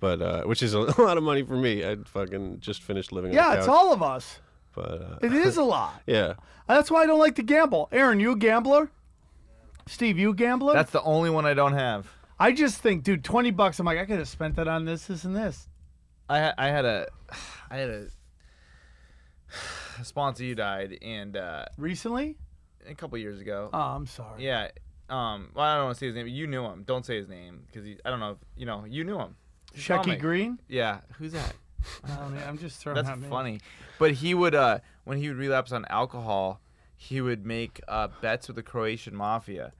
but 0.01 0.21
uh, 0.21 0.43
which 0.43 0.61
is 0.61 0.73
a 0.73 0.79
lot 1.01 1.17
of 1.17 1.23
money 1.23 1.43
for 1.43 1.55
me. 1.55 1.85
I 1.85 1.95
fucking 2.03 2.59
just 2.59 2.81
finished 2.81 3.13
living. 3.13 3.31
on 3.31 3.35
Yeah, 3.35 3.51
the 3.53 3.59
it's 3.59 3.67
all 3.69 3.93
of 3.93 4.03
us. 4.03 4.39
But 4.73 5.01
uh, 5.01 5.19
It 5.21 5.31
is 5.31 5.55
a 5.55 5.63
lot. 5.75 6.01
yeah. 6.05 6.33
That's 6.67 6.91
why 6.91 7.03
I 7.03 7.05
don't 7.05 7.19
like 7.19 7.35
to 7.35 7.43
gamble. 7.43 7.87
Aaron, 7.93 8.19
you 8.19 8.31
a 8.31 8.35
gambler? 8.35 8.89
Steve, 9.87 10.17
you 10.17 10.31
a 10.31 10.35
gambler? 10.35 10.73
That's 10.73 10.91
the 10.91 11.01
only 11.03 11.29
one 11.29 11.45
I 11.45 11.53
don't 11.53 11.73
have. 11.73 12.11
I 12.39 12.51
just 12.51 12.81
think, 12.81 13.03
dude, 13.03 13.23
twenty 13.23 13.51
bucks. 13.51 13.79
I'm 13.79 13.85
like, 13.85 13.99
I 13.99 14.05
could 14.05 14.17
have 14.17 14.27
spent 14.27 14.55
that 14.57 14.67
on 14.67 14.83
this, 14.83 15.05
this, 15.05 15.23
and 15.23 15.33
this. 15.35 15.69
I 16.29 16.53
I 16.57 16.67
had 16.67 16.85
a, 16.85 17.07
I 17.69 17.77
had 17.77 17.89
a, 17.89 18.07
a 19.99 20.05
sponsor 20.05 20.43
who 20.43 20.55
died, 20.55 20.97
and 21.01 21.35
uh, 21.37 21.65
Recently? 21.77 22.37
a 22.87 22.93
couple 22.93 23.17
years 23.17 23.41
ago. 23.41 23.69
Oh, 23.73 23.79
I'm 23.79 24.05
sorry. 24.05 24.43
Yeah. 24.43 24.69
Um. 25.09 25.49
Well, 25.53 25.65
I 25.65 25.75
don't 25.75 25.85
want 25.85 25.95
to 25.95 25.99
say 25.99 26.07
his 26.07 26.15
name. 26.15 26.25
But 26.25 26.31
you 26.31 26.47
knew 26.47 26.63
him. 26.65 26.83
Don't 26.85 27.05
say 27.05 27.17
his 27.17 27.27
name 27.27 27.63
because 27.67 27.87
I 28.05 28.09
don't 28.09 28.19
know. 28.19 28.31
If, 28.31 28.37
you 28.55 28.65
know. 28.65 28.85
You 28.87 29.03
knew 29.03 29.19
him. 29.19 29.35
He's 29.73 29.83
Shecky. 29.83 30.19
Green. 30.19 30.59
Yeah. 30.67 30.99
Who's 31.17 31.33
that? 31.33 31.53
I 32.03 32.15
don't 32.15 32.33
know, 32.33 32.41
I'm 32.41 32.57
just 32.57 32.79
throwing. 32.79 32.95
That's 32.95 33.09
out 33.09 33.19
names. 33.19 33.29
funny. 33.29 33.59
But 33.99 34.13
he 34.13 34.33
would 34.33 34.55
uh 34.55 34.79
when 35.03 35.19
he 35.19 35.27
would 35.27 35.37
relapse 35.37 35.71
on 35.71 35.85
alcohol, 35.89 36.59
he 36.95 37.21
would 37.21 37.45
make 37.45 37.79
uh 37.87 38.07
bets 38.21 38.47
with 38.47 38.55
the 38.55 38.63
Croatian 38.63 39.15
mafia. 39.15 39.71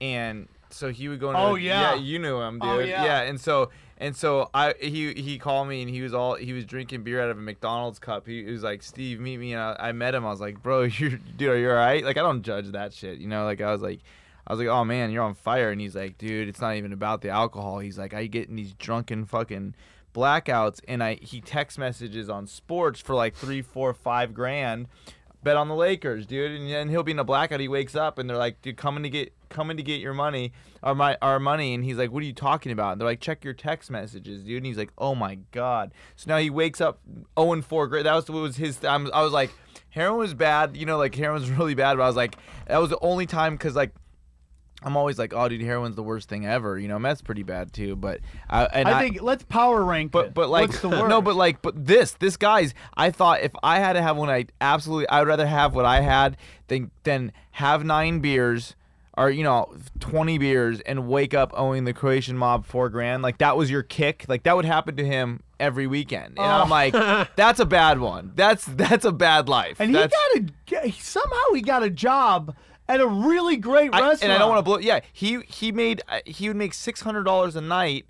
And 0.00 0.48
so 0.72 0.90
he 0.90 1.08
would 1.08 1.20
go 1.20 1.28
into 1.30 1.40
Oh, 1.40 1.54
yeah. 1.54 1.94
yeah. 1.94 2.00
you 2.00 2.18
knew 2.18 2.40
him, 2.40 2.58
oh, 2.62 2.78
dude. 2.80 2.84
Oh, 2.84 2.88
yeah. 2.88 3.20
and 3.22 3.40
so 3.40 3.70
and 3.98 4.16
so 4.16 4.50
I 4.52 4.74
he 4.80 5.12
he 5.14 5.38
called 5.38 5.68
me 5.68 5.82
and 5.82 5.90
he 5.90 6.02
was 6.02 6.12
all 6.12 6.34
he 6.34 6.52
was 6.52 6.64
drinking 6.64 7.02
beer 7.04 7.22
out 7.22 7.30
of 7.30 7.38
a 7.38 7.40
McDonald's 7.40 7.98
cup. 7.98 8.26
He, 8.26 8.44
he 8.44 8.50
was 8.50 8.62
like, 8.62 8.82
"Steve, 8.82 9.20
meet 9.20 9.36
me." 9.38 9.52
And 9.52 9.62
I, 9.62 9.76
I 9.78 9.92
met 9.92 10.14
him. 10.14 10.26
I 10.26 10.30
was 10.30 10.40
like, 10.40 10.62
"Bro, 10.62 10.82
you 10.98 11.18
dude, 11.36 11.48
are 11.50 11.56
you 11.58 11.68
all 11.70 11.76
right?" 11.76 12.04
Like 12.04 12.16
I 12.16 12.22
don't 12.22 12.42
judge 12.42 12.66
that 12.72 12.92
shit, 12.92 13.18
you 13.18 13.28
know? 13.28 13.44
Like 13.44 13.60
I 13.60 13.70
was 13.72 13.80
like 13.82 14.00
I 14.46 14.52
was 14.52 14.58
like, 14.58 14.68
"Oh 14.68 14.84
man, 14.84 15.10
you're 15.12 15.22
on 15.22 15.34
fire." 15.34 15.70
And 15.70 15.80
he's 15.80 15.94
like, 15.94 16.18
"Dude, 16.18 16.48
it's 16.48 16.60
not 16.60 16.74
even 16.74 16.92
about 16.92 17.20
the 17.22 17.28
alcohol." 17.28 17.78
He's 17.78 17.96
like, 17.98 18.12
"I 18.12 18.26
get 18.26 18.48
in 18.48 18.56
these 18.56 18.72
drunken 18.72 19.24
fucking 19.24 19.74
blackouts 20.14 20.80
and 20.86 21.02
I 21.02 21.14
he 21.22 21.40
text 21.40 21.78
messages 21.78 22.28
on 22.28 22.46
sports 22.46 23.00
for 23.00 23.14
like 23.14 23.34
three, 23.34 23.62
four, 23.62 23.94
five 23.94 24.34
grand. 24.34 24.88
Bet 25.44 25.56
on 25.56 25.66
the 25.66 25.74
Lakers, 25.74 26.24
dude, 26.24 26.52
and 26.52 26.70
then 26.70 26.88
he'll 26.88 27.02
be 27.02 27.10
in 27.10 27.18
a 27.18 27.24
blackout. 27.24 27.58
He 27.58 27.66
wakes 27.66 27.96
up 27.96 28.18
and 28.18 28.30
they're 28.30 28.36
like, 28.36 28.62
"Dude, 28.62 28.76
coming 28.76 29.02
to 29.02 29.08
get 29.10 29.32
coming 29.52 29.76
to 29.76 29.82
get 29.82 30.00
your 30.00 30.14
money, 30.14 30.52
our 30.82 30.94
my 30.94 31.16
our 31.22 31.38
money." 31.38 31.74
And 31.74 31.84
he's 31.84 31.96
like, 31.96 32.10
"What 32.10 32.22
are 32.22 32.26
you 32.26 32.32
talking 32.32 32.72
about?" 32.72 32.92
And 32.92 33.00
they're 33.00 33.08
like, 33.08 33.20
"Check 33.20 33.44
your 33.44 33.54
text 33.54 33.90
messages, 33.90 34.42
dude." 34.42 34.56
And 34.58 34.66
he's 34.66 34.78
like, 34.78 34.90
"Oh 34.98 35.14
my 35.14 35.36
god!" 35.52 35.92
So 36.16 36.30
now 36.30 36.38
he 36.38 36.50
wakes 36.50 36.80
up 36.80 37.00
0 37.38 37.52
and 37.52 37.64
4. 37.64 37.86
Great, 37.86 38.04
that 38.04 38.14
was 38.14 38.28
what 38.28 38.42
was 38.42 38.56
his. 38.56 38.84
I'm, 38.84 39.10
I 39.12 39.22
was 39.22 39.32
like, 39.32 39.52
heroin 39.90 40.18
was 40.18 40.34
bad, 40.34 40.76
you 40.76 40.86
know, 40.86 40.98
like 40.98 41.14
heroin 41.14 41.40
was 41.40 41.50
really 41.58 41.74
bad. 41.74 41.96
But 41.96 42.04
I 42.04 42.06
was 42.06 42.16
like, 42.16 42.36
that 42.66 42.78
was 42.78 42.90
the 42.90 42.98
only 43.00 43.26
time 43.26 43.54
because 43.54 43.76
like 43.76 43.92
I'm 44.84 44.96
always 44.96 45.18
like, 45.18 45.32
oh, 45.34 45.48
dude, 45.48 45.60
heroin's 45.60 45.96
the 45.96 46.02
worst 46.02 46.28
thing 46.28 46.44
ever. 46.46 46.78
You 46.78 46.88
know, 46.88 46.98
meth's 46.98 47.22
pretty 47.22 47.42
bad 47.42 47.72
too. 47.72 47.96
But 47.96 48.20
I, 48.50 48.64
and 48.64 48.88
I 48.88 48.98
I, 48.98 49.02
think 49.02 49.22
let's 49.22 49.44
power 49.44 49.84
rank 49.84 50.10
but 50.10 50.34
but 50.34 50.48
like 50.48 50.68
What's 50.68 50.80
the 50.80 50.88
worst? 50.88 51.04
no, 51.08 51.22
but 51.22 51.36
like 51.36 51.62
but 51.62 51.86
this 51.86 52.12
this 52.12 52.36
guy's. 52.36 52.74
I 52.94 53.10
thought 53.10 53.42
if 53.42 53.52
I 53.62 53.78
had 53.78 53.94
to 53.94 54.02
have 54.02 54.16
one, 54.16 54.28
I 54.28 54.46
absolutely 54.60 55.08
I 55.08 55.20
would 55.20 55.28
rather 55.28 55.46
have 55.46 55.74
what 55.74 55.84
I 55.84 56.00
had 56.00 56.36
than 56.68 56.90
than 57.04 57.32
have 57.52 57.84
nine 57.84 58.20
beers. 58.20 58.74
Or 59.16 59.30
you 59.30 59.44
know, 59.44 59.74
twenty 60.00 60.38
beers 60.38 60.80
and 60.80 61.06
wake 61.06 61.34
up 61.34 61.52
owing 61.54 61.84
the 61.84 61.92
Croatian 61.92 62.36
mob 62.36 62.64
four 62.64 62.88
grand. 62.88 63.22
Like 63.22 63.38
that 63.38 63.56
was 63.56 63.70
your 63.70 63.82
kick. 63.82 64.24
Like 64.26 64.44
that 64.44 64.56
would 64.56 64.64
happen 64.64 64.96
to 64.96 65.04
him 65.04 65.42
every 65.60 65.86
weekend. 65.86 66.38
And 66.38 66.46
I'm 66.46 66.70
like, 66.70 66.92
that's 67.36 67.60
a 67.60 67.66
bad 67.66 68.00
one. 68.00 68.32
That's 68.34 68.64
that's 68.64 69.04
a 69.04 69.12
bad 69.12 69.48
life. 69.48 69.80
and 69.80 69.90
he 69.90 69.94
got 69.94 70.84
a 70.86 70.92
somehow 70.92 71.52
he 71.54 71.60
got 71.60 71.82
a 71.82 71.90
job 71.90 72.56
at 72.88 73.00
a 73.00 73.06
really 73.06 73.56
great 73.56 73.94
I, 73.94 74.00
restaurant. 74.00 74.22
and 74.22 74.32
I 74.32 74.38
don't 74.38 74.48
want 74.48 74.58
to 74.58 74.62
blow. 74.62 74.78
Yeah, 74.78 75.00
he 75.12 75.40
he 75.46 75.72
made 75.72 76.02
uh, 76.08 76.20
he 76.24 76.48
would 76.48 76.56
make 76.56 76.74
six 76.74 77.02
hundred 77.02 77.24
dollars 77.24 77.54
a 77.54 77.60
night 77.60 78.06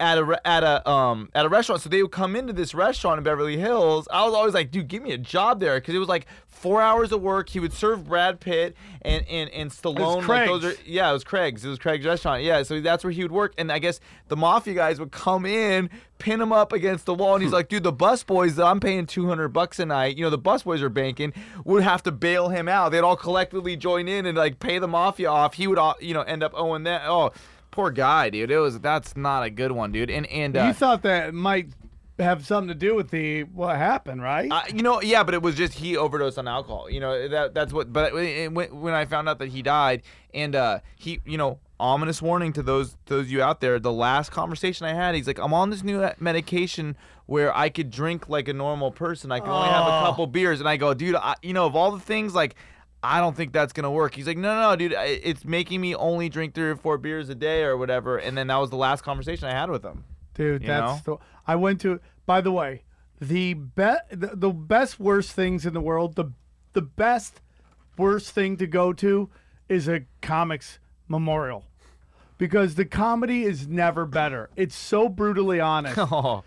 at 0.00 0.18
a 0.18 0.40
at 0.46 0.64
a 0.64 0.88
um 0.88 1.30
at 1.34 1.46
a 1.46 1.48
restaurant. 1.48 1.80
So 1.82 1.88
they 1.88 2.02
would 2.02 2.10
come 2.12 2.34
into 2.34 2.52
this 2.52 2.74
restaurant 2.74 3.18
in 3.18 3.24
Beverly 3.24 3.56
Hills. 3.56 4.08
I 4.12 4.24
was 4.24 4.34
always 4.34 4.54
like, 4.54 4.70
dude, 4.70 4.88
give 4.88 5.02
me 5.02 5.12
a 5.12 5.18
job 5.18 5.60
there 5.60 5.80
because 5.80 5.94
it 5.94 5.98
was 5.98 6.08
like 6.08 6.26
four 6.46 6.80
hours 6.80 7.12
of 7.12 7.20
work. 7.20 7.48
He 7.48 7.60
would 7.60 7.72
serve 7.72 8.04
Brad 8.04 8.40
Pitt 8.40 8.76
and 9.02 9.24
and 9.28 9.50
and 9.50 9.70
Stallone. 9.70 10.26
Like 10.26 10.46
those 10.48 10.64
are 10.64 10.74
yeah, 10.84 11.10
it 11.10 11.12
was 11.12 11.24
Craig's. 11.24 11.64
It 11.64 11.68
was 11.68 11.78
Craig's 11.78 12.04
restaurant. 12.04 12.42
Yeah, 12.42 12.62
so 12.64 12.80
that's 12.80 13.04
where 13.04 13.12
he 13.12 13.22
would 13.22 13.32
work. 13.32 13.54
And 13.56 13.70
I 13.70 13.78
guess 13.78 14.00
the 14.28 14.36
mafia 14.36 14.74
guys 14.74 14.98
would 14.98 15.12
come 15.12 15.46
in, 15.46 15.90
pin 16.18 16.40
him 16.40 16.52
up 16.52 16.72
against 16.72 17.06
the 17.06 17.14
wall, 17.14 17.34
and 17.34 17.42
he's 17.42 17.52
like, 17.52 17.68
dude, 17.68 17.82
the 17.82 17.92
bus 17.92 18.24
boys 18.24 18.56
that 18.56 18.66
I'm 18.66 18.80
paying 18.80 19.06
200 19.06 19.48
bucks 19.48 19.78
a 19.78 19.86
night, 19.86 20.16
you 20.16 20.24
know, 20.24 20.30
the 20.30 20.38
bus 20.38 20.62
boys 20.64 20.82
are 20.82 20.88
banking, 20.88 21.32
would 21.64 21.82
have 21.82 22.02
to 22.04 22.12
bail 22.12 22.48
him 22.48 22.68
out. 22.68 22.90
They'd 22.90 23.00
all 23.00 23.16
collectively 23.16 23.76
join 23.76 24.08
in 24.08 24.26
and 24.26 24.36
like 24.36 24.58
pay 24.58 24.78
the 24.78 24.88
mafia 24.88 25.30
off. 25.30 25.54
He 25.54 25.66
would, 25.66 25.78
uh, 25.78 25.94
you 26.00 26.14
know, 26.14 26.22
end 26.22 26.42
up 26.42 26.52
owing 26.54 26.84
that. 26.84 27.02
Oh, 27.06 27.32
poor 27.74 27.90
guy, 27.90 28.30
dude. 28.30 28.52
It 28.52 28.58
was 28.58 28.78
that's 28.78 29.16
not 29.16 29.42
a 29.42 29.50
good 29.50 29.72
one, 29.72 29.90
dude. 29.90 30.08
And 30.08 30.26
and 30.28 30.56
uh, 30.56 30.66
you 30.66 30.72
thought 30.72 31.02
that 31.02 31.34
might 31.34 31.68
have 32.20 32.46
something 32.46 32.68
to 32.68 32.74
do 32.74 32.94
with 32.94 33.10
the 33.10 33.42
what 33.42 33.76
happened, 33.76 34.22
right? 34.22 34.50
Uh, 34.50 34.62
you 34.72 34.82
know, 34.82 35.02
yeah, 35.02 35.24
but 35.24 35.34
it 35.34 35.42
was 35.42 35.56
just 35.56 35.74
he 35.74 35.96
overdosed 35.96 36.38
on 36.38 36.46
alcohol. 36.46 36.88
You 36.88 37.00
know, 37.00 37.28
that 37.28 37.52
that's 37.52 37.72
what. 37.72 37.92
But 37.92 38.14
when, 38.14 38.54
when 38.54 38.94
I 38.94 39.04
found 39.06 39.28
out 39.28 39.40
that 39.40 39.48
he 39.48 39.60
died, 39.60 40.02
and 40.32 40.54
uh, 40.54 40.78
he, 40.96 41.20
you 41.26 41.36
know, 41.36 41.58
ominous 41.80 42.22
warning 42.22 42.52
to 42.52 42.62
those 42.62 42.96
those 43.06 43.30
you 43.32 43.42
out 43.42 43.60
there. 43.60 43.80
The 43.80 43.92
last 43.92 44.30
conversation 44.30 44.86
I 44.86 44.94
had, 44.94 45.16
he's 45.16 45.26
like, 45.26 45.40
I'm 45.40 45.52
on 45.52 45.70
this 45.70 45.82
new 45.82 46.08
medication 46.20 46.96
where 47.26 47.56
I 47.56 47.70
could 47.70 47.90
drink 47.90 48.28
like 48.28 48.46
a 48.46 48.52
normal 48.52 48.92
person. 48.92 49.32
I 49.32 49.40
can 49.40 49.48
only 49.48 49.70
have 49.70 49.86
a 49.86 50.06
couple 50.06 50.28
beers, 50.28 50.60
and 50.60 50.68
I 50.68 50.76
go, 50.76 50.94
dude, 50.94 51.16
I, 51.16 51.34
you 51.42 51.52
know, 51.52 51.66
of 51.66 51.74
all 51.74 51.90
the 51.90 52.00
things, 52.00 52.34
like. 52.34 52.54
I 53.04 53.20
don't 53.20 53.36
think 53.36 53.52
that's 53.52 53.72
gonna 53.72 53.90
work. 53.90 54.14
He's 54.14 54.26
like, 54.26 54.38
no, 54.38 54.54
no, 54.54 54.70
no, 54.70 54.76
dude. 54.76 54.94
It's 54.96 55.44
making 55.44 55.80
me 55.80 55.94
only 55.94 56.28
drink 56.28 56.54
three 56.54 56.70
or 56.70 56.76
four 56.76 56.98
beers 56.98 57.28
a 57.28 57.34
day 57.34 57.62
or 57.62 57.76
whatever. 57.76 58.16
And 58.16 58.36
then 58.36 58.46
that 58.46 58.56
was 58.56 58.70
the 58.70 58.76
last 58.76 59.02
conversation 59.02 59.46
I 59.46 59.52
had 59.52 59.70
with 59.70 59.84
him. 59.84 60.04
Dude, 60.34 60.62
You 60.62 60.68
that's 60.68 61.02
the. 61.02 61.16
I 61.46 61.56
went 61.56 61.80
to. 61.82 62.00
By 62.26 62.40
the 62.40 62.50
way, 62.50 62.82
the 63.20 63.54
bet 63.54 64.06
the, 64.10 64.30
the 64.34 64.50
best 64.50 64.98
worst 64.98 65.32
things 65.32 65.66
in 65.66 65.74
the 65.74 65.80
world. 65.80 66.16
The 66.16 66.32
the 66.72 66.82
best 66.82 67.40
worst 67.96 68.30
thing 68.30 68.56
to 68.56 68.66
go 68.66 68.92
to 68.94 69.28
is 69.68 69.86
a 69.88 70.02
comics 70.22 70.78
memorial, 71.06 71.64
because 72.38 72.74
the 72.74 72.84
comedy 72.84 73.44
is 73.44 73.68
never 73.68 74.06
better. 74.06 74.50
It's 74.56 74.74
so 74.74 75.08
brutally 75.08 75.60
honest. 75.60 75.96
Oh, 76.10 76.42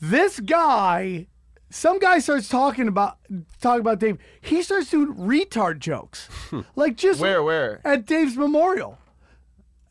this 0.00 0.38
guy, 0.40 1.26
some 1.70 1.98
guy 1.98 2.18
starts 2.18 2.48
talking 2.48 2.88
about 2.88 3.18
talking 3.60 3.80
about 3.80 3.98
Dave. 3.98 4.18
He 4.40 4.62
starts 4.62 4.90
doing 4.90 5.14
retard 5.14 5.78
jokes, 5.78 6.28
hmm. 6.50 6.60
like 6.76 6.96
just 6.96 7.20
where, 7.20 7.42
where? 7.42 7.80
at 7.84 8.06
Dave's 8.06 8.36
memorial. 8.36 8.98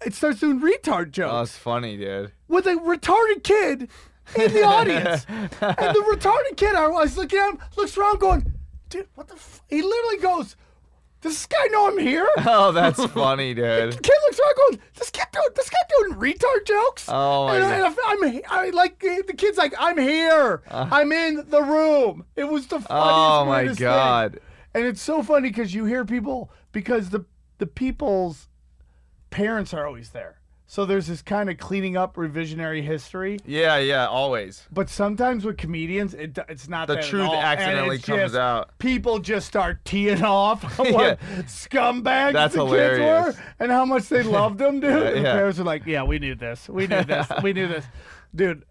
It 0.06 0.14
starts 0.14 0.40
doing 0.40 0.60
retard 0.62 1.12
jokes 1.12 1.34
Oh, 1.34 1.42
it's 1.42 1.58
funny, 1.58 1.98
dude. 1.98 2.32
with 2.48 2.68
a 2.68 2.76
retarded 2.76 3.44
kid 3.44 3.90
in 4.36 4.54
the 4.54 4.64
audience. 4.64 5.26
and 5.30 5.50
the 5.52 6.04
retarded 6.16 6.56
kid, 6.56 6.76
I 6.76 6.88
was 6.88 7.18
looking 7.18 7.40
at 7.40 7.50
him, 7.50 7.60
looks 7.76 7.98
around 7.98 8.20
going, 8.20 8.54
dude, 8.90 9.08
what 9.16 9.28
the 9.28 9.34
f-? 9.36 9.64
He 9.70 9.82
literally 9.82 10.18
goes, 10.18 10.56
does 11.22 11.34
this 11.34 11.46
guy 11.48 11.66
know 11.72 11.88
I'm 11.88 11.98
here? 11.98 12.30
Oh, 12.46 12.72
that's 12.72 13.04
funny, 13.06 13.54
The 13.56 13.90
dude. 13.92 14.04
kid 14.04 14.14
looks 14.14 14.14
around 14.14 14.16
going, 14.56 14.80
this 14.95 15.10
kid 15.10 15.26
doing, 15.34 15.48
this 15.56 15.70
guy 15.70 15.78
doing 16.00 16.14
retard 16.20 16.66
jokes? 16.66 17.06
Oh, 17.08 17.48
my 17.48 17.56
and 17.56 17.66
I, 17.66 17.80
God. 17.80 17.98
I'm, 18.06 18.41
I 18.50 18.70
like, 18.70 19.00
the 19.00 19.34
kid's 19.38 19.58
like, 19.58 19.74
I'm 19.80 19.98
here. 19.98 20.62
Uh-huh. 20.68 20.95
I'm 20.95 21.12
in 21.12 21.45
the 21.50 21.62
room. 21.62 22.26
It 22.36 22.45
was 22.45 22.68
the 22.68 22.78
oh, 22.78 22.80
funniest, 22.80 22.89
Oh 22.89 23.45
my 23.45 23.58
weirdest 23.58 23.80
thing. 23.80 23.86
god. 23.86 24.39
And 24.74 24.86
it's 24.86 25.02
so 25.02 25.24
funny 25.24 25.50
because 25.50 25.74
you 25.74 25.86
hear 25.86 26.06
people 26.06 26.52
because 26.72 27.10
the 27.10 27.26
the 27.58 27.66
people's 27.66 28.48
parents 29.32 29.74
are 29.74 29.88
always 29.88 30.12
there. 30.12 30.39
So 30.70 30.84
there's 30.86 31.07
this 31.07 31.22
kind 31.22 31.49
of 31.49 31.57
cleaning 31.57 31.95
up 31.95 32.15
revisionary 32.18 32.84
history. 32.84 33.39
Yeah, 33.45 33.78
yeah, 33.78 34.05
always. 34.07 34.68
But 34.70 34.89
sometimes 34.89 35.45
with 35.45 35.55
comedians, 35.57 36.13
it, 36.13 36.38
it's 36.49 36.68
not 36.68 36.89
The 36.89 37.01
truth 37.01 37.30
all. 37.30 37.36
Accidentally 37.36 37.99
comes 37.99 38.20
just- 38.34 38.36
out. 38.36 38.78
People 38.78 39.20
just 39.20 39.47
start 39.47 39.86
teeing 39.86 40.24
off 40.24 40.78
on 40.80 40.91
what 40.93 41.20
scumbags 41.47 42.34
That's 42.34 42.53
the 42.55 42.65
hilarious. 42.65 43.26
kids 43.28 43.38
were 43.38 43.43
and 43.59 43.72
how 43.72 43.86
much 43.86 44.09
they 44.09 44.24
loved 44.24 44.59
them, 44.59 44.82
dude. 44.82 44.91
Yeah, 44.97 45.07
and 45.07 45.26
the 45.26 45.32
parents 45.32 45.59
are 45.59 45.63
like, 45.63 45.86
"Yeah, 45.86 46.03
we 46.03 46.20
knew 46.20 46.36
this. 46.36 46.68
We 46.68 46.86
knew 46.86 47.03
this. 47.03 47.28
we 47.43 47.53
knew 47.53 47.68
this, 47.70 47.86
dude." 48.36 48.65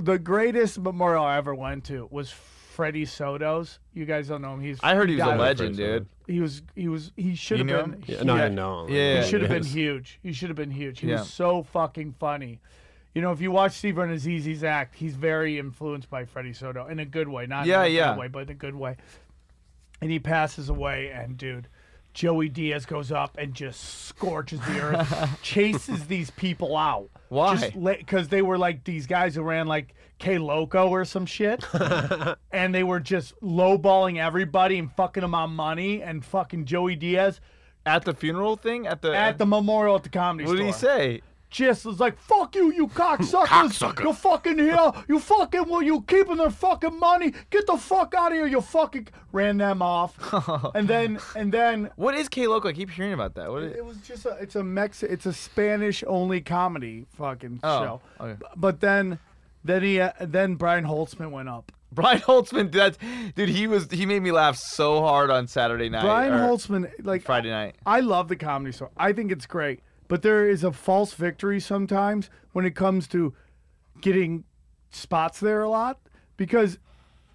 The 0.00 0.18
greatest 0.18 0.78
memorial 0.78 1.24
I 1.24 1.38
ever 1.38 1.54
went 1.54 1.84
to 1.86 2.06
was 2.10 2.30
Freddie 2.72 3.04
Soto's. 3.04 3.78
You 3.94 4.04
guys 4.04 4.28
don't 4.28 4.42
know 4.42 4.54
him. 4.54 4.60
He's 4.60 4.78
I 4.82 4.94
heard 4.94 5.08
he 5.10 5.16
was 5.16 5.24
a 5.24 5.36
legend, 5.36 5.76
dude. 5.76 6.06
He 6.26 6.40
was 6.40 6.62
he 6.74 6.88
was 6.88 7.12
he 7.16 7.34
should 7.34 7.58
have 7.58 7.66
knew 7.66 7.76
been. 7.76 7.92
him? 7.92 8.04
Yeah, 8.06 8.22
no, 8.22 8.34
I 8.34 8.38
didn't 8.38 8.54
know. 8.56 8.84
him. 8.86 8.94
Yeah. 8.94 9.22
He 9.22 9.30
should 9.30 9.40
have 9.42 9.50
been 9.50 9.64
huge. 9.64 10.18
He 10.22 10.32
should 10.32 10.48
have 10.48 10.56
been 10.56 10.70
huge. 10.70 11.00
He 11.00 11.08
Yeah. 11.08 11.20
was 11.20 11.30
so 11.30 11.62
fucking 11.62 12.14
funny. 12.18 12.60
You 13.14 13.20
know, 13.20 13.30
if 13.32 13.40
you 13.42 13.50
watch 13.50 13.72
Steve 13.72 13.96
Azizi's 13.96 14.64
act, 14.64 14.94
he's 14.94 15.14
very 15.14 15.58
influenced 15.58 16.08
by 16.08 16.24
Freddie 16.24 16.54
Soto 16.54 16.86
in 16.86 16.98
a 16.98 17.04
good 17.04 17.28
way, 17.28 17.46
not 17.46 17.66
Yeah, 17.66 17.82
in 17.84 17.92
a 17.92 17.94
yeah. 17.94 18.10
bad 18.12 18.18
way, 18.18 18.28
but 18.28 18.42
in 18.44 18.48
a 18.50 18.54
good 18.54 18.74
way. 18.74 18.96
And 20.00 20.10
he 20.10 20.18
passes 20.18 20.68
away, 20.70 21.10
and 21.10 21.36
dude, 21.36 21.68
Joey 22.14 22.48
Diaz 22.48 22.86
goes 22.86 23.12
up 23.12 23.36
and 23.38 23.52
just 23.54 24.06
scorches 24.06 24.60
the 24.60 24.80
earth, 24.80 25.38
chases 25.42 26.06
these 26.06 26.30
people 26.30 26.76
out. 26.76 27.10
Why? 27.32 27.70
Because 27.70 28.28
they 28.28 28.42
were 28.42 28.58
like 28.58 28.84
these 28.84 29.06
guys 29.06 29.34
who 29.34 29.42
ran 29.42 29.66
like 29.66 29.94
K 30.18 30.36
Loco 30.36 30.88
or 30.88 31.06
some 31.06 31.24
shit, 31.24 31.64
and 32.52 32.74
they 32.74 32.82
were 32.82 33.00
just 33.00 33.34
lowballing 33.40 34.18
everybody 34.18 34.78
and 34.78 34.92
fucking 34.92 35.22
them 35.22 35.34
on 35.34 35.50
money. 35.54 36.02
And 36.02 36.22
fucking 36.22 36.66
Joey 36.66 36.94
Diaz 36.94 37.40
At 37.86 38.04
the 38.04 38.12
funeral 38.12 38.56
thing? 38.56 38.86
At 38.86 39.00
the 39.00 39.16
at 39.16 39.38
the 39.38 39.46
memorial 39.46 39.96
at 39.96 40.02
the 40.02 40.10
comedy 40.10 40.44
What 40.44 40.56
store. 40.56 40.58
did 40.58 40.66
he 40.66 40.72
say? 40.72 41.22
Just 41.52 41.84
was 41.84 42.00
like, 42.00 42.18
fuck 42.18 42.54
you, 42.54 42.72
you 42.72 42.88
cocksuckers. 42.88 44.02
You 44.02 44.12
fucking 44.14 44.58
here. 44.58 44.90
You 45.06 45.18
fucking, 45.18 45.68
well, 45.68 45.82
you 45.82 46.00
keeping 46.00 46.38
their 46.38 46.48
fucking 46.50 46.98
money. 46.98 47.34
Get 47.50 47.66
the 47.66 47.76
fuck 47.76 48.14
out 48.16 48.32
of 48.32 48.38
here, 48.38 48.46
you 48.46 48.62
fucking. 48.62 49.08
Ran 49.32 49.58
them 49.58 49.82
off. 49.82 50.16
and 50.74 50.88
then, 50.88 51.18
and 51.36 51.52
then. 51.52 51.90
What 51.96 52.14
is 52.14 52.30
K 52.30 52.46
Loco? 52.46 52.68
I 52.68 52.72
keep 52.72 52.88
hearing 52.88 53.12
about 53.12 53.34
that. 53.34 53.50
What 53.50 53.64
is 53.64 53.76
It 53.76 53.84
was 53.84 53.98
just 53.98 54.24
a, 54.24 54.30
it's 54.40 54.56
a 54.56 54.64
Mex, 54.64 55.02
it's 55.02 55.26
a 55.26 55.32
Spanish 55.34 56.02
only 56.06 56.40
comedy 56.40 57.04
fucking 57.16 57.60
Oh, 57.62 57.84
show. 57.84 58.00
okay. 58.24 58.42
But 58.56 58.80
then, 58.80 59.18
then 59.62 59.82
he, 59.82 60.00
uh, 60.00 60.12
then 60.20 60.54
Brian 60.54 60.84
Holtzman 60.84 61.30
went 61.30 61.50
up. 61.50 61.70
Brian 61.92 62.20
Holtzman, 62.20 62.72
that's 62.72 62.96
dude. 63.36 63.50
He 63.50 63.66
was 63.66 63.90
he 63.90 64.06
made 64.06 64.22
me 64.22 64.32
laugh 64.32 64.56
so 64.56 65.02
hard 65.02 65.28
on 65.30 65.46
Saturday 65.46 65.90
night. 65.90 66.00
Brian 66.00 66.32
Holtzman, 66.32 66.90
like 67.02 67.20
Friday 67.20 67.50
night. 67.50 67.74
I 67.84 68.00
love 68.00 68.28
the 68.28 68.36
comedy 68.36 68.72
store. 68.72 68.90
I 68.96 69.12
think 69.12 69.30
it's 69.30 69.44
great. 69.44 69.80
But 70.12 70.20
there 70.20 70.46
is 70.46 70.62
a 70.62 70.72
false 70.72 71.14
victory 71.14 71.58
sometimes 71.58 72.28
when 72.52 72.66
it 72.66 72.74
comes 72.74 73.08
to 73.08 73.32
getting 74.02 74.44
spots 74.90 75.40
there 75.40 75.62
a 75.62 75.70
lot 75.70 76.00
because 76.36 76.78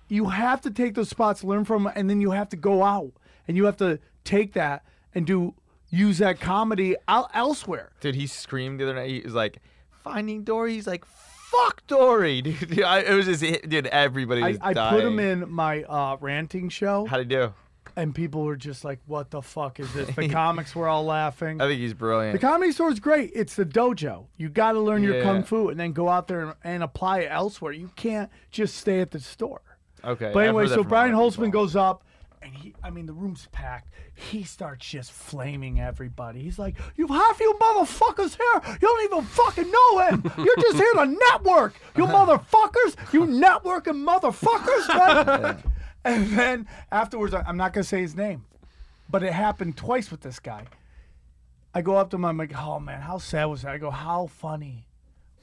you 0.10 0.30
have 0.30 0.62
to 0.62 0.70
take 0.70 0.94
those 0.94 1.10
spots, 1.10 1.44
learn 1.44 1.66
from, 1.66 1.90
and 1.96 2.08
then 2.08 2.22
you 2.22 2.30
have 2.30 2.50
to 2.50 2.56
go 2.56 2.84
out 2.84 3.14
and 3.48 3.58
you 3.58 3.66
have 3.66 3.78
to 3.78 3.98
take 4.26 4.54
that 4.54 4.86
and 5.16 5.26
do 5.26 5.56
use 5.90 6.20
that 6.20 6.40
comedy 6.40 6.96
out 7.08 7.32
elsewhere. 7.34 7.94
Did 8.00 8.14
he 8.14 8.28
scream 8.28 8.78
the 8.78 8.84
other 8.84 8.94
night. 8.94 9.10
He 9.10 9.22
was 9.22 9.34
like, 9.34 9.58
"Finding 10.04 10.44
Dory." 10.44 10.74
He's 10.74 10.86
like, 10.86 11.04
"Fuck 11.04 11.82
Dory, 11.88 12.44
dude." 12.44 12.60
Dude, 12.70 12.84
I, 12.84 13.00
it 13.00 13.14
was 13.16 13.26
just, 13.26 13.42
dude. 13.68 13.88
Everybody 13.88 14.44
I, 14.44 14.56
I 14.62 14.92
put 14.92 15.04
him 15.04 15.18
in 15.18 15.50
my 15.50 15.82
uh, 15.82 16.18
ranting 16.20 16.70
show, 16.70 17.08
How'd 17.08 17.22
he 17.22 17.26
do? 17.26 17.56
And 17.98 18.16
people 18.16 18.44
were 18.44 18.56
just 18.56 18.86
like, 18.86 19.00
"What 19.08 19.32
the 19.32 19.42
fuck 19.42 19.80
is 19.82 19.92
this?" 19.94 20.10
The 20.16 20.30
comics 20.44 20.74
were 20.74 20.88
all 20.88 21.04
laughing. 21.04 21.60
I 21.60 21.68
think 21.68 21.82
he's 21.82 21.94
brilliant. 21.94 22.34
The 22.40 22.48
comedy 22.48 22.72
store 22.72 22.90
is 22.92 23.02
great. 23.02 23.32
It's 23.36 23.56
the 23.56 23.66
dojo. 23.66 24.28
You 24.38 24.48
got 24.48 24.72
to 24.74 24.80
learn 24.80 25.04
your 25.04 25.18
Yeah. 25.18 25.24
kung 25.24 25.44
fu 25.44 25.68
and 25.68 25.78
then 25.80 25.92
go 25.92 26.08
out 26.08 26.30
there 26.30 26.42
and, 26.42 26.54
and 26.64 26.84
apply 26.84 27.20
it 27.22 27.28
elsewhere. 27.32 27.74
You 27.74 27.90
can't 27.98 28.30
just 28.52 28.78
stay 28.78 29.02
at 29.02 29.12
the 29.12 29.20
store. 29.20 29.62
Okay. 30.06 30.32
But 30.34 30.46
anyway, 30.46 30.68
so 30.68 30.84
Brian 30.84 31.14
Holtzman 31.14 31.52
goes 31.52 31.76
up, 31.76 32.04
and 32.42 32.54
he, 32.54 32.76
I 32.84 32.92
mean, 32.92 33.08
the 33.08 33.14
room's 33.14 33.48
packed. 33.52 33.90
He 34.14 34.44
starts 34.44 34.88
just 34.88 35.12
flaming 35.12 35.80
everybody. 35.82 36.42
He's 36.44 36.58
like, 36.60 36.76
"You 36.96 37.08
half 37.08 37.40
you 37.40 37.54
motherfuckers 37.60 38.38
here, 38.38 38.74
you 38.74 38.80
don't 38.88 39.04
even 39.06 39.24
fucking 39.26 39.70
know 39.72 40.00
him. 40.08 40.32
You're 40.38 40.56
just 40.62 40.76
here 40.78 40.94
to 40.94 41.06
network, 41.32 41.74
you 41.96 42.06
motherfuckers. 42.18 42.96
You 43.12 43.22
networking 43.26 44.06
motherfuckers." 44.06 45.64
Right?" 46.08 46.18
And 46.18 46.28
then 46.38 46.68
afterwards, 46.92 47.34
I'm 47.34 47.58
not 47.58 47.74
gonna 47.74 47.84
say 47.84 48.02
his 48.02 48.16
name, 48.16 48.46
but 49.10 49.24
it 49.24 49.34
happened 49.34 49.78
twice 49.78 50.10
with 50.12 50.22
this 50.22 50.40
guy. 50.40 50.66
I 51.74 51.82
go 51.82 51.96
up 51.96 52.10
to 52.12 52.16
him. 52.16 52.26
I'm 52.26 52.38
like, 52.38 52.54
"Oh 52.58 52.80
man, 52.80 53.02
how 53.02 53.18
sad 53.18 53.46
was 53.46 53.62
that?" 53.64 53.72
I 53.74 53.78
go, 53.78 53.92
"How 53.92 54.28
funny 54.28 54.88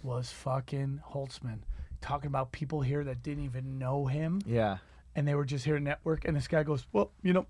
was 0.03 0.31
fucking 0.31 1.01
Holtzman 1.13 1.61
talking 2.01 2.27
about 2.29 2.53
people 2.53 2.83
here 2.83 3.05
that 3.05 3.23
didn't 3.23 3.45
even 3.45 3.79
know 3.79 4.07
him?" 4.07 4.41
Yeah. 4.47 4.79
and 5.17 5.29
they 5.29 5.35
were 5.37 5.45
just 5.45 5.65
here 5.65 5.79
to 5.79 5.83
network. 5.83 6.25
And 6.25 6.37
this 6.37 6.49
guy 6.49 6.63
goes, 6.65 6.87
"Well, 6.93 7.11
you 7.23 7.33
know, 7.33 7.47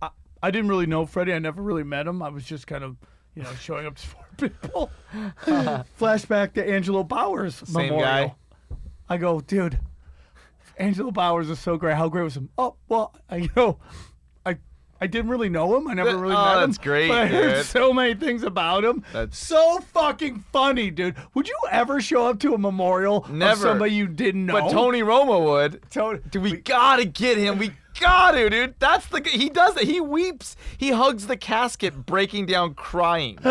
I, 0.00 0.08
I 0.42 0.50
didn't 0.50 0.70
really 0.70 0.86
know 0.86 1.04
Freddie. 1.04 1.34
I 1.34 1.38
never 1.38 1.60
really 1.60 1.84
met 1.84 2.06
him. 2.06 2.22
I 2.22 2.30
was 2.30 2.44
just 2.44 2.66
kind 2.66 2.82
of, 2.82 2.96
you 3.34 3.42
know, 3.42 3.52
showing 3.60 3.86
up 3.86 3.96
to 3.96 4.02
support 4.06 4.36
people." 4.38 4.90
Flashback 6.00 6.54
to 6.54 6.66
Angelo 6.66 7.04
Bowers 7.04 7.56
Same 7.56 7.88
memorial. 7.88 8.00
guy? 8.28 8.34
I 9.08 9.16
go, 9.18 9.40
dude. 9.40 9.78
Angelo 10.78 11.10
Bowers 11.10 11.50
is 11.50 11.58
so 11.58 11.76
great. 11.76 11.96
How 11.96 12.08
great 12.08 12.22
was 12.22 12.36
him? 12.36 12.48
Oh 12.56 12.76
well, 12.88 13.14
I 13.28 13.36
you 13.36 13.48
know, 13.56 13.78
I 14.46 14.56
I 15.00 15.06
didn't 15.06 15.30
really 15.30 15.48
know 15.48 15.76
him. 15.76 15.88
I 15.88 15.94
never 15.94 16.16
really 16.16 16.34
oh, 16.34 16.44
met 16.44 16.62
him. 16.62 16.70
that's 16.70 16.78
great, 16.78 17.08
But 17.08 17.18
I 17.18 17.26
heard 17.26 17.54
dude. 17.56 17.66
so 17.66 17.92
many 17.92 18.14
things 18.14 18.42
about 18.42 18.84
him. 18.84 19.04
That's- 19.12 19.36
so 19.38 19.80
fucking 19.92 20.44
funny, 20.52 20.90
dude. 20.90 21.14
Would 21.34 21.48
you 21.48 21.58
ever 21.70 22.00
show 22.00 22.26
up 22.26 22.38
to 22.40 22.54
a 22.54 22.58
memorial 22.58 23.26
Never. 23.30 23.52
of 23.52 23.58
somebody 23.58 23.94
you 23.94 24.06
didn't 24.06 24.46
know? 24.46 24.54
But 24.54 24.70
Tony 24.70 25.02
Romo 25.02 25.44
would. 25.44 25.82
Tony, 25.90 26.20
Dude, 26.30 26.42
we 26.42 26.56
gotta 26.58 27.04
get 27.04 27.38
him. 27.38 27.58
We 27.58 27.72
gotta, 28.00 28.48
dude. 28.48 28.74
That's 28.78 29.06
the 29.06 29.20
he 29.24 29.48
does 29.50 29.76
it. 29.76 29.84
He 29.88 30.00
weeps. 30.00 30.56
He 30.78 30.90
hugs 30.90 31.26
the 31.26 31.36
casket, 31.36 32.06
breaking 32.06 32.46
down, 32.46 32.74
crying. 32.74 33.38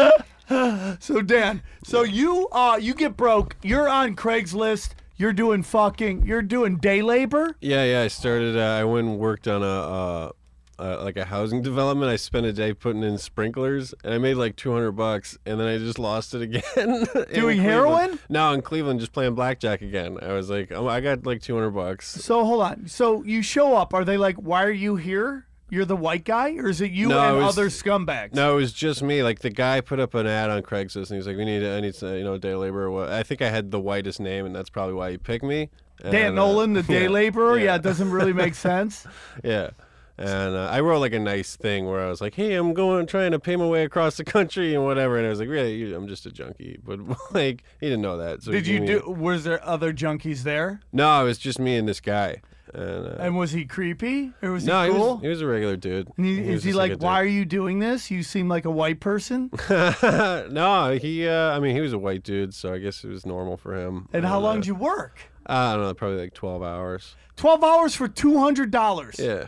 So 0.50 1.22
Dan, 1.22 1.62
so 1.84 2.04
you 2.04 2.48
uh 2.54 2.78
you 2.82 2.94
get 2.94 3.18
broke. 3.18 3.58
You're 3.64 3.90
on 3.90 4.16
Craigslist. 4.16 4.92
You're 5.18 5.34
doing 5.34 5.64
fucking. 5.64 6.28
You're 6.28 6.44
doing 6.44 6.78
day 6.78 7.02
labor. 7.02 7.56
Yeah, 7.60 7.84
yeah. 7.84 8.02
I 8.02 8.08
started. 8.08 8.56
Uh, 8.56 8.62
I 8.62 8.84
went 8.84 9.08
and 9.08 9.18
worked 9.18 9.48
on 9.48 9.64
a 9.64 9.66
uh, 9.66 10.32
uh, 10.78 11.04
like 11.04 11.18
a 11.18 11.26
housing 11.26 11.62
development. 11.64 12.12
I 12.12 12.18
spent 12.18 12.46
a 12.46 12.54
day 12.54 12.72
putting 12.72 13.02
in 13.02 13.18
sprinklers, 13.18 13.96
and 14.04 14.14
I 14.14 14.20
made 14.20 14.36
like 14.36 14.56
two 14.56 14.72
hundred 14.72 14.92
bucks, 14.92 15.36
and 15.48 15.60
then 15.60 15.68
I 15.68 15.80
just 15.80 15.98
lost 15.98 16.36
it 16.36 16.44
again. 16.44 17.08
Doing 17.34 17.60
heroin? 17.60 18.20
No, 18.30 18.54
in 18.54 18.62
Cleveland, 18.62 19.00
just 19.00 19.12
playing 19.12 19.34
blackjack 19.34 19.82
again. 19.82 20.20
I 20.22 20.34
was 20.34 20.52
like, 20.52 20.72
oh, 20.72 20.88
I 20.88 21.02
got 21.02 21.26
like 21.26 21.42
two 21.42 21.56
hundred 21.56 21.72
bucks. 21.72 22.08
So 22.08 22.46
hold 22.46 22.62
on. 22.62 22.88
So 22.88 23.24
you 23.24 23.42
show 23.42 23.76
up. 23.76 23.96
Are 23.96 24.06
they 24.06 24.18
like, 24.18 24.36
why 24.36 24.64
are 24.64 24.70
you 24.72 24.98
here? 24.98 25.47
You're 25.70 25.86
the 25.86 25.98
white 25.98 26.24
guy, 26.24 26.56
or 26.56 26.70
is 26.70 26.80
it 26.80 26.92
you 26.92 27.10
No, 27.10 27.20
and 27.20 27.38
it 27.38 27.44
was- 27.44 27.58
other 27.58 27.68
scumbags? 27.70 28.34
No, 28.34 28.54
it 28.54 28.56
was 28.56 28.72
just 28.74 29.02
me. 29.04 29.22
Like 29.24 29.40
the 29.40 29.50
guy 29.50 29.82
put 29.82 30.00
up 30.00 30.14
an 30.14 30.26
ad 30.26 30.50
on 30.50 30.62
Craigslist, 30.64 31.10
and 31.10 31.18
he's 31.18 31.28
like, 31.28 31.36
"We 31.38 31.44
need, 31.46 31.64
I 31.66 31.82
need, 31.82 31.94
to, 31.96 32.18
you 32.18 32.24
know, 32.24 32.38
day 32.38 32.56
labor." 32.56 32.84
Or 32.86 32.92
what? 32.92 33.10
I 33.10 33.24
think 33.24 33.42
I 33.42 33.50
had 33.50 33.72
the 33.72 33.80
whitest 33.80 34.20
name, 34.20 34.46
and 34.46 34.56
that's 34.56 34.70
probably 34.70 34.94
why 34.94 35.12
he 35.12 35.18
picked 35.18 35.44
me. 35.44 35.70
Dan 36.02 36.14
And, 36.16 36.40
uh, 36.40 36.46
Nolan, 36.46 36.74
the 36.74 36.84
day 36.96 37.04
yeah, 37.04 37.10
laborer. 37.10 37.58
Yeah. 37.58 37.66
yeah. 37.66 37.76
it 37.76 37.82
doesn't 37.82 38.12
really 38.12 38.34
make 38.34 38.56
sense. 38.70 39.06
Yeah. 39.44 39.72
And 40.20 40.56
uh, 40.56 40.68
I 40.72 40.80
wrote 40.80 40.98
like 41.00 41.14
a 41.14 41.20
nice 41.20 41.56
thing 41.56 41.86
where 41.86 42.00
I 42.04 42.10
was 42.10 42.22
like, 42.22 42.34
"Hey, 42.34 42.56
I'm 42.56 42.74
going 42.74 43.06
trying 43.06 43.32
to 43.34 43.40
pay 43.40 43.56
my 43.56 43.68
way 43.68 43.84
across 43.84 44.18
the 44.18 44.24
country 44.24 44.74
and 44.74 44.84
whatever." 44.84 45.18
And 45.18 45.28
I 45.28 45.30
was 45.30 45.40
like, 45.40 45.50
"Really, 45.50 45.76
you- 45.76 45.96
I'm 45.96 46.08
just 46.08 46.26
a 46.26 46.32
junkie." 46.32 46.80
But 46.84 47.00
like, 47.34 47.64
he 47.80 47.86
didn't 47.88 48.02
know 48.02 48.18
that. 48.18 48.42
So 48.42 48.52
Did 48.52 48.66
you 48.66 48.80
do? 48.86 49.04
Was 49.06 49.44
there 49.44 49.64
other 49.68 49.94
junkies 49.94 50.42
there? 50.44 50.80
No, 50.94 51.22
it 51.22 51.26
was 51.26 51.38
just 51.38 51.60
me 51.60 51.76
and 51.76 51.88
this 51.88 52.00
guy. 52.00 52.42
And, 52.74 53.08
uh, 53.08 53.16
And 53.20 53.38
was 53.38 53.52
he 53.52 53.66
creepy, 53.66 54.34
or 54.42 54.52
was 54.52 54.66
no, 54.66 54.84
he 54.84 54.92
he 54.92 54.98
cool? 54.98 55.14
was 55.16 55.22
he 55.22 55.28
was 55.30 55.42
a 55.42 55.48
regular 55.48 55.76
dude. 55.76 56.10
And 56.18 56.26
he- 56.26 56.40
was 56.42 56.50
is 56.58 56.64
he 56.64 56.74
like, 56.74 56.94
a 56.94 56.98
why 56.98 57.22
are 57.22 57.26
you 57.26 57.46
doing 57.46 57.80
this? 57.80 58.12
You 58.12 58.24
seem 58.24 58.50
like 58.50 58.66
a 58.66 58.72
white 58.72 59.00
person. 59.00 59.50
no, 59.70 60.98
he. 61.02 61.28
Uh, 61.28 61.56
I 61.56 61.60
mean, 61.60 61.76
he 61.76 61.82
was 61.82 61.94
a 61.94 61.98
white 62.00 62.24
dude, 62.24 62.54
so 62.54 62.74
I 62.74 62.80
guess 62.80 63.04
it 63.04 63.10
was 63.10 63.26
normal 63.26 63.58
for 63.58 63.76
him. 63.76 64.10
And 64.14 64.26
how 64.26 64.38
uh, 64.38 64.42
long 64.42 64.58
did 64.58 64.68
you 64.68 64.76
work? 64.76 65.20
I 65.46 65.74
don't 65.74 65.84
know, 65.84 65.94
probably 65.94 66.20
like 66.20 66.34
twelve 66.34 66.62
hours. 66.62 67.16
Twelve 67.36 67.64
hours 67.64 67.96
for 67.96 68.08
two 68.08 68.38
hundred 68.40 68.72
dollars. 68.72 69.16
Yeah, 69.18 69.48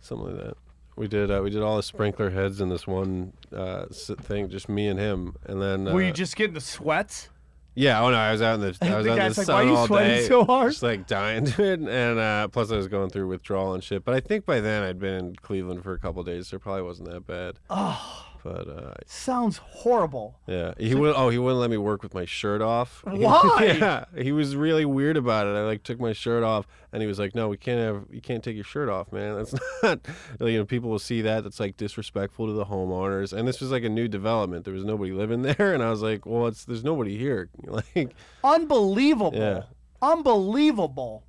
something 0.00 0.34
like 0.34 0.44
that. 0.44 0.56
We 0.96 1.08
did. 1.08 1.30
Uh, 1.30 1.40
we 1.42 1.50
did 1.50 1.62
all 1.62 1.76
the 1.76 1.82
sprinkler 1.82 2.30
heads 2.30 2.60
in 2.60 2.68
this 2.68 2.86
one 2.86 3.32
uh, 3.54 3.86
thing, 3.86 4.48
just 4.48 4.68
me 4.68 4.86
and 4.86 4.98
him, 4.98 5.34
and 5.44 5.60
then. 5.60 5.88
Uh, 5.88 5.94
Were 5.94 6.02
you 6.02 6.12
just 6.12 6.36
getting 6.36 6.54
the 6.54 6.60
sweats? 6.60 7.30
Yeah. 7.74 8.02
Oh 8.02 8.10
no, 8.10 8.16
I 8.16 8.32
was 8.32 8.42
out 8.42 8.54
in 8.56 8.60
the. 8.60 8.76
I 8.82 8.96
was 8.96 9.04
The 9.06 9.12
out 9.12 9.18
in 9.18 9.18
the 9.18 9.22
like, 9.24 9.34
sun 9.34 9.46
"Why 9.54 9.62
are 9.62 9.64
you 9.66 9.76
all 9.76 9.86
day, 9.86 10.26
so 10.28 10.44
hard?" 10.44 10.72
Just 10.72 10.82
like 10.82 11.06
dying, 11.06 11.44
dude. 11.56 11.80
And 11.80 12.18
uh, 12.18 12.48
plus, 12.48 12.70
I 12.70 12.76
was 12.76 12.88
going 12.88 13.10
through 13.10 13.28
withdrawal 13.28 13.74
and 13.74 13.82
shit. 13.82 14.04
But 14.04 14.14
I 14.14 14.20
think 14.20 14.46
by 14.46 14.60
then 14.60 14.82
I'd 14.82 14.98
been 14.98 15.14
in 15.14 15.36
Cleveland 15.36 15.82
for 15.82 15.92
a 15.92 15.98
couple 15.98 16.22
days, 16.22 16.48
so 16.48 16.56
it 16.56 16.60
probably 16.62 16.82
wasn't 16.82 17.10
that 17.10 17.26
bad. 17.26 17.58
Oh, 17.70 18.23
But 18.44 18.68
uh, 18.68 18.92
sounds 19.06 19.56
horrible. 19.56 20.38
yeah, 20.46 20.74
he 20.76 20.94
would. 20.94 21.14
Oh, 21.16 21.30
he 21.30 21.38
wouldn't 21.38 21.60
let 21.60 21.70
me 21.70 21.78
work 21.78 22.02
with 22.02 22.12
my 22.12 22.26
shirt 22.26 22.60
off. 22.60 23.02
Why? 23.06 23.74
yeah, 23.78 24.04
he 24.14 24.32
was 24.32 24.54
really 24.54 24.84
weird 24.84 25.16
about 25.16 25.46
it. 25.46 25.56
I 25.56 25.62
like 25.62 25.82
took 25.82 25.98
my 25.98 26.12
shirt 26.12 26.42
off, 26.44 26.66
and 26.92 27.00
he 27.00 27.06
was 27.06 27.18
like, 27.18 27.34
"No, 27.34 27.48
we 27.48 27.56
can't 27.56 27.80
have. 27.80 28.04
You 28.14 28.20
can't 28.20 28.44
take 28.44 28.54
your 28.54 28.64
shirt 28.64 28.90
off, 28.90 29.10
man. 29.12 29.36
That's 29.38 29.54
not. 29.82 30.00
You 30.40 30.58
know, 30.58 30.66
people 30.66 30.90
will 30.90 30.98
see 30.98 31.22
that. 31.22 31.42
That's 31.42 31.58
like 31.58 31.78
disrespectful 31.78 32.46
to 32.48 32.52
the 32.52 32.66
homeowners. 32.66 33.32
And 33.32 33.48
this 33.48 33.62
was 33.62 33.70
like 33.70 33.82
a 33.82 33.88
new 33.88 34.08
development. 34.08 34.66
There 34.66 34.74
was 34.74 34.84
nobody 34.84 35.12
living 35.12 35.40
there, 35.40 35.72
and 35.72 35.82
I 35.82 35.88
was 35.88 36.02
like, 36.02 36.26
well, 36.26 36.46
it's 36.46 36.66
there's 36.66 36.84
nobody 36.84 37.16
here. 37.16 37.48
Like, 37.66 38.14
Unbelievable. 38.44 39.32
Yeah. 39.34 39.62
Unbelievable. 40.02 41.24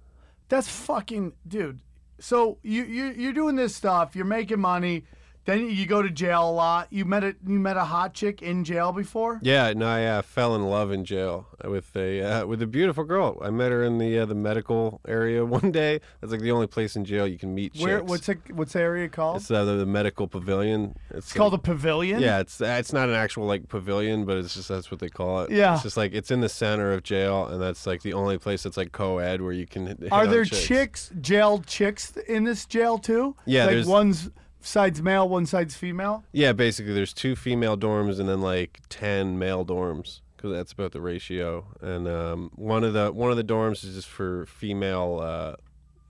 That's 0.50 0.68
fucking 0.68 1.32
dude. 1.48 1.80
So 2.20 2.58
you 2.62 2.84
you 2.84 3.06
you're 3.18 3.34
doing 3.34 3.56
this 3.56 3.76
stuff. 3.76 4.16
You're 4.16 4.26
making 4.26 4.60
money. 4.60 5.06
Then 5.46 5.70
you 5.70 5.86
go 5.86 6.02
to 6.02 6.10
jail 6.10 6.50
a 6.50 6.52
lot. 6.52 6.88
You 6.92 7.06
met 7.06 7.24
a 7.24 7.36
you 7.46 7.60
met 7.60 7.78
a 7.78 7.84
hot 7.86 8.14
chick 8.16 8.42
in 8.42 8.64
jail 8.64 8.92
before. 8.92 9.40
Yeah, 9.44 9.72
no, 9.74 9.88
I 9.88 10.06
uh, 10.06 10.22
fell 10.24 10.56
in 10.56 10.64
love 10.66 10.92
in 10.92 11.06
jail 11.06 11.48
with 11.64 11.96
a 11.96 12.22
uh, 12.22 12.46
with 12.48 12.64
a 12.64 12.68
beautiful 12.68 13.04
girl. 13.04 13.38
I 13.44 13.52
met 13.52 13.72
her 13.72 13.84
in 13.84 14.00
the 14.00 14.18
uh, 14.20 14.26
the 14.26 14.34
medical 14.34 15.02
area 15.08 15.46
one 15.60 15.72
day. 15.72 16.02
That's 16.20 16.32
like 16.32 16.42
the 16.42 16.52
only 16.52 16.66
place 16.66 16.96
in 16.96 17.06
jail 17.06 17.28
you 17.28 17.38
can 17.38 17.54
meet 17.54 17.74
chicks. 17.74 17.84
Where? 17.84 18.04
What's 18.04 18.28
it? 18.28 18.40
What's 18.54 18.74
the 18.74 18.82
area 18.82 19.08
called? 19.08 19.38
It's 19.38 19.52
uh, 19.52 19.64
the, 19.66 19.76
the 19.76 19.86
medical 19.86 20.28
pavilion. 20.28 20.96
It's 21.12 21.32
called 21.32 21.54
a 21.54 21.60
pavilion. 21.60 22.22
Yeah, 22.22 22.40
it's 22.40 22.60
it's 22.60 22.92
not 22.92 23.10
an 23.10 23.16
actual 23.16 23.46
like 23.46 23.70
pavilion, 23.70 24.26
but 24.26 24.38
it's 24.38 24.56
just 24.56 24.68
that's 24.70 24.90
what 24.90 25.00
they 25.00 25.10
call 25.10 25.42
it. 25.44 25.52
Yeah. 25.52 25.76
it's 25.76 25.84
just 25.84 25.98
like 25.98 26.14
it's 26.14 26.32
in 26.32 26.42
the 26.42 26.50
center 26.50 26.92
of 26.92 27.04
jail, 27.04 27.46
and 27.46 27.62
that's 27.62 27.86
like 27.86 28.02
the 28.02 28.14
only 28.14 28.40
place 28.40 28.64
that's 28.64 28.78
like 28.78 28.92
co-ed 28.94 29.42
where 29.42 29.54
you 29.54 29.68
can. 29.68 29.86
Hit 30.02 30.12
Are 30.12 30.24
on 30.24 30.32
there 30.32 30.44
chicks. 30.44 30.66
chicks, 30.66 31.12
jailed 31.22 31.68
chicks 31.68 32.18
in 32.28 32.46
this 32.46 32.66
jail 32.66 32.98
too? 32.98 33.36
Yeah, 33.46 33.66
like 33.66 33.72
there's- 33.72 33.86
one's 33.86 34.30
side's 34.66 35.02
male, 35.02 35.28
one 35.30 35.46
side's 35.46 35.76
female. 35.76 36.24
Yeah, 36.32 36.52
basically, 36.54 36.94
there's 36.94 37.14
two 37.14 37.36
female 37.36 37.78
dorms 37.78 38.20
and 38.20 38.28
then 38.28 38.42
like 38.42 38.82
ten 38.90 39.38
male 39.40 39.66
dorms 39.66 40.22
because 40.36 40.52
that's 40.52 40.72
about 40.74 40.92
the 40.92 41.02
ratio. 41.02 41.66
And 41.82 42.08
um, 42.08 42.52
one 42.56 42.84
of 42.84 42.94
the 42.94 43.12
one 43.12 43.32
of 43.32 43.38
the 43.38 43.44
dorms 43.44 43.84
is 43.86 43.96
just 43.96 44.08
for 44.10 44.46
female. 44.48 45.20
Uh, 45.22 45.56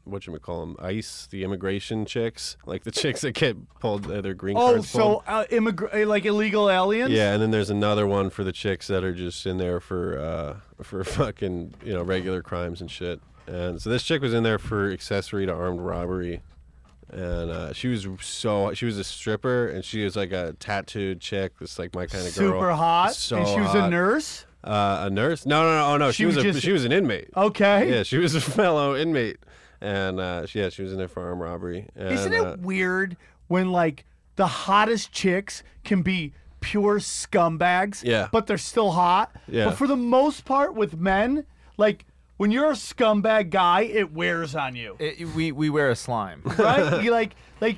what 0.06 0.28
you 0.28 0.38
call 0.38 0.60
them? 0.60 0.76
ICE, 0.78 1.28
the 1.32 1.44
immigration 1.44 2.06
chicks, 2.06 2.58
like 2.68 2.84
the 2.84 2.92
chicks 2.92 3.22
that 3.22 3.32
get 3.32 3.58
pulled, 3.80 4.10
uh, 4.12 4.22
their 4.22 4.36
green 4.36 4.56
Oh, 4.56 4.80
so 4.82 5.00
pulled. 5.00 5.24
uh, 5.26 5.46
immigra- 5.46 6.06
like 6.06 6.26
illegal 6.26 6.70
aliens? 6.70 7.10
Yeah, 7.10 7.34
and 7.34 7.42
then 7.42 7.50
there's 7.50 7.72
another 7.72 8.06
one 8.06 8.30
for 8.30 8.44
the 8.44 8.52
chicks 8.52 8.86
that 8.86 9.04
are 9.04 9.14
just 9.16 9.48
in 9.48 9.58
there 9.58 9.80
for 9.80 10.20
uh, 10.20 10.84
for 10.84 11.04
fucking 11.04 11.74
you 11.84 11.94
know 11.94 12.04
regular 12.04 12.44
crimes 12.44 12.82
and 12.82 12.92
shit. 12.92 13.20
And 13.48 13.82
so 13.82 13.90
this 13.90 14.04
chick 14.04 14.22
was 14.22 14.32
in 14.34 14.44
there 14.44 14.60
for 14.60 14.92
accessory 14.92 15.46
to 15.48 15.52
armed 15.54 15.80
robbery, 15.82 16.42
and 17.16 17.50
uh, 17.50 17.74
she 17.74 17.88
was 17.88 18.06
so 18.22 18.74
she 18.74 18.86
was 18.86 18.98
a 18.98 19.04
stripper 19.04 19.68
and 19.68 19.86
she 19.86 20.04
was 20.04 20.18
like 20.18 20.34
a 20.34 20.54
tattooed 20.60 21.22
chick, 21.22 21.58
this 21.60 21.80
like 21.80 21.96
my 21.96 22.06
kind 22.06 22.28
of 22.28 22.36
girl. 22.36 22.52
Super 22.52 22.72
hot. 22.74 23.16
So 23.16 23.38
and 23.38 23.48
she 23.48 23.60
was 23.60 23.74
a 23.74 23.90
nurse. 23.90 24.46
Uh, 24.64 25.04
a 25.04 25.10
nurse? 25.10 25.46
No, 25.46 25.62
no, 25.62 25.78
no, 25.78 25.94
oh 25.94 25.98
no, 25.98 26.12
she, 26.12 26.24
She 26.24 26.26
was, 26.26 26.36
was 26.38 26.58
a 26.58 26.62
she 26.62 26.72
was 26.72 26.84
an 26.84 26.92
inmate. 26.92 27.30
Okay. 27.38 27.90
Yeah, 27.90 28.04
she 28.04 28.18
was 28.18 28.36
a 28.36 28.42
fellow 28.60 28.96
inmate, 28.96 29.38
and 29.80 30.20
uh, 30.20 30.46
she, 30.46 30.60
yeah, 30.60 30.70
she 30.70 30.82
was 30.82 30.92
in 30.92 30.98
there 30.98 31.08
for 31.08 31.24
armed 31.26 31.42
robbery. 31.42 31.88
And, 31.96 32.12
Isn't 32.12 32.34
it 32.34 32.42
uh, 32.42 32.58
weird 32.60 33.16
when 33.48 33.72
like 33.72 34.06
the 34.36 34.48
hottest 34.48 35.14
chicks 35.14 35.64
can 35.86 36.02
be 36.02 36.34
pure 36.60 37.00
scumbags? 37.00 38.04
Yeah. 38.04 38.28
But 38.30 38.48
they're 38.48 38.58
still 38.58 38.92
hot. 38.92 39.34
Yeah. 39.48 39.66
But 39.66 39.76
for 39.76 39.88
the 39.88 39.96
most 39.96 40.44
part, 40.44 40.76
with 40.76 40.98
men, 40.98 41.46
like 41.78 42.06
when 42.38 42.52
you're 42.52 42.70
a 42.70 42.74
scumbag 42.74 43.50
guy, 43.50 43.82
it 43.82 44.12
wears 44.14 44.56
on 44.56 44.76
you, 44.76 44.96
It- 45.00 45.28
we 45.36 45.52
we 45.52 45.70
wear 45.70 45.90
a 45.90 45.96
slime. 45.96 46.42
right? 46.58 47.04
you 47.04 47.12
like 47.12 47.36
like 47.62 47.78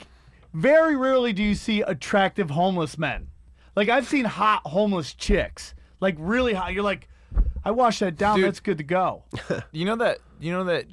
very 0.54 0.96
rarely 0.96 1.34
do 1.34 1.44
you 1.44 1.56
see 1.56 1.82
attractive 1.82 2.50
homeless 2.50 2.98
men. 2.98 3.28
Like 3.76 3.90
I've 3.90 4.08
seen 4.08 4.26
hot 4.26 4.62
homeless 4.66 5.14
chicks, 5.14 5.74
like 6.00 6.16
really 6.18 6.54
hot. 6.54 6.74
You're 6.74 6.84
like, 6.84 7.08
I 7.64 7.72
wash 7.72 8.00
that 8.00 8.18
down. 8.18 8.38
Dude. 8.38 8.46
That's 8.48 8.60
good 8.60 8.78
to 8.80 8.84
go. 8.84 9.24
you 9.72 9.86
know 9.86 9.96
that 9.98 10.20
you 10.40 10.52
know 10.52 10.64
that 10.64 10.86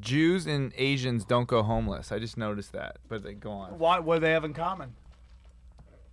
Jews 0.00 0.46
and 0.46 0.72
Asians 0.76 1.24
don't 1.24 1.48
go 1.48 1.62
homeless. 1.62 2.12
I 2.12 2.18
just 2.18 2.36
noticed 2.36 2.72
that. 2.72 2.98
But 3.08 3.22
they 3.22 3.32
go 3.34 3.52
on. 3.52 3.78
What 3.78 4.04
what 4.04 4.16
do 4.16 4.20
they 4.20 4.32
have 4.32 4.44
in 4.44 4.52
common? 4.52 4.92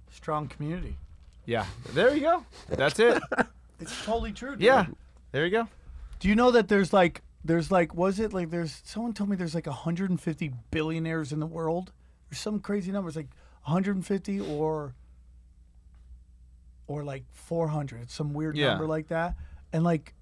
Strong 0.09 0.47
community. 0.47 0.95
Yeah. 1.45 1.65
There 1.93 2.13
you 2.15 2.21
go. 2.21 2.45
That's 2.69 2.99
it. 2.99 3.21
It's 3.79 4.03
totally 4.05 4.31
true. 4.31 4.53
Dude. 4.53 4.61
Yeah. 4.61 4.87
There 5.31 5.45
you 5.45 5.51
go. 5.51 5.67
Do 6.19 6.27
you 6.27 6.35
know 6.35 6.51
that 6.51 6.67
there's 6.67 6.93
like 6.93 7.21
there's 7.43 7.71
like 7.71 7.93
was 7.93 8.19
it 8.19 8.33
like 8.33 8.49
there's 8.49 8.81
someone 8.83 9.13
told 9.13 9.29
me 9.29 9.35
there's 9.35 9.55
like 9.55 9.67
150 9.67 10.51
billionaires 10.71 11.31
in 11.31 11.39
the 11.39 11.45
world 11.45 11.91
or 12.31 12.35
some 12.35 12.59
crazy 12.59 12.91
numbers 12.91 13.15
like 13.15 13.27
150 13.63 14.39
or 14.41 14.95
or 16.87 17.03
like 17.03 17.23
400 17.31 18.09
some 18.09 18.33
weird 18.33 18.55
Yeah. 18.57 18.69
number 18.69 18.87
like 18.87 19.07
that 19.09 19.35
and 19.71 19.83
like 19.83 20.13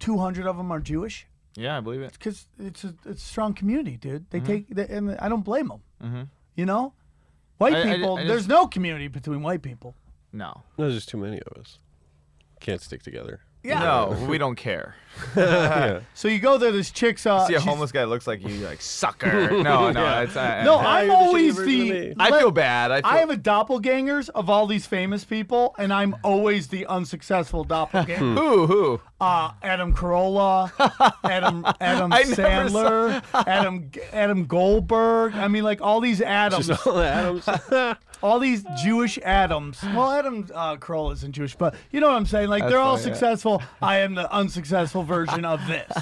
200 0.00 0.46
of 0.46 0.56
them 0.56 0.70
are 0.72 0.80
Jewish 0.80 1.26
Yeah, 1.56 1.76
I 1.76 1.80
believe 1.80 2.00
it. 2.00 2.12
because 2.12 2.46
it's 2.58 2.84
a 2.84 2.94
it's 3.04 3.22
a 3.22 3.26
strong 3.26 3.54
community 3.54 3.96
dude 3.96 4.30
they 4.30 4.40
take 4.40 4.68
they, 4.68 4.86
and 4.86 5.16
I 5.18 5.28
don't 5.28 5.44
blame 5.44 5.68
them 5.68 5.82
Mhm. 6.02 6.28
you 6.56 6.64
know 6.66 6.94
white 7.58 7.74
I- 7.74 7.80
I- 7.90 7.96
people 7.96 8.16
I 8.16 8.22
just- 8.22 8.28
there's 8.28 8.48
no 8.48 8.66
community 8.66 9.08
between 9.08 9.42
white 9.42 9.62
people 9.62 9.94
No. 10.32 10.62
there's 10.76 10.94
just 10.94 11.08
too 11.08 11.18
many 11.18 11.40
of 11.40 11.56
us. 11.58 11.78
Can't 12.60 12.80
stick 12.80 13.02
together. 13.04 13.40
Yeah 13.64 13.80
No, 13.80 14.26
we 14.28 14.38
don't 14.38 14.56
care. 14.56 14.94
yeah. 15.36 16.00
so 16.12 16.26
you 16.26 16.40
go 16.40 16.58
there 16.58 16.72
this 16.72 16.90
chick's 16.90 17.24
uh 17.24 17.46
See 17.46 17.54
a 17.54 17.60
she's- 17.60 17.62
homeless 17.68 17.92
guy 17.92 18.02
looks 18.02 18.26
like 18.26 18.42
you, 18.42 18.52
you're 18.52 18.68
like 18.68 18.80
sucker. 18.82 19.50
No, 19.62 19.92
no, 19.92 20.22
it's 20.22 20.36
I, 20.36 20.64
no 20.64 20.74
I, 20.74 21.02
I'm 21.02 21.06
you're 21.06 21.16
the 21.16 21.22
always 21.24 21.54
shitty 21.54 21.56
version 21.56 21.78
the 21.78 22.08
me. 22.08 22.14
I 22.18 22.38
feel 22.40 22.50
bad. 22.50 22.90
I 22.90 23.00
feel, 23.00 23.10
I 23.10 23.16
have 23.18 23.30
a 23.30 23.36
doppelgangers 23.36 24.28
of 24.30 24.50
all 24.50 24.66
these 24.66 24.86
famous 24.86 25.24
people, 25.24 25.74
and 25.78 25.92
I'm 25.92 26.16
always 26.24 26.66
the 26.66 26.84
unsuccessful 26.86 27.62
doppelganger. 27.62 28.16
who 28.16 28.66
who. 28.66 29.00
uh, 29.20 29.52
Adam 29.62 29.94
Carolla, 29.94 30.72
Adam 31.22 31.64
Adam 31.80 32.12
I 32.12 32.22
never 32.24 32.34
Sandler, 32.42 33.22
Adam 33.46 33.90
Adam 34.12 34.46
Goldberg. 34.46 35.34
I 35.36 35.46
mean, 35.46 35.62
like 35.62 35.80
all 35.80 36.00
these 36.00 36.20
Adams, 36.20 36.66
Just 36.66 36.86
all 36.88 36.94
the 36.94 37.06
Adams. 37.06 37.96
All 38.24 38.38
these 38.38 38.64
Jewish 38.82 39.18
Adams. 39.18 39.82
Well, 39.82 40.10
Adam 40.10 40.48
uh, 40.54 40.76
Carolla 40.76 41.12
isn't 41.12 41.32
Jewish, 41.32 41.54
but 41.54 41.74
you 41.92 42.00
know 42.00 42.08
what 42.08 42.16
I'm 42.16 42.24
saying. 42.24 42.48
Like 42.48 42.62
That's 42.62 42.72
they're 42.72 42.80
all 42.80 42.96
funny, 42.96 43.08
yeah. 43.08 43.14
successful. 43.14 43.62
I 43.82 43.98
am 43.98 44.14
the 44.14 44.32
unsuccessful 44.32 45.02
version 45.02 45.44
of 45.44 45.64
this. 45.66 45.92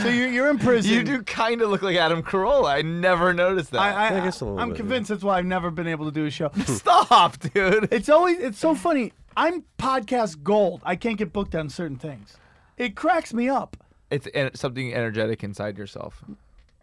So 0.00 0.08
you're, 0.08 0.28
you're 0.28 0.48
in 0.48 0.58
prison. 0.58 0.90
You 0.92 1.02
do 1.02 1.22
kind 1.22 1.60
of 1.60 1.68
look 1.70 1.82
like 1.82 1.96
Adam 1.96 2.22
Carolla. 2.22 2.70
I 2.70 2.82
never 2.82 3.34
noticed 3.34 3.72
that. 3.72 3.80
I, 3.80 4.08
I, 4.08 4.20
I 4.20 4.24
guess 4.24 4.40
a 4.40 4.44
little 4.44 4.58
I'm 4.58 4.68
bit, 4.68 4.76
yeah. 4.76 4.78
convinced 4.78 5.08
that's 5.10 5.22
why 5.24 5.36
I've 5.38 5.44
never 5.44 5.70
been 5.70 5.88
able 5.88 6.06
to 6.06 6.12
do 6.12 6.24
a 6.24 6.30
show. 6.30 6.50
Stop, 6.64 7.38
dude. 7.40 7.88
It's 7.92 8.08
always 8.08 8.38
it's 8.38 8.58
so 8.58 8.74
funny. 8.74 9.12
I'm 9.36 9.64
podcast 9.78 10.42
gold. 10.42 10.82
I 10.84 10.94
can't 10.96 11.18
get 11.18 11.32
booked 11.32 11.54
on 11.54 11.68
certain 11.68 11.98
things. 11.98 12.36
It 12.78 12.94
cracks 12.94 13.34
me 13.34 13.48
up. 13.48 13.76
It's 14.10 14.28
en- 14.32 14.54
something 14.54 14.94
energetic 14.94 15.42
inside 15.42 15.76
yourself. 15.76 16.24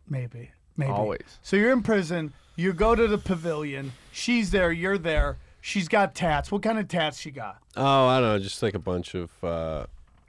Maybe. 0.08 0.52
Maybe. 0.76 0.92
Always. 0.92 1.40
So 1.42 1.56
you're 1.56 1.72
in 1.72 1.82
prison. 1.82 2.34
You 2.60 2.74
go 2.74 2.93
to 2.93 3.07
the 3.07 3.18
pavilion. 3.18 3.93
She's 4.12 4.51
there. 4.51 4.70
You're 4.70 4.97
there. 4.97 5.38
She's 5.62 5.88
got 5.88 6.14
tats. 6.14 6.51
What 6.51 6.62
kind 6.62 6.78
of 6.78 6.89
tats 6.89 7.18
she 7.18 7.32
got? 7.32 7.57
Oh, 7.78 8.07
I 8.07 8.20
don't 8.20 8.28
know, 8.28 8.39
just 8.39 8.62
like 8.62 8.74
a 8.74 8.80
bunch 8.80 9.16
of. 9.16 9.32
Uh, 9.41 9.86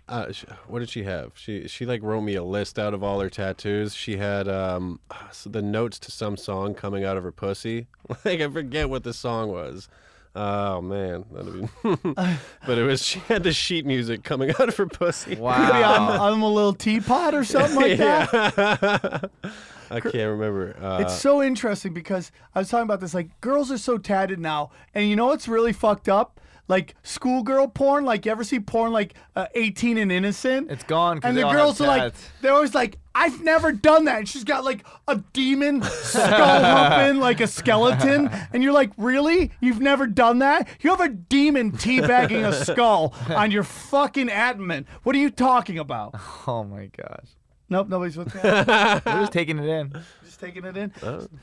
uh, 0.08 0.30
sh 0.30 0.44
what 0.68 0.78
did 0.78 0.88
she 0.90 1.02
have? 1.02 1.32
She 1.34 1.66
she 1.66 1.86
like 1.86 2.02
wrote 2.04 2.20
me 2.20 2.36
a 2.36 2.44
list 2.44 2.78
out 2.78 2.94
of 2.94 3.02
all 3.02 3.18
her 3.18 3.28
tattoos. 3.30 3.94
She 3.96 4.16
had 4.18 4.46
um, 4.46 5.00
so 5.32 5.50
the 5.50 5.60
notes 5.60 5.98
to 6.00 6.12
some 6.12 6.36
song 6.36 6.72
coming 6.72 7.04
out 7.04 7.16
of 7.16 7.24
her 7.24 7.32
pussy. 7.32 7.88
Like 8.24 8.40
I 8.40 8.48
forget 8.48 8.88
what 8.88 9.02
the 9.02 9.12
song 9.12 9.50
was. 9.50 9.88
Oh 10.36 10.80
man, 10.80 11.24
that'd 11.32 11.52
be. 11.52 11.68
but 12.64 12.78
it 12.78 12.84
was 12.84 13.04
she 13.04 13.18
had 13.20 13.42
the 13.42 13.52
sheet 13.52 13.84
music 13.86 14.22
coming 14.22 14.50
out 14.60 14.68
of 14.68 14.76
her 14.76 14.86
pussy. 14.86 15.30
Maybe 15.30 15.42
I'm, 15.42 16.06
Wow. 16.06 16.30
I'm 16.32 16.42
a 16.42 16.48
little 16.48 16.74
teapot 16.74 17.34
or 17.34 17.42
something 17.42 17.74
like 17.76 17.98
that. 17.98 19.30
I 19.90 20.00
can't 20.00 20.14
remember. 20.14 20.76
Uh, 20.80 20.98
It's 21.02 21.18
so 21.18 21.42
interesting 21.42 21.92
because 21.92 22.30
I 22.54 22.60
was 22.60 22.68
talking 22.68 22.84
about 22.84 23.00
this. 23.00 23.14
Like, 23.14 23.40
girls 23.40 23.70
are 23.72 23.78
so 23.78 23.98
tatted 23.98 24.38
now, 24.38 24.70
and 24.94 25.08
you 25.08 25.16
know 25.16 25.26
what's 25.26 25.48
really 25.48 25.72
fucked 25.72 26.08
up? 26.08 26.40
Like 26.68 26.94
schoolgirl 27.02 27.66
porn. 27.68 28.04
Like, 28.04 28.24
you 28.24 28.30
ever 28.30 28.44
see 28.44 28.60
porn 28.60 28.92
like 28.92 29.14
uh, 29.34 29.46
18 29.56 29.98
and 29.98 30.12
innocent? 30.12 30.70
It's 30.70 30.84
gone. 30.84 31.18
And 31.24 31.36
the 31.36 31.42
girls 31.42 31.80
are 31.80 31.86
like, 31.88 32.02
tats. 32.02 32.28
they're 32.42 32.52
always 32.52 32.76
like, 32.76 32.96
I've 33.12 33.42
never 33.42 33.72
done 33.72 34.04
that. 34.04 34.18
And 34.20 34.28
she's 34.28 34.44
got 34.44 34.62
like 34.62 34.86
a 35.08 35.16
demon 35.32 35.82
skull 35.82 36.60
humping 36.62 37.20
like 37.28 37.40
a 37.40 37.48
skeleton, 37.48 38.30
and 38.52 38.62
you're 38.62 38.72
like, 38.72 38.92
really? 38.96 39.50
You've 39.60 39.80
never 39.80 40.06
done 40.06 40.38
that? 40.38 40.68
You 40.80 40.90
have 40.90 41.00
a 41.00 41.08
demon 41.08 41.72
teabagging 41.72 42.46
a 42.48 42.52
skull 42.64 43.14
on 43.30 43.50
your 43.50 43.64
fucking 43.64 44.30
abdomen. 44.30 44.86
What 45.02 45.16
are 45.16 45.18
you 45.18 45.30
talking 45.30 45.76
about? 45.76 46.14
oh 46.46 46.62
my 46.62 46.86
gosh. 46.86 47.30
Nope, 47.70 47.88
nobody's 47.88 48.16
with 48.16 48.32
that. 48.34 49.04
We're 49.06 49.20
just 49.20 49.32
taking 49.32 49.58
it 49.58 49.68
in. 49.68 49.92
Just 50.24 50.40
taking 50.40 50.64
it 50.64 50.76
in. 50.76 50.92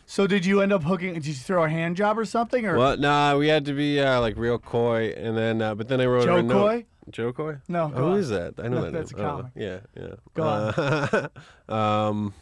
So 0.05 0.27
did 0.27 0.45
you 0.45 0.61
end 0.61 0.73
up 0.73 0.83
hooking? 0.83 1.13
Did 1.13 1.25
you 1.25 1.33
throw 1.33 1.63
a 1.63 1.69
hand 1.69 1.95
job 1.95 2.19
or 2.19 2.25
something? 2.25 2.65
Or 2.65 2.77
Well, 2.77 2.97
nah, 2.97 3.37
we 3.37 3.47
had 3.47 3.65
to 3.65 3.73
be 3.73 3.99
uh, 4.01 4.19
like 4.21 4.35
real 4.37 4.59
coy, 4.59 5.13
and 5.15 5.37
then 5.37 5.61
uh, 5.61 5.73
but 5.73 5.87
then 5.87 6.01
I 6.01 6.05
wrote 6.05 6.25
her 6.25 6.33
Joe 6.33 6.35
a 6.37 6.43
note. 6.43 6.53
Coy? 6.53 6.85
Jo 7.09 7.31
Koy? 7.31 7.57
No, 7.69 7.85
Oh, 7.85 7.87
go 7.89 7.95
who 7.95 8.11
on. 8.11 8.17
is 8.19 8.27
that? 8.29 8.55
I 8.59 8.63
know 8.63 8.69
No, 8.79 8.81
that. 8.81 8.91
that's 8.93 9.13
name. 9.15 9.25
a 9.25 9.27
Oh, 9.29 9.35
comic. 9.37 9.51
yeah, 9.55 9.79
yeah. 9.95 10.15
Go 10.33 10.43
on. 10.43 11.29
um, 12.09 12.33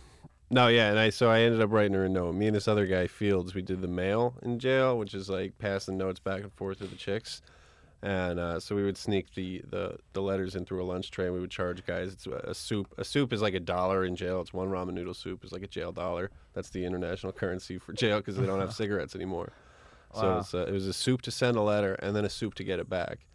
no, 0.50 0.68
yeah, 0.68 0.90
and 0.90 0.98
I 1.00 1.12
so 1.12 1.30
I 1.30 1.42
ended 1.42 1.62
up 1.62 1.72
writing 1.72 1.94
her 1.94 2.06
a 2.06 2.10
note. 2.10 2.34
Me 2.34 2.48
and 2.48 2.56
this 2.56 2.68
other 2.68 2.88
guy, 2.88 3.06
Fields, 3.06 3.54
we 3.54 3.62
did 3.62 3.82
the 3.82 3.88
mail 3.88 4.36
in 4.42 4.58
jail, 4.58 4.98
which 4.98 5.14
is 5.14 5.30
like 5.30 5.58
passing 5.60 5.98
notes 5.98 6.20
back 6.20 6.42
and 6.42 6.52
forth 6.54 6.80
to 6.80 6.86
the 6.88 6.96
chicks. 6.96 7.44
And 8.06 8.40
uh, 8.40 8.60
so 8.60 8.76
we 8.76 8.84
would 8.84 8.98
sneak 8.98 9.34
the, 9.34 9.64
the, 9.68 9.98
the 10.14 10.22
letters 10.22 10.56
in 10.56 10.64
through 10.64 10.84
a 10.84 10.86
lunch 10.86 11.10
tray. 11.10 11.26
and 11.26 11.34
We 11.34 11.40
would 11.40 11.50
charge 11.50 11.84
guys. 11.88 12.14
It's 12.14 12.28
a, 12.28 12.54
soup. 12.54 12.94
A 13.00 13.04
soup 13.04 13.34
is 13.34 13.42
like 13.42 13.56
a 13.56 13.60
dollar 13.60 14.06
in 14.06 14.16
jail. 14.16 14.42
It's 14.42 14.54
one 14.54 14.70
ramen 14.70 14.94
noodle 14.94 15.16
soup 15.16 15.44
is 15.44 15.52
like 15.52 15.64
a 15.64 15.68
jail 15.68 15.92
dollar. 15.92 16.30
That's 16.54 16.70
the 16.70 16.86
international 16.86 17.32
currency 17.42 17.80
for 17.80 17.94
jail 17.94 18.18
because 18.18 18.36
they 18.38 18.46
don't 18.46 18.60
have 18.60 18.74
cigarettes 18.84 19.16
anymore. 19.16 19.52
So 20.14 20.22
Wow. 20.22 20.40
it's, 20.40 20.54
uh, 20.54 20.66
it 20.68 20.72
was 20.72 20.86
a 20.88 20.94
soup 20.94 21.24
to 21.24 21.32
send 21.32 21.58
a 21.58 21.62
letter 21.62 21.96
and 21.96 22.16
then 22.16 22.26
a 22.26 22.30
soup 22.30 22.54
to 22.56 22.64
get 22.64 22.80
it 22.80 22.88
back. 22.90 23.26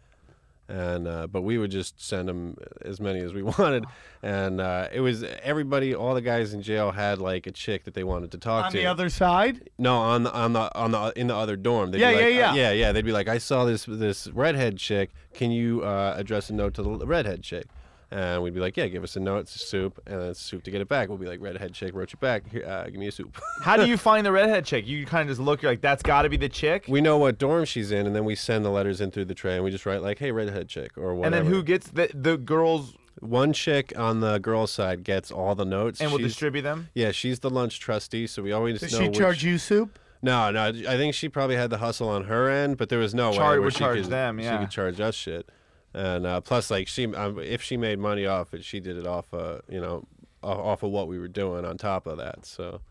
And 0.71 1.05
uh, 1.05 1.27
but 1.27 1.41
we 1.41 1.57
would 1.57 1.69
just 1.69 2.01
send 2.01 2.29
them 2.29 2.55
as 2.81 3.01
many 3.01 3.19
as 3.19 3.33
we 3.33 3.43
wanted, 3.59 3.83
and 4.23 4.61
uh, 4.61 4.87
it 4.93 5.01
was 5.01 5.21
everybody, 5.43 5.93
all 5.93 6.13
the 6.13 6.21
guys 6.21 6.53
in 6.53 6.61
jail 6.61 6.91
had 6.91 7.19
like 7.19 7.45
a 7.45 7.51
chick 7.51 7.83
that 7.83 7.93
they 7.93 8.05
wanted 8.05 8.31
to 8.31 8.37
talk 8.37 8.65
On 8.67 8.71
to. 8.71 8.77
On 8.77 8.83
the 8.85 8.89
other 8.89 9.09
side, 9.09 9.69
No, 9.77 9.97
on 9.97 10.23
the 10.23 10.31
on 10.31 10.53
the 10.53 10.73
on 10.73 10.91
the 10.91 11.11
in 11.17 11.27
the 11.27 11.35
other 11.35 11.57
dorm. 11.57 11.91
They'd 11.91 11.99
Yeah, 11.99 12.11
be 12.11 12.15
like, 12.15 12.23
yeah, 12.35 12.51
uh, 12.51 12.53
yeah. 12.53 12.53
yeah, 12.53 12.71
yeah. 12.71 12.91
They'd 12.93 13.03
be 13.03 13.11
like, 13.11 13.27
I 13.27 13.37
saw 13.37 13.65
this 13.65 13.83
this 13.85 14.27
redhead 14.27 14.77
chick. 14.77 15.09
Can 15.33 15.51
you 15.51 15.81
uh, 15.83 16.13
address 16.17 16.49
a 16.49 16.53
note 16.53 16.73
to 16.75 16.83
the 16.83 17.05
redhead 17.05 17.43
chick? 17.43 17.65
And 18.13 18.43
we'd 18.43 18.53
be 18.53 18.59
like, 18.59 18.75
yeah, 18.75 18.87
give 18.87 19.03
us 19.05 19.15
a 19.15 19.21
note. 19.21 19.39
It's 19.39 19.55
a 19.55 19.59
soup, 19.59 20.01
and 20.05 20.21
then 20.21 20.33
soup 20.35 20.63
to 20.63 20.71
get 20.71 20.81
it 20.81 20.89
back. 20.89 21.07
We'll 21.07 21.17
be 21.17 21.27
like, 21.27 21.39
redhead 21.41 21.73
chick 21.73 21.93
wrote 21.95 22.11
you 22.11 22.19
back. 22.19 22.49
Here, 22.51 22.65
uh, 22.67 22.83
give 22.85 22.95
me 22.95 23.07
a 23.07 23.11
soup. 23.11 23.37
How 23.61 23.77
do 23.77 23.85
you 23.87 23.95
find 23.95 24.25
the 24.25 24.33
redhead 24.33 24.65
chick? 24.65 24.85
You 24.85 25.05
kind 25.05 25.29
of 25.29 25.35
just 25.37 25.39
look. 25.45 25.61
You're 25.61 25.71
like, 25.71 25.79
that's 25.81 26.03
got 26.03 26.23
to 26.23 26.29
be 26.29 26.35
the 26.35 26.49
chick. 26.49 26.83
we 26.89 26.99
know 26.99 27.17
what 27.17 27.37
dorm 27.37 27.63
she's 27.63 27.91
in, 27.91 28.05
and 28.07 28.13
then 28.15 28.25
we 28.25 28.35
send 28.35 28.65
the 28.65 28.69
letters 28.69 28.99
in 28.99 29.11
through 29.11 29.25
the 29.25 29.33
tray, 29.33 29.55
and 29.55 29.63
we 29.63 29.71
just 29.71 29.85
write 29.85 30.01
like, 30.01 30.19
hey, 30.19 30.31
redhead 30.31 30.67
chick, 30.67 30.97
or 30.97 31.15
whatever. 31.15 31.37
and 31.37 31.45
then 31.47 31.53
who 31.53 31.63
gets 31.63 31.87
the 31.89 32.09
the 32.13 32.37
girls 32.37 32.95
One 33.21 33.53
chick 33.53 33.93
on 33.97 34.19
the 34.19 34.39
girl 34.39 34.67
side 34.67 35.03
gets 35.05 35.31
all 35.31 35.55
the 35.55 35.63
notes, 35.65 36.01
and 36.01 36.09
we'll 36.11 36.17
She's- 36.19 36.31
distribute 36.31 36.63
them? 36.63 36.89
Yeah, 36.93 37.11
she's 37.11 37.39
the 37.39 37.49
lunch 37.49 37.79
trustee, 37.79 38.27
so 38.27 38.41
we 38.41 38.51
always 38.51 38.79
does 38.81 38.91
know 38.91 38.99
she 38.99 39.07
which- 39.07 39.17
charge 39.17 39.43
you 39.43 39.57
soup? 39.57 39.99
No, 40.23 40.51
no. 40.51 40.65
I 40.67 40.71
think 40.97 41.15
she 41.15 41.29
probably 41.29 41.55
had 41.55 41.69
the 41.71 41.77
hustle 41.79 42.07
on 42.09 42.25
her 42.25 42.49
end, 42.49 42.77
but 42.77 42.89
there 42.89 42.99
was 42.99 43.13
no 43.15 43.31
Char- 43.31 43.41
way 43.41 43.49
where 43.51 43.61
would 43.61 43.73
she 43.73 43.79
charge 43.79 44.01
could, 44.01 44.09
them, 44.11 44.37
Yeah. 44.39 44.43
She 44.43 44.53
yeah. 44.53 44.59
could 44.59 44.69
charge 44.71 44.99
us 44.99 45.15
shit, 45.15 45.49
and 45.93 46.25
uh, 46.25 46.41
plus, 46.41 46.71
like 46.71 46.87
she, 46.87 47.05
um, 47.13 47.39
if 47.39 47.61
she 47.61 47.77
made 47.77 47.99
money 47.99 48.25
off 48.25 48.53
it, 48.53 48.63
she 48.63 48.79
did 48.79 48.97
it 48.97 49.05
off, 49.07 49.33
uh, 49.33 49.59
you 49.69 49.81
know, 49.81 50.05
off 50.43 50.83
of 50.83 50.91
what 50.91 51.07
we 51.07 51.19
were 51.19 51.27
doing. 51.27 51.65
On 51.65 51.77
top 51.77 52.07
of 52.07 52.17
that, 52.17 52.45
so 52.45 52.81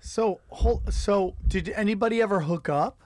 So, 0.00 0.40
so 0.90 1.34
did 1.48 1.68
anybody 1.70 2.20
ever 2.22 2.40
hook 2.40 2.68
up? 2.68 3.00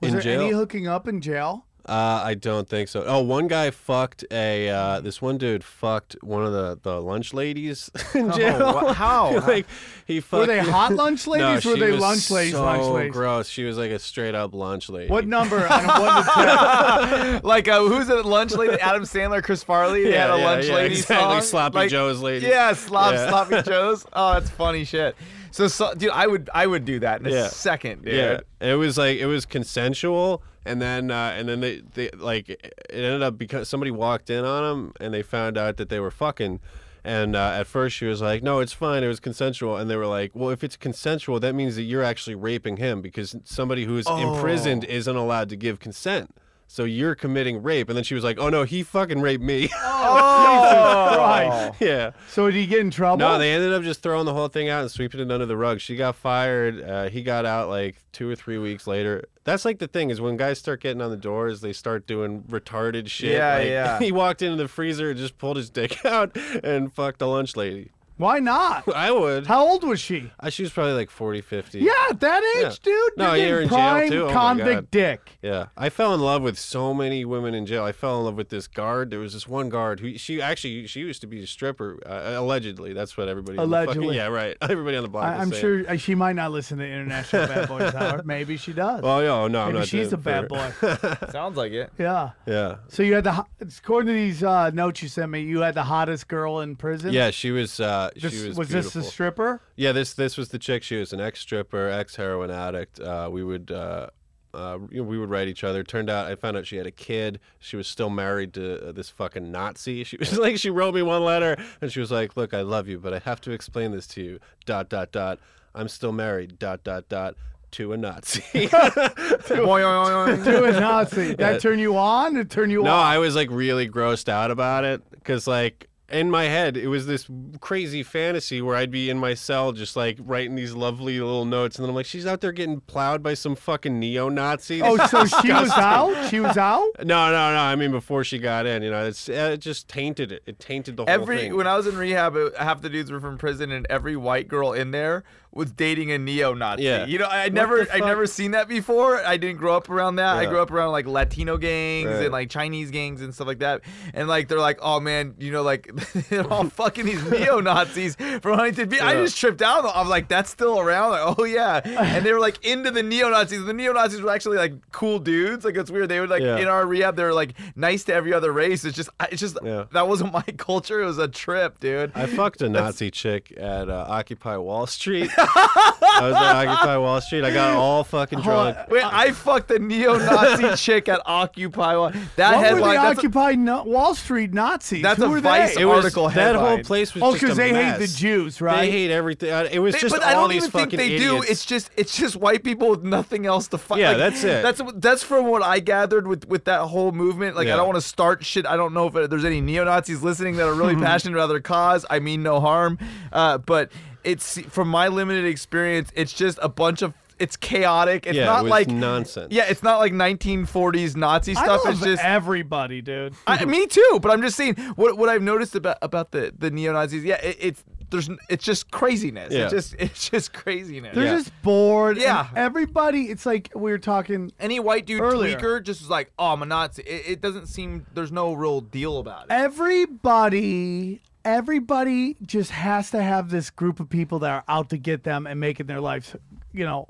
Was 0.00 0.08
In 0.08 0.12
there 0.14 0.22
jail? 0.22 0.40
any 0.42 0.50
hooking 0.52 0.86
up 0.86 1.06
in 1.08 1.20
jail? 1.20 1.66
Uh, 1.86 2.22
I 2.24 2.34
don't 2.34 2.68
think 2.68 2.88
so. 2.88 3.04
Oh, 3.06 3.20
one 3.22 3.46
guy 3.46 3.70
fucked 3.70 4.24
a. 4.30 4.68
Uh, 4.70 5.00
this 5.00 5.20
one 5.20 5.36
dude 5.38 5.62
fucked 5.62 6.16
one 6.22 6.44
of 6.44 6.52
the, 6.52 6.78
the 6.82 7.00
lunch 7.00 7.34
ladies 7.34 7.90
in 8.14 8.32
jail. 8.32 8.58
wha- 8.58 8.92
how? 8.94 9.38
like 9.46 9.66
he 10.06 10.20
fucked. 10.20 10.40
Were 10.40 10.46
they 10.46 10.60
hot 10.60 10.92
lunch 10.94 11.26
No, 11.26 11.32
ladies? 11.34 11.66
or 11.66 11.70
were 11.70 11.76
they 11.76 11.92
was 11.92 12.00
lunch 12.00 12.30
ladies? 12.30 12.52
So 12.54 12.62
lunch 12.64 12.84
ladies. 12.86 13.12
gross. 13.12 13.48
She 13.48 13.64
was 13.64 13.76
like 13.76 13.90
a 13.90 13.98
straight 13.98 14.34
up 14.34 14.54
lunch 14.54 14.88
lady. 14.88 15.10
What 15.10 15.26
number? 15.26 15.58
on 15.66 15.84
a 15.84 16.00
one 16.00 16.24
to 16.24 16.30
ten? 16.30 17.40
like 17.44 17.68
uh, 17.68 17.80
who's 17.82 18.08
a 18.08 18.22
lunch 18.22 18.52
lady? 18.52 18.80
Adam 18.80 19.02
Sandler, 19.02 19.42
Chris 19.42 19.62
Farley. 19.62 20.04
They 20.04 20.12
had 20.16 20.30
a 20.30 20.34
Yeah, 20.34 20.38
yeah, 20.38 20.44
lunch 20.44 20.66
yeah, 20.66 20.74
lady 20.74 20.94
exactly. 20.96 21.32
song. 21.32 21.42
Sloppy 21.42 21.76
Like, 21.76 21.90
Joe's 21.90 22.20
lady. 22.20 22.46
Yeah, 22.46 22.72
slop, 22.72 23.12
Yeah. 23.12 23.28
sloppy 23.28 23.62
Joe's. 23.62 24.06
Oh, 24.12 24.32
that's 24.34 24.50
funny 24.50 24.84
shit. 24.84 25.16
So, 25.50 25.68
so, 25.68 25.94
dude, 25.94 26.10
I 26.10 26.26
would 26.26 26.50
I 26.52 26.66
would 26.66 26.84
do 26.84 26.98
that 27.00 27.20
in 27.20 27.26
a 27.26 27.30
Yeah. 27.30 27.46
second, 27.48 28.04
dude. 28.04 28.14
Yeah, 28.14 28.40
it 28.60 28.74
was 28.74 28.98
like 28.98 29.18
it 29.18 29.26
was 29.26 29.46
consensual, 29.46 30.42
and 30.64 30.80
then 30.80 31.10
uh, 31.10 31.34
and 31.36 31.48
then 31.48 31.60
they, 31.60 31.82
they 31.94 32.10
like 32.10 32.48
it 32.48 32.74
ended 32.90 33.22
up 33.22 33.38
because 33.38 33.68
somebody 33.68 33.90
walked 33.90 34.30
in 34.30 34.44
on 34.44 34.62
them 34.62 34.92
and 35.00 35.12
they 35.12 35.22
found 35.22 35.58
out 35.58 35.76
that 35.76 35.88
they 35.88 36.00
were 36.00 36.10
fucking. 36.10 36.60
And 37.06 37.36
uh, 37.36 37.56
at 37.58 37.66
first 37.66 37.96
she 37.96 38.06
was 38.06 38.22
like, 38.22 38.42
"No, 38.42 38.60
it's 38.60 38.72
fine. 38.72 39.04
It 39.04 39.08
was 39.08 39.20
consensual." 39.20 39.76
And 39.76 39.90
they 39.90 39.96
were 39.96 40.06
like, 40.06 40.30
"Well, 40.34 40.48
if 40.48 40.64
it's 40.64 40.76
consensual, 40.76 41.38
that 41.40 41.54
means 41.54 41.76
that 41.76 41.82
you're 41.82 42.02
actually 42.02 42.34
raping 42.34 42.78
him 42.78 43.02
because 43.02 43.36
somebody 43.44 43.84
who 43.84 43.98
is 43.98 44.06
imprisoned 44.08 44.84
isn't 44.84 45.14
allowed 45.14 45.50
to 45.50 45.56
give 45.56 45.80
consent. 45.80 46.34
So 46.74 46.82
you're 46.82 47.14
committing 47.14 47.62
rape." 47.62 47.88
And 47.88 47.96
then 47.96 48.02
she 48.02 48.16
was 48.16 48.24
like, 48.24 48.36
"Oh 48.40 48.48
no, 48.48 48.64
he 48.64 48.82
fucking 48.82 49.20
raped 49.20 49.44
me." 49.44 49.68
Oh, 50.06 51.14
Christ. 51.16 51.74
yeah. 51.80 52.10
So 52.28 52.46
did 52.50 52.54
he 52.56 52.66
get 52.66 52.80
in 52.80 52.90
trouble? 52.90 53.18
No, 53.18 53.38
they 53.38 53.52
ended 53.54 53.72
up 53.72 53.82
just 53.82 54.02
throwing 54.02 54.26
the 54.26 54.34
whole 54.34 54.48
thing 54.48 54.68
out 54.68 54.82
and 54.82 54.90
sweeping 54.90 55.18
it 55.20 55.30
under 55.30 55.46
the 55.46 55.56
rug. 55.56 55.80
She 55.80 55.96
got 55.96 56.14
fired. 56.14 56.82
Uh, 56.82 57.08
he 57.08 57.22
got 57.22 57.46
out 57.46 57.68
like 57.70 57.96
two 58.12 58.28
or 58.28 58.36
three 58.36 58.58
weeks 58.58 58.86
later. 58.86 59.24
That's 59.44 59.64
like 59.64 59.78
the 59.78 59.86
thing 59.86 60.10
is 60.10 60.20
when 60.20 60.36
guys 60.36 60.58
start 60.58 60.80
getting 60.82 61.00
on 61.00 61.10
the 61.10 61.16
doors, 61.16 61.60
they 61.62 61.72
start 61.72 62.06
doing 62.06 62.42
retarded 62.42 63.08
shit. 63.08 63.32
Yeah, 63.32 63.54
Like, 63.54 63.68
yeah. 63.68 63.98
He 64.04 64.12
walked 64.12 64.42
into 64.42 64.56
the 64.56 64.68
freezer 64.68 65.10
and 65.10 65.18
just 65.18 65.38
pulled 65.38 65.56
his 65.56 65.70
dick 65.70 66.04
out 66.04 66.36
and 66.62 66.92
fucked 66.92 67.18
the 67.18 67.26
lunch 67.28 67.56
lady. 67.56 67.90
Why 68.16 68.38
not? 68.38 68.88
I 68.94 69.10
would. 69.10 69.46
How 69.46 69.66
old 69.66 69.82
was 69.82 70.00
she? 70.00 70.30
Uh, 70.38 70.48
she 70.50 70.62
was 70.62 70.72
probably 70.72 70.92
like 70.92 71.10
40, 71.10 71.40
50. 71.40 71.80
Yeah, 71.80 71.92
at 72.10 72.20
that 72.20 72.42
age, 72.58 72.62
Yeah. 72.62 72.72
dude. 72.82 73.10
No, 73.16 73.34
you're 73.34 73.46
you're 73.48 73.60
in 73.62 73.68
jail, 73.68 73.76
prime 73.78 74.10
too. 74.10 74.22
Oh 74.22 74.26
my 74.26 74.32
convict 74.32 74.74
God. 74.82 74.90
dick. 74.90 75.38
Yeah, 75.42 75.66
I 75.76 75.88
fell 75.88 76.14
in 76.14 76.20
love 76.20 76.42
with 76.42 76.58
so 76.58 76.94
many 76.94 77.24
women 77.24 77.54
in 77.54 77.66
jail. 77.66 77.82
I 77.84 77.92
fell 77.92 78.18
in 78.20 78.24
love 78.26 78.36
with 78.36 78.50
this 78.50 78.68
guard. 78.68 79.10
There 79.10 79.18
was 79.18 79.32
this 79.32 79.48
one 79.48 79.68
guard 79.68 80.00
who 80.00 80.16
she 80.16 80.40
actually 80.40 80.86
she 80.86 81.00
used 81.00 81.20
to 81.22 81.26
be 81.26 81.42
a 81.42 81.46
stripper, 81.46 81.98
uh, 82.06 82.34
allegedly. 82.40 82.92
That's 82.92 83.16
what 83.16 83.28
everybody. 83.28 83.58
on 83.58 83.68
the 83.70 83.76
fucking- 83.76 83.88
Allegedly. 84.02 84.16
yeah, 84.16 84.26
right. 84.28 84.56
Everybody 84.62 84.96
on 84.96 85.02
the 85.02 85.08
block. 85.08 85.24
I, 85.24 85.30
was 85.38 85.40
I'm 85.42 85.50
saying. 85.50 85.60
sure 85.60 85.90
uh, 85.90 85.96
she 85.96 86.14
might 86.14 86.34
not 86.36 86.52
listen 86.52 86.78
to 86.78 86.84
International 86.86 87.46
Bad 87.48 87.68
Boys 87.68 87.94
Hour. 87.96 88.22
Maybe 88.24 88.56
she 88.56 88.72
does. 88.72 89.00
Oh 89.02 89.18
yeah, 89.20 89.48
no, 89.48 89.60
I'm 89.60 89.66
Maybe 89.68 89.78
not. 89.80 89.88
she's 89.88 90.12
a 90.12 90.16
doing 90.16 90.44
it 90.44 90.48
bad 90.48 90.78
for- 90.78 91.18
boy. 91.18 91.30
Sounds 91.30 91.56
like 91.56 91.72
it. 91.72 91.90
yeah. 91.98 92.30
Yeah, 92.46 92.76
So 92.88 93.02
you 93.02 93.14
had 93.14 93.24
the 93.24 93.32
ho- 93.32 93.46
according 93.60 94.06
to 94.08 94.12
these 94.12 94.42
uh, 94.44 94.70
notes 94.70 95.02
you 95.02 95.08
sent 95.08 95.30
me, 95.32 95.40
you 95.42 95.60
had 95.60 95.74
the 95.74 95.82
hottest 95.82 96.28
girl 96.28 96.60
in 96.60 96.76
prison. 96.76 97.12
yeah. 97.12 97.30
She 97.30 97.50
was. 97.50 97.80
Uh, 97.80 98.03
This, 98.14 98.32
she 98.40 98.48
was. 98.48 98.56
was 98.58 98.68
this 98.68 98.92
the 98.92 99.02
stripper? 99.02 99.60
Yeah, 99.76 99.92
this 99.92 100.14
this 100.14 100.36
was 100.36 100.48
the 100.50 100.58
chick. 100.58 100.82
She 100.82 100.96
was 100.96 101.12
an 101.12 101.20
ex 101.20 101.40
stripper, 101.40 101.88
ex 101.88 102.16
heroin 102.16 102.50
addict. 102.50 103.00
Uh, 103.00 103.28
we 103.32 103.42
would. 103.44 103.70
Uh, 103.70 104.08
uh, 104.52 104.78
you 104.88 104.98
know, 104.98 105.08
we 105.08 105.18
would 105.18 105.30
write 105.30 105.48
each 105.48 105.64
other. 105.64 105.82
Turned 105.82 106.08
out, 106.08 106.30
I 106.30 106.36
found 106.36 106.56
out 106.56 106.64
she 106.64 106.76
had 106.76 106.86
a 106.86 106.92
kid. 106.92 107.40
She 107.58 107.76
was 107.76 107.88
still 107.88 108.08
married 108.08 108.54
to 108.54 108.88
uh, 108.88 108.92
this 108.92 109.08
fucking 109.10 109.50
Nazi. 109.50 110.04
She 110.04 110.16
was 110.16 110.38
like, 110.38 110.58
she 110.58 110.70
wrote 110.70 110.94
me 110.94 111.02
one 111.02 111.24
letter, 111.24 111.56
and 111.80 111.90
she 111.92 111.98
was 111.98 112.12
like, 112.12 112.36
"Look, 112.36 112.54
I 112.54 112.60
love 112.60 112.86
you, 112.86 113.00
but 113.00 113.12
I 113.12 113.18
have 113.20 113.40
to 113.42 113.50
explain 113.50 113.90
this 113.90 114.06
to 114.08 114.22
you." 114.22 114.38
Dot 114.64 114.88
dot 114.88 115.10
dot. 115.10 115.40
I'm 115.74 115.88
still 115.88 116.12
married. 116.12 116.58
Dot 116.60 116.84
dot 116.84 117.08
dot. 117.08 117.34
To 117.72 117.92
a 117.92 117.96
Nazi. 117.96 118.68
To 118.68 120.64
a 120.64 120.80
Nazi. 120.80 121.34
That 121.34 121.52
Yeah. 121.54 121.58
turn 121.58 121.78
you 121.80 121.96
on? 121.96 122.36
It 122.36 122.48
turn 122.50 122.70
you 122.70 122.82
No, 122.84 122.92
off? 122.92 123.04
I 123.04 123.18
was 123.18 123.34
like 123.34 123.50
really 123.50 123.88
grossed 123.88 124.28
out 124.28 124.50
about 124.52 124.84
it 124.84 125.02
because 125.10 125.46
like 125.48 125.88
in 126.10 126.30
my 126.30 126.44
head 126.44 126.76
it 126.76 126.88
was 126.88 127.06
this 127.06 127.28
crazy 127.60 128.02
fantasy 128.02 128.60
where 128.60 128.76
I'd 128.76 128.90
be 128.90 129.08
in 129.08 129.18
my 129.18 129.34
cell 129.34 129.72
just 129.72 129.96
like 129.96 130.18
writing 130.20 130.54
these 130.54 130.74
lovely 130.74 131.18
little 131.18 131.44
notes, 131.44 131.76
and 131.76 131.84
then 131.84 131.90
I'm 131.90 131.94
like, 131.94 132.06
she's 132.06 132.26
out 132.26 132.40
there 132.40 132.52
getting 132.52 132.80
plowed 132.80 133.22
by 133.22 133.34
some 133.34 133.54
fucking 133.56 133.98
neo 133.98 134.28
Nazi. 134.28 134.82
Oh, 134.82 134.96
so 135.06 135.24
she 135.42 135.52
was 135.52 135.70
out? 135.70 136.28
She 136.28 136.40
was 136.40 136.56
out? 136.56 136.88
no, 136.98 137.30
no, 137.30 137.52
no. 137.52 137.58
I 137.58 137.74
mean 137.76 137.90
before 137.90 138.24
she 138.24 138.38
got 138.38 138.66
in, 138.66 138.82
you 138.82 138.90
know, 138.90 139.06
it's 139.06 139.28
uh, 139.28 139.50
it 139.54 139.58
just 139.58 139.88
tainted 139.88 140.30
it. 140.32 140.42
It 140.46 140.58
tainted 140.58 140.96
the 140.96 141.04
whole 141.04 141.10
Every 141.10 141.38
thing. 141.38 141.56
when 141.56 141.66
I 141.66 141.76
was 141.76 141.86
in 141.86 141.96
rehab, 141.96 142.36
it, 142.36 142.56
half 142.56 142.82
the 142.82 142.90
dudes 142.90 143.10
were 143.10 143.20
from 143.20 143.38
prison, 143.38 143.72
and 143.72 143.86
every 143.88 144.16
white 144.16 144.48
girl 144.48 144.72
in 144.72 144.90
there 144.90 145.24
was 145.54 145.70
dating 145.70 146.10
a 146.10 146.18
neo-Nazi. 146.18 146.82
Yeah. 146.82 147.06
You 147.06 147.18
know, 147.18 147.26
I 147.28 147.48
never, 147.48 147.82
I 147.82 147.84
fuck? 147.84 147.98
never 148.06 148.26
seen 148.26 148.50
that 148.50 148.68
before. 148.68 149.24
I 149.24 149.36
didn't 149.36 149.58
grow 149.58 149.76
up 149.76 149.88
around 149.88 150.16
that. 150.16 150.36
I 150.36 150.46
grew 150.46 150.60
up 150.60 150.70
around 150.70 150.92
like 150.92 151.06
Latino 151.06 151.56
gangs 151.56 152.08
Right. 152.08 152.22
and 152.24 152.32
like 152.32 152.50
Chinese 152.50 152.90
gangs 152.90 153.22
and 153.22 153.32
stuff 153.34 153.46
like 153.46 153.60
that. 153.60 153.82
And 154.12 154.26
like 154.28 154.48
they're 154.48 154.58
like, 154.58 154.78
oh 154.82 154.98
man, 155.00 155.34
you 155.38 155.52
know, 155.52 155.62
like 155.62 155.90
they're 156.28 156.46
all 156.52 156.64
fucking 156.68 157.06
these 157.06 157.22
neo-Nazis 157.30 158.16
from 158.16 158.58
Huntington 158.58 158.88
Beach. 158.88 159.00
I 159.00 159.14
just 159.14 159.38
tripped 159.38 159.62
out. 159.62 159.84
I'm 159.94 160.08
like, 160.08 160.28
that's 160.28 160.50
still 160.50 160.80
around. 160.80 161.10
Like, 161.12 161.38
oh 161.38 161.44
yeah. 161.44 161.80
And 161.84 162.26
they 162.26 162.32
were 162.32 162.40
like 162.40 162.64
into 162.64 162.90
the 162.90 163.02
neo-Nazis. 163.02 163.64
The 163.64 163.72
neo-Nazis 163.72 164.20
were 164.22 164.30
actually 164.30 164.58
like 164.58 164.90
cool 164.92 165.18
dudes. 165.18 165.64
Like 165.64 165.76
it's 165.76 165.90
weird. 165.90 166.08
They 166.08 166.20
would 166.20 166.30
like 166.30 166.42
Yeah. 166.42 166.58
in 166.58 166.66
our 166.68 166.84
rehab, 166.86 167.16
they 167.16 167.24
were 167.24 167.32
like 167.32 167.54
nice 167.76 168.04
to 168.04 168.14
every 168.14 168.32
other 168.32 168.52
race. 168.52 168.84
It's 168.84 168.96
just, 168.96 169.10
it's 169.30 169.40
just 169.40 169.56
Yeah. 169.62 169.84
that 169.92 170.08
wasn't 170.08 170.32
my 170.32 170.42
culture. 170.56 171.00
It 171.00 171.06
was 171.06 171.18
a 171.18 171.28
trip, 171.28 171.78
dude. 171.80 172.10
I 172.14 172.26
fucked 172.26 172.60
a 172.62 172.68
Nazi 172.68 173.10
chick 173.12 173.52
at 173.56 173.88
uh, 173.88 174.06
Occupy 174.08 174.56
Wall 174.56 174.86
Street. 174.88 175.30
I 175.56 176.18
was 176.22 176.34
at 176.34 176.66
Occupy 176.68 176.96
Wall 176.98 177.20
Street. 177.20 177.44
I 177.44 177.52
got 177.52 177.74
all 177.76 178.04
fucking 178.04 178.40
drunk. 178.40 178.76
Wait, 178.88 179.04
I 179.04 179.32
fucked 179.32 179.70
a 179.70 179.78
neo-Nazi 179.78 180.76
chick 180.82 181.08
at 181.08 181.20
Occupy. 181.26 181.96
Wall- 181.96 182.12
That 182.36 182.52
What 182.54 182.58
were 182.58 182.64
headline. 182.64 182.80
the 182.94 183.02
That's, 183.02 183.18
a, 183.18 183.20
Occupy 183.20 183.52
no- 183.52 183.82
Wall 183.84 184.14
Street 184.14 184.52
Nazis? 184.54 185.02
that's 185.02 185.18
Who 185.18 185.26
a 185.26 185.28
were 185.28 185.40
Vice 185.40 185.74
they? 185.74 185.82
It 185.82 185.84
was 185.86 186.04
article 186.04 186.28
that 186.30 186.54
whole 186.56 186.78
place 186.80 187.14
was 187.14 187.22
Oh, 187.22 187.30
just 187.32 187.42
because 187.42 187.58
a 187.58 187.62
they 187.62 187.74
hate 187.74 187.92
the 187.94 187.98
mess. 188.00 188.14
Jews, 188.14 188.60
right? 188.60 188.80
They 188.82 188.90
hate 188.90 189.10
everything. 189.10 189.50
Uh, 189.52 189.68
It 189.70 189.78
was 189.80 189.94
They- 189.94 190.00
just 190.00 190.14
but 190.14 190.22
I 190.24 190.34
all 190.34 190.42
don't 190.42 190.50
these 190.50 190.62
even 190.64 190.70
think 190.70 190.84
fucking 190.92 190.98
they 190.98 191.18
do. 191.18 191.36
idiots. 191.38 191.50
It's 191.50 191.64
just 191.66 191.90
it's 191.96 192.16
just 192.16 192.36
white 192.36 192.62
people 192.64 192.90
with 192.90 193.02
nothing 193.02 193.46
else 193.46 193.68
to 193.68 193.78
fight. 193.78 194.00
Yeah, 194.00 194.10
Like, 194.10 194.18
that's 194.18 194.44
it. 194.44 194.62
That's 194.62 194.80
that's 194.96 195.22
from 195.22 195.46
what 195.46 195.62
I 195.62 195.80
gathered 195.80 196.26
with 196.26 196.46
with 196.48 196.64
that 196.66 196.82
whole 196.82 197.12
movement. 197.12 197.56
Like 197.56 197.66
I 197.66 197.70
Yeah. 197.70 197.76
don't 197.76 197.86
want 197.88 198.00
to 198.00 198.06
start 198.06 198.44
shit. 198.44 198.66
I 198.66 198.76
don't 198.76 198.94
know 198.94 199.08
if 199.08 199.30
there's 199.30 199.44
any 199.44 199.60
neo 199.60 199.84
Nazis 199.84 200.22
listening 200.22 200.56
that 200.56 200.66
are 200.68 200.74
really 200.74 200.96
passionate 201.10 201.36
about 201.36 201.48
their 201.48 201.60
cause. 201.60 202.06
I 202.08 202.18
mean 202.20 202.42
no 202.42 202.60
harm, 202.60 202.98
uh, 203.32 203.58
but 203.58 203.90
it's 204.24 204.58
from 204.62 204.88
my 204.88 205.08
limited 205.08 205.44
experience. 205.44 206.10
It's 206.14 206.32
just 206.32 206.58
a 206.62 206.68
bunch 206.68 207.02
of 207.02 207.14
it's 207.38 207.56
chaotic. 207.56 208.26
It's 208.26 208.36
yeah, 208.36 208.44
not 208.44 208.60
it 208.60 208.62
was 208.64 208.70
like 208.70 208.88
nonsense. 208.88 209.52
yeah, 209.52 209.64
it's 209.68 209.82
not 209.82 209.98
like 209.98 210.12
1940s 210.12 211.16
Nazi 211.16 211.56
I 211.56 211.64
stuff. 211.64 211.84
love 211.84 211.94
It's 211.94 212.02
just 212.04 212.24
everybody, 212.24 213.02
dude. 213.02 213.34
I, 213.46 213.64
me 213.64 213.86
too, 213.88 214.18
but 214.22 214.30
I'm 214.30 214.40
just 214.40 214.56
saying 214.56 214.76
what 214.96 215.18
what 215.18 215.28
I've 215.28 215.42
noticed 215.42 215.74
about 215.74 215.98
about 216.00 216.30
the 216.30 216.52
the 216.56 216.70
neo 216.70 216.92
Nazis. 216.92 217.24
Yeah, 217.24 217.40
it, 217.42 217.56
it's 217.60 217.84
there's 218.10 218.30
it's 218.48 218.64
just 218.64 218.92
craziness. 218.92 219.52
Yeah. 219.52 219.64
It's 219.64 219.72
just 219.72 219.94
it's 219.98 220.28
just 220.30 220.52
craziness. 220.52 221.16
They're 221.16 221.24
Yeah. 221.24 221.36
just 221.38 221.50
bored. 221.62 222.18
and 222.18 222.22
Yeah. 222.22 222.46
everybody, 222.54 223.22
it's 223.24 223.44
like 223.44 223.72
we 223.74 223.90
were 223.90 223.98
talking. 223.98 224.52
Any 224.60 224.78
white 224.78 225.04
dude 225.04 225.20
Earlier. 225.20 225.58
tweaker 225.58 225.82
just 225.82 226.02
is 226.02 226.08
like, 226.10 226.30
oh, 226.38 226.52
I'm 226.52 226.62
a 226.62 226.66
Nazi. 226.66 227.02
It, 227.02 227.22
it 227.32 227.40
doesn't 227.40 227.66
seem 227.66 228.06
there's 228.14 228.30
no 228.30 228.52
real 228.52 228.80
deal 228.80 229.18
about 229.18 229.46
it. 229.46 229.50
Everybody, 229.50 231.20
everybody 231.44 232.36
just 232.42 232.70
has 232.70 233.10
to 233.10 233.22
have 233.22 233.50
this 233.50 233.70
group 233.70 234.00
of 234.00 234.08
people 234.08 234.38
that 234.40 234.50
are 234.50 234.64
out 234.68 234.90
to 234.90 234.96
get 234.96 235.24
them 235.24 235.46
and 235.46 235.60
making 235.60 235.86
their 235.86 236.00
lives, 236.00 236.34
you 236.72 236.84
know, 236.84 237.08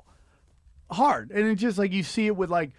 hard. 0.91 1.31
And 1.31 1.47
it's 1.47 1.61
just 1.61 1.77
like 1.77 1.91
you 1.91 2.03
see 2.03 2.27
it 2.27 2.35
with 2.35 2.49
like 2.49 2.71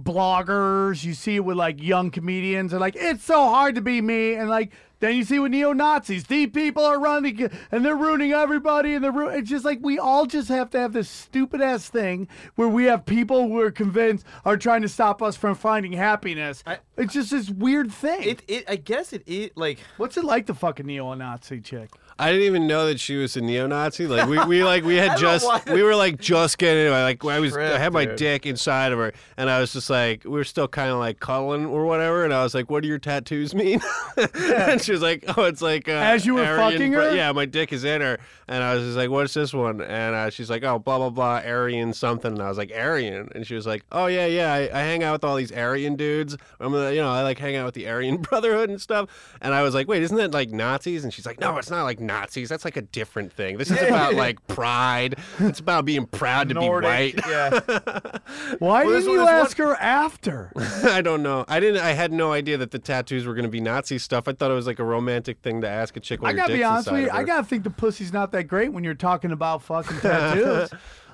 bloggers. 0.00 1.04
You 1.04 1.14
see 1.14 1.36
it 1.36 1.44
with 1.44 1.56
like 1.56 1.82
young 1.82 2.10
comedians. 2.10 2.72
And 2.72 2.80
like, 2.80 2.96
it's 2.96 3.24
so 3.24 3.48
hard 3.48 3.74
to 3.74 3.80
be 3.80 4.00
me. 4.00 4.34
And 4.34 4.48
like, 4.48 4.72
then 5.02 5.16
you 5.16 5.24
see 5.24 5.40
with 5.40 5.50
neo 5.50 5.72
Nazis, 5.72 6.24
these 6.24 6.48
people 6.50 6.84
are 6.84 6.98
running 7.00 7.50
and 7.72 7.84
they're 7.84 7.96
ruining 7.96 8.32
everybody. 8.32 8.94
And 8.94 9.02
they're 9.02 9.10
ru- 9.10 9.28
it's 9.30 9.50
just 9.50 9.64
like 9.64 9.80
we 9.82 9.98
all 9.98 10.26
just 10.26 10.48
have 10.48 10.70
to 10.70 10.78
have 10.78 10.92
this 10.92 11.08
stupid 11.08 11.60
ass 11.60 11.88
thing 11.88 12.28
where 12.54 12.68
we 12.68 12.84
have 12.84 13.04
people 13.04 13.48
who 13.48 13.58
are 13.58 13.72
convinced 13.72 14.24
are 14.44 14.56
trying 14.56 14.82
to 14.82 14.88
stop 14.88 15.20
us 15.20 15.36
from 15.36 15.56
finding 15.56 15.92
happiness. 15.92 16.62
I- 16.66 16.78
it's 16.96 17.12
just 17.14 17.32
this 17.32 17.50
weird 17.50 17.90
thing. 17.92 18.22
It, 18.22 18.42
it, 18.46 18.64
I 18.68 18.76
guess 18.76 19.12
it, 19.12 19.24
it, 19.26 19.56
like, 19.56 19.80
What's 19.96 20.16
it 20.16 20.24
like 20.24 20.46
to 20.46 20.54
fucking 20.54 20.86
neo 20.86 21.12
Nazi 21.14 21.60
chick? 21.60 21.90
I 22.18 22.30
didn't 22.30 22.46
even 22.46 22.66
know 22.66 22.86
that 22.86 23.00
she 23.00 23.16
was 23.16 23.36
a 23.36 23.40
neo-Nazi. 23.40 24.06
Like 24.06 24.28
we, 24.28 24.44
we 24.44 24.64
like 24.64 24.84
we 24.84 24.96
had 25.04 25.18
just 25.18 25.46
we 25.66 25.82
were 25.82 25.94
like 25.96 26.20
just 26.20 26.58
getting 26.58 26.86
into 26.86 26.96
it. 26.96 27.02
Like 27.02 27.24
I 27.24 27.40
was 27.40 27.56
I 27.56 27.78
had 27.78 27.92
my 27.92 28.04
dude. 28.04 28.16
dick 28.16 28.46
inside 28.46 28.92
of 28.92 28.98
her, 28.98 29.12
and 29.36 29.50
I 29.50 29.60
was 29.60 29.72
just 29.72 29.90
like 29.90 30.24
we 30.24 30.30
were 30.30 30.44
still 30.44 30.68
kind 30.68 30.90
of 30.90 30.98
like 30.98 31.20
cuddling 31.20 31.66
or 31.66 31.86
whatever. 31.86 32.24
And 32.24 32.32
I 32.32 32.42
was 32.42 32.54
like, 32.54 32.70
"What 32.70 32.82
do 32.82 32.88
your 32.88 32.98
tattoos 32.98 33.54
mean?" 33.54 33.80
and 34.34 34.80
she 34.80 34.92
was 34.92 35.02
like, 35.02 35.24
"Oh, 35.36 35.44
it's 35.44 35.62
like 35.62 35.88
uh, 35.88 35.92
As 35.92 36.26
you 36.26 36.34
were 36.34 36.44
Aryan 36.44 36.72
fucking 36.72 36.92
her? 36.92 37.14
Yeah, 37.14 37.32
my 37.32 37.46
dick 37.46 37.72
is 37.72 37.84
in 37.84 38.00
her." 38.00 38.18
And 38.48 38.62
I 38.62 38.74
was 38.74 38.84
just 38.84 38.96
like, 38.96 39.10
"What's 39.10 39.34
this 39.34 39.52
one?" 39.52 39.80
And 39.80 40.14
uh, 40.14 40.30
she's 40.30 40.50
like, 40.50 40.62
"Oh, 40.64 40.78
blah 40.78 40.98
blah 40.98 41.10
blah, 41.10 41.40
Aryan 41.44 41.92
something." 41.92 42.32
And 42.32 42.42
I 42.42 42.48
was 42.48 42.58
like, 42.58 42.72
"Aryan," 42.76 43.30
and 43.34 43.46
she 43.46 43.54
was 43.54 43.66
like, 43.66 43.84
"Oh 43.90 44.06
yeah, 44.06 44.26
yeah, 44.26 44.52
I, 44.52 44.60
I 44.72 44.82
hang 44.82 45.02
out 45.02 45.12
with 45.12 45.24
all 45.24 45.36
these 45.36 45.52
Aryan 45.52 45.96
dudes. 45.96 46.36
I'm 46.60 46.74
uh, 46.74 46.88
you 46.90 47.00
know 47.00 47.10
I 47.10 47.22
like 47.22 47.38
hang 47.38 47.56
out 47.56 47.64
with 47.64 47.74
the 47.74 47.88
Aryan 47.88 48.16
Brotherhood 48.22 48.68
and 48.68 48.80
stuff." 48.80 49.08
And 49.40 49.54
I 49.54 49.62
was 49.62 49.74
like, 49.74 49.88
"Wait, 49.88 50.02
isn't 50.02 50.16
that 50.16 50.32
like 50.32 50.50
Nazis?" 50.50 51.04
And 51.04 51.12
she's 51.12 51.26
like, 51.26 51.40
"No, 51.40 51.56
it's 51.58 51.70
not 51.70 51.84
like 51.84 52.00
Nazis. 52.02 52.48
That's 52.48 52.64
like 52.64 52.76
a 52.76 52.82
different 52.82 53.32
thing. 53.32 53.56
This 53.58 53.70
is 53.70 53.80
about 53.80 54.14
like 54.14 54.46
pride. 54.48 55.18
It's 55.38 55.60
about 55.60 55.84
being 55.84 56.06
proud 56.06 56.48
to 56.48 56.54
Nordic. 56.54 57.16
be 57.16 57.20
white." 57.22 57.26
Yeah. 57.28 57.60
Why 58.58 58.84
Well, 58.84 58.94
didn't 59.00 59.10
you 59.12 59.18
this 59.18 59.24
one- 59.26 59.34
ask 59.34 59.56
her 59.58 59.74
after? 59.76 60.52
I 60.84 61.00
don't 61.00 61.22
know. 61.22 61.44
I 61.48 61.60
didn't. 61.60 61.80
I 61.82 61.92
had 61.92 62.12
no 62.12 62.32
idea 62.32 62.56
that 62.58 62.70
the 62.70 62.78
tattoos 62.78 63.26
were 63.26 63.34
going 63.34 63.44
to 63.44 63.50
be 63.50 63.60
Nazi 63.60 63.98
stuff. 63.98 64.28
I 64.28 64.32
thought 64.32 64.50
it 64.50 64.54
was 64.54 64.66
like 64.66 64.78
a 64.78 64.84
romantic 64.84 65.38
thing 65.40 65.60
to 65.62 65.68
ask 65.68 65.96
a 65.96 66.00
chick. 66.00 66.20
I 66.22 66.32
gotta 66.32 66.52
be 66.52 66.64
honest 66.64 66.90
with 66.90 67.02
you. 67.02 67.10
I 67.10 67.24
gotta 67.24 67.44
think 67.44 67.64
the 67.64 67.70
pussy's 67.70 68.12
not 68.12 68.32
that 68.32 68.44
great 68.44 68.72
when 68.72 68.84
you're 68.84 68.94
talking 68.94 69.32
about 69.32 69.62
fucking 69.62 69.98
tattoos. 70.00 70.70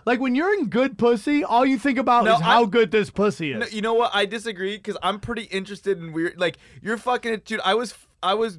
like 0.06 0.20
when 0.20 0.34
you're 0.34 0.52
in 0.54 0.68
good 0.68 0.96
pussy, 0.98 1.44
all 1.44 1.66
you 1.66 1.78
think 1.78 1.98
about 1.98 2.24
No, 2.24 2.36
is 2.36 2.40
how 2.40 2.62
I- 2.64 2.66
good 2.66 2.90
this 2.90 3.10
pussy 3.10 3.52
is. 3.52 3.58
No, 3.60 3.66
you 3.66 3.82
know 3.82 3.94
what? 3.94 4.10
I 4.14 4.24
disagree 4.26 4.76
because 4.76 4.96
I'm 5.02 5.20
pretty 5.20 5.42
interested 5.44 5.98
in 5.98 6.12
weird. 6.12 6.38
Like 6.38 6.58
you're 6.82 6.96
fucking, 6.98 7.42
dude. 7.44 7.60
I 7.64 7.74
was, 7.74 7.94
I 8.22 8.34
was 8.34 8.58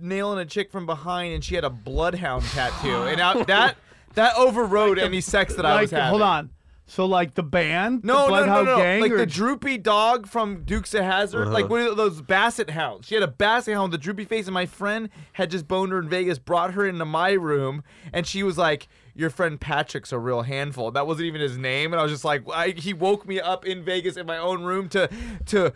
nailing 0.00 0.38
a 0.38 0.44
chick 0.44 0.70
from 0.70 0.86
behind, 0.86 1.34
and 1.34 1.44
she 1.44 1.54
had 1.54 1.64
a 1.64 1.70
bloodhound 1.70 2.44
tattoo, 2.44 3.04
and 3.04 3.20
I, 3.20 3.42
that 3.44 3.76
that 4.14 4.36
overrode 4.36 4.98
any 4.98 5.20
sex 5.20 5.54
that 5.54 5.66
I 5.66 5.82
was 5.82 5.90
having. 5.90 6.10
hold 6.10 6.22
on. 6.22 6.50
So 6.90 7.04
like 7.04 7.34
the 7.34 7.42
band, 7.42 8.02
No, 8.02 8.28
the 8.28 8.40
no, 8.40 8.46
no, 8.46 8.64
no, 8.64 8.64
no. 8.64 8.76
Gang, 8.78 9.02
Like 9.02 9.12
or 9.12 9.18
the 9.18 9.26
droopy 9.26 9.76
dog 9.76 10.26
from 10.26 10.64
Dukes 10.64 10.94
of 10.94 11.04
Hazzard, 11.04 11.48
like 11.48 11.66
uh-huh. 11.66 11.70
one 11.70 11.80
of 11.82 11.98
those 11.98 12.22
basset 12.22 12.70
hounds. 12.70 13.06
She 13.06 13.14
had 13.14 13.22
a 13.22 13.28
basset 13.28 13.74
hound 13.74 13.92
the 13.92 13.98
droopy 13.98 14.24
face, 14.24 14.46
and 14.46 14.54
my 14.54 14.64
friend 14.64 15.10
had 15.34 15.50
just 15.50 15.68
boned 15.68 15.92
her 15.92 15.98
in 15.98 16.08
Vegas, 16.08 16.38
brought 16.38 16.72
her 16.72 16.86
into 16.86 17.04
my 17.04 17.32
room, 17.32 17.84
and 18.10 18.26
she 18.26 18.42
was 18.42 18.56
like, 18.56 18.88
"Your 19.14 19.28
friend 19.28 19.60
Patrick's 19.60 20.12
a 20.12 20.18
real 20.18 20.42
handful." 20.42 20.90
That 20.90 21.06
wasn't 21.06 21.26
even 21.26 21.42
his 21.42 21.58
name, 21.58 21.92
and 21.92 22.00
I 22.00 22.02
was 22.02 22.10
just 22.10 22.24
like, 22.24 22.42
I, 22.50 22.70
he 22.70 22.94
woke 22.94 23.28
me 23.28 23.38
up 23.38 23.66
in 23.66 23.84
Vegas 23.84 24.16
in 24.16 24.24
my 24.24 24.38
own 24.38 24.64
room 24.64 24.88
to 24.88 25.10
to. 25.46 25.74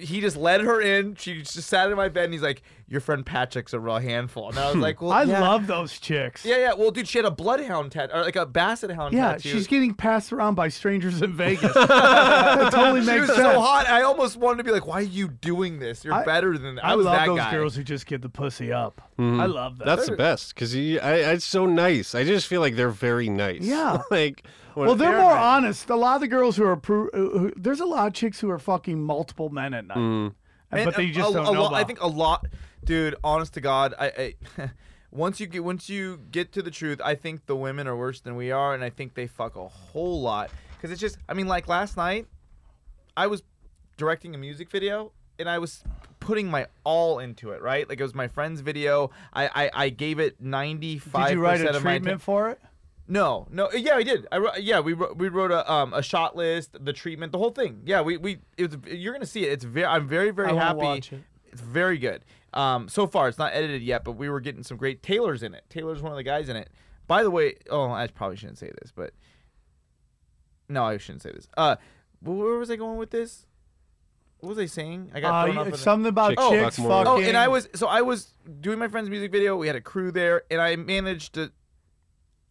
He 0.00 0.20
just 0.20 0.36
led 0.36 0.62
her 0.62 0.80
in. 0.80 1.14
She 1.14 1.42
just 1.42 1.54
sat 1.68 1.88
in 1.90 1.96
my 1.96 2.08
bed, 2.08 2.24
and 2.24 2.32
he's 2.32 2.42
like, 2.42 2.62
"Your 2.88 3.00
friend 3.00 3.24
Patrick's 3.24 3.72
a 3.72 3.78
real 3.78 3.98
handful." 3.98 4.48
And 4.48 4.58
I 4.58 4.66
was 4.66 4.76
like, 4.82 5.00
"Well, 5.00 5.12
I 5.12 5.22
yeah. 5.22 5.40
love 5.40 5.68
those 5.68 6.00
chicks. 6.00 6.44
Yeah, 6.44 6.56
yeah. 6.58 6.72
Well, 6.74 6.90
dude, 6.90 7.06
she 7.06 7.18
had 7.18 7.24
a 7.24 7.30
bloodhound 7.30 7.92
tattoo, 7.92 8.12
or 8.14 8.22
like 8.22 8.34
a 8.34 8.44
basset 8.46 8.90
hound 8.90 9.14
Yeah, 9.14 9.32
tattoo. 9.32 9.48
she's 9.50 9.68
getting 9.68 9.94
passed 9.94 10.32
around 10.32 10.56
by 10.56 10.68
strangers 10.68 11.22
in 11.22 11.32
Vegas. 11.34 11.72
that 11.74 12.72
totally 12.72 13.04
She 13.04 13.20
was 13.20 13.28
sense. 13.28 13.38
so 13.38 13.60
hot. 13.60 13.86
I 13.88 14.02
almost 14.02 14.36
wanted 14.36 14.58
to 14.58 14.64
be 14.64 14.70
like, 14.72 14.86
"Why 14.86 14.96
are 14.96 15.02
you 15.02 15.28
doing 15.28 15.78
this? 15.78 16.04
You're 16.04 16.14
I- 16.14 16.24
better 16.24 16.58
than 16.58 16.74
that." 16.76 16.84
I, 16.84 16.92
I, 16.92 16.94
was 16.96 17.06
love 17.06 17.16
that 17.16 17.26
those 17.26 17.38
guy. 17.38 17.50
girls 17.52 17.76
who 17.76 17.84
just 17.84 18.06
get 18.06 18.22
the 18.22 18.28
pussy 18.28 18.72
up. 18.72 19.00
Mm-hmm. 19.18 19.40
I 19.40 19.46
love 19.46 19.78
that. 19.78 19.84
That's 19.86 20.06
the 20.08 20.16
best 20.16 20.54
because 20.54 20.74
I, 20.74 20.78
I, 21.00 21.14
it's 21.32 21.44
so 21.44 21.64
nice. 21.64 22.14
I 22.14 22.24
just 22.24 22.48
feel 22.48 22.60
like 22.60 22.74
they're 22.76 22.90
very 22.90 23.28
nice. 23.28 23.62
Yeah. 23.62 24.02
like 24.10 24.42
when- 24.44 24.52
well, 24.84 24.94
they're 24.94 25.10
They're 25.12 25.20
more 25.22 25.34
nice. 25.34 25.42
honest. 25.42 25.90
A 25.90 25.96
lot 25.96 26.16
of 26.16 26.20
the 26.20 26.28
girls 26.28 26.56
who 26.56 26.64
are 26.64 26.76
appro- 26.76 27.08
who, 27.14 27.38
who, 27.38 27.52
there's 27.56 27.80
a 27.80 27.86
lot 27.86 28.06
of 28.06 28.12
chicks 28.12 28.40
who 28.40 28.50
are 28.50 28.58
fucking 28.58 29.02
multiple 29.02 29.48
men 29.48 29.72
at 29.74 29.86
night, 29.86 29.96
mm. 29.96 30.26
And- 30.70 30.80
And 30.80 30.84
but 30.84 30.96
they 30.96 31.10
just 31.10 31.30
a- 31.30 31.34
don't 31.34 31.46
a 31.48 31.52
know 31.52 31.62
lot- 31.62 31.68
about. 31.72 31.80
I 31.80 31.84
think 31.84 32.00
a 32.00 32.06
lot, 32.06 32.46
dude. 32.84 33.14
Honest 33.24 33.54
to 33.54 33.60
God, 33.60 33.94
I, 33.98 34.34
I 34.58 34.70
once 35.10 35.40
you 35.40 35.46
get 35.46 35.64
once 35.64 35.88
you 35.88 36.20
get 36.30 36.52
to 36.52 36.62
the 36.62 36.70
truth, 36.70 37.00
I 37.04 37.14
think 37.14 37.46
the 37.46 37.56
women 37.56 37.86
are 37.86 37.96
worse 37.96 38.20
than 38.20 38.36
we 38.36 38.50
are, 38.50 38.74
and 38.74 38.82
I 38.84 38.90
think 38.90 39.14
they 39.14 39.26
fuck 39.26 39.56
a 39.56 39.66
whole 39.68 40.20
lot. 40.20 40.50
Because 40.76 40.90
it's 40.90 41.00
just, 41.00 41.16
I 41.28 41.32
mean, 41.34 41.46
like 41.48 41.68
last 41.68 41.96
night, 41.96 42.26
I 43.16 43.28
was 43.28 43.42
directing 43.96 44.34
a 44.34 44.38
music 44.38 44.70
video, 44.70 45.12
and 45.38 45.48
I 45.48 45.58
was 45.58 45.82
putting 46.20 46.48
my 46.50 46.66
all 46.84 47.18
into 47.20 47.52
it. 47.52 47.62
Right, 47.62 47.88
like 47.88 47.98
it 48.00 48.02
was 48.02 48.14
my 48.14 48.28
friend's 48.28 48.60
video. 48.60 49.10
I 49.32 49.48
I, 49.66 49.70
I 49.84 49.88
gave 49.88 50.18
it 50.18 50.40
ninety 50.40 50.98
five 50.98 51.28
Did 51.28 51.34
you 51.36 51.40
write 51.42 51.60
percent 51.60 51.76
a 51.76 51.80
treatment 51.80 52.02
attention. 52.06 52.18
for 52.18 52.50
it? 52.50 52.60
No, 53.08 53.46
no, 53.50 53.70
yeah, 53.72 53.94
I 53.94 54.02
did. 54.02 54.26
I 54.32 54.38
wrote, 54.38 54.60
yeah, 54.60 54.80
we 54.80 54.92
wrote, 54.92 55.16
we 55.16 55.28
wrote 55.28 55.52
a 55.52 55.70
um 55.72 55.92
a 55.94 56.02
shot 56.02 56.34
list, 56.36 56.76
the 56.84 56.92
treatment, 56.92 57.30
the 57.32 57.38
whole 57.38 57.50
thing. 57.50 57.82
Yeah, 57.84 58.00
we 58.00 58.16
we 58.16 58.38
it 58.58 58.70
was, 58.84 58.92
you're 58.92 59.12
gonna 59.12 59.26
see 59.26 59.44
it. 59.44 59.52
It's 59.52 59.64
very 59.64 59.86
I'm 59.86 60.08
very 60.08 60.30
very 60.32 60.48
I 60.48 60.52
wanna 60.52 60.64
happy. 60.66 60.78
watch 60.78 61.12
it. 61.12 61.22
It's 61.52 61.60
very 61.60 61.98
good. 61.98 62.24
Um, 62.52 62.88
so 62.88 63.06
far 63.06 63.28
it's 63.28 63.38
not 63.38 63.52
edited 63.52 63.82
yet, 63.82 64.02
but 64.02 64.12
we 64.12 64.28
were 64.28 64.40
getting 64.40 64.62
some 64.62 64.76
great. 64.76 65.02
Taylor's 65.02 65.42
in 65.42 65.54
it. 65.54 65.64
Taylor's 65.70 66.02
one 66.02 66.10
of 66.12 66.16
the 66.16 66.22
guys 66.24 66.48
in 66.48 66.56
it. 66.56 66.70
By 67.06 67.22
the 67.22 67.30
way, 67.30 67.54
oh, 67.70 67.90
I 67.90 68.06
probably 68.08 68.36
shouldn't 68.36 68.58
say 68.58 68.72
this, 68.82 68.90
but 68.94 69.12
no, 70.68 70.84
I 70.84 70.96
shouldn't 70.98 71.22
say 71.22 71.30
this. 71.32 71.46
Uh, 71.56 71.76
where 72.20 72.58
was 72.58 72.70
I 72.70 72.76
going 72.76 72.98
with 72.98 73.10
this? 73.10 73.46
What 74.40 74.50
was 74.50 74.58
I 74.58 74.66
saying? 74.66 75.12
I 75.14 75.20
got 75.20 75.44
thrown 75.44 75.58
Uh, 75.58 75.70
off. 75.70 75.76
something 75.76 76.08
about 76.08 76.30
Chicks 76.36 76.48
chicks 76.50 76.76
fucking. 76.76 77.06
Oh, 77.06 77.20
and 77.20 77.36
I 77.36 77.48
was 77.48 77.68
so 77.74 77.86
I 77.86 78.02
was 78.02 78.32
doing 78.60 78.78
my 78.78 78.88
friend's 78.88 79.08
music 79.10 79.30
video. 79.32 79.56
We 79.56 79.66
had 79.66 79.76
a 79.76 79.80
crew 79.80 80.10
there, 80.10 80.42
and 80.50 80.60
I 80.60 80.76
managed 80.76 81.34
to 81.34 81.52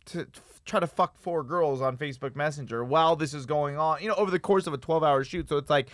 to 0.08 0.28
try 0.66 0.80
to 0.80 0.88
fuck 0.88 1.18
four 1.18 1.44
girls 1.44 1.82
on 1.82 1.98
Facebook 1.98 2.36
Messenger 2.36 2.84
while 2.84 3.16
this 3.16 3.34
is 3.34 3.46
going 3.46 3.78
on. 3.78 4.02
You 4.02 4.10
know, 4.10 4.16
over 4.16 4.32
the 4.32 4.40
course 4.40 4.68
of 4.68 4.74
a 4.74 4.78
twelve-hour 4.78 5.24
shoot. 5.24 5.50
So 5.50 5.58
it's 5.58 5.70
like 5.70 5.90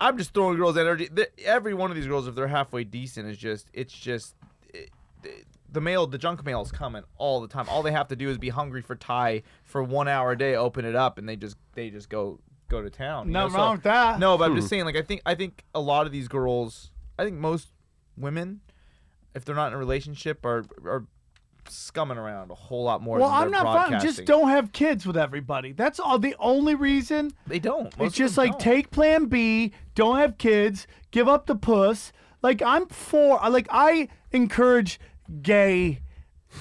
I'm 0.00 0.18
just 0.18 0.34
throwing 0.34 0.56
girls 0.56 0.76
energy. 0.76 1.08
Every 1.44 1.74
one 1.74 1.90
of 1.90 1.96
these 1.96 2.06
girls, 2.06 2.26
if 2.26 2.34
they're 2.34 2.48
halfway 2.48 2.84
decent, 2.84 3.28
is 3.28 3.38
just 3.38 3.68
it's 3.72 3.92
just. 3.92 4.34
It, 4.72 4.90
it- 5.24 5.46
the 5.68 5.80
mail, 5.80 6.06
the 6.06 6.16
junk 6.16 6.42
mail 6.44 6.62
is 6.62 6.70
coming 6.70 7.02
all 7.18 7.40
the 7.40 7.48
time. 7.48 7.68
All 7.68 7.82
they 7.82 7.92
have 7.92 8.08
to 8.08 8.16
do 8.16 8.30
is 8.30 8.38
be 8.38 8.48
hungry 8.48 8.80
for 8.80 8.94
Thai 8.94 9.42
for 9.64 9.82
one 9.82 10.08
hour 10.08 10.30
a 10.32 10.38
day, 10.38 10.54
open 10.54 10.84
it 10.86 10.94
up, 10.94 11.18
and 11.18 11.28
they 11.28 11.36
just 11.36 11.56
they 11.74 11.90
just 11.90 12.08
go 12.08 12.38
go 12.68 12.80
to 12.80 12.88
town. 12.88 13.26
you 13.26 13.32
know? 13.32 13.40
Nothing 13.40 13.52
So- 13.52 13.58
wrong 13.58 13.72
with 13.72 13.82
that. 13.82 14.18
no, 14.18 14.38
but 14.38 14.44
I'm 14.44 14.56
just 14.56 14.66
hmm. 14.66 14.70
saying, 14.70 14.84
like, 14.86 14.96
I 14.96 15.02
think 15.02 15.20
I 15.26 15.34
think 15.34 15.64
a 15.74 15.80
lot 15.80 16.06
of 16.06 16.12
these 16.12 16.28
girls, 16.28 16.92
I 17.18 17.24
think 17.24 17.36
most 17.36 17.72
women, 18.16 18.60
if 19.34 19.44
they're 19.44 19.54
not 19.54 19.68
in 19.68 19.72
a 19.74 19.76
relationship, 19.78 20.46
are 20.46 20.64
are 20.84 21.04
scumming 21.68 22.16
around 22.16 22.50
a 22.50 22.54
whole 22.54 22.84
lot 22.84 23.02
more. 23.02 23.18
Well, 23.18 23.28
than 23.28 23.38
I'm 23.38 23.50
not 23.50 23.88
fine. 23.90 24.00
Just 24.00 24.24
don't 24.24 24.48
have 24.48 24.72
kids 24.72 25.06
with 25.06 25.16
everybody. 25.16 25.72
That's 25.72 26.00
all. 26.00 26.18
The 26.18 26.36
only 26.38 26.74
reason. 26.74 27.32
They 27.46 27.58
don't. 27.58 27.96
Most 27.98 28.08
it's 28.08 28.16
just 28.16 28.38
like 28.38 28.52
don't. 28.52 28.60
take 28.60 28.90
Plan 28.90 29.26
B. 29.26 29.72
Don't 29.94 30.18
have 30.18 30.38
kids. 30.38 30.86
Give 31.10 31.28
up 31.28 31.46
the 31.46 31.56
puss. 31.56 32.12
Like 32.42 32.62
I'm 32.62 32.86
for. 32.86 33.40
Like 33.48 33.68
I 33.70 34.08
encourage 34.32 35.00
gay 35.42 36.00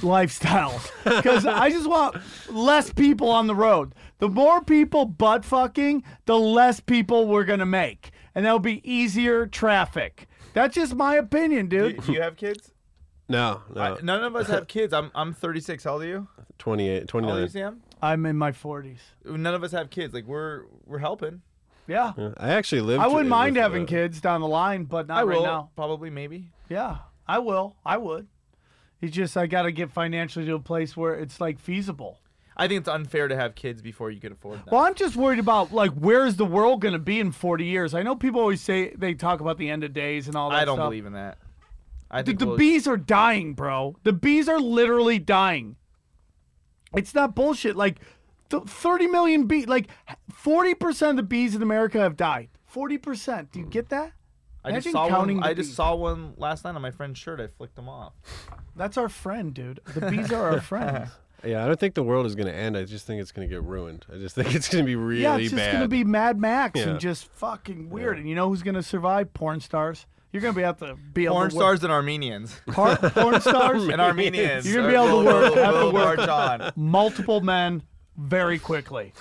lifestyles 0.02 0.92
because 1.04 1.46
I 1.46 1.70
just 1.70 1.88
want 1.90 2.18
less 2.50 2.92
people 2.92 3.30
on 3.30 3.48
the 3.48 3.56
road. 3.56 3.94
The 4.20 4.30
more 4.30 4.64
people 4.64 5.06
butt 5.06 5.46
fucking, 5.46 6.04
the 6.26 6.38
less 6.38 6.80
people 6.80 7.28
we're 7.28 7.44
gonna 7.44 7.66
make, 7.66 8.12
and 8.34 8.46
that'll 8.46 8.60
be 8.60 8.82
easier 8.90 9.46
traffic. 9.46 10.28
That's 10.54 10.76
just 10.76 10.96
my 10.96 11.16
opinion, 11.16 11.68
Do, 11.68 11.92
dude. 11.92 12.06
do 12.06 12.14
you 12.14 12.22
have 12.22 12.38
kids? 12.38 12.72
No, 13.28 13.62
no, 13.74 13.82
I, 13.82 13.98
none 14.02 14.24
of 14.24 14.36
us 14.36 14.48
have 14.48 14.68
kids. 14.70 14.94
I'm 14.94 15.12
I'm 15.16 15.34
36. 15.34 15.84
How 15.84 15.94
old 15.94 16.04
are 16.04 16.08
you? 16.08 16.28
28, 16.58 16.90
How 16.90 16.98
old 16.98 17.04
are 17.04 17.08
29. 17.08 17.42
you, 17.42 17.48
Sam? 17.50 17.82
I'm 18.02 18.26
in 18.26 18.38
my 18.38 18.52
40s. 18.52 19.00
None 19.26 19.54
of 19.54 19.64
us 19.64 19.72
have 19.72 19.90
kids. 19.90 20.14
Like 20.14 20.26
we're 20.26 20.64
we're 20.86 21.00
helping. 21.00 21.42
Yeah. 21.88 22.14
Yeah, 22.18 22.34
I 22.38 22.50
actually 22.52 22.82
lived. 22.82 23.02
I 23.04 23.08
wouldn't 23.08 23.26
with, 23.26 23.30
mind 23.30 23.58
having 23.58 23.86
kids 23.86 24.20
down 24.22 24.42
the 24.42 24.48
line, 24.48 24.86
but 24.86 25.08
not 25.08 25.18
I 25.20 25.24
right 25.24 25.38
will 25.38 25.44
now. 25.46 25.70
probably 25.76 26.10
maybe. 26.10 26.52
Yeah, 26.70 26.98
I 27.28 27.40
will. 27.40 27.76
I 27.86 27.98
would. 27.98 28.28
It's 29.02 29.16
just 29.16 29.38
I 29.38 29.46
got 29.46 29.64
to 29.64 29.72
get 29.72 29.92
financially 29.92 30.46
to 30.46 30.56
a 30.56 30.60
place 30.60 30.98
where 30.98 31.14
it's 31.16 31.40
like 31.40 31.60
feasible. 31.60 32.20
I 32.58 32.68
think 32.68 32.80
it's 32.80 32.90
unfair 32.90 33.28
to 33.28 33.36
have 33.36 33.54
kids 33.54 33.82
before 33.82 34.10
you 34.12 34.20
can 34.22 34.32
afford 34.32 34.60
them. 34.60 34.70
Well, 34.72 34.82
I'm 34.82 34.96
just 34.96 35.16
worried 35.16 35.40
about 35.40 35.74
like 35.74 35.92
where 35.92 36.26
is 36.26 36.38
the 36.38 36.46
world 36.46 36.82
going 36.82 36.94
to 36.94 37.00
be 37.00 37.20
in 37.20 37.32
40 37.32 37.66
years? 37.66 37.94
I 37.94 38.02
know 38.02 38.16
people 38.16 38.40
always 38.40 38.62
say 38.62 38.92
they 38.96 39.14
talk 39.14 39.42
about 39.42 39.58
the 39.58 39.70
end 39.70 39.84
of 39.84 39.94
days 39.94 40.28
and 40.28 40.36
all 40.36 40.50
that 40.52 40.60
I 40.60 40.66
don't 40.66 40.78
stuff. 40.78 40.88
believe 40.88 41.06
in 41.06 41.14
that. 41.14 41.38
I 42.16 42.24
think 42.24 42.40
the 42.40 42.48
we'll- 42.48 42.58
bees 42.58 42.88
are 42.88 42.98
dying, 42.98 43.54
bro. 43.54 43.96
The 44.04 44.14
bees 44.14 44.48
are 44.50 44.60
literally 44.60 45.20
dying. 45.20 45.76
It's 46.96 47.14
not 47.14 47.36
bullshit. 47.36 47.76
Like 47.76 48.00
the 48.50 48.62
30 48.62 49.08
million 49.08 49.46
bees, 49.48 49.68
like 49.68 49.88
40% 50.32 51.10
of 51.12 51.16
the 51.18 51.24
bees 51.24 51.56
in 51.56 51.62
America 51.62 52.00
have 52.00 52.16
died. 52.16 52.50
40%. 52.74 53.52
Do 53.52 53.60
you 53.60 53.66
get 53.66 53.90
that? 53.90 54.14
I 54.64 54.72
just 54.72 54.92
saw 54.92 55.08
counting 55.08 55.38
one. 55.38 55.44
the 55.44 55.50
I 55.50 55.54
just 55.54 55.74
saw 55.76 55.94
one 55.94 56.34
last 56.38 56.64
night 56.64 56.74
on 56.76 56.82
my 56.82 56.90
friend's 56.92 57.20
shirt. 57.20 57.40
I 57.40 57.48
flicked 57.48 57.76
them 57.76 57.88
off. 57.88 58.14
That's 58.76 58.98
our 58.98 59.10
friend, 59.10 59.54
dude. 59.54 59.80
The 59.94 60.10
bees 60.10 60.32
are 60.32 60.52
our 60.54 60.62
friends. 60.72 61.10
Yeah, 61.46 61.64
I 61.64 61.68
don't 61.68 61.80
think 61.80 61.94
the 61.94 62.02
world 62.04 62.26
is 62.26 62.34
going 62.34 62.48
to 62.48 62.54
end. 62.56 62.76
I 62.76 62.84
just 62.86 63.06
think 63.06 63.22
it's 63.22 63.32
going 63.32 63.48
to 63.48 63.54
get 63.54 63.62
ruined. 63.62 64.06
I 64.12 64.18
just 64.18 64.34
think 64.36 64.56
it's 64.56 64.68
going 64.68 64.84
to 64.84 64.88
be 64.88 64.96
really 64.96 65.22
bad. 65.22 65.40
yeah, 65.40 65.44
it's 65.46 65.52
just 65.54 65.72
gonna 65.72 65.88
be 65.88 66.04
Mad 66.04 66.40
Max 66.40 66.80
Yeah. 66.80 66.90
and 66.90 67.00
just 67.00 67.28
fucking 67.34 67.92
weird. 67.92 68.18
And 68.18 68.28
you 68.28 68.34
know 68.34 68.50
who's 68.50 68.64
gonna 68.64 68.82
survive? 68.82 69.32
Porn 69.36 69.60
stars. 69.60 70.08
You're 70.36 70.42
gonna 70.42 70.54
be 70.54 70.64
able 70.64 70.74
to 70.88 70.96
be 71.14 71.24
able 71.26 71.36
Porn 71.36 71.50
to 71.50 71.56
stars 71.56 71.84
and 71.84 71.94
Armenians. 71.94 72.60
work, 72.76 73.00
por- 73.00 73.10
porn 73.10 73.40
stars 73.42 73.88
and 73.88 74.02
Armenians. 74.02 74.66
You're 74.68 74.82
gonna 74.82 74.90
be 74.90 74.96
able 74.96 75.24
to 75.24 75.26
work- 75.26 75.54
have 75.56 75.74
to 75.76 75.80
will 75.86 75.94
work. 75.94 76.20
on. 76.20 76.72
multiple 76.76 77.40
men 77.40 77.84
very 78.18 78.60
quickly. 78.60 79.14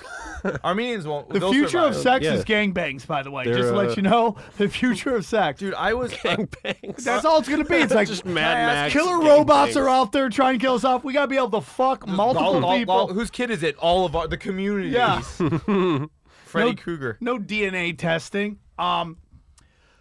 Armenians 0.63 1.07
won't. 1.07 1.29
The 1.29 1.39
they'll 1.39 1.51
future 1.53 1.79
of 1.79 1.95
sex 1.95 2.23
Yeah. 2.25 2.33
is 2.33 2.43
gangbangs, 2.45 3.07
by 3.07 3.23
the 3.23 3.31
way. 3.31 3.45
They're, 3.45 3.55
just 3.55 3.69
to 3.69 3.75
let 3.75 3.89
uh, 3.91 3.93
you 3.95 4.01
know, 4.01 4.35
the 4.57 4.67
future 4.69 5.15
of 5.15 5.25
sex. 5.25 5.59
Dude, 5.59 5.73
I 5.73 5.93
was. 5.93 6.11
Gangbangs. 6.13 7.03
That's 7.03 7.23
all 7.25 7.39
it's 7.39 7.47
gonna 7.49 7.63
be. 7.63 7.75
It's 7.75 7.93
like 7.95 8.07
just 8.09 8.25
Mad 8.25 8.67
Max. 8.67 8.93
killer 8.93 9.13
gangbangs. 9.17 9.27
robots 9.37 9.75
are 9.77 9.87
out 9.89 10.11
there 10.11 10.27
trying 10.29 10.59
to 10.59 10.63
kill 10.65 10.75
us 10.75 10.83
off. 10.83 11.03
We 11.05 11.13
gotta 11.13 11.27
be 11.27 11.37
able 11.37 11.49
to 11.51 11.61
fuck 11.61 12.05
multiple 12.07 12.45
all- 12.57 12.65
all- 12.65 12.77
people. 12.77 12.93
all- 12.95 13.07
whose 13.13 13.29
kid 13.31 13.51
is 13.51 13.63
it? 13.63 13.77
All 13.77 14.05
of 14.05 14.15
our, 14.17 14.27
the 14.27 14.37
community. 14.37 14.89
Yeah. 14.89 15.19
Freddy 16.45 16.71
No- 16.71 16.75
Krueger. 16.75 17.17
no 17.21 17.37
DNA 17.39 17.97
testing. 17.97 18.59
Um, 18.77 19.17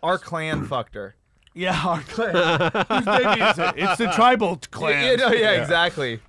Our 0.05 0.19
clan 0.19 0.67
fucked 0.67 0.95
her. 0.95 1.17
yeah, 1.55 1.81
our 1.85 2.01
clan. 2.03 2.35
Whose 2.89 3.05
baby 3.07 3.41
is 3.41 3.59
it? 3.59 3.75
It's 3.77 3.99
the 3.99 4.13
tribal 4.15 4.59
clan. 4.71 5.19
Yeah, 5.19 5.27
no, 5.27 5.33
yeah, 5.33 5.63
exactly. 5.63 6.21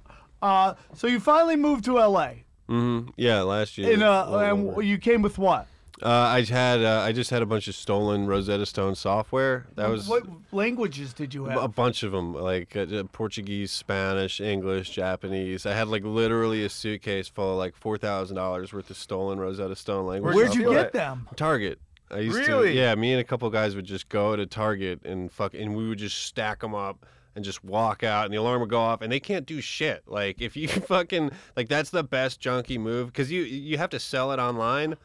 Uh, 0.42 0.76
so 0.94 1.08
you 1.08 1.20
finally 1.20 1.56
moved 1.56 1.86
to 1.86 1.96
LA. 1.96 2.30
Mm-hmm. 2.70 3.10
Yeah, 3.18 3.42
last 3.42 3.78
year. 3.78 3.92
In 3.92 4.02
uh, 4.02 4.26
little 4.26 4.40
and 4.40 4.70
over. 4.70 4.82
you 4.82 4.98
came 4.98 5.22
with 5.22 5.38
what? 5.38 5.68
Uh, 6.02 6.10
I 6.10 6.42
had 6.42 6.84
uh, 6.84 7.02
I 7.06 7.14
just 7.14 7.30
had 7.30 7.42
a 7.42 7.46
bunch 7.46 7.70
of 7.70 7.76
stolen 7.76 8.28
Rosetta 8.28 8.66
Stone 8.66 8.96
software. 8.96 9.66
That 9.76 9.90
was 9.90 10.10
what 10.10 10.24
languages 10.52 11.14
did 11.14 11.34
you 11.34 11.46
have? 11.46 11.62
a 11.62 11.70
bunch 11.70 12.04
of 12.04 12.12
them, 12.12 12.34
like 12.34 12.76
uh, 12.76 12.82
uh, 12.82 13.04
Portuguese, 13.14 13.72
Spanish, 13.72 14.42
English, 14.42 14.90
Japanese. 14.90 15.66
I 15.66 15.74
had 15.74 15.88
like 15.88 16.04
literally 16.04 16.66
a 16.66 16.70
suitcase 16.70 17.30
full 17.30 17.54
of 17.54 17.58
like 17.58 17.76
four 17.76 17.98
thousand 17.98 18.36
dollars 18.36 18.74
worth 18.74 18.90
of 18.90 18.98
stolen 18.98 19.40
Rosetta 19.40 19.76
Stone 19.76 20.06
language. 20.06 20.36
Where'd 20.36 20.54
you 20.54 20.62
Steal 20.62 20.74
get 20.74 20.92
them? 20.92 21.30
Target. 21.38 21.80
I 22.12 22.20
used 22.20 22.38
Really? 22.38 22.70
to, 22.70 22.74
yeah. 22.76 22.96
Me 22.96 23.12
and 23.14 23.20
a 23.22 23.24
couple 23.24 23.50
guys 23.50 23.76
would 23.76 23.86
just 23.86 24.10
go 24.10 24.36
to 24.36 24.46
Target 24.46 25.04
and 25.06 25.32
fuck, 25.32 25.54
and 25.54 25.76
we 25.76 25.88
would 25.90 25.98
just 25.98 26.24
stack 26.24 26.60
them 26.62 26.76
up 26.76 27.06
and 27.36 27.44
just 27.44 27.64
walk 27.64 28.04
out, 28.04 28.26
and 28.26 28.34
the 28.34 28.38
alarm 28.38 28.62
would 28.62 28.70
go 28.70 28.80
off, 28.80 29.02
and 29.02 29.12
they 29.12 29.20
can't 29.20 29.46
do 29.46 29.60
shit. 29.60 30.04
Like 30.08 30.42
if 30.42 30.56
you 30.56 30.68
fucking 30.92 31.32
like, 31.56 31.68
that's 31.68 31.90
the 31.90 32.04
best 32.04 32.40
junkie 32.40 32.78
move 32.78 33.08
because 33.08 33.32
you 33.32 33.42
you 33.42 33.78
have 33.78 33.90
to 33.92 34.00
sell 34.00 34.32
it 34.32 34.40
online. 34.40 34.96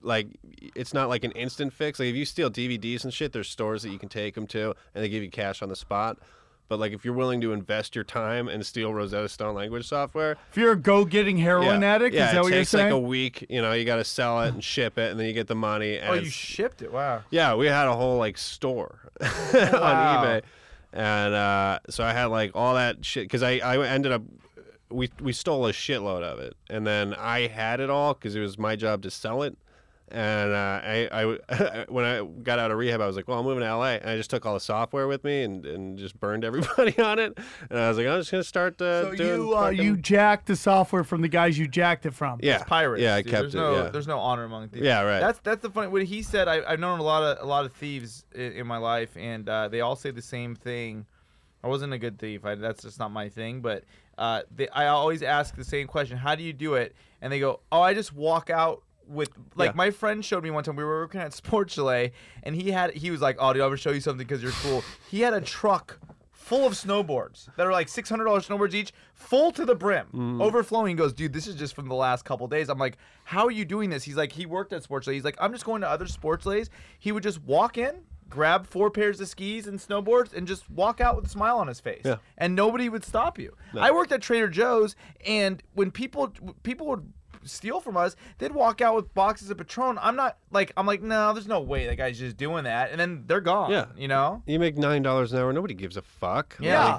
Like 0.00 0.28
it's 0.74 0.92
not 0.94 1.08
like 1.08 1.24
an 1.24 1.32
instant 1.32 1.72
fix. 1.72 1.98
Like 1.98 2.08
if 2.08 2.14
you 2.14 2.24
steal 2.24 2.50
DVDs 2.50 3.04
and 3.04 3.12
shit, 3.12 3.32
there's 3.32 3.48
stores 3.48 3.82
that 3.82 3.90
you 3.90 3.98
can 3.98 4.08
take 4.08 4.34
them 4.34 4.46
to, 4.48 4.74
and 4.94 5.02
they 5.04 5.08
give 5.08 5.22
you 5.22 5.30
cash 5.30 5.62
on 5.62 5.68
the 5.68 5.76
spot. 5.76 6.18
But 6.68 6.80
like 6.80 6.92
if 6.92 7.04
you're 7.04 7.14
willing 7.14 7.40
to 7.42 7.52
invest 7.52 7.94
your 7.94 8.04
time 8.04 8.48
and 8.48 8.64
steal 8.64 8.92
Rosetta 8.94 9.28
Stone 9.28 9.54
language 9.54 9.86
software, 9.86 10.36
If 10.50 10.56
you're 10.56 10.72
a 10.72 10.76
go-getting 10.76 11.36
heroin 11.36 11.82
yeah, 11.82 11.94
addict, 11.94 12.14
yeah, 12.14 12.26
is 12.28 12.32
that 12.32 12.38
it 12.38 12.42
what 12.42 12.48
you're 12.52 12.60
takes 12.60 12.70
saying? 12.70 12.84
like 12.86 12.94
a 12.94 12.98
week. 12.98 13.46
You 13.50 13.60
know, 13.60 13.72
you 13.72 13.84
got 13.84 13.96
to 13.96 14.04
sell 14.04 14.40
it 14.42 14.54
and 14.54 14.64
ship 14.64 14.96
it, 14.98 15.10
and 15.10 15.20
then 15.20 15.26
you 15.26 15.34
get 15.34 15.46
the 15.46 15.54
money. 15.54 15.98
And 15.98 16.08
Oh, 16.10 16.14
you 16.14 16.24
shipped 16.30 16.80
it. 16.82 16.90
Wow. 16.92 17.22
yeah, 17.30 17.54
we 17.54 17.66
had 17.66 17.86
a 17.86 17.94
whole 17.94 18.16
like 18.18 18.38
store 18.38 19.10
Wow. 19.20 19.28
on 19.28 20.24
eBay, 20.26 20.42
and 20.92 21.34
uh, 21.34 21.78
so 21.90 22.02
I 22.04 22.12
had 22.12 22.26
like 22.26 22.52
all 22.54 22.74
that 22.74 23.04
shit 23.04 23.24
because 23.24 23.42
I 23.42 23.58
I 23.58 23.86
ended 23.86 24.12
up 24.12 24.22
we 24.90 25.10
we 25.20 25.32
stole 25.32 25.66
a 25.66 25.72
shitload 25.72 26.22
of 26.22 26.38
it, 26.38 26.54
and 26.70 26.86
then 26.86 27.14
I 27.14 27.46
had 27.46 27.80
it 27.80 27.90
all 27.90 28.14
because 28.14 28.34
it 28.36 28.40
was 28.40 28.58
my 28.58 28.76
job 28.76 29.02
to 29.02 29.10
sell 29.10 29.42
it. 29.42 29.56
And 30.14 30.52
uh, 30.52 30.80
I, 30.84 31.08
I, 31.10 31.84
when 31.88 32.04
I 32.04 32.24
got 32.24 32.60
out 32.60 32.70
of 32.70 32.78
rehab, 32.78 33.00
I 33.00 33.06
was 33.08 33.16
like, 33.16 33.26
"Well, 33.26 33.36
I'm 33.40 33.44
moving 33.44 33.64
to 33.64 33.76
LA," 33.76 33.94
and 33.94 34.08
I 34.08 34.16
just 34.16 34.30
took 34.30 34.46
all 34.46 34.54
the 34.54 34.60
software 34.60 35.08
with 35.08 35.24
me 35.24 35.42
and, 35.42 35.66
and 35.66 35.98
just 35.98 36.20
burned 36.20 36.44
everybody 36.44 36.96
on 37.02 37.18
it. 37.18 37.36
And 37.68 37.76
I 37.76 37.88
was 37.88 37.98
like, 37.98 38.06
"I'm 38.06 38.20
just 38.20 38.30
gonna 38.30 38.44
start 38.44 38.80
uh, 38.80 39.10
so 39.10 39.14
doing." 39.16 39.40
you 39.40 39.54
uh, 39.54 39.62
fucking- 39.64 39.82
you 39.82 39.96
jacked 39.96 40.46
the 40.46 40.54
software 40.54 41.02
from 41.02 41.20
the 41.20 41.26
guys 41.28 41.58
you 41.58 41.66
jacked 41.66 42.06
it 42.06 42.14
from. 42.14 42.38
yeah, 42.44 42.62
Pirates. 42.62 43.02
Yeah, 43.02 43.16
I 43.16 43.22
dude. 43.22 43.30
kept 43.32 43.42
there's 43.42 43.54
it. 43.56 43.58
No, 43.58 43.74
yeah, 43.74 43.88
There's 43.90 44.06
no 44.06 44.20
honor 44.20 44.44
among 44.44 44.68
thieves. 44.68 44.84
Yeah, 44.86 45.02
right. 45.02 45.18
That's 45.18 45.40
that's 45.40 45.62
the 45.62 45.70
funny. 45.70 45.88
What 45.88 46.04
he 46.04 46.22
said, 46.22 46.46
I, 46.46 46.62
I've 46.64 46.78
known 46.78 47.00
a 47.00 47.02
lot 47.02 47.24
of 47.24 47.44
a 47.44 47.48
lot 47.48 47.64
of 47.64 47.72
thieves 47.72 48.24
in, 48.36 48.52
in 48.52 48.66
my 48.68 48.76
life, 48.78 49.16
and 49.16 49.48
uh, 49.48 49.66
they 49.66 49.80
all 49.80 49.96
say 49.96 50.12
the 50.12 50.22
same 50.22 50.54
thing. 50.54 51.06
I 51.64 51.66
wasn't 51.66 51.92
a 51.92 51.98
good 51.98 52.20
thief. 52.20 52.44
I, 52.44 52.54
that's 52.54 52.82
just 52.82 53.00
not 53.00 53.10
my 53.10 53.28
thing. 53.28 53.62
But 53.62 53.82
uh, 54.16 54.42
they, 54.54 54.68
I 54.68 54.86
always 54.86 55.24
ask 55.24 55.56
the 55.56 55.64
same 55.64 55.88
question: 55.88 56.18
How 56.18 56.36
do 56.36 56.44
you 56.44 56.52
do 56.52 56.74
it? 56.74 56.94
And 57.20 57.32
they 57.32 57.40
go, 57.40 57.58
"Oh, 57.72 57.80
I 57.80 57.94
just 57.94 58.12
walk 58.14 58.48
out." 58.48 58.84
With 59.08 59.30
like 59.54 59.70
Yeah. 59.70 59.76
my 59.76 59.90
friend 59.90 60.24
showed 60.24 60.42
me 60.42 60.50
one 60.50 60.64
time 60.64 60.76
we 60.76 60.84
were 60.84 61.00
working 61.00 61.20
at 61.20 61.32
Sports 61.34 61.74
Chalet 61.74 62.12
and 62.42 62.54
he 62.56 62.70
had 62.70 62.92
he 62.94 63.10
was 63.10 63.20
like 63.20 63.36
oh 63.38 63.52
dude 63.52 63.62
I'm 63.62 63.68
gonna 63.68 63.76
show 63.76 63.90
you 63.90 64.00
something 64.00 64.26
because 64.26 64.42
you're 64.42 64.52
cool 64.62 64.82
he 65.10 65.20
had 65.20 65.34
a 65.34 65.40
truck 65.40 65.98
full 66.32 66.66
of 66.66 66.74
snowboards 66.74 67.48
that 67.56 67.66
are 67.66 67.72
like 67.72 67.88
six 67.88 68.08
hundred 68.08 68.24
dollars 68.24 68.46
snowboards 68.46 68.74
each, 68.74 68.92
full 69.14 69.50
to 69.52 69.64
the 69.64 69.74
brim, 69.74 70.06
Mm. 70.12 70.42
overflowing. 70.42 70.88
He 70.90 70.94
goes, 70.94 71.14
dude, 71.14 71.32
this 71.32 71.46
is 71.46 71.54
just 71.54 71.74
from 71.74 71.88
the 71.88 71.94
last 71.94 72.26
couple 72.26 72.46
days. 72.48 72.68
I'm 72.68 72.78
like, 72.78 72.98
how 73.24 73.46
are 73.46 73.50
you 73.50 73.64
doing 73.64 73.88
this? 73.88 74.04
He's 74.04 74.16
like, 74.16 74.30
he 74.32 74.44
worked 74.44 74.74
at 74.74 74.82
Sports. 74.82 75.06
He's 75.06 75.24
like, 75.24 75.36
I'm 75.40 75.52
just 75.52 75.64
going 75.64 75.80
to 75.80 75.88
other 75.88 76.06
sports 76.06 76.44
lays. 76.44 76.68
He 76.98 77.12
would 77.12 77.22
just 77.22 77.42
walk 77.44 77.78
in, 77.78 77.94
grab 78.28 78.66
four 78.66 78.90
pairs 78.90 79.22
of 79.22 79.28
skis 79.28 79.66
and 79.66 79.78
snowboards, 79.78 80.34
and 80.34 80.46
just 80.46 80.68
walk 80.68 81.00
out 81.00 81.16
with 81.16 81.24
a 81.24 81.30
smile 81.30 81.56
on 81.56 81.66
his 81.66 81.80
face. 81.80 82.02
Yeah. 82.04 82.16
And 82.36 82.54
nobody 82.54 82.90
would 82.90 83.04
stop 83.06 83.38
you. 83.38 83.56
I 83.74 83.90
worked 83.92 84.12
at 84.12 84.20
Trader 84.20 84.48
Joe's, 84.48 84.96
and 85.24 85.62
when 85.72 85.90
people 85.90 86.30
people 86.62 86.86
would 86.88 87.10
steal 87.44 87.80
from 87.80 87.96
us, 87.96 88.16
they'd 88.38 88.52
walk 88.52 88.80
out 88.80 88.94
with 88.96 89.12
boxes 89.14 89.50
of 89.50 89.58
Patron. 89.58 89.98
I'm 90.00 90.16
not 90.16 90.38
like 90.50 90.72
I'm 90.76 90.86
like, 90.86 91.02
no, 91.02 91.32
there's 91.32 91.46
no 91.48 91.60
way 91.60 91.86
that 91.86 91.96
guy's 91.96 92.18
just 92.18 92.36
doing 92.36 92.64
that, 92.64 92.90
and 92.90 92.98
then 93.00 93.24
they're 93.26 93.40
gone. 93.40 93.70
Yeah. 93.70 93.86
you 93.96 94.08
know. 94.08 94.42
you 94.46 94.58
make 94.58 94.76
nine 94.76 95.02
dollars 95.02 95.32
an 95.32 95.38
hour. 95.40 95.52
Nobody 95.52 95.74
gives 95.74 95.96
a 95.96 96.02
fuck. 96.02 96.56
Yeah. 96.60 96.94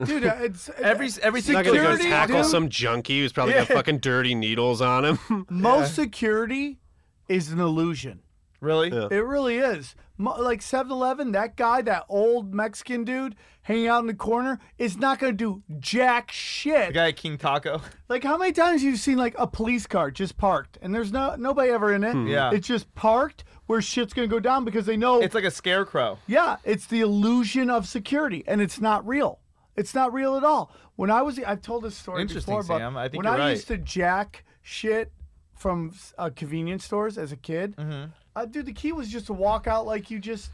Like, 0.00 0.08
Dude, 0.08 0.24
uh, 0.24 0.34
it's 0.40 0.68
Every 0.78 1.08
every 1.22 1.40
He's 1.40 1.50
not 1.50 1.64
gonna 1.64 1.78
go 1.78 1.96
tackle 1.96 2.42
dude. 2.42 2.50
some 2.50 2.68
junkie 2.68 3.20
who's 3.20 3.32
probably 3.32 3.54
got 3.54 3.68
fucking 3.68 3.98
dirty 3.98 4.34
needles 4.34 4.80
on 4.80 5.04
him. 5.04 5.46
most 5.48 5.94
security 5.94 6.80
is 7.28 7.52
an 7.52 7.60
illusion. 7.60 8.20
Really. 8.64 8.90
Yeah. 8.90 9.08
It 9.10 9.24
really 9.24 9.58
is. 9.58 9.94
Like 10.18 10.60
7-Eleven, 10.60 11.32
that 11.32 11.56
guy, 11.56 11.82
that 11.82 12.04
old 12.08 12.54
Mexican 12.54 13.04
dude 13.04 13.34
hanging 13.62 13.88
out 13.88 14.00
in 14.00 14.06
the 14.06 14.14
corner, 14.14 14.58
is 14.78 14.96
not 14.96 15.18
going 15.18 15.32
to 15.32 15.36
do 15.36 15.62
jack 15.80 16.30
shit. 16.30 16.88
The 16.88 16.92
guy 16.92 17.08
at 17.08 17.16
King 17.16 17.38
Taco. 17.38 17.80
Like 18.08 18.22
how 18.22 18.36
many 18.36 18.52
times 18.52 18.82
have 18.82 18.90
you've 18.90 19.00
seen 19.00 19.16
like 19.18 19.34
a 19.38 19.46
police 19.46 19.86
car 19.86 20.10
just 20.10 20.36
parked 20.36 20.78
and 20.82 20.94
there's 20.94 21.10
no 21.10 21.34
nobody 21.36 21.70
ever 21.70 21.92
in 21.94 22.04
it. 22.04 22.28
Yeah. 22.30 22.50
It's 22.52 22.68
just 22.68 22.94
parked 22.94 23.42
where 23.66 23.80
shit's 23.80 24.12
gonna 24.12 24.28
go 24.28 24.38
down 24.38 24.64
because 24.64 24.84
they 24.86 24.96
know. 24.96 25.20
It's 25.22 25.34
like 25.34 25.44
a 25.44 25.50
scarecrow. 25.50 26.18
yeah, 26.26 26.56
it's 26.64 26.86
the 26.86 27.00
illusion 27.00 27.70
of 27.70 27.88
security 27.88 28.44
and 28.46 28.60
it's 28.60 28.80
not 28.80 29.04
real. 29.06 29.40
It's 29.74 29.94
not 29.94 30.12
real 30.12 30.36
at 30.36 30.44
all. 30.44 30.70
When 30.96 31.10
I 31.10 31.22
was, 31.22 31.40
I've 31.40 31.62
told 31.62 31.82
this 31.82 31.96
story 31.96 32.22
Interesting, 32.22 32.52
before, 32.56 32.62
but 32.76 32.78
Sam. 32.78 32.96
I 32.96 33.08
think 33.08 33.24
when 33.24 33.32
you're 33.32 33.40
I 33.42 33.46
right. 33.46 33.50
used 33.52 33.66
to 33.68 33.78
jack 33.78 34.44
shit 34.62 35.10
from 35.56 35.92
uh, 36.18 36.30
convenience 36.36 36.84
stores 36.84 37.16
as 37.18 37.32
a 37.32 37.36
kid, 37.36 37.74
Mm-hmm. 37.76 38.10
Uh, 38.36 38.44
dude, 38.44 38.66
the 38.66 38.72
key 38.72 38.92
was 38.92 39.08
just 39.08 39.26
to 39.26 39.32
walk 39.32 39.66
out 39.66 39.86
like 39.86 40.10
you 40.10 40.18
just 40.18 40.50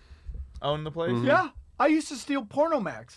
Own 0.63 0.85
the 0.85 0.91
place. 0.91 1.23
yeah, 1.25 1.49
I 1.79 1.87
used 1.87 2.09
to 2.09 2.17
steal 2.17 2.45
Pornomax, 2.45 3.17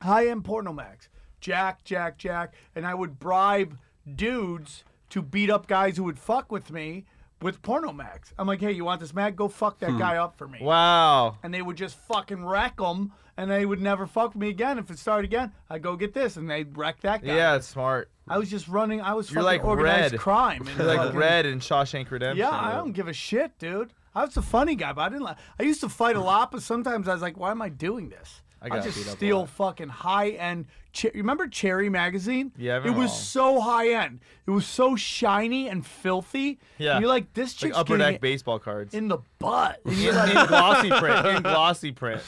high 0.00 0.28
end 0.28 0.44
Pornomax, 0.44 1.08
Jack, 1.40 1.84
Jack, 1.84 2.18
Jack, 2.18 2.54
and 2.74 2.86
I 2.86 2.94
would 2.94 3.18
bribe 3.18 3.76
dudes 4.14 4.84
to 5.10 5.22
beat 5.22 5.50
up 5.50 5.66
guys 5.66 5.96
who 5.96 6.04
would 6.04 6.18
fuck 6.18 6.52
with 6.52 6.70
me 6.70 7.04
with 7.42 7.62
Pornomax. 7.62 8.32
I'm 8.38 8.46
like, 8.46 8.60
hey, 8.60 8.72
you 8.72 8.84
want 8.84 9.00
this 9.00 9.14
mag? 9.14 9.34
Go 9.34 9.48
fuck 9.48 9.78
that 9.80 9.98
guy 9.98 10.18
up 10.18 10.36
for 10.36 10.46
me. 10.46 10.58
Wow. 10.60 11.38
And 11.42 11.52
they 11.52 11.62
would 11.62 11.76
just 11.76 11.96
fucking 12.06 12.44
wreck 12.44 12.76
them, 12.76 13.12
and 13.36 13.50
they 13.50 13.64
would 13.66 13.80
never 13.80 14.06
fuck 14.06 14.36
me 14.36 14.50
again. 14.50 14.78
If 14.78 14.90
it 14.90 14.98
started 14.98 15.24
again, 15.24 15.52
I'd 15.68 15.82
go 15.82 15.96
get 15.96 16.12
this, 16.14 16.36
and 16.36 16.48
they'd 16.48 16.76
wreck 16.76 17.00
that 17.00 17.24
guy. 17.24 17.34
Yeah, 17.34 17.56
it's 17.56 17.66
smart. 17.66 18.10
I 18.30 18.38
was 18.38 18.48
just 18.48 18.68
running. 18.68 19.00
I 19.00 19.12
was 19.14 19.30
You're 19.30 19.42
fucking 19.42 19.58
like 19.60 19.64
organized 19.64 20.12
Red. 20.12 20.20
crime. 20.20 20.66
and 20.66 20.78
You're 20.78 20.86
like 20.86 20.98
fucking- 20.98 21.18
Red 21.18 21.46
in 21.46 21.58
Shawshank 21.60 22.10
Redemption. 22.10 22.38
yeah, 22.38 22.50
I 22.50 22.72
don't 22.76 22.92
give 22.92 23.08
a 23.08 23.12
shit, 23.12 23.58
dude. 23.58 23.92
I 24.14 24.24
was 24.24 24.36
a 24.36 24.42
funny 24.42 24.74
guy, 24.74 24.92
but 24.92 25.02
I 25.02 25.08
didn't 25.10 25.22
like. 25.22 25.36
I 25.58 25.62
used 25.64 25.80
to 25.82 25.88
fight 25.88 26.16
a 26.16 26.20
lot, 26.20 26.50
but 26.50 26.62
sometimes 26.62 27.06
I 27.08 27.12
was 27.12 27.22
like, 27.22 27.36
"Why 27.36 27.50
am 27.50 27.60
I 27.62 27.68
doing 27.68 28.08
this?" 28.08 28.40
I 28.62 28.66
I, 28.66 28.68
got 28.68 28.82
just 28.84 28.96
beat 28.98 29.06
up 29.06 29.14
a 29.14 29.16
steal 29.16 29.38
lot. 29.40 29.48
fucking 29.50 29.88
high 29.88 30.30
end. 30.30 30.66
Che- 30.92 31.12
remember 31.14 31.46
Cherry 31.48 31.88
magazine? 31.88 32.52
Yeah, 32.58 32.72
I 32.74 32.76
it 32.76 32.78
remember 32.80 33.00
was 33.02 33.10
all. 33.12 33.16
so 33.16 33.60
high 33.60 33.88
end. 34.04 34.20
It 34.46 34.50
was 34.50 34.66
so 34.66 34.96
shiny 34.96 35.68
and 35.68 35.86
filthy. 35.86 36.58
Yeah. 36.76 36.92
and 36.96 37.00
you're 37.00 37.08
like, 37.08 37.32
this 37.32 37.54
Like 37.54 37.58
chick's 37.70 37.76
upper 37.78 37.96
getting 37.96 38.06
deck 38.06 38.14
it 38.16 38.20
baseball 38.20 38.58
cards. 38.58 38.92
in 38.92 39.08
the 39.08 39.18
butt. 39.38 39.80
And 39.86 39.94
in, 39.96 40.00
you're 40.02 40.12
like, 40.12 40.34
in 40.34 40.46
glossy 40.46 40.90
print. 40.90 41.26
In 41.26 41.42
glossy 41.42 41.92
print. 41.92 42.20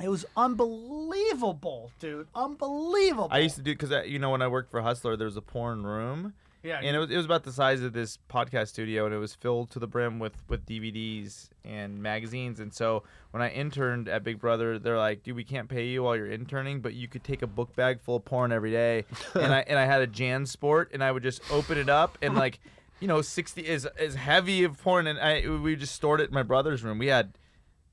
It 0.00 0.08
was 0.08 0.26
unbelievable, 0.36 1.90
dude. 2.00 2.28
Unbelievable. 2.34 3.28
I 3.30 3.38
used 3.38 3.56
to 3.56 3.62
do 3.62 3.72
because 3.74 4.06
you 4.06 4.18
know 4.18 4.30
when 4.30 4.42
I 4.42 4.48
worked 4.48 4.70
for 4.70 4.82
Hustler, 4.82 5.16
there 5.16 5.26
was 5.26 5.36
a 5.36 5.42
porn 5.42 5.84
room. 5.84 6.34
Yeah, 6.62 6.80
And 6.82 6.96
it 6.96 6.98
was, 6.98 7.10
it 7.12 7.16
was 7.16 7.26
about 7.26 7.44
the 7.44 7.52
size 7.52 7.80
of 7.82 7.92
this 7.92 8.18
podcast 8.28 8.68
studio, 8.68 9.04
and 9.06 9.14
it 9.14 9.18
was 9.18 9.32
filled 9.34 9.70
to 9.70 9.78
the 9.78 9.86
brim 9.86 10.18
with, 10.18 10.32
with 10.48 10.66
DVDs 10.66 11.48
and 11.64 12.02
magazines. 12.02 12.58
And 12.58 12.74
so 12.74 13.04
when 13.30 13.40
I 13.40 13.50
interned 13.50 14.08
at 14.08 14.24
Big 14.24 14.40
Brother, 14.40 14.76
they're 14.80 14.98
like, 14.98 15.22
"Dude, 15.22 15.36
we 15.36 15.44
can't 15.44 15.68
pay 15.68 15.86
you 15.86 16.02
while 16.02 16.16
you're 16.16 16.26
interning, 16.26 16.80
but 16.80 16.94
you 16.94 17.06
could 17.06 17.22
take 17.22 17.42
a 17.42 17.46
book 17.46 17.76
bag 17.76 18.00
full 18.00 18.16
of 18.16 18.24
porn 18.24 18.50
every 18.50 18.72
day." 18.72 19.04
and 19.34 19.54
I 19.54 19.60
and 19.60 19.78
I 19.78 19.84
had 19.84 20.02
a 20.02 20.08
Jan 20.08 20.44
Sport, 20.44 20.90
and 20.92 21.04
I 21.04 21.12
would 21.12 21.22
just 21.22 21.40
open 21.52 21.78
it 21.78 21.88
up 21.88 22.18
and 22.20 22.34
like, 22.34 22.58
you 22.98 23.06
know, 23.06 23.22
sixty 23.22 23.64
is 23.64 23.86
is 24.00 24.16
heavy 24.16 24.64
of 24.64 24.76
porn, 24.82 25.06
and 25.06 25.20
I 25.20 25.48
we 25.48 25.76
just 25.76 25.94
stored 25.94 26.20
it 26.20 26.30
in 26.30 26.34
my 26.34 26.42
brother's 26.42 26.82
room. 26.82 26.98
We 26.98 27.06
had 27.06 27.32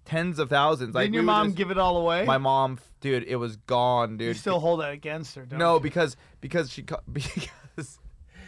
tens 0.05 0.39
of 0.39 0.49
thousands. 0.49 0.93
Like 0.95 1.05
Didn't 1.05 1.13
your 1.15 1.23
we 1.23 1.27
mom 1.27 1.47
just- 1.47 1.57
give 1.57 1.71
it 1.71 1.77
all 1.77 1.97
away? 1.97 2.25
My 2.25 2.37
mom, 2.37 2.79
dude, 3.01 3.23
it 3.23 3.35
was 3.37 3.55
gone, 3.57 4.17
dude. 4.17 4.29
you 4.29 4.33
still 4.33 4.59
hold 4.59 4.81
that 4.81 4.91
against 4.91 5.35
her, 5.35 5.45
don't 5.45 5.59
no, 5.59 5.75
you? 5.75 5.79
because 5.79 6.15
because 6.41 6.71
she 6.71 6.81
because 7.11 7.47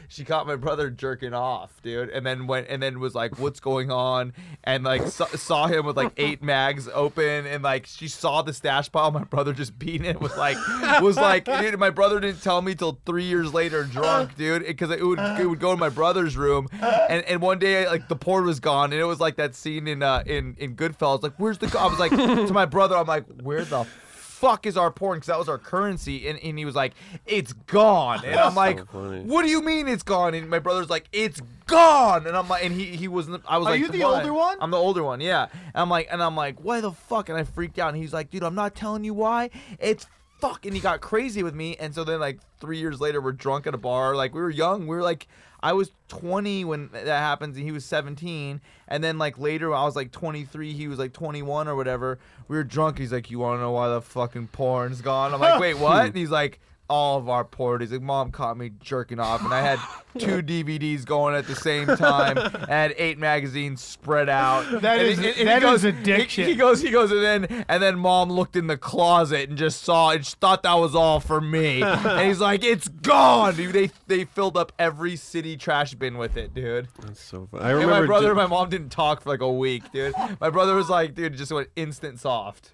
she 0.07 0.23
caught 0.23 0.47
my 0.47 0.55
brother 0.55 0.89
jerking 0.89 1.33
off, 1.33 1.81
dude, 1.81 2.09
and 2.09 2.25
then 2.25 2.47
went 2.47 2.67
and 2.69 2.81
then 2.81 2.99
was 2.99 3.15
like, 3.15 3.37
"What's 3.39 3.59
going 3.59 3.91
on?" 3.91 4.33
And 4.63 4.83
like 4.83 5.07
saw, 5.07 5.25
saw 5.27 5.67
him 5.67 5.85
with 5.85 5.97
like 5.97 6.13
eight 6.17 6.41
mags 6.43 6.87
open, 6.93 7.45
and 7.45 7.63
like 7.63 7.85
she 7.85 8.07
saw 8.07 8.41
the 8.41 8.53
stash 8.53 8.91
pile. 8.91 9.11
My 9.11 9.23
brother 9.23 9.53
just 9.53 9.77
beating 9.77 10.05
it 10.05 10.19
was 10.19 10.35
like 10.37 10.57
was 11.01 11.17
like, 11.17 11.45
dude. 11.59 11.77
My 11.79 11.89
brother 11.89 12.19
didn't 12.19 12.41
tell 12.41 12.61
me 12.61 12.75
till 12.75 12.99
three 13.05 13.25
years 13.25 13.53
later, 13.53 13.83
drunk, 13.83 14.35
dude, 14.35 14.65
because 14.65 14.91
it 14.91 15.05
would 15.05 15.19
it 15.19 15.47
would 15.47 15.59
go 15.59 15.71
in 15.73 15.79
my 15.79 15.89
brother's 15.89 16.37
room, 16.37 16.67
and 16.71 17.23
and 17.23 17.41
one 17.41 17.59
day 17.59 17.87
like 17.87 18.07
the 18.07 18.15
porn 18.15 18.45
was 18.45 18.59
gone, 18.59 18.91
and 18.91 19.01
it 19.01 19.05
was 19.05 19.19
like 19.19 19.35
that 19.37 19.55
scene 19.55 19.87
in 19.87 20.03
uh 20.03 20.23
in 20.25 20.55
in 20.57 20.75
Goodfellas, 20.75 21.23
like, 21.23 21.33
"Where's 21.37 21.57
the?" 21.57 21.77
I 21.77 21.87
was 21.87 21.99
like 21.99 22.11
to 22.11 22.53
my 22.53 22.65
brother, 22.65 22.97
I'm 22.97 23.07
like, 23.07 23.25
"Where 23.41 23.63
the." 23.63 23.85
Fuck 24.35 24.65
is 24.65 24.75
our 24.75 24.91
porn 24.91 25.17
because 25.17 25.27
that 25.27 25.39
was 25.39 25.47
our 25.47 25.57
currency, 25.57 26.27
and, 26.27 26.37
and 26.39 26.59
he 26.59 26.65
was 26.65 26.75
like, 26.75 26.93
"It's 27.25 27.53
gone," 27.53 28.23
and 28.25 28.35
I'm 28.35 28.53
like, 28.53 28.85
funny. 28.91 29.21
what 29.21 29.43
do 29.43 29.49
you 29.49 29.61
mean 29.61 29.87
it's 29.87 30.03
gone? 30.03 30.33
And 30.33 30.49
my 30.49 30.59
brother's 30.59 30.89
like, 30.89 31.07
it's 31.13 31.41
gone. 31.67 32.27
And 32.27 32.35
I'm 32.35 32.49
like, 32.49 32.65
and 32.65 32.73
he 32.73 32.85
he 32.97 33.07
wasn't. 33.07 33.43
I 33.47 33.57
was 33.57 33.65
like, 33.65 33.79
Are 33.79 33.83
like, 33.83 33.93
you 33.93 33.99
the 33.99 34.03
"What?" 34.05 34.17
older 34.23 34.33
one? 34.33 34.57
I'm 34.59 34.71
the 34.71 34.77
older 34.77 35.03
one, 35.03 35.21
yeah. 35.21 35.47
And 35.53 35.75
I'm 35.75 35.89
like, 35.89 36.07
and 36.11 36.21
I'm 36.21 36.35
like, 36.35 36.59
why 36.63 36.81
the 36.81 36.91
fuck? 36.91 37.29
And 37.29 37.37
I 37.37 37.43
freaked 37.43 37.79
out. 37.79 37.93
And 37.93 37.97
he's 37.97 38.13
like, 38.13 38.29
dude, 38.29 38.43
I'm 38.43 38.55
not 38.55 38.75
telling 38.75 39.05
you 39.05 39.13
why. 39.13 39.51
It's 39.79 40.05
fuck. 40.41 40.65
And 40.65 40.75
he 40.75 40.81
got 40.81 40.99
crazy 40.99 41.41
with 41.41 41.55
me. 41.55 41.77
And 41.77 41.95
so 41.95 42.03
then 42.03 42.19
like 42.19 42.39
three 42.59 42.77
years 42.77 42.99
later, 42.99 43.21
we're 43.21 43.31
drunk 43.31 43.67
at 43.67 43.73
a 43.73 43.77
bar. 43.77 44.15
Like 44.15 44.33
we 44.33 44.41
were 44.41 44.49
young. 44.49 44.85
We 44.87 44.95
were 44.95 45.03
like. 45.03 45.27
I 45.65 45.73
was 45.73 45.89
20 46.09 46.63
when 46.63 46.89
that 46.93 47.07
happens, 47.07 47.57
and 47.57 47.65
he 47.65 47.71
was 47.71 47.83
17. 47.85 48.61
And 48.87 49.03
then 49.03 49.17
like 49.17 49.39
later, 49.39 49.73
I 49.73 49.83
was 49.85 49.95
like 49.95 50.11
23. 50.11 50.73
He 50.73 50.87
was 50.87 50.99
like 50.99 51.11
21 51.11 51.67
or 51.67 51.75
whatever. 51.75 52.19
We 52.47 52.55
were 52.55 52.63
drunk. 52.63 52.99
He's 52.99 53.11
like, 53.11 53.31
"You 53.31 53.39
want 53.39 53.57
to 53.57 53.61
know 53.61 53.71
why 53.71 53.89
the 53.89 53.99
fucking 53.99 54.49
porn's 54.49 55.01
gone?" 55.01 55.33
I'm 55.33 55.39
like, 55.39 55.59
"Wait, 55.65 55.73
what?" 55.73 56.05
And 56.05 56.15
he's 56.15 56.29
like, 56.29 56.59
"All 56.87 57.17
of 57.17 57.29
our 57.29 57.43
porn." 57.43 57.81
He's 57.81 57.91
like, 57.91 58.01
"Mom 58.01 58.31
caught 58.31 58.57
me 58.57 58.71
jerking 58.81 59.19
off, 59.19 59.43
and 59.43 59.53
I 59.53 59.61
had 59.61 59.79
two 60.17 60.41
DVDs 60.41 61.05
going 61.05 61.35
at 61.35 61.47
the 61.47 61.55
same 61.55 61.87
time. 61.87 62.37
and 62.37 62.55
I 62.65 62.81
had 62.81 62.95
eight 62.97 63.17
magazines 63.17 63.81
spread 63.81 64.29
out." 64.29 64.65
That 64.81 64.99
And 64.99 65.07
is- 65.07 65.17
he- 65.19 65.27
and 65.27 65.35
he 65.37 65.43
that 65.45 65.61
goes- 65.61 65.83
is 65.83 65.85
addiction. 65.85 66.45
He, 66.45 66.51
he 66.51 66.55
goes, 66.57 66.81
he 66.81 66.91
goes, 66.91 67.11
and 67.11 67.21
then 67.23 67.65
and 67.67 67.81
then 67.81 67.97
mom 67.97 68.31
looked 68.31 68.55
in 68.55 68.67
the 68.67 68.77
closet 68.77 69.49
and 69.49 69.57
just 69.57 69.81
saw 69.83 70.11
and 70.11 70.25
she 70.25 70.35
thought 70.39 70.63
that 70.63 70.75
was 70.75 70.93
all 70.95 71.19
for 71.19 71.39
me. 71.41 71.81
and 71.83 72.27
he's 72.27 72.39
like, 72.39 72.63
"It's 72.63 72.87
gone." 72.87 73.55
Dude, 73.55 73.73
they 73.73 73.91
they 74.07 74.25
filled 74.25 74.57
up 74.57 74.71
every 74.79 75.15
city 75.15 75.57
trash 75.57 75.93
bin 75.95 76.17
with 76.17 76.37
it, 76.37 76.53
dude. 76.53 76.87
That's 77.01 77.21
so 77.21 77.47
funny. 77.49 77.63
I 77.63 77.69
And 77.71 77.79
remember 77.79 78.01
my 78.01 78.05
brother 78.05 78.25
ju- 78.27 78.31
and 78.31 78.37
my 78.37 78.47
mom 78.47 78.69
didn't 78.69 78.89
talk 78.89 79.21
for 79.21 79.29
like 79.29 79.41
a 79.41 79.51
week, 79.51 79.91
dude. 79.91 80.13
My 80.39 80.49
brother 80.49 80.75
was 80.75 80.89
like, 80.89 81.15
dude, 81.15 81.35
just 81.35 81.51
went 81.51 81.69
instant 81.75 82.19
soft. 82.19 82.73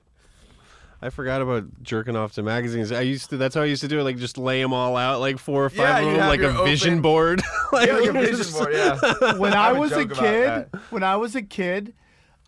I 1.02 1.10
forgot 1.10 1.41
about 1.41 1.82
jerking 1.82 2.15
off 2.15 2.34
to 2.34 2.44
magazines. 2.44 2.91
I 2.91 3.02
used 3.02 3.32
to. 3.32 3.38
That's 3.38 3.56
how 3.56 3.61
I 3.61 3.65
used 3.65 3.82
to 3.82 3.88
do 3.88 3.99
it. 3.99 4.03
Like 4.03 4.18
just 4.18 4.38
lay 4.38 4.61
them 4.61 4.72
all 4.73 4.95
out, 4.95 5.19
like 5.19 5.40
four 5.40 5.65
or 5.65 5.69
five 5.69 6.03
Yeah, 6.03 6.10
of 6.11 6.18
them, 6.18 6.28
like 6.28 6.40
a 6.41 6.44
your 6.53 6.65
vision 6.65 6.90
open- 6.94 7.02
board. 7.02 7.41
like, 7.72 7.88
Yeah, 7.88 7.94
like 7.98 8.10
a 8.10 8.14
vision 8.14 8.38
just- 8.38 8.53
board, 8.57 8.73
yeah. 8.73 9.34
when 9.38 9.53
I 9.53 9.68
have 9.69 9.78
a 9.78 9.80
was 9.80 9.91
a 9.94 10.06
kid, 10.06 10.69
when 10.91 11.03
I 11.03 11.15
was 11.15 11.36
a 11.36 11.41
kid, 11.41 11.94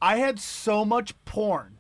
I 0.02 0.18
had 0.18 0.40
so 0.40 0.86
much 0.86 1.14
porn 1.26 1.80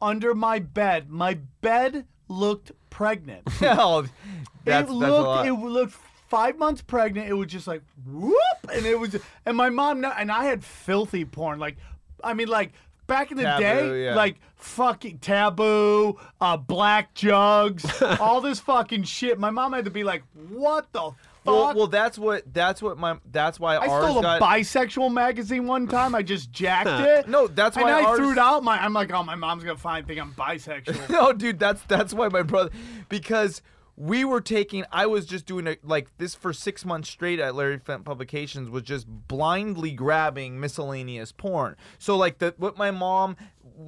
under 0.00 0.34
my 0.34 0.58
bed. 0.60 1.10
My 1.10 1.38
bed 1.60 2.06
looked 2.28 2.70
pregnant. 2.90 3.48
Hell, 3.48 4.02
that's, 4.02 4.12
oh, 4.12 4.50
it 4.60 4.64
that's 4.64 4.90
looked 4.90 5.10
a 5.10 5.22
lot. 5.22 5.46
it 5.46 5.52
looked 5.54 5.94
five 6.28 6.56
months 6.56 6.82
pregnant. 6.82 7.28
It 7.28 7.34
was 7.34 7.48
just 7.48 7.66
like 7.66 7.82
whoop, 8.06 8.36
and 8.72 8.86
it 8.86 8.98
was 8.98 9.16
and 9.44 9.56
my 9.56 9.70
mom 9.70 10.00
kno- 10.00 10.14
and 10.16 10.30
I 10.30 10.44
had 10.44 10.64
filthy 10.64 11.24
porn. 11.24 11.58
Like, 11.58 11.76
I 12.22 12.34
mean, 12.34 12.46
like 12.48 12.72
back 13.12 13.30
in 13.30 13.36
the 13.36 13.42
Taboo, 13.42 13.60
day, 13.62 14.04
yeah. 14.06 14.14
like 14.14 14.36
fucking 14.56 15.18
taboo, 15.18 16.18
uh, 16.40 16.56
black 16.56 17.14
jugs, 17.14 17.84
all 18.20 18.40
this 18.40 18.60
fucking 18.60 19.02
shit. 19.02 19.38
My 19.38 19.50
mom 19.50 19.72
had 19.72 19.84
to 19.84 19.90
be 19.90 20.04
like, 20.04 20.22
what 20.48 20.90
the 20.92 21.00
fuck? 21.00 21.16
well, 21.44 21.74
well, 21.74 21.86
that's 21.88 22.18
what 22.18 22.42
that's 22.54 22.80
what 22.80 22.96
my 22.98 23.18
that's 23.30 23.60
why 23.60 23.76
I 23.76 23.86
stole 23.86 24.20
a 24.20 24.22
got. 24.22 24.40
bisexual 24.40 25.12
magazine 25.12 25.66
one 25.66 25.88
time. 25.88 26.14
I 26.14 26.22
just 26.22 26.52
jacked 26.52 26.88
it. 26.88 27.28
No, 27.28 27.46
that's 27.48 27.76
and 27.76 27.84
why 27.84 28.00
I 28.00 28.04
ours- 28.04 28.18
threw 28.18 28.32
it 28.32 28.38
out. 28.38 28.62
My, 28.62 28.82
I'm 28.82 28.92
like, 28.92 29.12
oh, 29.12 29.22
my 29.22 29.34
mom's 29.34 29.64
gonna 29.64 29.76
find 29.76 30.06
think 30.06 30.20
I'm 30.20 30.32
bisexual. 30.32 31.08
no, 31.10 31.32
dude, 31.32 31.58
that's 31.58 31.82
that's 31.82 32.14
why 32.14 32.28
my 32.28 32.42
brother 32.42 32.70
because 33.08 33.60
we 34.02 34.24
were 34.24 34.40
taking 34.40 34.84
I 34.90 35.06
was 35.06 35.26
just 35.26 35.46
doing 35.46 35.76
like 35.84 36.08
this 36.18 36.34
for 36.34 36.52
6 36.52 36.84
months 36.84 37.08
straight 37.08 37.38
at 37.38 37.54
Larry 37.54 37.78
Flynt 37.78 38.04
Publications 38.04 38.68
was 38.68 38.82
just 38.82 39.06
blindly 39.06 39.92
grabbing 39.92 40.58
miscellaneous 40.58 41.30
porn. 41.30 41.76
So 42.00 42.16
like 42.16 42.38
the 42.38 42.52
what 42.56 42.76
my 42.76 42.90
mom 42.90 43.36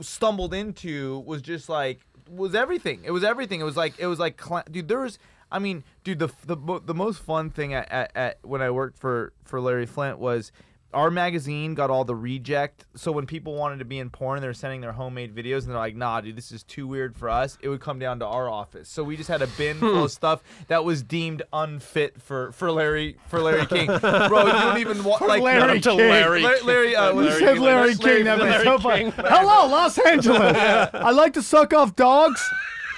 stumbled 0.01 0.55
into 0.55 1.19
was 1.27 1.43
just 1.43 1.69
like 1.69 2.07
was 2.31 2.55
everything. 2.55 3.01
It 3.03 3.11
was 3.11 3.25
everything. 3.25 3.61
It 3.61 3.65
was 3.65 3.77
like 3.77 3.99
it 3.99 4.07
was 4.07 4.21
like 4.21 4.41
dude 4.71 4.87
there 4.87 5.01
was 5.01 5.19
I 5.51 5.59
mean, 5.59 5.83
dude, 6.05 6.21
the 6.21 6.31
the 6.47 6.81
the 6.85 6.95
most 6.95 7.21
fun 7.21 7.51
thing 7.51 7.75
at, 7.75 7.91
at, 7.91 8.13
at 8.15 8.39
when 8.43 8.63
I 8.63 8.71
worked 8.71 8.99
for 8.99 9.33
for 9.45 9.61
Larry 9.61 9.87
Flynt 9.87 10.21
was 10.21 10.53
our 10.95 11.11
magazine 11.11 11.75
got 11.75 11.91
all 11.91 12.05
the 12.05 12.15
reject. 12.15 12.87
So 12.97 13.13
when 13.13 13.27
people 13.27 13.55
wanted 13.55 13.81
to 13.81 13.85
be 13.85 13.99
in 13.99 14.11
porn, 14.11 14.41
they 14.41 14.47
were 14.47 14.55
sending 14.55 14.81
their 14.81 14.93
homemade 14.93 15.35
videos, 15.35 15.63
and 15.63 15.71
they're 15.71 15.77
like, 15.79 15.97
"Nah, 15.97 16.21
dude, 16.21 16.37
this 16.37 16.53
is 16.53 16.63
too 16.63 16.87
weird 16.87 17.17
for 17.17 17.29
us." 17.29 17.59
It 17.61 17.69
would 17.69 17.81
come 17.81 17.99
down 17.99 18.21
to 18.21 18.27
our 18.27 18.49
office, 18.49 18.89
so 18.89 19.03
we 19.05 19.17
just 19.17 19.29
had 19.29 19.43
a 19.43 19.47
bin 19.49 19.79
full 19.79 20.05
of 20.05 20.11
stuff 20.13 20.43
that 20.69 20.85
was 20.85 21.03
deemed 21.03 21.43
unfit 21.53 22.21
for 22.23 22.53
for 22.53 22.71
Larry 22.73 23.17
for 23.27 23.41
Larry 23.41 23.67
King. 23.67 23.87
Bro, 23.87 24.47
you 24.47 24.53
don't 24.53 24.79
even 24.79 25.05
want 25.05 25.27
like 25.27 25.43
Larry 25.43 25.81
to 25.81 25.91
King. 25.91 25.99
Larry 25.99 26.43
Larry, 26.43 26.61
Larry, 26.63 26.97
uh, 26.97 27.11
You 27.11 27.17
was- 27.17 27.39
said 27.39 27.59
Larry 27.59 27.95
King. 27.97 28.25
That 28.25 28.39
was 28.39 28.63
so 28.63 28.79
funny. 28.79 29.11
Hello, 29.17 29.67
Los 29.69 29.99
Angeles. 29.99 30.57
I 30.95 31.11
like 31.11 31.35
to 31.35 31.43
suck 31.43 31.75
off 31.75 31.95
dogs. 31.97 32.41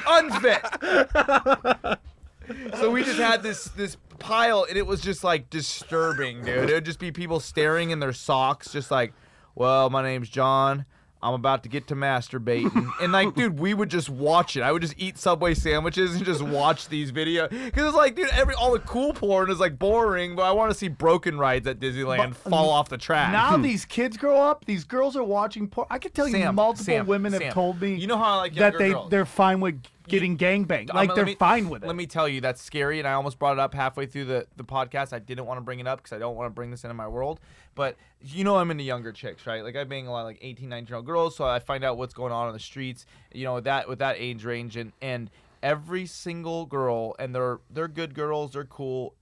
unfit. 0.09 0.60
so 2.78 2.90
we 2.90 3.02
just 3.02 3.18
had 3.18 3.43
this 3.43 3.64
this 3.77 3.97
pile, 4.17 4.67
and 4.69 4.77
it 4.77 4.87
was 4.87 5.01
just 5.01 5.25
like 5.25 5.51
disturbing, 5.51 6.45
dude. 6.45 6.71
It 6.71 6.75
would 6.75 6.85
just 6.85 6.99
be 6.99 7.13
people 7.13 7.41
staring 7.41 7.91
in 7.91 8.01
their 8.01 8.13
socks, 8.13 8.73
just 8.73 8.91
like, 8.91 9.13
"Well, 9.55 9.91
my 9.91 10.03
name's 10.03 10.29
John." 10.29 10.87
I'm 11.23 11.35
about 11.35 11.63
to 11.65 11.69
get 11.69 11.89
to 11.89 11.97
masturbating. 11.97 12.91
And 13.01 13.13
like, 13.13 13.35
dude, 13.35 13.59
we 13.59 13.75
would 13.75 13.91
just 13.91 14.09
watch 14.09 14.57
it. 14.57 14.63
I 14.63 14.73
would 14.73 14.81
just 14.83 14.95
eat 14.97 15.19
Subway 15.19 15.55
sandwiches 15.55 16.15
and 16.15 16.25
just 16.25 16.41
watch 16.41 16.89
these 16.89 17.13
videos. 17.13 17.51
Cause 17.73 17.85
it's 17.89 17.97
like, 17.97 18.15
dude, 18.15 18.29
every 18.31 18.55
all 18.55 18.73
the 18.73 18.79
cool 18.81 19.13
porn 19.13 19.51
is 19.51 19.61
like 19.61 19.79
boring, 19.79 20.37
but 20.37 20.43
I 20.43 20.53
want 20.53 20.71
to 20.71 20.79
see 20.79 20.89
broken 20.89 21.37
rides 21.39 21.67
at 21.67 21.79
Disneyland 21.79 22.35
fall 22.35 22.71
um, 22.71 22.77
off 22.77 22.89
the 22.89 22.97
track. 22.97 23.33
Now 23.33 23.57
these 23.63 23.85
kids 23.85 24.17
grow 24.17 24.41
up. 24.41 24.65
These 24.65 24.85
girls 24.85 25.17
are 25.17 25.25
watching 25.25 25.69
porn. 25.69 25.87
I 25.91 25.99
can 25.99 26.13
tell 26.13 26.29
you, 26.29 26.53
multiple 26.53 26.85
Sam, 26.85 27.07
women 27.07 27.33
have 27.33 27.53
told 27.53 27.81
me. 27.81 27.97
You 27.97 28.07
know 28.07 28.19
how 28.19 28.35
I 28.35 28.37
like 28.37 28.55
that 28.55 28.79
they 28.79 28.91
girls. 28.91 29.11
they're 29.11 29.27
fine 29.27 29.61
with 29.61 29.83
getting 30.09 30.37
gangbanged. 30.37 30.93
Like 30.93 31.15
they're 31.15 31.24
me- 31.24 31.35
fine 31.35 31.69
with 31.69 31.85
it. 31.85 31.87
Let 31.87 31.97
me 31.97 32.07
tell 32.07 32.28
you, 32.28 32.41
that's 32.41 32.62
scary, 32.62 32.99
and 32.99 33.07
I 33.07 33.12
almost 33.12 33.39
brought 33.39 33.53
it 33.53 33.59
up 33.59 33.74
halfway 33.74 34.07
through 34.07 34.27
the, 34.27 34.47
the 34.57 34.65
podcast. 34.65 35.12
I 35.12 35.19
didn't 35.19 35.47
want 35.47 35.59
to 35.59 35.62
bring 35.62 35.81
it 35.81 35.87
up 35.87 35.99
because 35.99 36.12
I 36.12 36.19
don't 36.19 36.37
want 36.37 36.47
to 36.47 36.55
bring 36.55 36.70
this 36.70 36.85
into 36.85 36.95
my 36.95 37.09
world. 37.09 37.41
But 37.74 37.97
you 38.20 38.45
know, 38.45 38.57
I'm 38.57 38.70
into 38.70 38.85
younger 38.85 39.12
chicks, 39.12 39.47
right? 39.47 39.62
Like 39.62 39.77
I 39.77 39.85
bang 39.85 40.07
a 40.07 40.12
lot 40.12 40.20
of 40.20 40.27
like 40.27 40.39
18, 40.41 40.69
19 40.69 40.89
year 40.89 40.97
old 40.97 41.07
girls, 41.07 41.37
so 41.37 41.45
I 41.45 41.59
find 41.59 41.85
out 41.85 41.99
what's 41.99 42.15
going 42.15 42.33
on 42.33 42.47
on 42.49 42.53
the 42.53 42.59
streets. 42.59 43.07
You 43.33 43.45
know, 43.45 43.55
with 43.55 43.65
that 43.65 43.89
with 43.89 43.99
that 43.99 44.16
age 44.19 44.45
range, 44.45 44.77
and 44.77 44.93
and 45.01 45.31
every 45.62 46.07
single 46.07 46.66
girl, 46.66 47.15
and 47.19 47.35
they're 47.35 47.61
they're 47.70 47.89
good 47.89 48.15
girls, 48.15 48.53
they're 48.53 48.65
cool. 48.65 49.15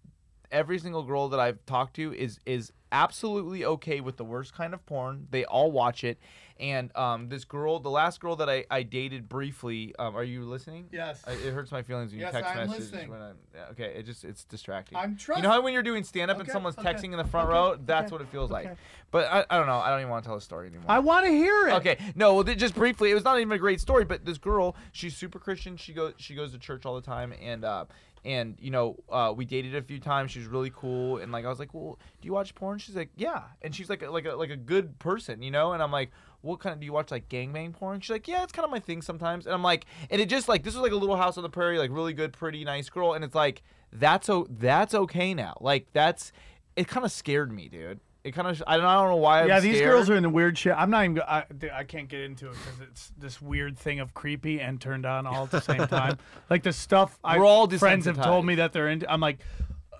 Every 0.50 0.78
single 0.78 1.02
girl 1.02 1.28
that 1.30 1.40
I've 1.40 1.64
talked 1.66 1.96
to 1.96 2.14
is 2.14 2.38
is 2.46 2.72
absolutely 2.92 3.64
okay 3.64 4.00
with 4.00 4.16
the 4.16 4.24
worst 4.24 4.54
kind 4.54 4.72
of 4.72 4.86
porn. 4.86 5.26
They 5.30 5.44
all 5.44 5.72
watch 5.72 6.04
it. 6.04 6.18
And 6.60 6.96
um, 6.96 7.28
this 7.28 7.44
girl, 7.44 7.80
the 7.80 7.90
last 7.90 8.20
girl 8.20 8.36
that 8.36 8.48
I, 8.48 8.64
I 8.70 8.84
dated 8.84 9.28
briefly, 9.28 9.92
um, 9.98 10.16
are 10.16 10.22
you 10.22 10.44
listening? 10.44 10.86
Yes. 10.92 11.20
I, 11.26 11.32
it 11.32 11.52
hurts 11.52 11.72
my 11.72 11.82
feelings 11.82 12.12
when 12.12 12.20
you 12.20 12.26
text 12.30 12.48
I'm 12.48 12.68
messages. 12.68 12.92
listening. 12.92 13.10
When 13.10 13.20
I'm, 13.20 13.36
yeah, 13.52 13.64
okay, 13.72 13.92
it 13.96 14.06
just 14.06 14.24
it's 14.24 14.44
distracting. 14.44 14.96
I'm 14.96 15.18
You 15.36 15.42
know 15.42 15.50
how 15.50 15.60
when 15.62 15.74
you're 15.74 15.82
doing 15.82 16.04
stand 16.04 16.30
up 16.30 16.38
and 16.38 16.48
someone's 16.48 16.78
okay, 16.78 16.92
texting 16.92 17.10
in 17.10 17.18
the 17.18 17.24
front 17.24 17.48
okay, 17.48 17.58
row, 17.58 17.76
that's 17.84 18.06
okay, 18.06 18.12
what 18.12 18.20
it 18.22 18.30
feels 18.30 18.52
like. 18.52 18.76
But 19.10 19.24
I, 19.32 19.44
I 19.50 19.58
don't 19.58 19.66
know. 19.66 19.78
I 19.78 19.90
don't 19.90 19.98
even 19.98 20.10
want 20.10 20.22
to 20.22 20.28
tell 20.28 20.36
a 20.36 20.40
story 20.40 20.68
anymore. 20.68 20.86
I 20.88 21.00
want 21.00 21.26
to 21.26 21.32
hear 21.32 21.68
it. 21.68 21.72
Okay, 21.74 21.98
no, 22.14 22.34
well, 22.34 22.44
just 22.44 22.76
briefly, 22.76 23.10
it 23.10 23.14
was 23.14 23.24
not 23.24 23.40
even 23.40 23.50
a 23.50 23.58
great 23.58 23.80
story, 23.80 24.04
but 24.04 24.24
this 24.24 24.38
girl, 24.38 24.76
she's 24.92 25.16
super 25.16 25.40
Christian. 25.40 25.76
She 25.76 25.92
goes, 25.92 26.14
she 26.18 26.36
goes 26.36 26.52
to 26.52 26.58
church 26.58 26.86
all 26.86 26.94
the 26.94 27.02
time, 27.02 27.34
and 27.42 27.64
uh, 27.64 27.86
and 28.24 28.56
you 28.60 28.70
know, 28.70 28.96
uh, 29.10 29.32
we 29.36 29.44
dated 29.44 29.74
a 29.74 29.82
few 29.82 29.98
times. 29.98 30.30
She 30.30 30.38
was 30.38 30.46
really 30.46 30.70
cool, 30.70 31.18
and 31.18 31.32
like 31.32 31.44
I 31.44 31.48
was 31.48 31.58
like, 31.58 31.74
well, 31.74 31.98
do 32.20 32.26
you 32.26 32.32
watch 32.32 32.54
porn? 32.54 32.78
She's 32.78 32.94
like, 32.94 33.10
yeah, 33.16 33.42
and 33.60 33.74
she's 33.74 33.90
like, 33.90 34.02
a, 34.02 34.10
like 34.10 34.24
a 34.24 34.34
like 34.34 34.50
a 34.50 34.56
good 34.56 35.00
person, 35.00 35.42
you 35.42 35.50
know, 35.50 35.72
and 35.72 35.82
I'm 35.82 35.90
like. 35.90 36.12
What 36.44 36.60
kind 36.60 36.72
of 36.74 36.80
do 36.80 36.86
you 36.86 36.92
watch 36.92 37.10
like 37.10 37.28
gangbang 37.28 37.72
porn? 37.72 38.00
She's 38.00 38.10
like, 38.10 38.28
yeah, 38.28 38.42
it's 38.42 38.52
kind 38.52 38.64
of 38.64 38.70
my 38.70 38.78
thing 38.80 39.02
sometimes. 39.02 39.46
And 39.46 39.54
I'm 39.54 39.62
like, 39.62 39.86
and 40.10 40.20
it 40.20 40.28
just 40.28 40.48
like 40.48 40.62
this 40.62 40.74
was 40.74 40.82
like 40.82 40.92
a 40.92 40.96
little 40.96 41.16
house 41.16 41.36
on 41.36 41.42
the 41.42 41.48
prairie, 41.48 41.78
like 41.78 41.90
really 41.90 42.12
good, 42.12 42.32
pretty, 42.32 42.64
nice 42.64 42.88
girl. 42.90 43.14
And 43.14 43.24
it's 43.24 43.34
like 43.34 43.62
that's 43.92 44.28
o- 44.28 44.46
that's 44.50 44.94
okay 44.94 45.34
now. 45.34 45.56
Like 45.60 45.86
that's 45.92 46.32
it. 46.76 46.86
Kind 46.88 47.06
of 47.06 47.12
scared 47.12 47.50
me, 47.52 47.68
dude. 47.68 48.00
It 48.24 48.32
kind 48.32 48.48
of 48.48 48.62
I 48.66 48.76
don't, 48.78 48.86
I 48.86 48.94
don't 48.94 49.10
know 49.10 49.16
why. 49.16 49.42
I'm 49.42 49.48
Yeah, 49.48 49.60
these 49.60 49.76
scared. 49.76 49.90
girls 49.92 50.08
are 50.10 50.16
in 50.16 50.22
the 50.22 50.30
weird 50.30 50.56
shit. 50.56 50.74
I'm 50.76 50.88
not 50.90 51.04
even. 51.04 51.20
I, 51.20 51.44
dude, 51.58 51.70
I 51.70 51.84
can't 51.84 52.08
get 52.08 52.20
into 52.22 52.46
it 52.48 52.52
because 52.52 52.80
it's 52.80 53.12
this 53.18 53.40
weird 53.42 53.78
thing 53.78 54.00
of 54.00 54.14
creepy 54.14 54.60
and 54.60 54.80
turned 54.80 55.04
on 55.04 55.26
all 55.26 55.44
at 55.44 55.50
the 55.50 55.60
same 55.60 55.86
time. 55.88 56.16
like 56.48 56.62
the 56.62 56.72
stuff 56.72 57.18
I 57.22 57.38
We're 57.38 57.44
all 57.44 57.68
friends 57.68 58.06
have 58.06 58.22
told 58.22 58.46
me 58.46 58.54
that 58.56 58.72
they're 58.72 58.88
into. 58.88 59.10
I'm 59.12 59.20
like, 59.20 59.40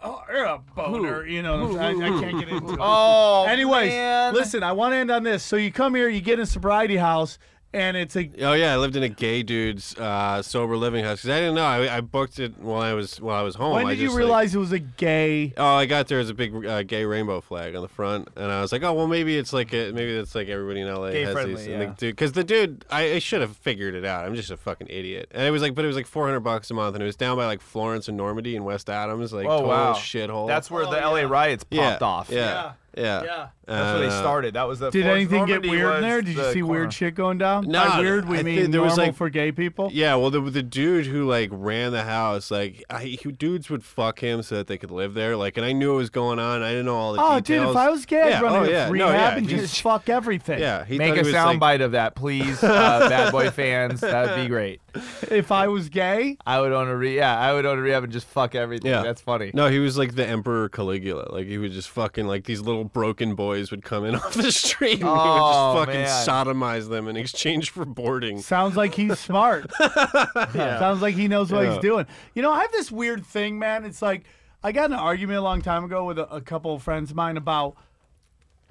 oh, 0.05 0.23
you're 0.31 0.45
a 0.45 0.59
boner. 0.77 1.27
You 1.27 1.43
know, 1.43 1.77
I, 1.79 1.89
I 1.91 1.93
can't 1.95 2.39
get 2.39 2.49
into 2.49 2.75
it. 2.75 2.79
Oh, 2.81 3.45
Anyways, 3.49 3.91
man. 3.91 4.35
listen, 4.35 4.63
I 4.63 4.73
want 4.73 4.93
to 4.93 4.97
end 4.97 5.11
on 5.11 5.23
this. 5.23 5.43
So 5.43 5.57
you 5.57 5.73
come 5.73 5.95
here, 5.95 6.09
you 6.09 6.21
get 6.21 6.39
in 6.39 6.47
sobriety 6.47 6.97
house, 6.97 7.39
and 7.75 7.97
it's 7.97 8.17
a 8.17 8.31
Oh 8.41 8.53
yeah, 8.55 8.73
I 8.73 8.77
lived 8.77 8.97
in 8.97 9.03
a 9.03 9.09
gay 9.09 9.43
dude's 9.43 9.97
uh, 9.99 10.41
sober 10.43 10.77
living 10.77 11.05
house 11.05 11.19
because 11.23 11.31
I 11.37 11.41
didn't 11.41 11.57
know. 11.57 11.65
I, 11.65 11.97
I 11.97 12.01
booked 12.01 12.39
it 12.39 12.59
while 12.59 12.81
I 12.81 12.93
was 12.95 13.21
while 13.21 13.37
I 13.39 13.43
was 13.43 13.55
home. 13.57 13.75
when 13.75 13.87
I 13.87 13.91
did 13.91 13.99
you 14.01 14.07
just, 14.07 14.15
like- 14.15 14.19
realize 14.25 14.55
it 14.55 14.59
was 14.59 14.73
a 14.73 14.79
gay? 14.79 15.53
Oh, 15.57 15.75
I 15.75 15.87
got 15.87 16.09
there 16.09 16.21
as 16.21 16.31
a 16.31 16.35
big 16.35 16.65
uh, 16.65 16.83
gay 16.85 17.05
rainbow 17.05 17.41
flag 17.41 17.75
on 17.75 17.83
the 17.83 17.89
front, 17.89 18.29
and 18.37 18.51
I 18.51 18.61
was 18.61 18.73
like, 18.73 18.83
oh 18.83 18.93
well, 18.95 19.07
maybe 19.07 19.37
it's 19.37 19.53
like 19.53 19.73
a, 19.75 19.93
maybe 19.93 20.13
it's 20.17 20.35
like 20.35 20.49
everybody 20.49 20.81
in 20.81 20.89
LA 20.95 21.11
Gay 21.11 21.23
has 21.25 21.33
friendly, 21.33 21.55
these. 21.57 21.67
yeah. 21.67 21.81
And 21.81 21.97
the 21.97 22.07
because 22.11 22.33
the 22.33 22.45
dude, 22.45 22.85
I, 22.91 23.15
I 23.15 23.19
should 23.19 23.41
have 23.41 23.57
figured 23.57 23.95
it 23.95 24.05
out. 24.05 24.25
I'm 24.25 24.35
just 24.35 24.51
a 24.51 24.57
fucking 24.57 24.87
idiot. 24.89 25.29
And 25.33 25.43
it 25.47 25.51
was 25.51 25.61
like, 25.63 25.75
but 25.75 25.85
it 25.85 25.89
was 25.89 25.97
like 25.97 26.07
400 26.07 26.41
bucks 26.41 26.71
a 26.71 26.75
month, 26.75 26.95
and 26.95 27.03
it 27.03 27.07
was 27.07 27.17
down 27.17 27.37
by 27.37 27.47
like 27.47 27.61
Florence 27.61 28.09
and 28.09 28.17
Normandy 28.17 28.57
and 28.57 28.65
West 28.65 28.89
Adams, 28.89 29.33
like 29.33 29.47
Oh 29.47 29.59
total 29.59 29.69
wow, 29.69 29.93
shithole. 29.95 30.47
That's 30.47 30.71
where 30.71 30.85
Oh, 30.85 30.91
the 30.91 30.97
LA 31.01 31.17
yeah. 31.17 31.23
riots 31.25 31.65
yeah, 31.71 31.91
popped 31.91 32.03
off. 32.03 32.31
Yeah, 32.31 32.73
yeah. 32.97 33.23
Yeah. 33.25 33.47
That's 33.67 33.99
where 33.99 34.09
they 34.11 34.15
Uh, 34.15 34.21
started. 34.21 34.55
That 34.55 34.69
was 34.69 34.79
the. 34.79 34.91
Did 34.91 35.05
Florence 35.05 35.21
anything 35.33 35.47
get 35.47 35.63
Normandy 35.65 35.71
weird 35.71 35.83
in 35.87 35.93
was 35.95 36.03
there? 36.03 36.21
Did 36.23 36.29
you 36.29 36.43
the 36.43 36.53
see 36.53 36.61
corner. 36.61 36.73
weird 36.81 36.93
shit 36.93 37.15
going 37.15 37.39
down? 37.39 37.67
No, 37.67 37.83
By 37.89 38.01
weird, 38.01 38.29
we 38.29 38.39
I 38.39 38.43
mean 38.43 38.59
think 38.61 38.73
there 38.73 38.83
was, 38.83 38.91
normal 38.91 39.07
like- 39.07 39.17
for 39.17 39.31
gay 39.31 39.53
people. 39.53 39.89
Yeah, 39.91 40.17
well, 40.17 40.29
the 40.31 40.41
the 40.43 40.63
dude 40.63 41.07
who 41.07 41.25
like 41.25 41.49
ran 41.51 41.93
the 41.93 42.03
house, 42.03 42.51
like 42.51 42.85
I, 42.91 43.01
he, 43.05 43.17
dudes 43.17 43.71
would 43.71 43.83
fuck 43.83 44.19
him 44.19 44.43
so 44.43 44.57
that 44.57 44.67
they 44.67 44.77
could 44.77 44.91
live 44.91 45.15
there. 45.15 45.35
Like, 45.35 45.57
and 45.57 45.65
I 45.65 45.73
knew 45.73 45.93
what 45.93 45.97
was 45.97 46.11
going 46.11 46.39
on. 46.39 46.63
I 46.63 46.71
didn't 46.73 46.85
know 46.85 46.95
all 46.97 47.13
the 47.15 47.19
details. 47.23 47.37
Oh, 47.37 47.41
dude, 47.41 47.71
if 47.71 47.77
I 47.77 47.89
was 47.89 48.05
gay, 48.05 48.21
I'd 48.23 48.29
yeah, 48.29 48.41
run 48.43 48.53
oh, 48.53 48.59
into 48.65 48.71
yeah, 48.73 48.85
no, 48.85 48.91
rehab 48.91 49.11
yeah, 49.15 49.37
and 49.39 49.51
he- 49.51 49.57
just 49.57 49.81
fuck 49.81 50.11
everything. 50.11 50.59
yeah, 50.61 50.85
he 50.85 50.99
Make 50.99 51.09
thought 51.09 51.19
a 51.19 51.21
he 51.23 51.25
was, 51.25 51.33
sound 51.33 51.49
like, 51.53 51.61
bite 51.61 51.81
of 51.81 51.93
that, 51.93 52.15
please, 52.15 52.63
uh, 52.63 52.69
Bad 53.09 53.33
Boy 53.33 53.51
fans. 53.51 54.03
That'd 54.03 54.37
be 54.45 54.47
great. 54.49 54.83
If 55.31 55.51
I 55.51 55.69
was 55.69 55.89
gay, 55.89 56.37
I 56.47 56.61
would 56.61 56.73
own 56.73 56.89
a 56.89 56.97
re. 56.97 57.17
Yeah, 57.17 57.37
I 57.39 57.55
would 57.55 57.65
own 57.65 57.79
a 57.79 57.83
rehab 57.83 58.05
and 58.05 58.13
just 58.13 58.27
fuck 58.27 58.55
everything. 58.55 58.91
Yeah. 58.91 59.03
That's 59.03 59.23
funny. 59.23 59.53
No, 59.55 59.69
he 59.71 59.79
was 59.79 59.97
like 59.97 60.15
the 60.17 60.27
Emperor 60.27 60.69
Caligula. 60.69 61.29
Like 61.33 61.47
he 61.47 61.57
would 61.57 61.73
just 61.73 61.89
fucking 61.89 62.27
like 62.27 62.45
these 62.45 62.61
little 62.61 62.84
broken 62.93 63.35
boys 63.35 63.71
would 63.71 63.83
come 63.83 64.05
in 64.05 64.15
off 64.17 64.35
the 64.35 64.53
street 64.53 65.01
and 65.01 65.03
he 65.03 65.05
would 65.05 65.13
Oh, 65.19 65.75
just 65.75 65.87
fucking 65.87 66.03
man. 66.03 66.27
sodomize 66.27 66.89
them 66.89 67.09
in 67.09 67.17
exchange 67.17 67.71
for 67.71 67.85
boarding. 67.85 68.41
sounds 68.41 68.77
like 68.77 68.95
he's 68.95 69.19
smart. 69.31 69.71
Sounds 70.53 71.03
like 71.03 71.15
he 71.15 71.29
knows 71.29 71.51
what 71.53 71.65
Yeah. 71.65 71.73
he's 71.73 71.81
doing. 71.83 72.07
You 72.35 72.43
know, 72.43 72.53
I 72.53 72.61
have 72.63 72.73
this 72.73 72.91
weird 72.93 73.25
thing, 73.27 73.59
man. 73.59 73.85
It's 73.85 74.03
like 74.03 74.25
I 74.63 74.73
got 74.73 74.87
in 74.87 74.93
an 74.93 74.99
argument 74.99 75.39
a 75.39 75.43
long 75.43 75.61
time 75.63 75.85
ago 75.85 76.05
with 76.05 76.19
a, 76.19 76.33
a 76.35 76.41
couple 76.41 76.75
of 76.75 76.83
friends 76.83 77.11
of 77.11 77.17
mine 77.17 77.37
about 77.37 77.77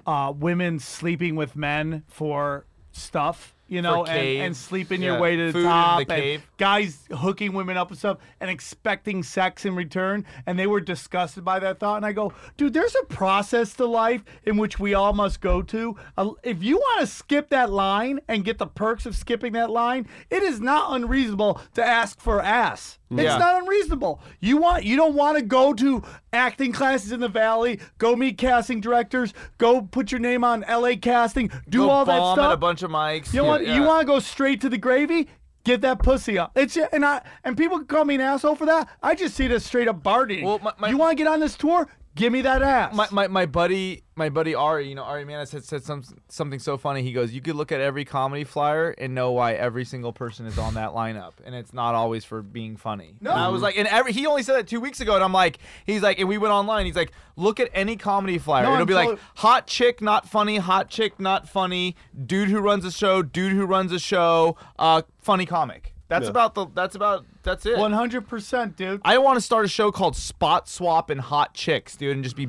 uh, 0.06 0.32
women 0.36 0.78
sleeping 0.78 1.36
with 1.36 1.56
men 1.56 2.02
for 2.08 2.66
stuff. 2.92 3.53
You 3.66 3.80
know, 3.80 4.04
and, 4.04 4.42
and 4.42 4.56
sleeping 4.56 5.02
your 5.02 5.18
way 5.18 5.36
to 5.36 5.46
the 5.46 5.52
food 5.52 5.58
in 5.60 5.64
the 5.64 5.70
top, 5.70 5.98
and 6.00 6.08
cave. 6.08 6.46
guys 6.58 6.98
hooking 7.10 7.54
women 7.54 7.76
up 7.78 7.88
and 7.88 7.98
stuff, 7.98 8.18
and 8.40 8.50
expecting 8.50 9.22
sex 9.22 9.64
in 9.64 9.74
return, 9.74 10.26
and 10.46 10.58
they 10.58 10.66
were 10.66 10.80
disgusted 10.82 11.44
by 11.44 11.58
that 11.60 11.80
thought. 11.80 11.96
And 11.96 12.04
I 12.06 12.12
go, 12.12 12.32
dude, 12.58 12.74
there's 12.74 12.94
a 12.94 13.04
process 13.06 13.72
to 13.74 13.86
life 13.86 14.22
in 14.44 14.58
which 14.58 14.78
we 14.78 14.92
all 14.92 15.14
must 15.14 15.40
go 15.40 15.62
to. 15.62 15.96
Uh, 16.18 16.30
if 16.42 16.62
you 16.62 16.76
want 16.76 17.00
to 17.00 17.06
skip 17.06 17.48
that 17.50 17.70
line 17.70 18.20
and 18.28 18.44
get 18.44 18.58
the 18.58 18.66
perks 18.66 19.06
of 19.06 19.16
skipping 19.16 19.54
that 19.54 19.70
line, 19.70 20.06
it 20.30 20.42
is 20.42 20.60
not 20.60 20.94
unreasonable 20.94 21.60
to 21.74 21.82
ask 21.84 22.20
for 22.20 22.42
ass. 22.42 22.98
It's 23.10 23.22
Yeah. 23.22 23.38
not 23.38 23.62
unreasonable. 23.62 24.20
You 24.40 24.56
want 24.56 24.84
you 24.84 24.96
don't 24.96 25.14
want 25.14 25.38
to 25.38 25.44
go 25.44 25.72
to 25.74 26.02
acting 26.32 26.72
classes 26.72 27.12
in 27.12 27.20
the 27.20 27.28
valley, 27.28 27.78
go 27.98 28.16
meet 28.16 28.38
casting 28.38 28.80
directors, 28.80 29.32
go 29.56 29.82
put 29.82 30.10
your 30.10 30.18
name 30.18 30.42
on 30.42 30.64
LA 30.68 30.96
casting, 30.96 31.48
do 31.68 31.78
Go 31.78 31.90
all 31.90 32.04
that 32.06 32.16
stuff. 32.16 32.38
at 32.38 32.52
a 32.52 32.56
bunch 32.56 32.82
of 32.82 32.90
mics. 32.90 33.32
You 33.32 33.42
Yeah, 33.44 33.48
want 33.54 33.66
yeah. 33.66 33.74
you 33.76 33.82
want 33.82 34.00
to 34.00 34.06
go 34.06 34.18
straight 34.18 34.60
to 34.62 34.68
the 34.68 34.78
gravy? 34.78 35.28
Get 35.64 35.80
that 35.80 36.00
pussy 36.00 36.38
up. 36.38 36.52
It's 36.54 36.76
and 36.76 37.04
I 37.04 37.22
and 37.42 37.56
people 37.56 37.78
can 37.78 37.86
call 37.86 38.04
me 38.04 38.16
an 38.16 38.20
asshole 38.20 38.54
for 38.54 38.66
that. 38.66 38.88
I 39.02 39.14
just 39.14 39.34
see 39.34 39.46
it 39.46 39.50
as 39.50 39.64
straight 39.64 39.88
up 39.88 40.02
bargaining. 40.02 40.44
Well, 40.44 40.58
my- 40.58 40.74
my- 40.78 40.88
you 40.88 40.98
want 40.98 41.16
to 41.16 41.24
get 41.24 41.30
on 41.30 41.40
this 41.40 41.56
tour? 41.56 41.88
Give 42.14 42.32
me 42.32 42.42
that 42.42 42.62
ass. 42.62 42.94
my, 42.94 43.08
my, 43.10 43.26
my 43.26 43.46
buddy 43.46 44.03
my 44.16 44.28
buddy 44.28 44.54
Ari, 44.54 44.88
you 44.88 44.94
know 44.94 45.02
Ari 45.02 45.24
Manis 45.24 45.50
said 45.50 45.64
said 45.64 45.82
some, 45.82 46.02
something 46.28 46.58
so 46.58 46.76
funny. 46.76 47.02
He 47.02 47.12
goes, 47.12 47.32
you 47.32 47.40
could 47.40 47.56
look 47.56 47.72
at 47.72 47.80
every 47.80 48.04
comedy 48.04 48.44
flyer 48.44 48.90
and 48.98 49.14
know 49.14 49.32
why 49.32 49.54
every 49.54 49.84
single 49.84 50.12
person 50.12 50.46
is 50.46 50.58
on 50.58 50.74
that 50.74 50.90
lineup, 50.90 51.32
and 51.44 51.54
it's 51.54 51.72
not 51.72 51.94
always 51.94 52.24
for 52.24 52.40
being 52.42 52.76
funny. 52.76 53.14
No, 53.20 53.32
and 53.32 53.40
I 53.40 53.48
was 53.48 53.62
like, 53.62 53.76
and 53.76 53.88
every 53.88 54.12
he 54.12 54.26
only 54.26 54.42
said 54.42 54.56
that 54.56 54.66
two 54.68 54.80
weeks 54.80 55.00
ago, 55.00 55.14
and 55.14 55.24
I'm 55.24 55.32
like, 55.32 55.58
he's 55.84 56.02
like, 56.02 56.18
and 56.18 56.28
we 56.28 56.38
went 56.38 56.52
online. 56.52 56.86
He's 56.86 56.96
like, 56.96 57.12
look 57.36 57.58
at 57.60 57.70
any 57.74 57.96
comedy 57.96 58.38
flyer. 58.38 58.64
No, 58.64 58.68
It'll 58.70 58.80
I'm 58.82 58.86
be 58.86 58.94
like 58.94 59.18
hot 59.36 59.66
chick 59.66 60.00
not 60.00 60.28
funny, 60.28 60.58
hot 60.58 60.88
chick 60.88 61.18
not 61.18 61.48
funny, 61.48 61.96
dude 62.26 62.48
who 62.50 62.60
runs 62.60 62.84
a 62.84 62.92
show, 62.92 63.22
dude 63.22 63.52
who 63.52 63.66
runs 63.66 63.90
a 63.92 63.98
show, 63.98 64.56
uh, 64.78 65.02
funny 65.20 65.46
comic. 65.46 65.92
That's 66.06 66.24
Yeah. 66.24 66.30
about 66.30 66.54
the. 66.54 66.66
That's 66.74 66.94
about. 66.94 67.24
That's 67.42 67.64
it. 67.66 67.78
One 67.78 67.92
hundred 67.92 68.28
percent, 68.28 68.76
dude. 68.76 69.00
I 69.04 69.18
want 69.18 69.36
to 69.38 69.40
start 69.40 69.64
a 69.64 69.68
show 69.68 69.90
called 69.90 70.14
Spot 70.16 70.68
Swap 70.68 71.08
and 71.10 71.20
Hot 71.20 71.54
Chicks, 71.54 71.96
dude, 71.96 72.14
and 72.14 72.22
just 72.22 72.36
be 72.36 72.48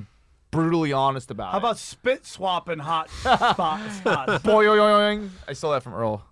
brutally 0.56 0.94
honest 0.94 1.32
about 1.32 1.52
How 1.52 1.58
it. 1.58 1.62
about 1.62 1.78
spit 1.78 2.26
swapping 2.26 2.80
hot 2.80 3.10
spot, 3.22 3.92
spots? 3.92 4.44
boing? 4.44 5.30
I 5.48 5.54
stole 5.54 5.72
that 5.72 5.84
from 5.84 5.94
Earl. 5.94 6.24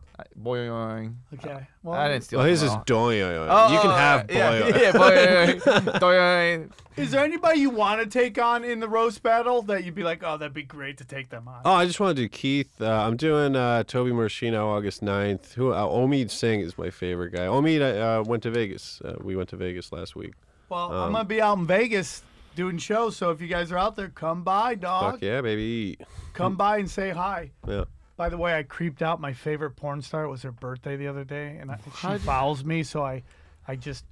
Boing. 0.41 1.15
Okay. 1.33 1.67
Well, 1.81 1.99
I 1.99 2.07
didn't 2.07 2.23
steal. 2.23 2.39
Well, 2.39 2.47
it 2.47 2.51
his 2.51 2.63
is 2.63 2.69
Earl. 2.71 2.83
Oh, 2.87 3.73
you 3.73 3.79
can 3.79 3.91
oh, 3.91 3.95
have 3.95 4.27
boy. 4.27 4.33
yeah, 4.33 4.67
yeah, 4.67 4.91
boing, 4.91 5.59
boing. 5.99 6.71
is 6.95 7.11
there 7.11 7.23
anybody 7.23 7.59
you 7.59 7.69
want 7.69 7.99
to 8.01 8.07
take 8.07 8.39
on 8.41 8.63
in 8.63 8.79
the 8.79 8.87
roast 8.87 9.21
battle 9.23 9.61
that 9.63 9.83
you'd 9.83 9.95
be 9.95 10.03
like, 10.03 10.23
oh, 10.23 10.37
that'd 10.37 10.53
be 10.53 10.63
great 10.63 10.97
to 10.99 11.05
take 11.05 11.29
them 11.29 11.47
on? 11.47 11.61
Oh, 11.65 11.73
I 11.73 11.85
just 11.85 11.99
want 11.99 12.15
to 12.15 12.21
do 12.21 12.29
Keith. 12.29 12.81
Uh, 12.81 12.89
I'm 12.89 13.17
doing 13.17 13.55
uh, 13.55 13.83
Toby 13.83 14.11
Marshino 14.11 14.69
August 14.69 15.03
9th. 15.03 15.53
Who 15.53 15.71
uh, 15.71 15.83
Omid 15.85 16.29
Singh 16.31 16.61
is 16.61 16.77
my 16.77 16.89
favorite 16.89 17.31
guy. 17.31 17.45
Omid 17.47 17.81
uh, 17.81 18.23
went 18.23 18.43
to 18.43 18.51
Vegas. 18.51 19.01
Uh, 19.03 19.15
we 19.21 19.35
went 19.35 19.49
to 19.49 19.55
Vegas 19.57 19.91
last 19.91 20.15
week. 20.15 20.33
Well, 20.69 20.91
I'm 20.91 21.07
Um, 21.07 21.11
gonna 21.13 21.25
be 21.25 21.41
out 21.41 21.57
in 21.57 21.67
Vegas 21.67 22.23
doing 22.55 22.77
shows, 22.77 23.15
so 23.15 23.31
if 23.31 23.41
you 23.41 23.47
guys 23.47 23.71
are 23.71 23.77
out 23.77 23.95
there, 23.95 24.09
come 24.09 24.43
by, 24.43 24.75
dog. 24.75 25.13
Fuck 25.13 25.21
yeah, 25.21 25.41
baby. 25.41 25.97
Come 26.33 26.55
by 26.55 26.77
and 26.77 26.89
say 26.89 27.09
hi. 27.11 27.51
Yeah. 27.67 27.85
By 28.15 28.29
the 28.29 28.37
way, 28.37 28.55
I 28.57 28.63
creeped 28.63 29.01
out 29.01 29.19
my 29.19 29.33
favorite 29.33 29.71
porn 29.71 30.01
star. 30.01 30.23
It 30.23 30.29
was 30.29 30.43
her 30.43 30.51
birthday 30.51 30.95
the 30.95 31.07
other 31.07 31.23
day, 31.23 31.57
and 31.59 31.71
I, 31.71 31.77
she 31.77 31.89
How'd- 32.07 32.21
follows 32.21 32.63
me, 32.63 32.83
so 32.83 33.03
I, 33.03 33.23
I 33.67 33.75
just, 33.75 34.05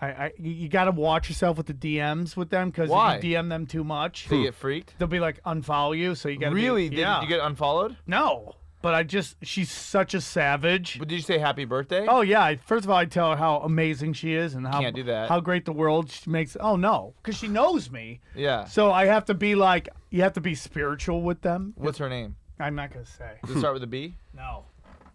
I, 0.00 0.06
I 0.06 0.32
you, 0.38 0.52
you 0.52 0.68
got 0.68 0.84
to 0.84 0.92
watch 0.92 1.28
yourself 1.28 1.56
with 1.56 1.66
the 1.66 1.74
DMs 1.74 2.36
with 2.36 2.50
them 2.50 2.70
because 2.70 2.88
Why? 2.90 3.16
if 3.16 3.24
you 3.24 3.36
DM 3.36 3.48
them 3.48 3.66
too 3.66 3.82
much, 3.84 4.28
Did 4.28 4.36
you 4.38 4.44
get 4.44 4.54
freaked? 4.54 4.94
they'll 4.98 5.08
be 5.08 5.20
like 5.20 5.42
unfollow 5.42 5.96
you. 5.98 6.14
So 6.14 6.28
you 6.28 6.38
got 6.38 6.50
to 6.50 6.54
Really? 6.54 6.88
Be, 6.88 6.96
Did 6.96 7.02
yeah. 7.02 7.22
you 7.22 7.28
get 7.28 7.40
unfollowed? 7.40 7.96
no? 8.06 8.54
But 8.84 8.94
I 8.94 9.02
just, 9.02 9.36
she's 9.42 9.70
such 9.70 10.12
a 10.12 10.20
savage. 10.20 10.98
But 10.98 11.08
did 11.08 11.16
you 11.16 11.22
say 11.22 11.38
happy 11.38 11.64
birthday? 11.64 12.06
Oh 12.06 12.20
yeah! 12.20 12.44
I- 12.44 12.56
First 12.56 12.84
of 12.84 12.90
all, 12.90 12.98
I 12.98 13.06
tell 13.06 13.30
her 13.30 13.36
how 13.36 13.56
amazing 13.60 14.12
she 14.12 14.34
is 14.34 14.54
and 14.54 14.66
how 14.66 14.78
Can't 14.80 14.94
do 14.94 15.02
that. 15.04 15.28
how 15.30 15.40
great 15.40 15.64
the 15.64 15.72
world 15.72 16.10
she 16.10 16.28
makes. 16.28 16.54
Oh 16.60 16.76
no, 16.76 17.14
because 17.22 17.36
she 17.38 17.48
knows 17.48 17.90
me. 17.90 18.20
yeah. 18.34 18.66
So 18.66 18.92
I 18.92 19.06
have 19.06 19.24
to 19.24 19.34
be 19.34 19.54
like, 19.54 19.88
you 20.10 20.20
have 20.20 20.34
to 20.34 20.40
be 20.42 20.54
spiritual 20.54 21.22
with 21.22 21.40
them. 21.40 21.72
What's 21.76 21.96
her 21.98 22.10
name? 22.10 22.36
I'm 22.60 22.74
not 22.74 22.92
gonna 22.92 23.06
say. 23.06 23.38
Does 23.46 23.56
it 23.56 23.58
start 23.60 23.72
with 23.74 23.82
a 23.82 23.86
B? 23.88 24.16
No. 24.36 24.66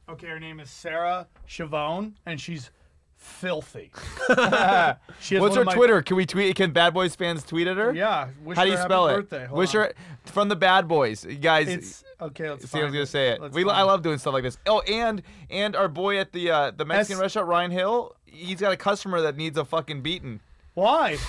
Okay, 0.09 0.25
her 0.27 0.39
name 0.39 0.59
is 0.59 0.71
Sarah 0.71 1.27
Chavone, 1.47 2.13
and 2.25 2.41
she's 2.41 2.71
filthy. 3.19 3.91
she 5.19 5.35
has 5.35 5.41
What's 5.41 5.55
her 5.55 5.63
my- 5.65 5.73
Twitter? 5.75 6.01
Can 6.01 6.15
we 6.17 6.25
tweet? 6.25 6.55
Can 6.55 6.71
Bad 6.71 6.93
Boys 6.93 7.15
fans 7.15 7.43
tweet 7.43 7.67
at 7.67 7.77
her? 7.77 7.93
Yeah. 7.93 8.29
Wish 8.43 8.57
How 8.57 8.63
do 8.63 8.71
you 8.71 8.77
happy 8.77 8.87
spell 8.87 9.07
it? 9.09 9.31
Hold 9.47 9.51
Wish 9.51 9.75
on. 9.75 9.81
her 9.83 9.93
from 10.25 10.49
the 10.49 10.55
Bad 10.55 10.87
Boys, 10.87 11.25
you 11.25 11.35
guys. 11.35 11.67
It's 11.67 12.03
okay. 12.21 12.49
Let's 12.49 12.69
See, 12.69 12.79
I 12.79 12.83
was 12.83 12.93
gonna 12.93 13.05
say 13.05 13.29
it. 13.29 13.41
Let's 13.41 13.53
We, 13.53 13.63
I 13.69 13.83
love 13.83 14.01
doing 14.01 14.17
stuff 14.17 14.33
like 14.33 14.43
this. 14.43 14.57
Oh, 14.65 14.79
and 14.81 15.21
and 15.49 15.75
our 15.75 15.87
boy 15.87 16.17
at 16.17 16.31
the 16.31 16.49
uh, 16.49 16.71
the 16.71 16.85
Mexican 16.85 17.17
S- 17.17 17.21
restaurant, 17.21 17.47
Ryan 17.47 17.71
Hill, 17.71 18.15
he's 18.25 18.59
got 18.61 18.71
a 18.71 18.77
customer 18.77 19.21
that 19.21 19.37
needs 19.37 19.57
a 19.57 19.65
fucking 19.65 20.01
beating. 20.01 20.39
Why? 20.73 21.17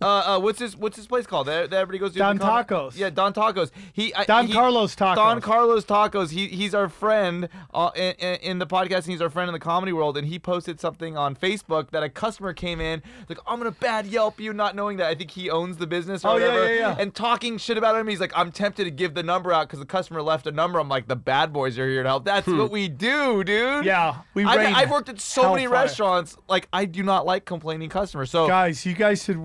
Uh, 0.00 0.06
uh, 0.36 0.40
what's 0.40 0.58
his 0.58 0.76
what's 0.76 0.96
his 0.96 1.06
place 1.06 1.26
called? 1.26 1.46
That, 1.46 1.70
that 1.70 1.76
everybody 1.76 1.98
goes 1.98 2.12
to. 2.12 2.18
Don 2.18 2.38
Tacos. 2.38 2.96
Yeah, 2.98 3.10
Don 3.10 3.32
Tacos. 3.32 3.70
He 3.92 4.12
I- 4.14 4.24
Don 4.24 4.46
he- 4.46 4.52
Carlos 4.52 4.94
Tacos. 4.94 5.14
Don 5.16 5.40
Carlos 5.40 5.84
Tacos. 5.84 6.30
He 6.30 6.48
he's 6.48 6.74
our 6.74 6.88
friend 6.88 7.48
uh, 7.72 7.90
in, 7.94 8.12
in 8.36 8.58
the 8.58 8.66
podcast. 8.66 8.96
And 9.04 9.06
he's 9.06 9.22
our 9.22 9.30
friend 9.30 9.48
in 9.48 9.52
the 9.52 9.58
comedy 9.58 9.92
world, 9.92 10.16
and 10.16 10.26
he 10.26 10.38
posted 10.38 10.80
something 10.80 11.16
on 11.16 11.34
Facebook 11.34 11.90
that 11.90 12.02
a 12.02 12.08
customer 12.08 12.52
came 12.52 12.80
in 12.80 13.02
like, 13.28 13.38
"I'm 13.46 13.58
gonna 13.58 13.70
bad 13.70 14.06
Yelp 14.06 14.38
you," 14.40 14.52
not 14.52 14.74
knowing 14.76 14.96
that 14.98 15.06
I 15.06 15.14
think 15.14 15.30
he 15.30 15.48
owns 15.50 15.76
the 15.78 15.86
business 15.86 16.24
or 16.24 16.30
Oh, 16.30 16.34
whatever, 16.34 16.72
yeah, 16.74 16.80
yeah. 16.80 16.96
and 16.98 17.14
talking 17.14 17.56
shit 17.58 17.78
about 17.78 17.96
him. 17.96 18.06
He's 18.08 18.20
like, 18.20 18.32
"I'm 18.36 18.52
tempted 18.52 18.84
to 18.84 18.90
give 18.90 19.14
the 19.14 19.22
number 19.22 19.52
out 19.52 19.66
because 19.68 19.78
the 19.78 19.86
customer 19.86 20.20
left 20.22 20.46
a 20.46 20.52
number." 20.52 20.78
I'm 20.78 20.88
like, 20.88 21.08
"The 21.08 21.16
bad 21.16 21.52
boys 21.52 21.78
are 21.78 21.88
here 21.88 22.02
to 22.02 22.08
help." 22.08 22.24
That's 22.24 22.46
what 22.46 22.70
we 22.70 22.88
do, 22.88 23.44
dude. 23.44 23.80
Hmm. 23.80 23.86
Yeah, 23.86 24.16
we 24.34 24.44
I've, 24.44 24.74
I've 24.76 24.90
worked 24.90 25.08
at 25.08 25.20
so 25.20 25.50
many 25.52 25.62
hellfire. 25.62 25.82
restaurants. 25.82 26.36
Like, 26.48 26.68
I 26.72 26.84
do 26.84 27.02
not 27.02 27.24
like 27.26 27.44
complaining 27.44 27.88
customers. 27.88 28.30
So, 28.30 28.46
Guys, 28.46 28.84
you 28.84 28.94
guys 28.94 29.24
should 29.24 29.36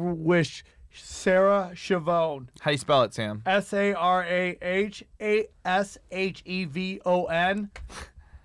Sarah 0.93 1.72
Chavone. 1.73 2.47
how 2.59 2.72
do 2.72 2.73
you 2.73 2.77
spell 2.77 3.03
it, 3.03 3.13
Sam? 3.13 3.41
S 3.45 3.73
A 3.73 3.93
R 3.93 4.23
A 4.23 4.57
H 4.61 5.03
A 5.22 5.47
S 5.65 5.97
H 6.11 6.41
E 6.45 6.65
V 6.65 7.01
O 7.05 7.26
N. 7.26 7.69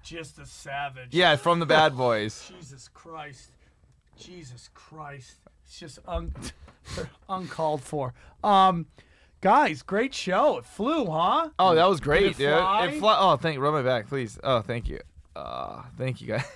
Just 0.02 0.38
a 0.38 0.46
savage. 0.46 1.08
Yeah, 1.12 1.34
from 1.36 1.58
the 1.58 1.66
Bad 1.66 1.96
Boys. 1.96 2.50
Jesus 2.60 2.88
Christ. 2.94 3.50
Jesus 4.16 4.70
Christ. 4.74 5.38
It's 5.64 5.80
just 5.80 5.98
un- 6.06 6.32
uncalled 7.28 7.82
for. 7.82 8.14
Um, 8.44 8.86
guys, 9.40 9.82
great 9.82 10.14
show. 10.14 10.58
It 10.58 10.64
flew, 10.64 11.06
huh? 11.06 11.50
Oh, 11.58 11.74
that 11.74 11.88
was 11.88 11.98
great, 12.00 12.26
it 12.26 12.36
dude. 12.36 12.50
fly? 12.56 12.86
It 12.86 12.98
fly- 13.00 13.16
oh, 13.18 13.36
thank. 13.36 13.56
You. 13.56 13.60
Rub 13.60 13.74
my 13.74 13.82
back, 13.82 14.08
please. 14.08 14.38
Oh, 14.44 14.60
thank 14.60 14.88
you. 14.88 15.00
Uh, 15.34 15.82
thank 15.98 16.20
you, 16.20 16.28
guys. 16.28 16.44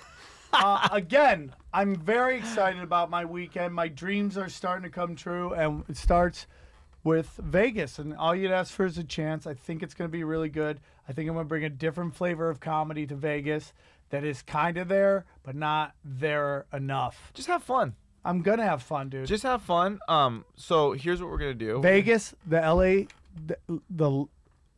uh, 0.53 0.89
again, 0.91 1.53
I'm 1.73 1.95
very 1.95 2.37
excited 2.37 2.81
about 2.81 3.09
my 3.09 3.25
weekend. 3.25 3.73
My 3.73 3.87
dreams 3.87 4.37
are 4.37 4.49
starting 4.49 4.83
to 4.83 4.89
come 4.89 5.15
true, 5.15 5.53
and 5.53 5.83
it 5.87 5.97
starts 5.97 6.47
with 7.03 7.39
Vegas, 7.41 7.97
and 7.97 8.15
all 8.15 8.35
you'd 8.35 8.51
ask 8.51 8.73
for 8.73 8.85
is 8.85 8.97
a 8.97 9.03
chance. 9.03 9.47
I 9.47 9.53
think 9.53 9.81
it's 9.81 9.93
going 9.93 10.09
to 10.09 10.11
be 10.11 10.23
really 10.23 10.49
good. 10.49 10.79
I 11.09 11.13
think 11.13 11.27
I'm 11.27 11.35
going 11.35 11.45
to 11.45 11.49
bring 11.49 11.63
a 11.63 11.69
different 11.69 12.15
flavor 12.15 12.49
of 12.49 12.59
comedy 12.59 13.07
to 13.07 13.15
Vegas 13.15 13.73
that 14.11 14.23
is 14.23 14.41
kind 14.43 14.77
of 14.77 14.87
there, 14.87 15.25
but 15.43 15.55
not 15.55 15.93
there 16.05 16.65
enough. 16.71 17.31
Just 17.33 17.47
have 17.47 17.63
fun. 17.63 17.95
I'm 18.23 18.41
gonna 18.43 18.63
have 18.63 18.83
fun, 18.83 19.09
dude. 19.09 19.25
Just 19.25 19.43
have 19.43 19.63
fun. 19.63 19.99
Um. 20.07 20.45
So 20.55 20.91
here's 20.91 21.21
what 21.21 21.31
we're 21.31 21.39
gonna 21.39 21.53
do. 21.55 21.81
Vegas, 21.81 22.35
the 22.45 22.59
LA, 22.59 23.07
the, 23.47 23.57
the 23.89 24.25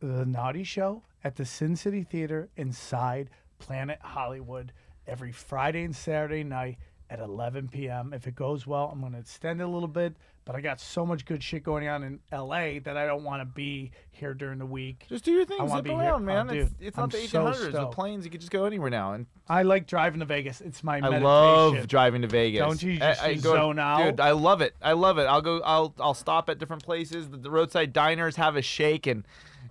the 0.00 0.24
Naughty 0.24 0.64
Show 0.64 1.02
at 1.22 1.36
the 1.36 1.44
Sin 1.44 1.76
City 1.76 2.04
Theater 2.04 2.48
inside 2.56 3.28
Planet 3.58 3.98
Hollywood 4.00 4.72
every 5.06 5.32
Friday 5.32 5.84
and 5.84 5.94
Saturday 5.94 6.44
night 6.44 6.78
at 7.10 7.20
11 7.20 7.68
p.m. 7.68 8.12
If 8.12 8.26
it 8.26 8.34
goes 8.34 8.66
well, 8.66 8.88
I'm 8.92 9.00
going 9.00 9.12
to 9.12 9.18
extend 9.18 9.60
it 9.60 9.64
a 9.64 9.68
little 9.68 9.88
bit, 9.88 10.16
but 10.46 10.56
I 10.56 10.60
got 10.62 10.80
so 10.80 11.04
much 11.04 11.26
good 11.26 11.42
shit 11.42 11.62
going 11.62 11.86
on 11.86 12.02
in 12.02 12.18
LA 12.32 12.80
that 12.82 12.96
I 12.96 13.06
don't 13.06 13.24
want 13.24 13.42
to 13.42 13.44
be 13.44 13.90
here 14.10 14.32
during 14.32 14.58
the 14.58 14.66
week. 14.66 15.04
Just 15.08 15.24
do 15.24 15.32
your 15.32 15.44
thing. 15.44 15.60
I 15.60 15.66
Zip 15.66 15.84
be 15.84 15.90
here. 15.90 15.98
around, 15.98 16.22
oh, 16.22 16.24
man. 16.24 16.50
Oh, 16.50 16.54
it's 16.54 16.70
dude, 16.70 16.86
it's 16.88 16.98
I'm 16.98 17.02
not 17.02 17.12
the 17.12 17.26
so 17.26 17.44
1800s. 17.44 17.60
With 17.60 17.70
stoked. 17.74 17.94
planes, 17.94 18.24
you 18.24 18.30
can 18.30 18.40
just 18.40 18.50
go 18.50 18.64
anywhere 18.64 18.90
now. 18.90 19.12
And 19.12 19.26
I 19.48 19.62
like 19.62 19.86
driving 19.86 20.20
to 20.20 20.26
Vegas. 20.26 20.60
It's 20.62 20.82
my 20.82 20.96
I 20.96 21.00
meditation. 21.00 21.24
love 21.24 21.88
driving 21.88 22.22
to 22.22 22.28
Vegas. 22.28 22.60
Don't 22.60 22.82
you 22.82 22.94
I- 22.94 22.96
just 22.98 23.22
I 23.22 23.36
zone 23.36 23.76
Dude. 23.76 24.20
I 24.20 24.30
love 24.32 24.62
it. 24.62 24.74
I 24.82 24.92
love 24.92 25.18
it. 25.18 25.24
I'll 25.24 25.42
go. 25.42 25.60
I'll 25.60 25.94
I'll 26.00 26.14
stop 26.14 26.48
at 26.48 26.58
different 26.58 26.82
places. 26.82 27.28
The, 27.28 27.36
the 27.36 27.50
roadside 27.50 27.92
diners 27.92 28.36
have 28.36 28.56
a 28.56 28.62
shake 28.62 29.06
and. 29.06 29.24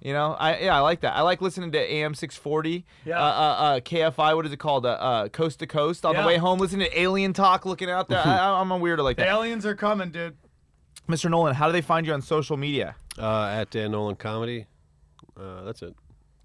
You 0.04 0.12
know, 0.12 0.34
I 0.34 0.60
yeah, 0.60 0.76
I 0.76 0.82
like 0.82 1.00
that. 1.02 1.16
I 1.16 1.22
like 1.22 1.42
listening 1.42 1.72
to 1.72 1.80
AM 1.80 2.14
640. 2.14 2.86
Yeah. 3.06 3.18
Uh, 3.18 3.24
uh, 3.24 3.26
uh, 3.26 3.80
KFI. 3.80 4.36
What 4.36 4.46
is 4.46 4.52
it 4.52 4.58
called? 4.58 4.86
Uh, 4.86 4.90
uh, 4.90 5.28
coast 5.30 5.60
to 5.60 5.68
coast. 5.68 6.06
On 6.06 6.14
Yeah. 6.14 6.22
the 6.22 6.28
way 6.28 6.38
home, 6.38 6.60
listening 6.60 6.90
to 6.90 7.00
Alien 7.00 7.32
Talk, 7.32 7.66
looking 7.66 7.90
out 7.90 8.10
there. 8.10 8.20
I, 8.26 8.60
I'm 8.60 8.70
a 8.72 8.78
weirdo 8.80 9.02
like 9.04 9.16
The 9.16 9.24
that. 9.24 9.30
aliens 9.30 9.66
are 9.66 9.76
coming, 9.76 10.12
dude. 10.12 10.36
Mr. 11.08 11.30
Nolan, 11.30 11.56
how 11.56 11.68
do 11.68 11.72
they 11.72 11.82
find 11.82 12.06
you 12.06 12.12
on 12.14 12.22
social 12.22 12.58
media? 12.58 12.96
Uh, 13.18 13.46
at 13.46 13.70
Dan 13.70 13.92
Nolan 13.92 14.16
Comedy. 14.16 14.68
Uh, 15.40 15.64
that's 15.64 15.82
it. 15.82 15.96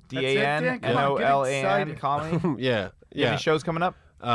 D 0.09 0.19
it, 0.19 0.37
A 0.39 0.47
N 0.47 0.63
Dan. 0.63 0.81
Come 0.81 0.91
N 0.91 0.97
on, 0.97 1.05
O 1.13 1.19
get 1.19 1.27
L 1.29 1.45
A 1.45 1.51
N 1.53 1.65
excited. 1.91 1.99
comedy. 1.99 2.63
yeah. 2.63 2.89
Yeah. 3.13 3.29
Any 3.31 3.39
shows 3.39 3.65
coming 3.65 3.83
up? 3.83 3.97
Uh, 4.23 4.27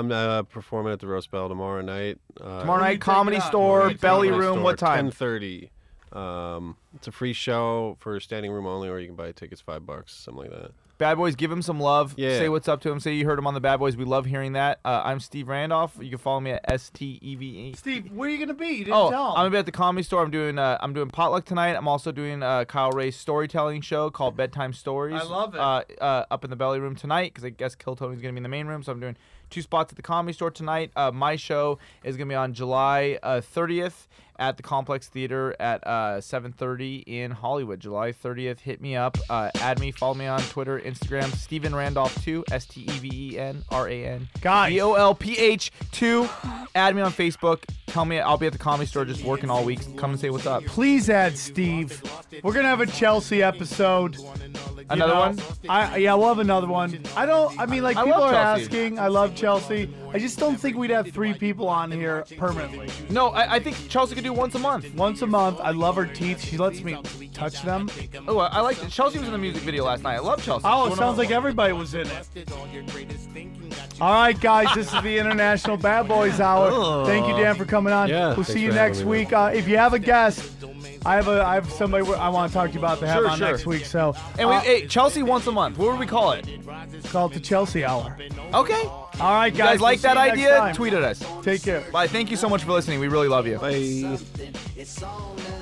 I'm 0.00 0.10
uh, 0.12 0.42
performing 0.44 0.92
at 0.92 1.00
the 1.00 1.06
Roast 1.08 1.30
Battle 1.30 1.48
tomorrow 1.48 1.80
night. 1.80 2.18
Uh, 2.40 2.60
Tomorrow 2.60 2.80
night, 2.80 3.00
Comedy 3.00 3.36
taking 3.36 3.42
it 3.42 3.44
on? 3.44 3.50
Store, 3.50 3.94
Belly 3.94 4.28
taking 4.28 4.40
it 4.40 4.44
Room. 4.44 4.62
What 4.62 4.78
time? 4.78 5.10
10:30. 5.10 5.70
Um, 6.12 6.76
it's 6.94 7.08
a 7.08 7.12
free 7.12 7.32
show 7.32 7.96
for 8.00 8.18
standing 8.20 8.52
room 8.52 8.66
only, 8.66 8.88
or 8.88 8.98
you 8.98 9.06
can 9.06 9.16
buy 9.16 9.32
tickets 9.32 9.60
five 9.60 9.86
bucks, 9.86 10.12
something 10.14 10.42
like 10.44 10.50
that. 10.50 10.72
Bad 10.98 11.16
Boys, 11.16 11.34
give 11.34 11.50
him 11.50 11.62
some 11.62 11.80
love. 11.80 12.14
Yeah. 12.16 12.38
Say 12.38 12.48
what's 12.48 12.68
up 12.68 12.80
to 12.82 12.90
him. 12.90 13.00
Say 13.00 13.14
you 13.14 13.24
heard 13.24 13.36
him 13.38 13.46
on 13.46 13.54
the 13.54 13.60
Bad 13.60 13.78
Boys. 13.78 13.96
We 13.96 14.04
love 14.04 14.24
hearing 14.24 14.52
that. 14.52 14.78
Uh, 14.84 15.02
I'm 15.04 15.18
Steve 15.18 15.48
Randolph. 15.48 15.96
You 16.00 16.10
can 16.10 16.18
follow 16.18 16.38
me 16.38 16.52
at 16.52 16.60
S 16.70 16.90
T 16.90 17.18
E 17.20 17.34
V 17.34 17.44
E. 17.46 17.72
Steve, 17.74 18.12
where 18.12 18.28
are 18.28 18.32
you 18.32 18.38
gonna 18.38 18.54
be? 18.54 18.66
You 18.68 18.84
didn't 18.84 18.92
Oh, 18.94 19.10
tell 19.10 19.22
I'm 19.30 19.30
'em. 19.30 19.36
gonna 19.36 19.50
be 19.50 19.56
at 19.56 19.66
the 19.66 19.72
comedy 19.72 20.04
store. 20.04 20.22
I'm 20.22 20.30
doing 20.30 20.58
uh, 20.60 20.78
I'm 20.80 20.92
doing 20.92 21.08
potluck 21.08 21.44
tonight. 21.44 21.74
I'm 21.74 21.88
also 21.88 22.12
doing 22.12 22.42
uh, 22.44 22.66
Kyle 22.66 22.90
Ray's 22.92 23.16
storytelling 23.16 23.80
show 23.80 24.10
called 24.10 24.36
Bedtime 24.36 24.72
Stories. 24.72 25.20
I 25.20 25.24
love 25.24 25.54
it. 25.54 25.60
Uh, 25.60 25.82
uh, 26.00 26.24
up 26.30 26.44
in 26.44 26.50
the 26.50 26.56
belly 26.56 26.78
room 26.78 26.94
tonight 26.94 27.32
because 27.34 27.44
I 27.44 27.50
guess 27.50 27.74
Kill 27.74 27.96
Tony's 27.96 28.20
gonna 28.20 28.34
be 28.34 28.36
in 28.36 28.42
the 28.44 28.48
main 28.48 28.66
room. 28.68 28.84
So 28.84 28.92
I'm 28.92 29.00
doing 29.00 29.16
two 29.50 29.62
spots 29.62 29.92
at 29.92 29.96
the 29.96 30.02
comedy 30.02 30.34
store 30.34 30.52
tonight. 30.52 30.92
Uh, 30.94 31.10
my 31.10 31.34
show 31.34 31.78
is 32.04 32.16
gonna 32.16 32.28
be 32.28 32.34
on 32.36 32.52
July 32.52 33.18
uh, 33.24 33.40
30th 33.40 34.06
at 34.38 34.56
the 34.56 34.62
Complex 34.62 35.08
Theater 35.08 35.54
at 35.60 35.86
uh, 35.86 36.20
7:30 36.20 37.04
in 37.06 37.30
Hollywood. 37.30 37.80
July 37.80 38.12
30th. 38.12 38.60
Hit 38.60 38.80
me 38.80 38.96
up. 38.96 39.18
Uh, 39.30 39.50
add 39.56 39.78
me. 39.80 39.90
Follow 39.90 40.14
me 40.14 40.26
on 40.26 40.40
Twitter, 40.42 40.78
Instagram. 40.80 41.32
Stephen 41.34 41.74
Randolph 41.74 42.22
two. 42.24 42.44
S 42.50 42.66
T 42.66 42.82
E 42.82 42.98
V 42.98 43.10
E 43.34 43.38
N 43.38 43.64
R 43.70 43.88
A 43.88 44.04
N. 44.06 44.28
Guys. 44.40 44.72
D 44.72 44.80
O 44.80 44.94
L 44.94 45.14
P 45.14 45.38
H 45.38 45.70
two. 45.90 46.28
Add 46.74 46.96
me 46.96 47.02
on 47.02 47.12
Facebook. 47.12 47.64
Tell 47.86 48.04
me 48.06 48.18
I'll 48.20 48.38
be 48.38 48.46
at 48.46 48.52
the 48.52 48.58
comedy 48.58 48.86
store 48.86 49.04
just 49.04 49.22
working 49.22 49.50
all 49.50 49.64
week. 49.64 49.80
Come 49.96 50.12
and 50.12 50.20
say 50.20 50.30
what's 50.30 50.46
up. 50.46 50.64
Please 50.64 51.10
add 51.10 51.36
Steve. 51.36 52.02
We're 52.42 52.54
gonna 52.54 52.68
have 52.68 52.80
a 52.80 52.86
Chelsea 52.86 53.42
episode. 53.42 54.16
Another 54.88 55.14
one? 55.14 55.38
I 55.68 55.96
yeah, 55.98 56.14
we'll 56.14 56.28
have 56.28 56.38
another 56.38 56.66
one. 56.66 57.04
I 57.16 57.26
don't. 57.26 57.58
I 57.60 57.66
mean, 57.66 57.82
like 57.82 57.96
I 57.96 58.04
people 58.04 58.20
love 58.20 58.32
are 58.32 58.56
Chelsea. 58.56 58.62
asking. 58.64 58.98
I 58.98 59.08
love 59.08 59.34
Chelsea. 59.34 59.94
I 60.14 60.18
just 60.18 60.38
don't 60.38 60.56
think 60.56 60.76
we'd 60.76 60.90
have 60.90 61.10
three 61.10 61.34
people 61.34 61.68
on 61.68 61.90
here 61.90 62.24
permanently. 62.36 62.88
No, 63.10 63.28
I, 63.28 63.54
I 63.54 63.58
think 63.60 63.88
Chelsea 63.88 64.14
could 64.14 64.24
do 64.24 64.32
once 64.32 64.54
a 64.54 64.58
month. 64.58 64.94
Once 64.94 65.22
a 65.22 65.26
month. 65.26 65.60
I 65.60 65.70
love 65.70 65.96
her 65.96 66.06
teeth. 66.06 66.40
She 66.44 66.56
lets 66.58 66.82
me 66.82 66.96
touch 67.32 67.62
them. 67.62 67.88
Oh, 68.28 68.38
I 68.38 68.46
I 68.48 68.60
like 68.60 68.88
Chelsea 68.88 69.18
was 69.18 69.26
in 69.28 69.32
the 69.32 69.38
music 69.38 69.62
video 69.62 69.84
last 69.84 70.02
night. 70.02 70.14
I 70.16 70.20
love 70.20 70.42
Chelsea. 70.42 70.62
Oh, 70.66 70.92
it 70.92 70.96
sounds 70.96 71.18
like 71.18 71.30
everybody 71.30 71.72
was 71.72 71.94
in 71.94 72.06
it. 72.06 72.48
All 74.00 74.12
right, 74.12 74.38
guys, 74.40 74.68
this 74.74 74.92
is 74.92 75.02
the 75.02 75.16
International 75.18 75.76
Bad 75.76 76.08
Boys 76.08 76.40
Hour. 76.40 77.06
Thank 77.06 77.26
you, 77.28 77.34
Dan, 77.36 77.54
for 77.54 77.64
coming 77.64 77.92
on. 77.92 78.08
Yeah, 78.08 78.34
we'll 78.34 78.44
see 78.44 78.60
you 78.60 78.72
next 78.72 79.02
week. 79.04 79.32
Uh, 79.32 79.50
if 79.54 79.68
you 79.68 79.76
have 79.76 79.92
a 79.94 79.98
guest, 79.98 80.50
I 81.04 81.14
have 81.14 81.28
a 81.28 81.42
I 81.42 81.54
have 81.54 81.70
somebody 81.70 82.04
I 82.14 82.28
want 82.28 82.50
to 82.50 82.54
talk 82.54 82.68
to 82.68 82.72
you 82.74 82.78
about 82.80 82.98
to 83.00 83.06
have 83.06 83.18
Sure, 83.18 83.28
on 83.28 83.38
sure. 83.38 83.50
next 83.50 83.66
week. 83.66 83.84
So 83.84 84.14
And 84.38 84.48
we, 84.48 84.54
uh, 84.56 84.60
hey, 84.60 84.86
Chelsea 84.86 85.22
once 85.22 85.46
a 85.46 85.52
month. 85.52 85.78
What 85.78 85.90
would 85.90 85.98
we 86.00 86.06
call 86.06 86.32
it? 86.32 86.46
call 87.10 87.26
it 87.26 87.34
the 87.34 87.40
Chelsea 87.40 87.84
Hour. 87.84 88.16
Okay. 88.54 88.82
All 89.20 89.32
right, 89.34 89.52
You 89.52 89.58
guys. 89.58 89.78
guys 89.78 89.80
like 89.80 90.02
we'll 90.02 90.14
that 90.14 90.34
see 90.34 90.40
you 90.42 90.48
next 90.48 90.50
idea? 90.50 90.58
time. 90.58 90.74
Tweet 90.74 90.92
at 90.94 91.02
us. 91.02 91.22
Take 91.42 91.62
care. 91.62 91.80
Bye. 91.92 92.06
Thank 92.08 92.30
you 92.30 92.36
so 92.36 92.48
much 92.48 92.64
for 92.64 92.72
listening. 92.72 92.98
We 92.98 93.08
really 93.08 93.28
love 93.28 93.46
you. 93.46 93.58
Bye. 93.58 93.70
It's 94.76 95.02
all 95.02 95.36
in 95.36 95.61